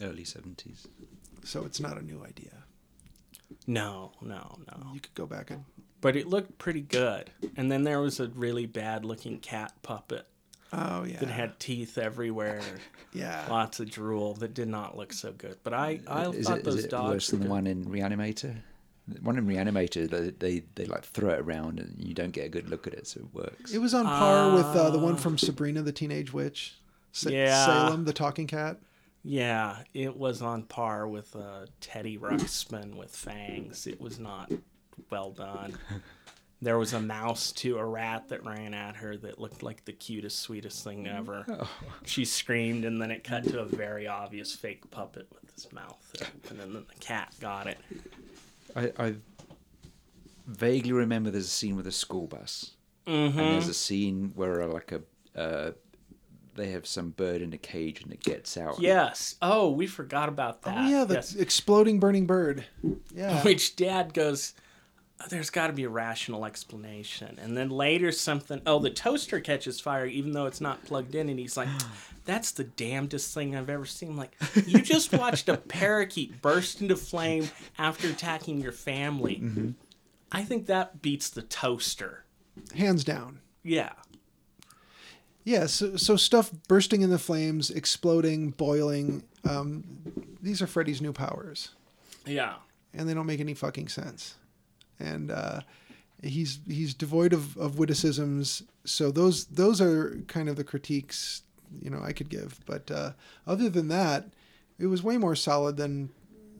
early 0.00 0.22
70s. 0.22 0.86
So 1.44 1.66
it's 1.66 1.78
not 1.78 1.98
a 1.98 2.02
new 2.02 2.24
idea. 2.24 2.64
No, 3.66 4.12
no, 4.22 4.60
no. 4.66 4.92
You 4.94 5.00
could 5.00 5.14
go 5.14 5.26
back 5.26 5.50
and 5.50 5.66
But 6.00 6.16
it 6.16 6.26
looked 6.26 6.56
pretty 6.56 6.80
good. 6.80 7.28
And 7.54 7.70
then 7.70 7.82
there 7.84 8.00
was 8.00 8.20
a 8.20 8.28
really 8.28 8.64
bad 8.64 9.04
looking 9.04 9.40
cat 9.40 9.74
puppet 9.82 10.26
Oh 10.72 11.04
yeah. 11.04 11.18
that 11.18 11.28
had 11.28 11.58
teeth 11.60 11.98
everywhere, 11.98 12.62
yeah. 13.12 13.44
lots 13.50 13.78
of 13.80 13.90
drool 13.90 14.32
that 14.36 14.54
did 14.54 14.68
not 14.68 14.96
look 14.96 15.12
so 15.12 15.32
good. 15.32 15.58
But 15.64 15.74
I, 15.74 16.00
I 16.06 16.28
is 16.28 16.46
thought 16.46 16.58
it, 16.58 16.64
those 16.64 16.76
is 16.76 16.84
it 16.86 16.90
dogs 16.90 17.10
worse 17.10 17.28
than 17.28 17.40
the 17.40 17.44
good. 17.44 17.50
one 17.50 17.66
in 17.66 17.84
Reanimator? 17.84 18.56
The 19.08 19.20
one 19.20 19.38
in 19.38 19.46
Reanimator, 19.46 20.08
they, 20.10 20.30
they 20.30 20.64
they 20.74 20.84
like 20.84 21.04
throw 21.04 21.30
it 21.30 21.40
around 21.40 21.80
and 21.80 21.94
you 21.98 22.14
don't 22.14 22.32
get 22.32 22.46
a 22.46 22.48
good 22.48 22.68
look 22.68 22.86
at 22.86 22.92
it, 22.94 23.06
so 23.06 23.20
it 23.20 23.34
works. 23.34 23.72
It 23.72 23.78
was 23.78 23.94
on 23.94 24.04
par 24.04 24.54
with 24.54 24.66
uh, 24.66 24.90
the 24.90 24.98
one 24.98 25.14
Ah. 25.14 25.16
from 25.16 25.38
Sabrina 25.38 25.82
the 25.82 25.92
Teenage 25.92 26.32
Witch. 26.32 26.76
Sa- 27.12 27.30
Yeah. 27.30 27.64
Salem 27.66 28.04
the 28.04 28.12
talking 28.12 28.46
cat. 28.46 28.78
Yeah, 29.24 29.78
it 29.94 30.16
was 30.16 30.42
on 30.42 30.62
par 30.62 31.08
with 31.08 31.34
uh, 31.34 31.66
Teddy 31.80 32.16
Ruxpin 32.18 32.94
with 32.96 33.14
fangs. 33.14 33.86
It 33.86 34.00
was 34.00 34.18
not 34.18 34.50
well 35.10 35.30
done. 35.32 35.74
There 36.60 36.76
was 36.76 36.92
a 36.92 36.98
mouse 37.00 37.52
to 37.52 37.78
a 37.78 37.84
rat 37.86 38.30
that 38.30 38.44
ran 38.44 38.74
at 38.74 38.96
her 38.96 39.16
that 39.18 39.38
looked 39.38 39.62
like 39.62 39.84
the 39.84 39.92
cutest, 39.92 40.40
sweetest 40.40 40.82
thing 40.82 41.06
ever. 41.06 41.46
She 42.04 42.24
screamed, 42.24 42.84
and 42.84 43.00
then 43.00 43.12
it 43.12 43.22
cut 43.22 43.44
to 43.44 43.60
a 43.60 43.64
very 43.64 44.08
obvious 44.08 44.56
fake 44.56 44.90
puppet 44.90 45.28
with 45.32 45.54
his 45.54 45.72
mouth 45.72 46.04
open, 46.20 46.32
and 46.50 46.58
then 46.58 46.72
the 46.72 46.84
cat 46.98 47.32
got 47.38 47.68
it. 47.68 47.78
I, 48.78 48.92
I 49.06 49.14
vaguely 50.46 50.92
remember 50.92 51.30
there's 51.30 51.46
a 51.46 51.50
scene 51.50 51.76
with 51.76 51.86
a 51.86 51.92
school 51.92 52.26
bus, 52.26 52.72
Mm-hmm. 53.06 53.38
and 53.38 53.52
there's 53.54 53.68
a 53.68 53.74
scene 53.74 54.32
where 54.34 54.60
uh, 54.62 54.66
like 54.68 54.92
a 54.92 55.00
uh, 55.38 55.70
they 56.56 56.70
have 56.72 56.86
some 56.86 57.10
bird 57.10 57.40
in 57.40 57.52
a 57.54 57.58
cage 57.58 58.02
and 58.02 58.12
it 58.12 58.22
gets 58.22 58.56
out. 58.58 58.80
Yes. 58.80 59.36
Oh, 59.40 59.70
we 59.70 59.86
forgot 59.86 60.28
about 60.28 60.60
that. 60.62 60.76
Oh 60.76 60.88
yeah, 60.88 61.04
the 61.04 61.14
Yes. 61.14 61.34
exploding 61.34 62.00
burning 62.00 62.26
bird. 62.26 62.64
Yeah. 63.14 63.42
Which 63.44 63.76
dad 63.76 64.12
goes, 64.12 64.52
"Oh, 64.58 64.62
there's 65.30 65.50
got 65.50 65.66
to 65.66 65.72
be 65.72 65.84
a 65.84 65.88
rational 65.88 66.44
explanation. 66.44 67.38
And 67.42 67.56
then 67.56 67.70
later 67.70 68.12
something, 68.12 68.62
oh, 68.66 68.78
the 68.78 68.90
toaster 68.90 69.40
catches 69.40 69.80
fire 69.80 70.06
even 70.06 70.32
though 70.32 70.46
it's 70.46 70.60
not 70.60 70.84
plugged 70.84 71.14
in. 71.14 71.28
And 71.28 71.38
he's 71.38 71.56
like, 71.56 71.68
that's 72.24 72.52
the 72.52 72.64
damnedest 72.64 73.34
thing 73.34 73.56
I've 73.56 73.68
ever 73.70 73.84
seen. 73.86 74.16
Like, 74.16 74.36
you 74.66 74.80
just 74.80 75.12
watched 75.12 75.48
a 75.48 75.56
parakeet 75.68 76.40
burst 76.40 76.80
into 76.80 76.94
flame 76.96 77.48
after 77.78 78.08
attacking 78.08 78.60
your 78.60 78.72
family. 78.72 79.74
I 80.30 80.42
think 80.44 80.66
that 80.66 81.02
beats 81.02 81.30
the 81.30 81.42
toaster. 81.42 82.24
Hands 82.76 83.02
down. 83.02 83.40
Yeah. 83.62 83.92
Yeah, 85.44 85.66
so, 85.66 85.96
so 85.96 86.16
stuff 86.16 86.50
bursting 86.68 87.00
in 87.02 87.08
the 87.10 87.18
flames, 87.18 87.70
exploding, 87.70 88.50
boiling. 88.50 89.22
Um, 89.48 89.84
these 90.42 90.60
are 90.60 90.66
Freddy's 90.66 91.00
new 91.00 91.12
powers, 91.12 91.70
Yeah. 92.26 92.56
and 92.92 93.08
they 93.08 93.14
don't 93.14 93.24
make 93.26 93.40
any 93.40 93.54
fucking 93.54 93.88
sense. 93.88 94.34
And 95.00 95.30
uh, 95.30 95.60
he's 96.22 96.60
he's 96.66 96.94
devoid 96.94 97.32
of, 97.32 97.56
of 97.56 97.78
witticisms. 97.78 98.62
So 98.84 99.10
those 99.10 99.46
those 99.46 99.80
are 99.80 100.18
kind 100.28 100.48
of 100.48 100.56
the 100.56 100.64
critiques 100.64 101.42
you 101.80 101.90
know 101.90 102.00
I 102.02 102.12
could 102.12 102.28
give. 102.28 102.60
But 102.66 102.90
uh, 102.90 103.12
other 103.46 103.68
than 103.68 103.88
that, 103.88 104.28
it 104.78 104.86
was 104.86 105.02
way 105.02 105.16
more 105.16 105.36
solid 105.36 105.76
than 105.76 106.10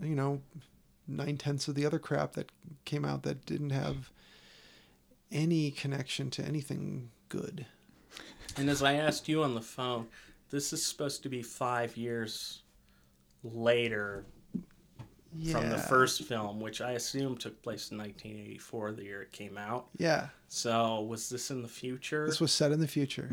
you 0.02 0.14
know 0.14 0.40
nine 1.06 1.36
tenths 1.36 1.68
of 1.68 1.74
the 1.74 1.86
other 1.86 1.98
crap 1.98 2.32
that 2.34 2.52
came 2.84 3.04
out 3.04 3.22
that 3.22 3.46
didn't 3.46 3.70
have 3.70 4.10
any 5.32 5.70
connection 5.70 6.30
to 6.30 6.44
anything 6.44 7.10
good. 7.28 7.66
And 8.56 8.68
as 8.68 8.82
I 8.82 8.94
asked 8.94 9.28
you 9.28 9.42
on 9.42 9.54
the 9.54 9.60
phone, 9.60 10.06
this 10.50 10.72
is 10.72 10.84
supposed 10.84 11.22
to 11.22 11.28
be 11.28 11.42
five 11.42 11.96
years 11.96 12.62
later 13.42 14.24
from 15.52 15.68
the 15.68 15.78
first 15.78 16.22
film, 16.24 16.58
which 16.60 16.80
I 16.80 16.92
assume 16.92 17.36
took 17.36 17.60
place 17.62 17.90
in 17.90 17.98
1984, 17.98 18.92
the 18.92 19.04
year 19.04 19.22
it 19.22 19.32
came 19.32 19.58
out. 19.58 19.88
Yeah, 19.96 20.28
So 20.48 21.02
was 21.02 21.28
this 21.28 21.50
in 21.50 21.62
the 21.62 21.68
future 21.68 22.26
this 22.26 22.40
was 22.40 22.52
set 22.52 22.72
in 22.72 22.80
the 22.80 22.88
future. 22.88 23.28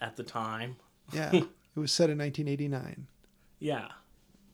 at 0.00 0.16
the 0.16 0.22
time? 0.22 0.76
Yeah, 1.12 1.30
it 1.34 1.46
was 1.76 1.92
set 1.92 2.10
in 2.10 2.18
1989, 2.18 3.06
Yeah, 3.58 3.88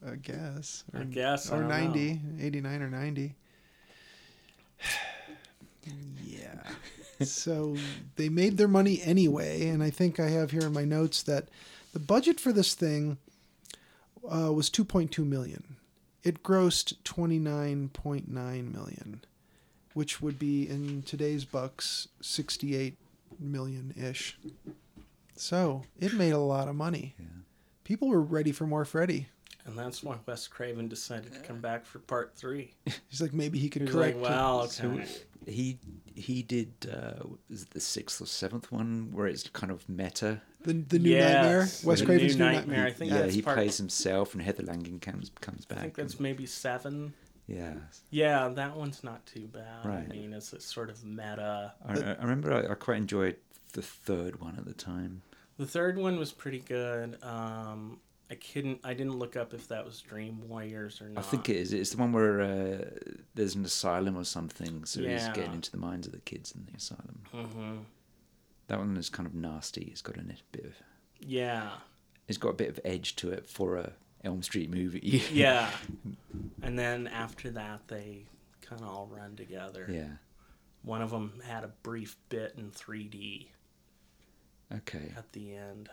I 0.05 0.15
guess. 0.15 0.83
Or, 0.93 1.01
I 1.01 1.03
guess. 1.05 1.49
Or 1.51 1.59
don't 1.59 1.69
90, 1.69 2.13
know. 2.13 2.19
89 2.45 2.81
or 2.81 2.89
90. 2.89 3.35
yeah. 6.25 6.63
so 7.25 7.75
they 8.15 8.29
made 8.29 8.57
their 8.57 8.67
money 8.67 9.01
anyway, 9.03 9.67
and 9.67 9.81
I 9.83 9.89
think 9.89 10.19
I 10.19 10.29
have 10.29 10.51
here 10.51 10.61
in 10.65 10.73
my 10.73 10.85
notes 10.85 11.23
that 11.23 11.47
the 11.93 11.99
budget 11.99 12.39
for 12.39 12.51
this 12.51 12.73
thing 12.73 13.17
uh, 14.29 14.51
was 14.51 14.69
2.2 14.69 15.25
million. 15.25 15.77
It 16.23 16.43
grossed 16.43 16.95
29.9 17.03 18.27
million, 18.73 19.21
which 19.93 20.21
would 20.21 20.37
be 20.37 20.67
in 20.69 21.01
today's 21.03 21.45
bucks 21.45 22.07
68 22.21 22.95
million 23.39 23.93
ish. 23.97 24.37
So 25.35 25.83
it 25.99 26.13
made 26.13 26.31
a 26.33 26.37
lot 26.37 26.67
of 26.67 26.75
money. 26.75 27.15
People 27.83 28.07
were 28.09 28.21
ready 28.21 28.51
for 28.51 28.67
more 28.67 28.85
Freddy. 28.85 29.27
And 29.65 29.77
that's 29.77 30.03
why 30.03 30.17
Wes 30.25 30.47
Craven 30.47 30.87
decided 30.87 31.33
to 31.33 31.39
come 31.39 31.59
back 31.59 31.85
for 31.85 31.99
part 31.99 32.33
three. 32.35 32.73
He's 33.09 33.21
like, 33.21 33.33
maybe 33.33 33.59
he 33.59 33.69
could 33.69 33.83
He 33.83 33.85
was 33.87 33.95
correct. 33.95 34.17
like, 34.17 34.29
well, 34.29 34.67
So 34.67 34.99
he 35.47 35.77
he 36.15 36.43
did 36.43 36.71
uh, 36.91 37.23
is 37.49 37.63
it 37.63 37.71
the 37.71 37.79
sixth 37.79 38.21
or 38.21 38.25
seventh 38.27 38.71
one 38.71 39.09
where 39.11 39.27
it's 39.27 39.47
kind 39.49 39.71
of 39.71 39.87
meta. 39.89 40.41
The 40.63 40.73
the 40.73 40.99
new 40.99 41.09
Yes, 41.09 41.33
nightmare. 41.33 41.65
the 41.65 41.87
Wes 41.87 41.99
new 42.01 42.05
Craven's 42.05 42.35
new 42.37 42.45
nightmare. 42.45 42.59
nightmare. 42.61 42.85
I 42.87 42.91
think 42.93 43.11
yeah, 43.11 43.17
that's 43.19 43.33
he 43.33 43.41
part- 43.41 43.57
plays 43.57 43.77
himself, 43.77 44.33
and 44.33 44.41
Heather 44.43 44.63
Langenkamp 44.63 45.29
comes 45.41 45.65
back. 45.65 45.79
I 45.79 45.81
think 45.81 45.95
that's 45.95 46.13
and- 46.13 46.21
maybe 46.21 46.45
seven. 46.45 47.13
yeah. 47.47 47.73
Yeah, 48.11 48.47
that 48.49 48.75
one's 48.77 49.03
not 49.03 49.25
too 49.25 49.47
bad. 49.47 49.85
Right. 49.85 50.05
I 50.09 50.13
mean, 50.13 50.33
it's 50.33 50.53
a 50.53 50.59
sort 50.61 50.89
of 50.89 51.03
meta. 51.03 51.73
I, 51.85 51.93
I 51.93 52.21
remember 52.21 52.53
I, 52.53 52.71
I 52.71 52.75
quite 52.75 52.97
enjoyed 52.97 53.37
the 53.73 53.81
third 53.81 54.39
one 54.39 54.55
at 54.57 54.65
the 54.65 54.73
time. 54.73 55.21
The 55.57 55.65
third 55.65 55.97
one 55.97 56.17
was 56.17 56.31
pretty 56.31 56.59
good. 56.59 57.17
Um, 57.23 57.99
I 58.29 58.35
couldn't. 58.35 58.79
I 58.83 58.93
didn't 58.93 59.17
look 59.19 59.35
up 59.35 59.53
if 59.53 59.67
that 59.67 59.83
was 59.85 59.99
Dream 60.01 60.47
Warriors 60.47 61.01
or 61.01 61.09
not. 61.09 61.19
I 61.25 61.27
think 61.27 61.49
it 61.49 61.57
is. 61.57 61.73
It's 61.73 61.89
the 61.91 61.97
one 61.97 62.13
where 62.13 62.41
uh, 62.41 62.85
there's 63.35 63.55
an 63.55 63.65
asylum 63.65 64.15
or 64.17 64.23
something, 64.23 64.85
so 64.85 65.01
he's 65.01 65.27
getting 65.29 65.53
into 65.53 65.69
the 65.71 65.77
minds 65.77 66.07
of 66.07 66.13
the 66.13 66.19
kids 66.19 66.53
in 66.53 66.65
the 66.71 66.77
asylum. 66.77 67.19
hmm 67.31 67.77
That 68.71 68.79
one 68.79 68.95
is 68.95 69.09
kind 69.09 69.27
of 69.27 69.35
nasty. 69.35 69.89
It's 69.91 70.01
got 70.01 70.15
a 70.15 70.21
bit 70.53 70.63
of. 70.63 70.73
Yeah, 71.19 71.71
It's 72.29 72.37
got 72.37 72.51
a 72.51 72.53
bit 72.53 72.69
of 72.69 72.79
edge 72.85 73.17
to 73.17 73.29
it 73.29 73.49
for 73.49 73.75
a 73.75 73.91
Elm 74.23 74.41
Street 74.41 74.69
movie. 74.69 75.21
yeah. 75.33 75.69
and 76.61 76.79
then 76.79 77.07
after 77.07 77.49
that, 77.49 77.89
they 77.89 78.23
kind 78.61 78.81
of 78.81 78.87
all 78.87 79.09
run 79.13 79.35
together. 79.35 79.87
yeah. 79.91 80.07
One 80.83 81.01
of 81.01 81.11
them 81.11 81.41
had 81.45 81.65
a 81.65 81.73
brief 81.83 82.15
bit 82.29 82.53
in 82.57 82.71
3D 82.71 83.47
Okay. 84.73 85.11
at 85.17 85.29
the 85.33 85.53
end. 85.53 85.89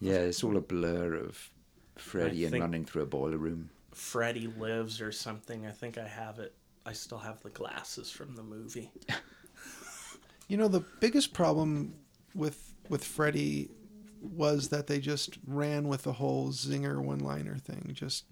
Yeah, 0.00 0.20
it's 0.20 0.42
all 0.42 0.56
a 0.56 0.62
blur 0.62 1.16
of 1.16 1.50
Freddy 1.96 2.46
I 2.46 2.48
and 2.48 2.60
running 2.60 2.86
through 2.86 3.02
a 3.02 3.06
boiler 3.06 3.36
room. 3.36 3.68
Freddy 3.92 4.46
lives 4.46 5.02
or 5.02 5.12
something. 5.12 5.66
I 5.66 5.70
think 5.70 5.98
I 5.98 6.08
have 6.08 6.38
it. 6.38 6.54
I 6.86 6.94
still 6.94 7.18
have 7.18 7.42
the 7.42 7.50
glasses 7.50 8.10
from 8.10 8.36
the 8.36 8.42
movie. 8.42 8.90
You 10.50 10.56
know, 10.56 10.68
the 10.68 10.84
biggest 10.98 11.32
problem 11.32 11.94
with 12.34 12.74
with 12.88 13.04
Freddy 13.04 13.70
was 14.20 14.68
that 14.70 14.88
they 14.88 14.98
just 14.98 15.38
ran 15.46 15.86
with 15.86 16.02
the 16.02 16.12
whole 16.12 16.48
zinger 16.50 16.98
one-liner 16.98 17.56
thing. 17.56 17.92
Just 17.94 18.24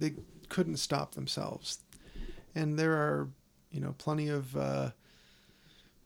they 0.00 0.14
couldn't 0.48 0.78
stop 0.78 1.14
themselves. 1.14 1.80
And 2.54 2.78
there 2.78 2.94
are, 2.94 3.28
you 3.70 3.80
know, 3.80 3.94
plenty 3.98 4.28
of 4.28 4.56
uh, 4.56 4.90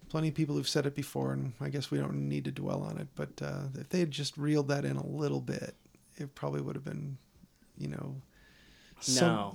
plenty 0.08 0.28
of 0.28 0.34
people 0.34 0.56
who've 0.56 0.68
said 0.68 0.86
it 0.86 0.94
before, 0.96 1.32
and 1.32 1.52
I 1.60 1.68
guess 1.68 1.90
we 1.90 1.98
don't 1.98 2.28
need 2.28 2.44
to 2.46 2.50
dwell 2.50 2.82
on 2.82 2.98
it. 2.98 3.08
But 3.14 3.40
uh, 3.40 3.68
if 3.78 3.88
they 3.90 4.00
had 4.00 4.10
just 4.10 4.36
reeled 4.36 4.68
that 4.68 4.84
in 4.84 4.96
a 4.96 5.06
little 5.06 5.40
bit, 5.40 5.76
it 6.16 6.34
probably 6.34 6.62
would 6.62 6.74
have 6.74 6.84
been, 6.84 7.16
you 7.78 7.88
know. 7.88 8.16
No. 9.20 9.52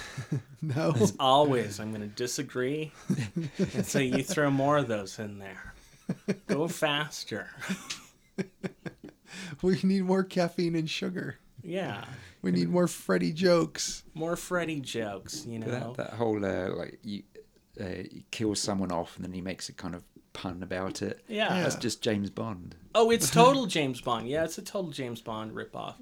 no. 0.62 0.92
As 0.96 1.14
always, 1.18 1.80
I'm 1.80 1.90
going 1.90 2.02
to 2.02 2.08
disagree 2.14 2.92
and 3.58 3.86
say 3.86 4.04
you 4.04 4.22
throw 4.22 4.50
more 4.50 4.78
of 4.78 4.88
those 4.88 5.18
in 5.18 5.38
there. 5.38 5.74
Go 6.46 6.68
faster. 6.68 7.48
We 9.62 9.78
need 9.82 10.04
more 10.04 10.24
caffeine 10.24 10.76
and 10.76 10.88
sugar. 10.88 11.38
Yeah, 11.62 12.04
We 12.42 12.50
need 12.50 12.68
more 12.68 12.88
Freddy 12.88 13.32
jokes. 13.32 14.02
more 14.14 14.36
Freddy 14.36 14.80
jokes. 14.80 15.46
You 15.46 15.60
know. 15.60 15.66
That, 15.68 15.94
that 15.94 16.10
whole 16.14 16.44
uh, 16.44 16.70
like 16.74 16.98
you, 17.02 17.22
uh, 17.80 17.84
you 18.10 18.24
kill 18.30 18.54
someone 18.54 18.90
off 18.90 19.16
and 19.16 19.24
then 19.24 19.32
he 19.32 19.40
makes 19.40 19.68
a 19.68 19.72
kind 19.72 19.94
of 19.94 20.02
pun 20.32 20.62
about 20.62 21.02
it. 21.02 21.24
Yeah. 21.28 21.62
That's 21.62 21.76
just 21.76 22.02
James 22.02 22.30
Bond. 22.30 22.74
Oh, 22.94 23.10
it's 23.10 23.30
total 23.30 23.66
James 23.66 24.00
Bond. 24.00 24.28
Yeah, 24.28 24.44
it's 24.44 24.58
a 24.58 24.62
total 24.62 24.90
James 24.90 25.20
Bond 25.20 25.52
ripoff. 25.52 25.94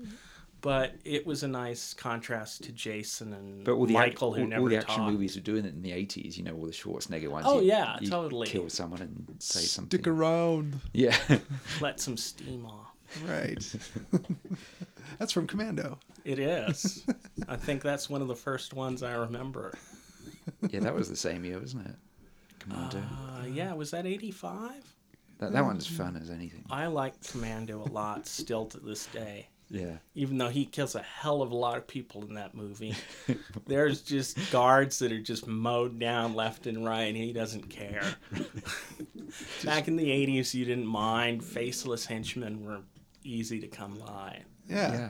But 0.63 0.95
it 1.05 1.27
was 1.27 1.43
a 1.43 1.49
nice 1.49 1.95
contrast 1.95 2.65
to 2.65 2.73
Jason 2.73 3.33
and 3.33 3.65
But 3.65 3.73
all 3.73 3.87
the, 3.87 3.95
ac- 3.97 3.99
Michael, 4.11 4.35
who 4.35 4.43
all, 4.43 4.49
never 4.49 4.63
all 4.63 4.69
the 4.69 4.77
action 4.77 4.97
talked. 4.97 5.13
movies 5.13 5.35
were 5.37 5.43
doing 5.43 5.65
it 5.65 5.73
in 5.75 5.81
the 5.83 5.91
80s, 5.93 6.37
you 6.37 6.43
know, 6.45 6.55
all 6.55 6.67
the 6.67 6.73
Schwarzenegger 6.73 7.29
ones. 7.29 7.47
Oh, 7.49 7.61
you- 7.61 7.69
yeah, 7.69 7.97
you 8.01 8.11
totally. 8.11 8.47
Kill 8.47 8.69
someone 8.69 9.01
and 9.01 9.37
say 9.39 9.61
something. 9.61 9.99
Stick 9.99 10.07
around. 10.07 10.79
Yeah. 10.93 11.17
Let 11.81 11.99
some 12.01 12.17
steam 12.17 12.67
off. 12.67 12.89
Right. 13.27 13.75
That's 15.19 15.33
from 15.33 15.47
Commando. 15.47 15.99
It 16.25 16.39
is. 16.39 17.05
I 17.49 17.57
think 17.57 17.83
that's 17.83 18.09
one 18.11 18.21
of 18.23 18.29
the 18.29 18.37
first 18.37 18.75
ones 18.75 19.03
I 19.03 19.15
remember. 19.15 19.77
yeah, 20.69 20.81
that 20.81 20.95
was 20.95 21.09
the 21.09 21.17
same 21.17 21.45
year, 21.45 21.59
wasn't 21.59 21.87
it? 21.87 21.95
Commando. 22.61 22.99
Uh, 22.99 23.47
yeah, 23.47 23.73
was 23.73 23.91
that 23.91 24.07
85? 24.07 24.71
That, 25.39 25.53
that 25.53 25.65
one's 25.65 25.87
fun 25.87 26.17
as 26.17 26.31
anything. 26.31 26.65
I 26.71 26.87
like 26.87 27.15
Commando 27.27 27.83
a 27.83 27.89
lot 27.91 28.27
still 28.27 28.67
to 28.67 28.79
this 28.79 29.07
day. 29.07 29.49
Yeah. 29.71 29.99
Even 30.17 30.39
though 30.39 30.49
he 30.49 30.65
kills 30.65 30.97
a 30.97 31.03
hell 31.03 31.43
of 31.43 31.53
a 31.53 31.57
lot 31.57 31.79
of 31.79 31.87
people 31.87 32.25
in 32.25 32.35
that 32.35 32.55
movie, 32.55 32.95
there's 33.67 34.03
just 34.03 34.37
guards 34.51 34.99
that 34.99 35.13
are 35.13 35.21
just 35.21 35.47
mowed 35.47 35.99
down 36.01 36.35
left 36.35 36.67
and 36.67 36.85
right, 36.85 37.03
and 37.05 37.17
he 37.17 37.33
doesn't 37.33 37.71
care. 37.71 38.03
Back 39.65 39.89
in 39.89 39.97
the 39.97 40.07
80s, 40.07 40.55
you 40.55 40.65
didn't 40.65 40.87
mind. 40.87 41.45
Faceless 41.45 42.05
henchmen 42.07 42.65
were 42.65 42.81
easy 43.23 43.61
to 43.61 43.69
come 43.69 43.99
by. 44.05 44.41
Yeah. 44.69 44.93
Yeah. 44.93 45.09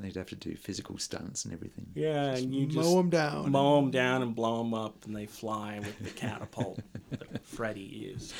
They'd 0.00 0.16
have 0.16 0.26
to 0.30 0.36
do 0.36 0.56
physical 0.56 0.98
stunts 0.98 1.44
and 1.44 1.54
everything. 1.54 1.86
Yeah, 1.94 2.34
and 2.34 2.52
you 2.54 2.66
just 2.66 2.78
Mow 2.88 2.96
them 2.96 3.10
down. 3.10 3.50
mow 3.52 3.76
them 3.80 3.90
down 3.90 4.22
and 4.22 4.34
blow 4.34 4.58
them 4.58 4.74
up, 4.74 5.04
and 5.04 5.14
they 5.14 5.26
fly 5.26 5.78
with 5.78 5.98
the 6.00 6.10
catapult 6.10 6.80
that 7.10 7.46
Freddy 7.46 7.82
used. 7.82 8.32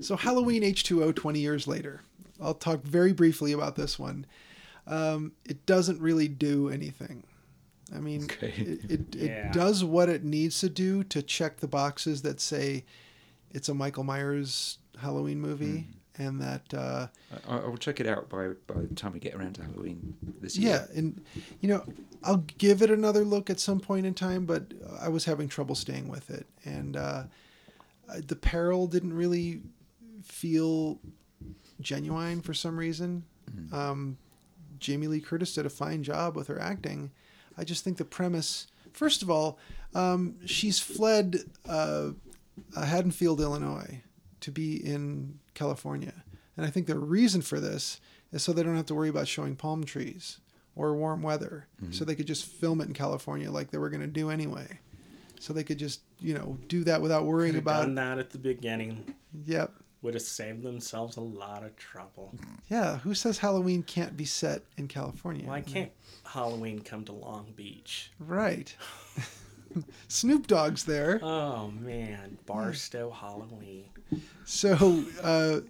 So 0.00 0.16
Halloween 0.16 0.62
H2O 0.62 1.14
20 1.14 1.40
years 1.40 1.66
later. 1.66 2.02
I'll 2.40 2.52
talk 2.54 2.82
very 2.82 3.12
briefly 3.14 3.52
about 3.52 3.76
this 3.76 3.98
one. 3.98 4.26
Um, 4.86 5.32
it 5.44 5.66
doesn't 5.66 6.00
really 6.00 6.28
do 6.28 6.68
anything. 6.68 7.24
I 7.94 7.98
mean, 7.98 8.24
Okay. 8.24 8.52
it, 8.56 8.90
it, 8.90 9.14
Yeah. 9.16 9.26
it 9.48 9.52
does 9.52 9.84
what 9.84 10.08
it 10.08 10.24
needs 10.24 10.60
to 10.60 10.68
do 10.68 11.04
to 11.04 11.22
check 11.22 11.58
the 11.58 11.68
boxes 11.68 12.22
that 12.22 12.40
say 12.40 12.84
it's 13.50 13.68
a 13.68 13.74
Michael 13.74 14.04
Myers 14.04 14.78
Halloween 14.98 15.40
movie 15.40 15.86
and 16.18 16.40
that, 16.40 16.72
uh, 16.72 17.08
I, 17.46 17.58
I 17.58 17.66
will 17.66 17.76
check 17.76 18.00
it 18.00 18.06
out 18.06 18.28
by 18.30 18.48
by 18.66 18.80
the 18.80 18.94
time 18.94 19.12
we 19.12 19.18
get 19.20 19.34
around 19.34 19.54
to 19.56 19.62
Halloween 19.62 20.14
this 20.40 20.56
year. 20.56 20.70
yeah, 20.90 20.98
and, 20.98 21.22
you 21.60 21.68
know, 21.68 21.84
I'll 22.24 22.44
give 22.58 22.80
it 22.80 22.90
another 22.90 23.22
look 23.24 23.50
at 23.50 23.60
some 23.60 23.80
point 23.80 24.06
in 24.06 24.14
time, 24.14 24.46
but 24.46 24.72
I 24.98 25.08
was 25.10 25.26
having 25.26 25.46
trouble 25.48 25.74
staying 25.74 26.08
with 26.08 26.30
it. 26.30 26.46
And 26.64 26.96
uh, 26.96 27.24
the 28.26 28.34
peril 28.36 28.86
didn't 28.86 29.12
really 29.12 29.60
feel 30.24 30.98
genuine 31.80 32.40
for 32.40 32.54
some 32.54 32.78
reason. 32.78 33.24
Um, 33.72 34.16
Jamie 34.78 35.06
Lee 35.08 35.20
Curtis 35.20 35.54
did 35.54 35.66
a 35.66 35.70
fine 35.70 36.02
job 36.02 36.36
with 36.36 36.48
her 36.48 36.60
acting. 36.60 37.10
I 37.58 37.64
just 37.64 37.84
think 37.84 37.96
the 37.96 38.04
premise, 38.04 38.66
first 38.92 39.22
of 39.22 39.30
all, 39.30 39.58
um, 39.94 40.36
she's 40.46 40.78
fled 40.78 41.38
uh, 41.68 42.10
uh, 42.76 42.84
Haddonfield, 42.84 43.40
Illinois, 43.40 44.02
to 44.40 44.50
be 44.50 44.76
in 44.76 45.38
California, 45.54 46.12
and 46.56 46.66
I 46.66 46.70
think 46.70 46.86
the 46.86 46.98
reason 46.98 47.42
for 47.42 47.60
this 47.60 48.00
is 48.32 48.42
so 48.42 48.52
they 48.52 48.62
don't 48.62 48.76
have 48.76 48.86
to 48.86 48.94
worry 48.94 49.08
about 49.08 49.28
showing 49.28 49.56
palm 49.56 49.84
trees 49.84 50.38
or 50.74 50.94
warm 50.94 51.22
weather, 51.22 51.66
so 51.90 52.04
they 52.04 52.14
could 52.14 52.26
just 52.26 52.44
film 52.44 52.80
it 52.82 52.88
in 52.88 52.92
California 52.94 53.50
like 53.50 53.70
they 53.70 53.78
were 53.78 53.88
going 53.88 54.02
to 54.02 54.06
do 54.06 54.28
anyway. 54.30 54.78
So 55.40 55.52
they 55.52 55.64
could 55.64 55.78
just, 55.78 56.00
you 56.18 56.32
know, 56.34 56.58
do 56.68 56.84
that 56.84 57.00
without 57.02 57.24
worrying 57.24 57.56
about. 57.56 57.82
done 57.82 57.94
that 57.96 58.18
at 58.18 58.30
the 58.30 58.38
beginning. 58.38 59.14
Yep. 59.46 59.72
Would 60.02 60.14
have 60.14 60.22
saved 60.22 60.62
themselves 60.62 61.16
a 61.16 61.20
lot 61.20 61.64
of 61.64 61.74
trouble. 61.76 62.34
Yeah. 62.68 62.98
Who 62.98 63.14
says 63.14 63.38
Halloween 63.38 63.82
can't 63.82 64.16
be 64.16 64.24
set 64.24 64.62
in 64.76 64.88
California? 64.88 65.46
Why 65.46 65.62
can't 65.62 65.90
Halloween 66.24 66.80
come 66.80 67.04
to 67.06 67.12
Long 67.12 67.52
Beach? 67.56 68.12
Right. 68.18 68.74
Snoop 70.08 70.46
Dogg's 70.46 70.84
there. 70.84 71.20
Oh 71.22 71.68
man, 71.80 72.38
Barstow 72.46 73.10
Halloween, 73.10 73.84
So, 74.44 75.04
uh, 75.22 75.60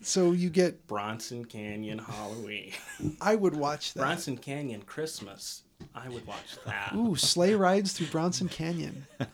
so 0.00 0.32
you 0.32 0.50
get. 0.50 0.86
Bronson 0.86 1.44
Canyon 1.44 1.98
Halloween, 1.98 2.72
I 3.20 3.34
would 3.36 3.54
watch 3.54 3.94
that. 3.94 4.00
Bronson 4.00 4.36
Canyon 4.38 4.82
Christmas. 4.82 5.62
I 5.94 6.08
would 6.08 6.26
watch 6.26 6.56
that. 6.66 6.92
Ooh, 6.94 7.16
sleigh 7.16 7.54
rides 7.54 7.92
through 7.92 8.08
Bronson 8.08 8.48
Canyon. 8.48 9.06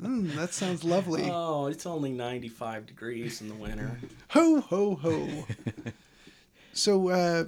Mm, 0.00 0.34
that 0.34 0.54
sounds 0.54 0.82
lovely. 0.82 1.28
Oh, 1.30 1.66
it's 1.66 1.84
only 1.84 2.10
95 2.10 2.86
degrees 2.86 3.42
in 3.42 3.48
the 3.50 3.54
winter. 3.54 3.98
Ho 4.30 4.58
ho 4.62 4.94
ho. 4.94 5.28
so, 6.72 7.10
uh, 7.10 7.44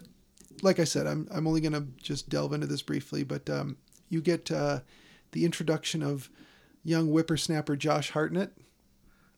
like 0.60 0.78
I 0.78 0.84
said, 0.84 1.06
I'm 1.06 1.26
I'm 1.30 1.46
only 1.46 1.62
gonna 1.62 1.86
just 1.96 2.28
delve 2.28 2.52
into 2.52 2.66
this 2.66 2.82
briefly, 2.82 3.24
but 3.24 3.48
um, 3.48 3.78
you 4.10 4.20
get 4.20 4.50
uh, 4.50 4.80
the 5.30 5.46
introduction 5.46 6.02
of 6.02 6.28
young 6.84 7.06
whippersnapper 7.08 7.74
Josh 7.74 8.10
Hartnett. 8.10 8.52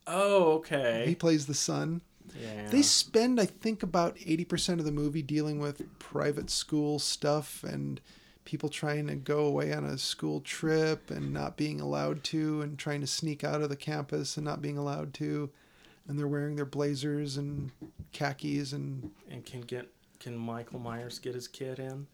Oh, 0.08 0.54
okay. 0.54 1.04
He 1.06 1.14
plays 1.14 1.46
the 1.46 1.54
son. 1.54 2.00
Yeah. 2.36 2.68
They 2.68 2.82
spend, 2.82 3.40
I 3.40 3.46
think, 3.46 3.84
about 3.84 4.16
80% 4.16 4.80
of 4.80 4.84
the 4.84 4.90
movie 4.90 5.22
dealing 5.22 5.60
with 5.60 5.82
private 6.00 6.50
school 6.50 6.98
stuff 6.98 7.62
and 7.62 8.00
people 8.44 8.68
trying 8.68 9.06
to 9.06 9.14
go 9.14 9.46
away 9.46 9.72
on 9.72 9.84
a 9.84 9.96
school 9.98 10.40
trip 10.40 11.10
and 11.10 11.32
not 11.32 11.56
being 11.56 11.80
allowed 11.80 12.22
to, 12.24 12.62
and 12.62 12.78
trying 12.78 13.00
to 13.00 13.06
sneak 13.06 13.44
out 13.44 13.62
of 13.62 13.68
the 13.68 13.76
campus 13.76 14.36
and 14.36 14.44
not 14.44 14.62
being 14.62 14.78
allowed 14.78 15.14
to. 15.14 15.50
And 16.06 16.18
they're 16.18 16.28
wearing 16.28 16.56
their 16.56 16.66
blazers 16.66 17.38
and 17.38 17.70
khakis 18.12 18.72
and, 18.72 19.10
and 19.30 19.44
can 19.44 19.62
get 19.62 19.88
can 20.20 20.36
Michael 20.36 20.78
Myers 20.78 21.18
get 21.18 21.34
his 21.34 21.48
kid 21.48 21.78
in? 21.78 22.06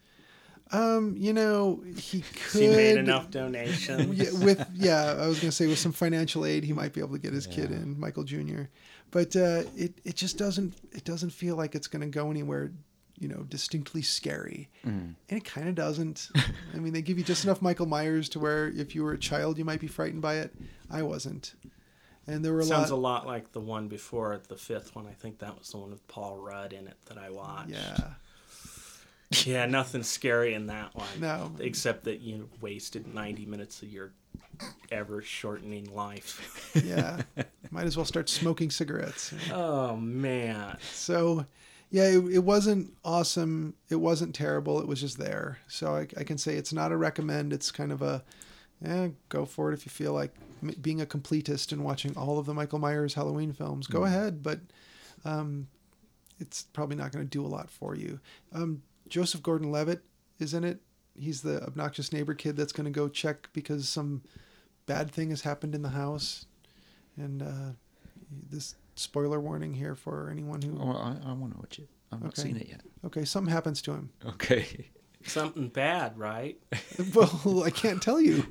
um, 0.73 1.17
you 1.19 1.33
know, 1.33 1.83
he 1.97 2.21
could. 2.21 2.63
He 2.63 2.69
made 2.69 2.97
enough 2.97 3.31
donations. 3.31 4.17
yeah, 4.17 4.45
with 4.45 4.65
yeah, 4.75 5.17
I 5.19 5.27
was 5.27 5.41
gonna 5.41 5.53
say 5.53 5.67
with 5.67 5.79
some 5.79 5.93
financial 5.93 6.47
aid, 6.47 6.65
he 6.65 6.73
might 6.73 6.93
be 6.93 7.01
able 7.01 7.13
to 7.13 7.19
get 7.19 7.33
his 7.33 7.47
kid 7.47 7.71
in, 7.71 7.99
Michael 7.99 8.25
Jr. 8.25 8.63
But 9.11 9.35
uh, 9.35 9.65
it 9.77 10.01
it 10.05 10.15
just 10.15 10.39
doesn't 10.39 10.75
it 10.93 11.05
doesn't 11.05 11.31
feel 11.31 11.57
like 11.57 11.75
it's 11.75 11.89
gonna 11.89 12.07
go 12.07 12.31
anywhere, 12.31 12.73
you 13.21 13.29
know, 13.29 13.43
distinctly 13.49 14.03
scary, 14.03 14.69
Mm. 14.85 15.15
and 15.29 15.39
it 15.39 15.45
kind 15.45 15.69
of 15.69 15.75
doesn't. 15.77 16.31
I 16.75 16.79
mean, 16.79 16.93
they 16.93 17.03
give 17.03 17.19
you 17.19 17.25
just 17.25 17.45
enough 17.45 17.61
Michael 17.63 17.87
Myers 17.87 18.29
to 18.31 18.41
where 18.41 18.69
if 18.69 18.95
you 18.95 19.05
were 19.05 19.13
a 19.13 19.19
child, 19.19 19.59
you 19.59 19.65
might 19.65 19.79
be 19.81 19.87
frightened 19.87 20.23
by 20.23 20.37
it. 20.39 20.55
I 20.91 21.03
wasn't, 21.03 21.55
and 22.27 22.45
there 22.45 22.53
were 22.53 22.61
a 22.61 22.65
Sounds 22.65 22.91
lot. 22.91 22.97
a 22.97 23.01
lot 23.01 23.27
like 23.27 23.53
the 23.53 23.61
one 23.61 23.87
before 23.89 24.41
the 24.49 24.57
fifth 24.57 24.97
one. 24.97 25.07
I 25.07 25.13
think 25.13 25.39
that 25.39 25.57
was 25.59 25.69
the 25.71 25.77
one 25.79 25.91
with 25.91 26.07
Paul 26.09 26.39
Rudd 26.39 26.73
in 26.73 26.89
it 26.89 26.97
that 27.07 27.19
I 27.19 27.31
watched. 27.31 27.71
yeah, 27.71 28.11
Yeah, 29.45 29.67
nothing 29.67 30.03
scary 30.03 30.55
in 30.55 30.67
that 30.67 30.95
one. 30.95 31.07
No. 31.21 31.53
Except 31.61 32.05
that 32.05 32.21
you 32.21 32.49
wasted 32.61 33.15
90 33.15 33.47
minutes 33.47 33.83
of 33.83 33.89
your 33.89 34.13
ever 34.91 35.23
shortening 35.23 35.95
life. 35.95 36.71
yeah. 36.85 37.23
might 37.71 37.85
as 37.87 37.97
well 37.97 38.05
start 38.07 38.29
smoking 38.29 38.71
cigarettes. 38.71 39.33
Oh, 39.53 39.95
man. 39.97 40.77
So, 40.93 41.47
yeah, 41.91 42.05
it, 42.05 42.25
it 42.33 42.45
wasn't 42.45 42.93
awesome. 43.05 43.75
It 43.89 43.97
wasn't 43.97 44.35
terrible. 44.35 44.81
It 44.81 44.87
was 44.87 45.01
just 45.01 45.19
there. 45.19 45.59
So 45.69 45.97
I, 45.97 46.07
I 46.17 46.25
can 46.25 46.39
say 46.39 46.55
it's 46.55 46.73
not 46.73 46.93
a 46.93 46.97
recommend. 46.97 47.53
It's 47.53 47.71
kind 47.71 47.93
of 47.93 48.01
a, 48.01 48.23
yeah, 48.81 49.09
go 49.29 49.45
for 49.45 49.71
it 49.71 49.75
if 49.75 49.85
you 49.85 49.91
feel 49.91 50.13
like 50.13 50.35
being 50.81 51.01
a 51.01 51.07
completist 51.07 51.73
and 51.73 51.85
watching 51.85 52.17
all 52.17 52.39
of 52.39 52.47
the 52.47 52.55
Michael 52.55 52.79
Myers 52.79 53.15
Halloween 53.15 53.53
films. 53.53 53.87
Go 53.87 54.05
ahead, 54.05 54.43
but 54.43 54.61
um, 55.25 55.67
it's 56.39 56.63
probably 56.73 56.97
not 56.97 57.13
going 57.13 57.25
to 57.25 57.31
do 57.31 57.45
a 57.45 57.49
lot 57.49 57.71
for 57.71 57.95
you. 57.95 58.21
Um, 58.53 58.83
Joseph 59.09 59.43
Gordon-Levitt 59.43 60.03
is 60.39 60.55
in 60.55 60.65
it. 60.65 60.81
He's 61.19 61.43
the 61.43 61.63
obnoxious 61.65 62.13
neighbor 62.13 62.35
kid 62.35 62.57
that's 62.57 62.73
going 62.73 62.85
to 62.85 62.91
go 62.91 63.09
check 63.09 63.51
because 63.53 63.89
some 63.89 64.23
bad 64.87 65.11
thing 65.11 65.31
has 65.31 65.43
happened 65.43 65.75
in 65.75 65.83
the 65.83 65.91
house, 65.91 66.47
and 67.17 67.43
uh, 67.43 67.73
this 68.49 68.77
spoiler 69.01 69.41
warning 69.41 69.75
here 69.75 69.95
for 69.95 70.29
anyone 70.31 70.63
who 70.63 70.79
Oh, 70.81 70.91
I, 70.93 71.17
I 71.31 71.33
want 71.33 71.53
to 71.55 71.59
watch 71.59 71.79
it. 71.79 71.89
I've 72.13 72.23
not 72.23 72.39
Okay. 72.39 72.43
seen 72.43 72.57
it 72.57 72.69
yet. 72.69 72.81
Okay, 73.05 73.25
something 73.25 73.53
happens 73.53 73.81
to 73.83 73.93
him. 73.93 74.11
Okay. 74.27 74.89
Something 75.25 75.69
bad, 75.69 76.19
right? 76.19 76.59
well, 77.15 77.63
I 77.65 77.71
can't 77.71 78.01
tell 78.03 78.19
you. 78.21 78.37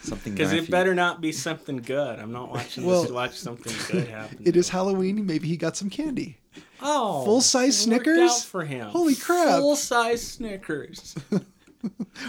Something 0.00 0.32
bad. 0.32 0.38
Because 0.38 0.52
it 0.52 0.70
better 0.70 0.94
not 0.94 1.20
be 1.20 1.32
something 1.32 1.76
good. 1.76 2.18
I'm 2.18 2.32
not 2.32 2.50
watching 2.50 2.86
Well, 2.86 3.02
this 3.02 3.10
to 3.10 3.14
watch 3.14 3.38
something 3.38 3.72
good 3.90 4.08
happen. 4.08 4.38
it 4.46 4.56
is 4.56 4.70
Halloween. 4.70 5.26
Maybe 5.26 5.48
he 5.48 5.56
got 5.58 5.76
some 5.76 5.90
candy. 5.90 6.38
Oh, 6.80 7.24
Full-size 7.26 7.86
it 7.86 7.90
worked 7.90 8.04
Snickers? 8.06 8.30
out 8.30 8.40
for 8.40 8.64
him. 8.64 8.88
Holy 8.88 9.14
crap. 9.14 9.58
Full 9.60 9.76
size 9.76 10.26
Snickers. 10.26 11.14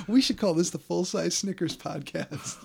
We 0.07 0.20
should 0.22 0.38
call 0.38 0.53
this 0.56 0.70
the 0.72 0.80
full 0.80 1.06
size 1.06 1.36
Snickers 1.38 1.78
podcast. 1.78 2.57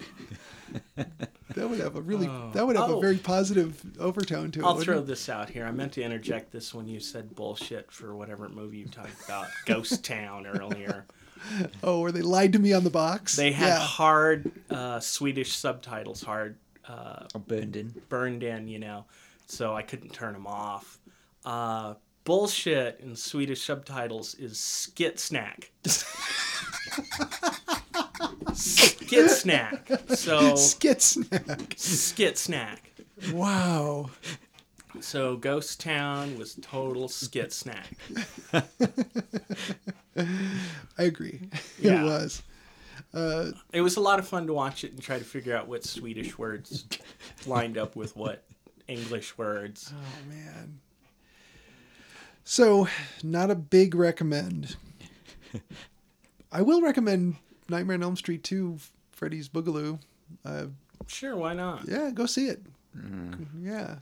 That 1.54 1.68
would 1.68 1.80
have 1.80 1.96
a 1.96 2.00
really 2.00 2.26
Oh. 2.28 2.50
that 2.54 2.66
would 2.66 2.76
have 2.76 2.90
a 2.90 2.94
Oh. 2.94 3.00
very 3.00 3.16
positive 3.18 3.80
overtone 3.98 4.50
to 4.52 4.60
it. 4.60 4.62
I'll 4.64 4.74
wouldn't 4.74 4.84
throw 4.84 4.98
it? 4.98 5.06
this 5.06 5.28
out 5.28 5.50
here. 5.50 5.64
I 5.66 5.70
meant 5.70 5.92
to 5.94 6.02
interject 6.02 6.52
this 6.52 6.72
when 6.74 6.86
you 6.88 7.00
said 7.00 7.34
bullshit 7.34 7.90
for 7.90 8.14
whatever 8.14 8.48
movie 8.48 8.78
you 8.78 8.86
talked 8.86 9.24
about, 9.24 9.46
Ghost 9.66 10.04
Town 10.04 10.46
earlier. 10.46 11.04
Oh, 11.84 12.00
where 12.00 12.10
they 12.10 12.20
lied 12.22 12.52
to 12.54 12.58
me 12.58 12.72
on 12.72 12.82
the 12.82 12.90
box? 12.90 13.36
They 13.36 13.52
had 13.52 13.68
yeah. 13.68 13.78
hard 13.78 14.50
uh, 14.70 14.98
Swedish 14.98 15.54
subtitles, 15.54 16.20
hard 16.20 16.56
uh, 16.88 17.26
Oh, 17.32 17.38
burned 17.38 17.76
in. 17.76 17.94
burned 18.08 18.42
in, 18.42 18.66
you 18.66 18.80
know, 18.80 19.04
so 19.46 19.72
I 19.72 19.82
couldn't 19.82 20.12
turn 20.12 20.32
them 20.32 20.48
off. 20.48 20.98
Uh, 21.44 21.94
bullshit 22.24 22.98
in 23.04 23.14
Swedish 23.14 23.62
subtitles 23.62 24.34
is 24.34 24.58
skit 24.58 25.20
snack. 25.20 25.70
skit 28.54 29.30
snack. 29.30 29.88
So 30.08 30.54
skit 30.56 31.02
snack. 31.02 31.74
skit 31.76 32.38
snack. 32.38 32.90
Wow. 33.32 34.10
So 35.00 35.36
Ghost 35.36 35.80
Town 35.80 36.38
was 36.38 36.54
total 36.60 37.08
skit 37.08 37.52
snack. 37.52 37.96
I 40.16 41.02
agree. 41.02 41.40
Yeah. 41.80 42.02
It 42.02 42.04
was. 42.04 42.42
Uh, 43.14 43.52
It 43.72 43.80
was 43.80 43.96
a 43.96 44.00
lot 44.00 44.18
of 44.18 44.26
fun 44.28 44.46
to 44.48 44.52
watch 44.52 44.84
it 44.84 44.92
and 44.92 45.00
try 45.02 45.18
to 45.18 45.24
figure 45.24 45.56
out 45.56 45.68
what 45.68 45.84
Swedish 45.84 46.36
words 46.38 46.86
lined 47.46 47.78
up 47.78 47.96
with 47.96 48.16
what 48.16 48.44
English 48.88 49.38
words. 49.38 49.92
oh 49.94 50.28
man. 50.28 50.80
So, 52.44 52.88
not 53.22 53.50
a 53.50 53.54
big 53.54 53.94
recommend. 53.94 54.76
I 56.50 56.62
will 56.62 56.80
recommend 56.80 57.36
Nightmare 57.68 57.94
on 57.94 58.02
Elm 58.02 58.16
Street 58.16 58.42
2, 58.44 58.78
Freddy's 59.12 59.48
Boogaloo. 59.48 59.98
Uh, 60.44 60.66
Sure, 61.06 61.36
why 61.36 61.54
not? 61.54 61.88
yeah, 61.88 62.10
go 62.12 62.26
see 62.26 62.48
it. 62.48 62.60
Yeah. 63.62 63.96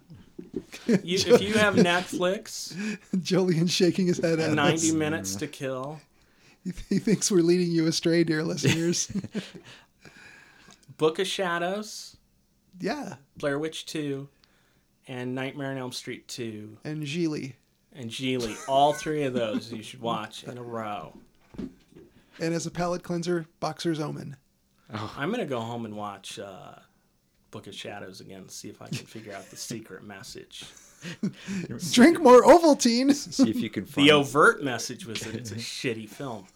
You, 0.86 0.96
if 1.04 1.40
you 1.42 1.54
have 1.58 1.74
Netflix, 1.76 2.74
Jolene 3.16 3.70
shaking 3.70 4.06
his 4.06 4.18
head 4.18 4.40
at 4.40 4.50
us. 4.50 4.54
90 4.56 4.92
minutes 4.92 5.36
to 5.36 5.46
kill, 5.46 6.00
He, 6.64 6.72
he 6.88 6.98
thinks 6.98 7.30
we're 7.30 7.42
leading 7.42 7.70
you 7.70 7.86
astray, 7.86 8.24
dear 8.24 8.42
listeners. 8.42 9.10
Book 10.96 11.18
of 11.18 11.26
Shadows, 11.26 12.16
yeah. 12.80 13.16
Blair 13.36 13.58
Witch 13.58 13.84
2, 13.86 14.26
and 15.08 15.34
Nightmare 15.34 15.70
on 15.72 15.78
Elm 15.78 15.92
Street 15.92 16.26
2, 16.28 16.78
And 16.84 17.02
Gigli. 17.02 17.52
and 17.94 18.10
Gigli. 18.10 18.56
All 18.68 18.94
three 18.94 19.24
of 19.24 19.34
those 19.34 19.70
you 19.72 19.82
should 19.82 20.00
watch 20.00 20.44
in 20.44 20.56
a 20.58 20.62
row. 20.62 21.14
And 22.40 22.54
as 22.54 22.66
a 22.66 22.70
palate 22.70 23.02
cleanser, 23.02 23.46
Boxer's 23.60 24.00
Omen. 24.00 24.36
I'm 24.92 25.30
going 25.30 25.40
to 25.40 25.46
go 25.46 25.60
home 25.60 25.84
and 25.84 25.96
watch 25.96 26.38
uh, 26.38 26.74
Book 27.50 27.66
of 27.66 27.74
Shadows 27.74 28.20
again, 28.20 28.40
and 28.42 28.50
see 28.50 28.68
if 28.68 28.80
I 28.82 28.86
can 28.86 29.06
figure 29.06 29.32
out 29.32 29.50
the 29.50 29.56
secret 29.56 30.02
message. 30.06 30.64
Drink 31.92 32.20
more 32.20 32.42
Ovaltine. 32.42 33.12
See 33.34 33.50
if 33.50 33.56
you 33.56 33.70
can 33.70 33.84
find 33.84 34.06
The 34.06 34.12
overt 34.12 34.62
message 34.64 35.06
was 35.06 35.20
that 35.20 35.34
it's 35.34 35.52
a 35.52 35.56
shitty 35.56 36.08
film. 36.08 36.46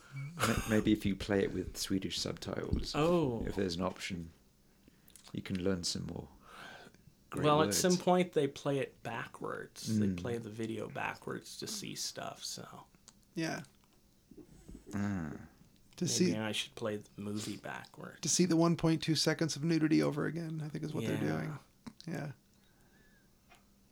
maybe 0.68 0.92
if 0.92 1.04
you 1.04 1.14
play 1.14 1.40
it 1.42 1.52
with 1.52 1.76
Swedish 1.76 2.18
subtitles. 2.18 2.92
Oh. 2.94 3.44
If 3.46 3.54
there's 3.54 3.76
an 3.76 3.82
option, 3.82 4.30
you 5.32 5.42
can 5.42 5.62
learn 5.62 5.84
some 5.84 6.06
more. 6.12 6.26
Great 7.30 7.44
well, 7.44 7.58
words. 7.58 7.84
at 7.84 7.90
some 7.90 7.98
point 7.98 8.32
they 8.32 8.48
play 8.48 8.78
it 8.78 9.00
backwards. 9.02 9.98
They 9.98 10.08
play 10.08 10.38
the 10.38 10.50
video 10.50 10.88
backwards 10.88 11.56
to 11.58 11.66
see 11.66 11.94
stuff. 11.94 12.40
So 12.42 12.66
Yeah. 13.34 13.60
Ah. 14.94 15.30
To 16.00 16.06
maybe 16.06 16.14
see 16.32 16.34
I 16.34 16.52
should 16.52 16.74
play 16.76 16.96
the 16.96 17.22
movie 17.22 17.58
backwards. 17.58 18.20
to 18.22 18.28
see 18.30 18.46
the 18.46 18.56
1.2 18.56 19.18
seconds 19.18 19.54
of 19.54 19.64
nudity 19.64 20.02
over 20.02 20.24
again, 20.24 20.62
I 20.64 20.68
think 20.70 20.82
is 20.82 20.94
what 20.94 21.06
they're 21.06 21.16
doing. 21.16 21.58
Yeah. 22.08 22.28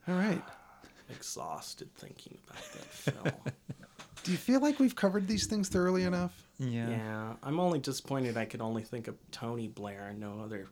All 0.08 0.14
right. 0.14 0.42
Exhausted 1.10 1.94
thinking 1.96 2.38
about 2.48 2.62
that 2.72 2.84
film. 2.84 3.34
Do 4.24 4.32
you 4.32 4.38
feel 4.38 4.60
like 4.60 4.78
we've 4.80 4.96
covered 4.96 5.28
these 5.28 5.46
things 5.46 5.68
thoroughly 5.68 6.04
enough? 6.04 6.48
Yeah. 6.58 6.88
yeah, 6.88 7.32
I'm 7.42 7.60
only 7.60 7.78
disappointed 7.78 8.38
I 8.38 8.46
could 8.46 8.62
only 8.62 8.82
think 8.82 9.06
of 9.06 9.16
Tony 9.30 9.68
Blair 9.68 10.08
and 10.08 10.18
no 10.18 10.40
other 10.42 10.66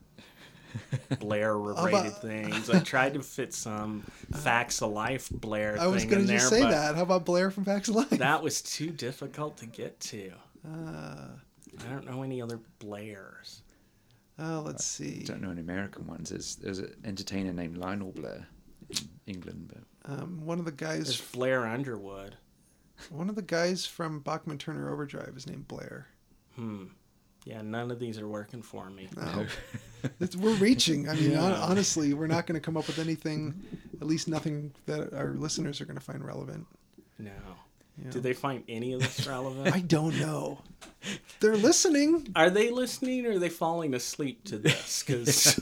Blair-related 1.20 2.14
things. 2.16 2.68
I 2.70 2.80
tried 2.80 3.14
to 3.14 3.22
fit 3.22 3.54
some 3.54 4.02
facts 4.34 4.82
of 4.82 4.90
life 4.90 5.28
Blair 5.30 5.76
I 5.78 5.86
was 5.86 6.02
thing 6.02 6.10
going 6.10 6.20
in 6.22 6.26
to 6.26 6.32
there, 6.32 6.38
just 6.38 6.50
say 6.50 6.62
but 6.62 6.70
that. 6.70 6.94
How 6.96 7.02
about 7.02 7.24
Blair 7.24 7.50
from 7.50 7.64
Facts 7.64 7.88
of 7.88 7.94
Life? 7.96 8.10
that 8.10 8.42
was 8.42 8.62
too 8.62 8.90
difficult 8.90 9.58
to 9.58 9.66
get 9.66 10.00
to. 10.00 10.32
Uh, 10.66 11.28
I 11.84 11.90
don't 11.90 12.06
know 12.10 12.22
any 12.22 12.40
other 12.42 12.60
Blairs. 12.78 13.62
oh, 14.38 14.62
let's 14.66 14.84
see. 14.84 15.20
I 15.22 15.24
don't 15.24 15.42
know 15.42 15.50
any 15.50 15.60
American 15.60 16.06
ones. 16.06 16.30
There's 16.30 16.56
there's 16.56 16.78
an 16.78 16.94
entertainer 17.04 17.52
named 17.52 17.76
Lionel 17.78 18.12
Blair 18.12 18.46
in 18.90 19.08
England, 19.26 19.72
but 19.72 20.10
Um, 20.12 20.44
one 20.44 20.58
of 20.58 20.64
the 20.64 20.72
guys. 20.72 21.04
There's 21.04 21.20
guys, 21.20 21.30
Blair 21.32 21.66
Underwood. 21.66 22.36
one 23.10 23.28
of 23.28 23.34
the 23.36 23.42
guys 23.42 23.84
from 23.86 24.20
Bachman 24.20 24.58
Turner 24.58 24.92
Overdrive 24.92 25.34
is 25.36 25.46
named 25.46 25.68
Blair. 25.68 26.08
Hmm. 26.54 26.84
Yeah, 27.44 27.62
none 27.62 27.90
of 27.92 28.00
these 28.00 28.18
are 28.18 28.26
working 28.26 28.62
for 28.62 28.90
me. 28.90 29.08
No. 29.16 29.46
It's, 30.20 30.36
we're 30.36 30.54
reaching. 30.54 31.08
I 31.08 31.14
mean, 31.14 31.32
Yeah. 31.32 31.54
honestly, 31.62 32.14
we're 32.14 32.28
not 32.28 32.46
going 32.46 32.54
to 32.54 32.60
come 32.64 32.76
up 32.76 32.86
with 32.86 33.00
anything, 33.00 33.60
at 34.00 34.06
least 34.06 34.28
nothing 34.28 34.72
that 34.84 35.12
our 35.12 35.30
listeners 35.34 35.80
are 35.80 35.84
going 35.84 35.98
to 35.98 36.04
find 36.04 36.24
relevant. 36.24 36.64
No. 37.18 37.32
Yeah. 38.04 38.10
Do 38.10 38.20
they 38.20 38.34
find 38.34 38.62
any 38.68 38.92
of 38.92 39.00
this 39.00 39.26
relevant? 39.26 39.74
I 39.74 39.80
don't 39.80 40.18
know. 40.20 40.58
They're 41.40 41.56
listening. 41.56 42.28
Are 42.36 42.50
they 42.50 42.70
listening 42.70 43.24
or 43.26 43.32
are 43.32 43.38
they 43.38 43.48
falling 43.48 43.94
asleep 43.94 44.44
to 44.44 44.58
this? 44.58 45.02
Because 45.02 45.58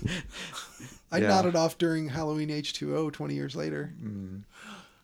I 1.12 1.18
Yeah. 1.18 1.28
nodded 1.28 1.54
off 1.54 1.78
during 1.78 2.08
Halloween 2.08 2.48
H2O 2.48 3.12
20 3.12 3.34
years 3.34 3.54
later. 3.54 3.94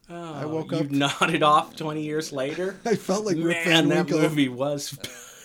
I 0.09 0.45
woke 0.45 0.73
you 0.73 0.79
up- 0.79 0.91
nodded 0.91 1.45
off 1.45 1.77
20 1.77 2.03
years 2.03 2.33
later. 2.33 2.77
I 2.85 2.97
felt 2.97 3.25
like 3.25 3.37
Rip 3.37 3.65
Man, 3.65 3.65
Van 3.65 3.89
that 3.91 3.97
Winkle. 4.07 4.19
movie 4.23 4.49
was 4.49 4.99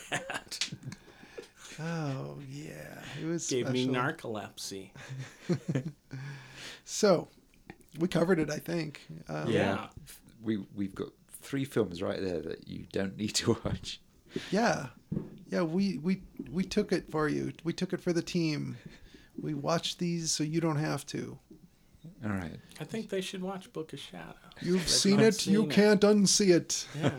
bad. 0.09 0.57
Oh, 1.79 2.39
yeah. 2.49 3.01
It 3.21 3.25
was 3.25 3.47
Gave 3.47 3.69
me 3.69 3.87
narcolepsy. 3.87 4.89
So, 6.85 7.27
we 7.99 8.07
covered 8.07 8.39
it, 8.39 8.49
I 8.49 8.59
think. 8.59 9.01
Um, 9.27 9.49
Yeah. 9.49 9.87
we 10.43 10.63
we've 10.75 10.93
got 10.93 11.09
three 11.45 11.65
films 11.65 12.01
right 12.01 12.21
there 12.21 12.41
that 12.41 12.67
you 12.67 12.85
don't 12.91 13.17
need 13.17 13.33
to 13.35 13.57
watch. 13.65 13.99
Yeah. 14.51 14.87
Yeah, 15.49 15.61
we, 15.61 15.97
we 15.99 16.21
we 16.51 16.63
took 16.63 16.91
it 16.91 17.09
for 17.11 17.29
you. 17.29 17.53
We 17.63 17.71
took 17.71 17.93
it 17.93 18.01
for 18.01 18.11
the 18.11 18.21
team. 18.21 18.77
We 19.39 19.53
watched 19.53 19.99
these 19.99 20.31
so 20.31 20.43
you 20.43 20.59
don't 20.59 20.77
have 20.77 21.05
to. 21.07 21.37
All 22.23 22.31
right. 22.31 22.59
I 22.79 22.83
think 22.83 23.09
they 23.09 23.21
should 23.21 23.41
watch 23.41 23.71
Book 23.71 23.93
of 23.93 23.99
Shadows. 23.99 24.35
You've 24.61 24.79
They've 24.79 24.89
seen 24.89 25.17
not 25.17 25.25
it, 25.25 25.47
you 25.47 25.63
it. 25.63 25.69
can't 25.69 26.01
unsee 26.01 26.49
it. 26.55 26.87
Yeah. 27.01 27.11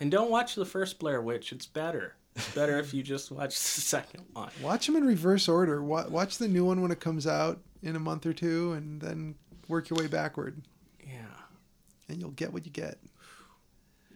And 0.00 0.10
don't 0.10 0.30
watch 0.30 0.54
the 0.54 0.64
first 0.64 0.98
Blair 0.98 1.20
Witch. 1.20 1.52
It's 1.52 1.66
better. 1.66 2.14
It's 2.36 2.54
better 2.54 2.78
if 2.78 2.94
you 2.94 3.02
just 3.02 3.30
watch 3.30 3.50
the 3.50 3.80
second 3.80 4.24
one. 4.32 4.50
Watch 4.62 4.86
them 4.86 4.96
in 4.96 5.04
reverse 5.04 5.48
order. 5.48 5.82
Watch 5.82 6.38
the 6.38 6.48
new 6.48 6.64
one 6.64 6.80
when 6.80 6.90
it 6.90 7.00
comes 7.00 7.26
out 7.26 7.60
in 7.82 7.96
a 7.96 8.00
month 8.00 8.24
or 8.26 8.32
two 8.32 8.72
and 8.72 9.00
then 9.00 9.34
work 9.68 9.90
your 9.90 9.98
way 9.98 10.06
backward 10.06 10.62
Yeah. 10.62 10.64
And 12.10 12.20
you'll 12.20 12.30
get 12.30 12.52
what 12.52 12.64
you 12.64 12.72
get. 12.72 12.98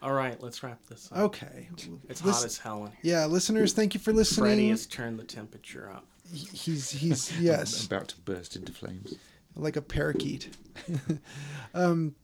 All 0.02 0.12
right, 0.12 0.40
let's 0.42 0.62
wrap 0.62 0.84
this 0.86 1.08
up. 1.12 1.18
Okay. 1.18 1.68
It's 2.08 2.22
Lis- 2.22 2.36
hot 2.36 2.44
as 2.44 2.58
hell 2.58 2.84
in 2.84 2.90
here. 2.90 3.00
Yeah, 3.14 3.24
listeners, 3.24 3.72
thank 3.72 3.94
you 3.94 4.00
for 4.00 4.12
listening. 4.12 4.44
Freddy 4.44 4.54
listening. 4.54 4.70
has 4.70 4.86
turned 4.86 5.18
the 5.18 5.24
temperature 5.24 5.90
up. 5.90 6.06
He's 6.30 6.90
he's 6.90 7.40
yes. 7.40 7.80
I'm 7.80 7.96
about 7.96 8.08
to 8.08 8.20
burst 8.20 8.56
into 8.56 8.72
flames. 8.72 9.14
like 9.56 9.76
a 9.76 9.82
parakeet. 9.82 10.50
um, 11.74 12.14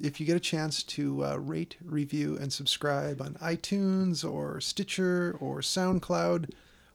if 0.00 0.20
you 0.20 0.26
get 0.26 0.36
a 0.36 0.40
chance 0.40 0.82
to 0.84 1.24
uh, 1.24 1.36
rate, 1.36 1.76
review, 1.84 2.38
and 2.40 2.52
subscribe 2.52 3.20
on 3.20 3.34
iTunes 3.34 4.24
or 4.28 4.60
Stitcher 4.60 5.36
or 5.40 5.58
SoundCloud, 5.58 6.50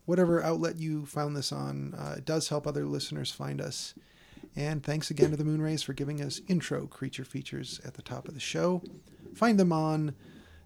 whatever 0.05 0.41
outlet 0.41 0.77
you 0.77 1.05
found 1.05 1.35
this 1.35 1.51
on, 1.51 1.93
uh, 1.95 2.15
it 2.17 2.25
does 2.25 2.49
help 2.49 2.65
other 2.65 2.85
listeners 2.85 3.31
find 3.31 3.61
us. 3.61 3.93
And 4.55 4.84
thanks 4.84 5.09
again 5.09 5.31
to 5.31 5.38
the 5.38 5.43
Moonrays 5.43 5.84
for 5.84 5.93
giving 5.93 6.21
us 6.21 6.39
intro 6.47 6.85
creature 6.88 7.25
features 7.25 7.81
at 7.85 7.95
the 7.95 8.01
top 8.03 8.27
of 8.27 8.34
the 8.35 8.39
show. 8.39 8.84
Find 9.34 9.59
them 9.59 9.71
on 9.71 10.13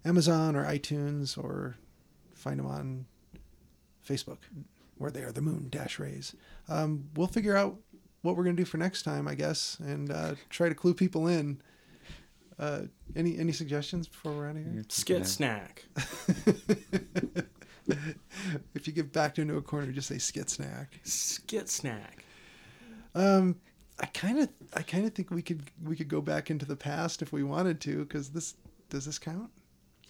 Amazon 0.04 0.54
or 0.56 0.64
iTunes 0.64 1.38
or 1.42 1.76
find 2.34 2.58
them 2.58 2.66
on 2.66 3.06
Facebook, 4.06 4.38
where 4.98 5.10
they 5.10 5.22
are 5.22 5.32
the 5.32 5.40
Moon 5.40 5.68
Dash 5.70 5.98
Rays. 5.98 6.34
Um, 6.68 7.08
we'll 7.16 7.26
figure 7.28 7.56
out 7.56 7.76
what 8.22 8.36
we're 8.36 8.44
gonna 8.44 8.56
do 8.56 8.64
for 8.66 8.76
next 8.78 9.04
time, 9.04 9.26
I 9.26 9.34
guess, 9.34 9.78
and 9.80 10.10
uh, 10.10 10.34
try 10.50 10.68
to 10.68 10.74
clue 10.74 10.92
people 10.94 11.26
in. 11.26 11.60
Uh, 12.58 12.82
any 13.16 13.38
any 13.38 13.52
suggestions 13.52 14.06
before 14.08 14.32
we're 14.32 14.48
out 14.50 14.56
of 14.56 14.62
here? 14.64 14.84
Skit 14.88 15.18
Yeah. 15.18 15.24
snack. 15.24 15.84
if 18.74 18.86
you 18.86 18.92
get 18.92 19.12
backed 19.12 19.38
into 19.38 19.56
a 19.56 19.62
corner, 19.62 19.90
just 19.92 20.08
say 20.08 20.18
skit 20.18 20.50
snack. 20.50 20.98
Skit 21.04 21.68
snack. 21.68 22.24
Um, 23.14 23.56
I 24.00 24.06
kind 24.06 24.38
of 24.38 24.48
I 24.74 24.82
kind 24.82 25.06
of 25.06 25.14
think 25.14 25.30
we 25.30 25.42
could 25.42 25.62
we 25.82 25.96
could 25.96 26.08
go 26.08 26.20
back 26.20 26.50
into 26.50 26.66
the 26.66 26.76
past 26.76 27.22
if 27.22 27.32
we 27.32 27.42
wanted 27.42 27.80
to, 27.82 28.04
because 28.04 28.30
this 28.30 28.54
does 28.90 29.04
this 29.06 29.18
count? 29.18 29.50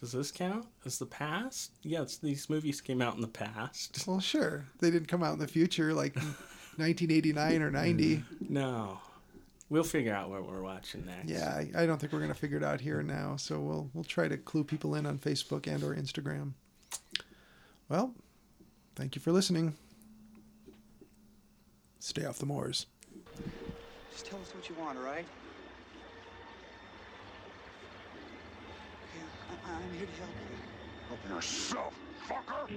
Does 0.01 0.13
this 0.13 0.31
count 0.31 0.67
as 0.85 0.99
the 0.99 1.07
past? 1.07 1.73
Yes, 1.83 2.19
these 2.19 2.49
movies 2.49 2.81
came 2.81 3.03
out 3.03 3.17
in 3.17 3.21
the 3.21 3.27
past. 3.29 4.05
Well, 4.07 4.21
sure. 4.21 4.65
They 4.79 4.91
didn't 4.91 5.09
come 5.09 5.23
out 5.25 5.33
in 5.33 5.39
the 5.41 5.49
future, 5.49 5.93
like 5.93 6.15
1989 6.77 7.63
or 7.63 7.71
90. 7.71 8.23
No. 8.49 9.01
We'll 9.71 9.83
figure 9.83 10.15
out 10.15 10.31
what 10.31 10.49
we're 10.49 10.63
watching 10.63 11.05
next. 11.05 11.29
Yeah, 11.29 11.49
I, 11.53 11.83
I 11.83 11.87
don't 11.87 11.99
think 12.01 12.13
we're 12.13 12.21
gonna 12.21 12.35
figure 12.35 12.57
it 12.57 12.65
out 12.65 12.81
here 12.81 13.01
and 13.01 13.09
now. 13.09 13.37
So 13.37 13.59
we'll 13.59 13.91
we'll 13.93 14.05
try 14.05 14.29
to 14.29 14.37
clue 14.37 14.65
people 14.65 14.95
in 14.95 15.05
on 15.07 15.19
Facebook 15.19 15.67
and 15.67 15.83
or 15.83 15.95
Instagram. 15.95 16.53
Well, 17.89 18.15
thank 18.97 19.15
you 19.15 19.21
for 19.21 19.33
listening. 19.33 19.75
Stay 22.01 22.25
off 22.25 22.39
the 22.39 22.47
moors. 22.47 22.87
Just 24.19 24.31
tell 24.31 24.41
us 24.41 24.53
what 24.53 24.69
you 24.69 24.75
want, 24.75 24.99
all 24.99 25.05
right? 25.05 25.25
Yeah, 29.15 29.23
I- 29.65 29.71
I'm 29.71 29.93
here 29.93 30.07
to 30.07 30.13
help 30.13 30.35
you. 30.51 30.57
Help 31.07 31.25
yourself, 31.25 31.95
fucker! 32.29 32.69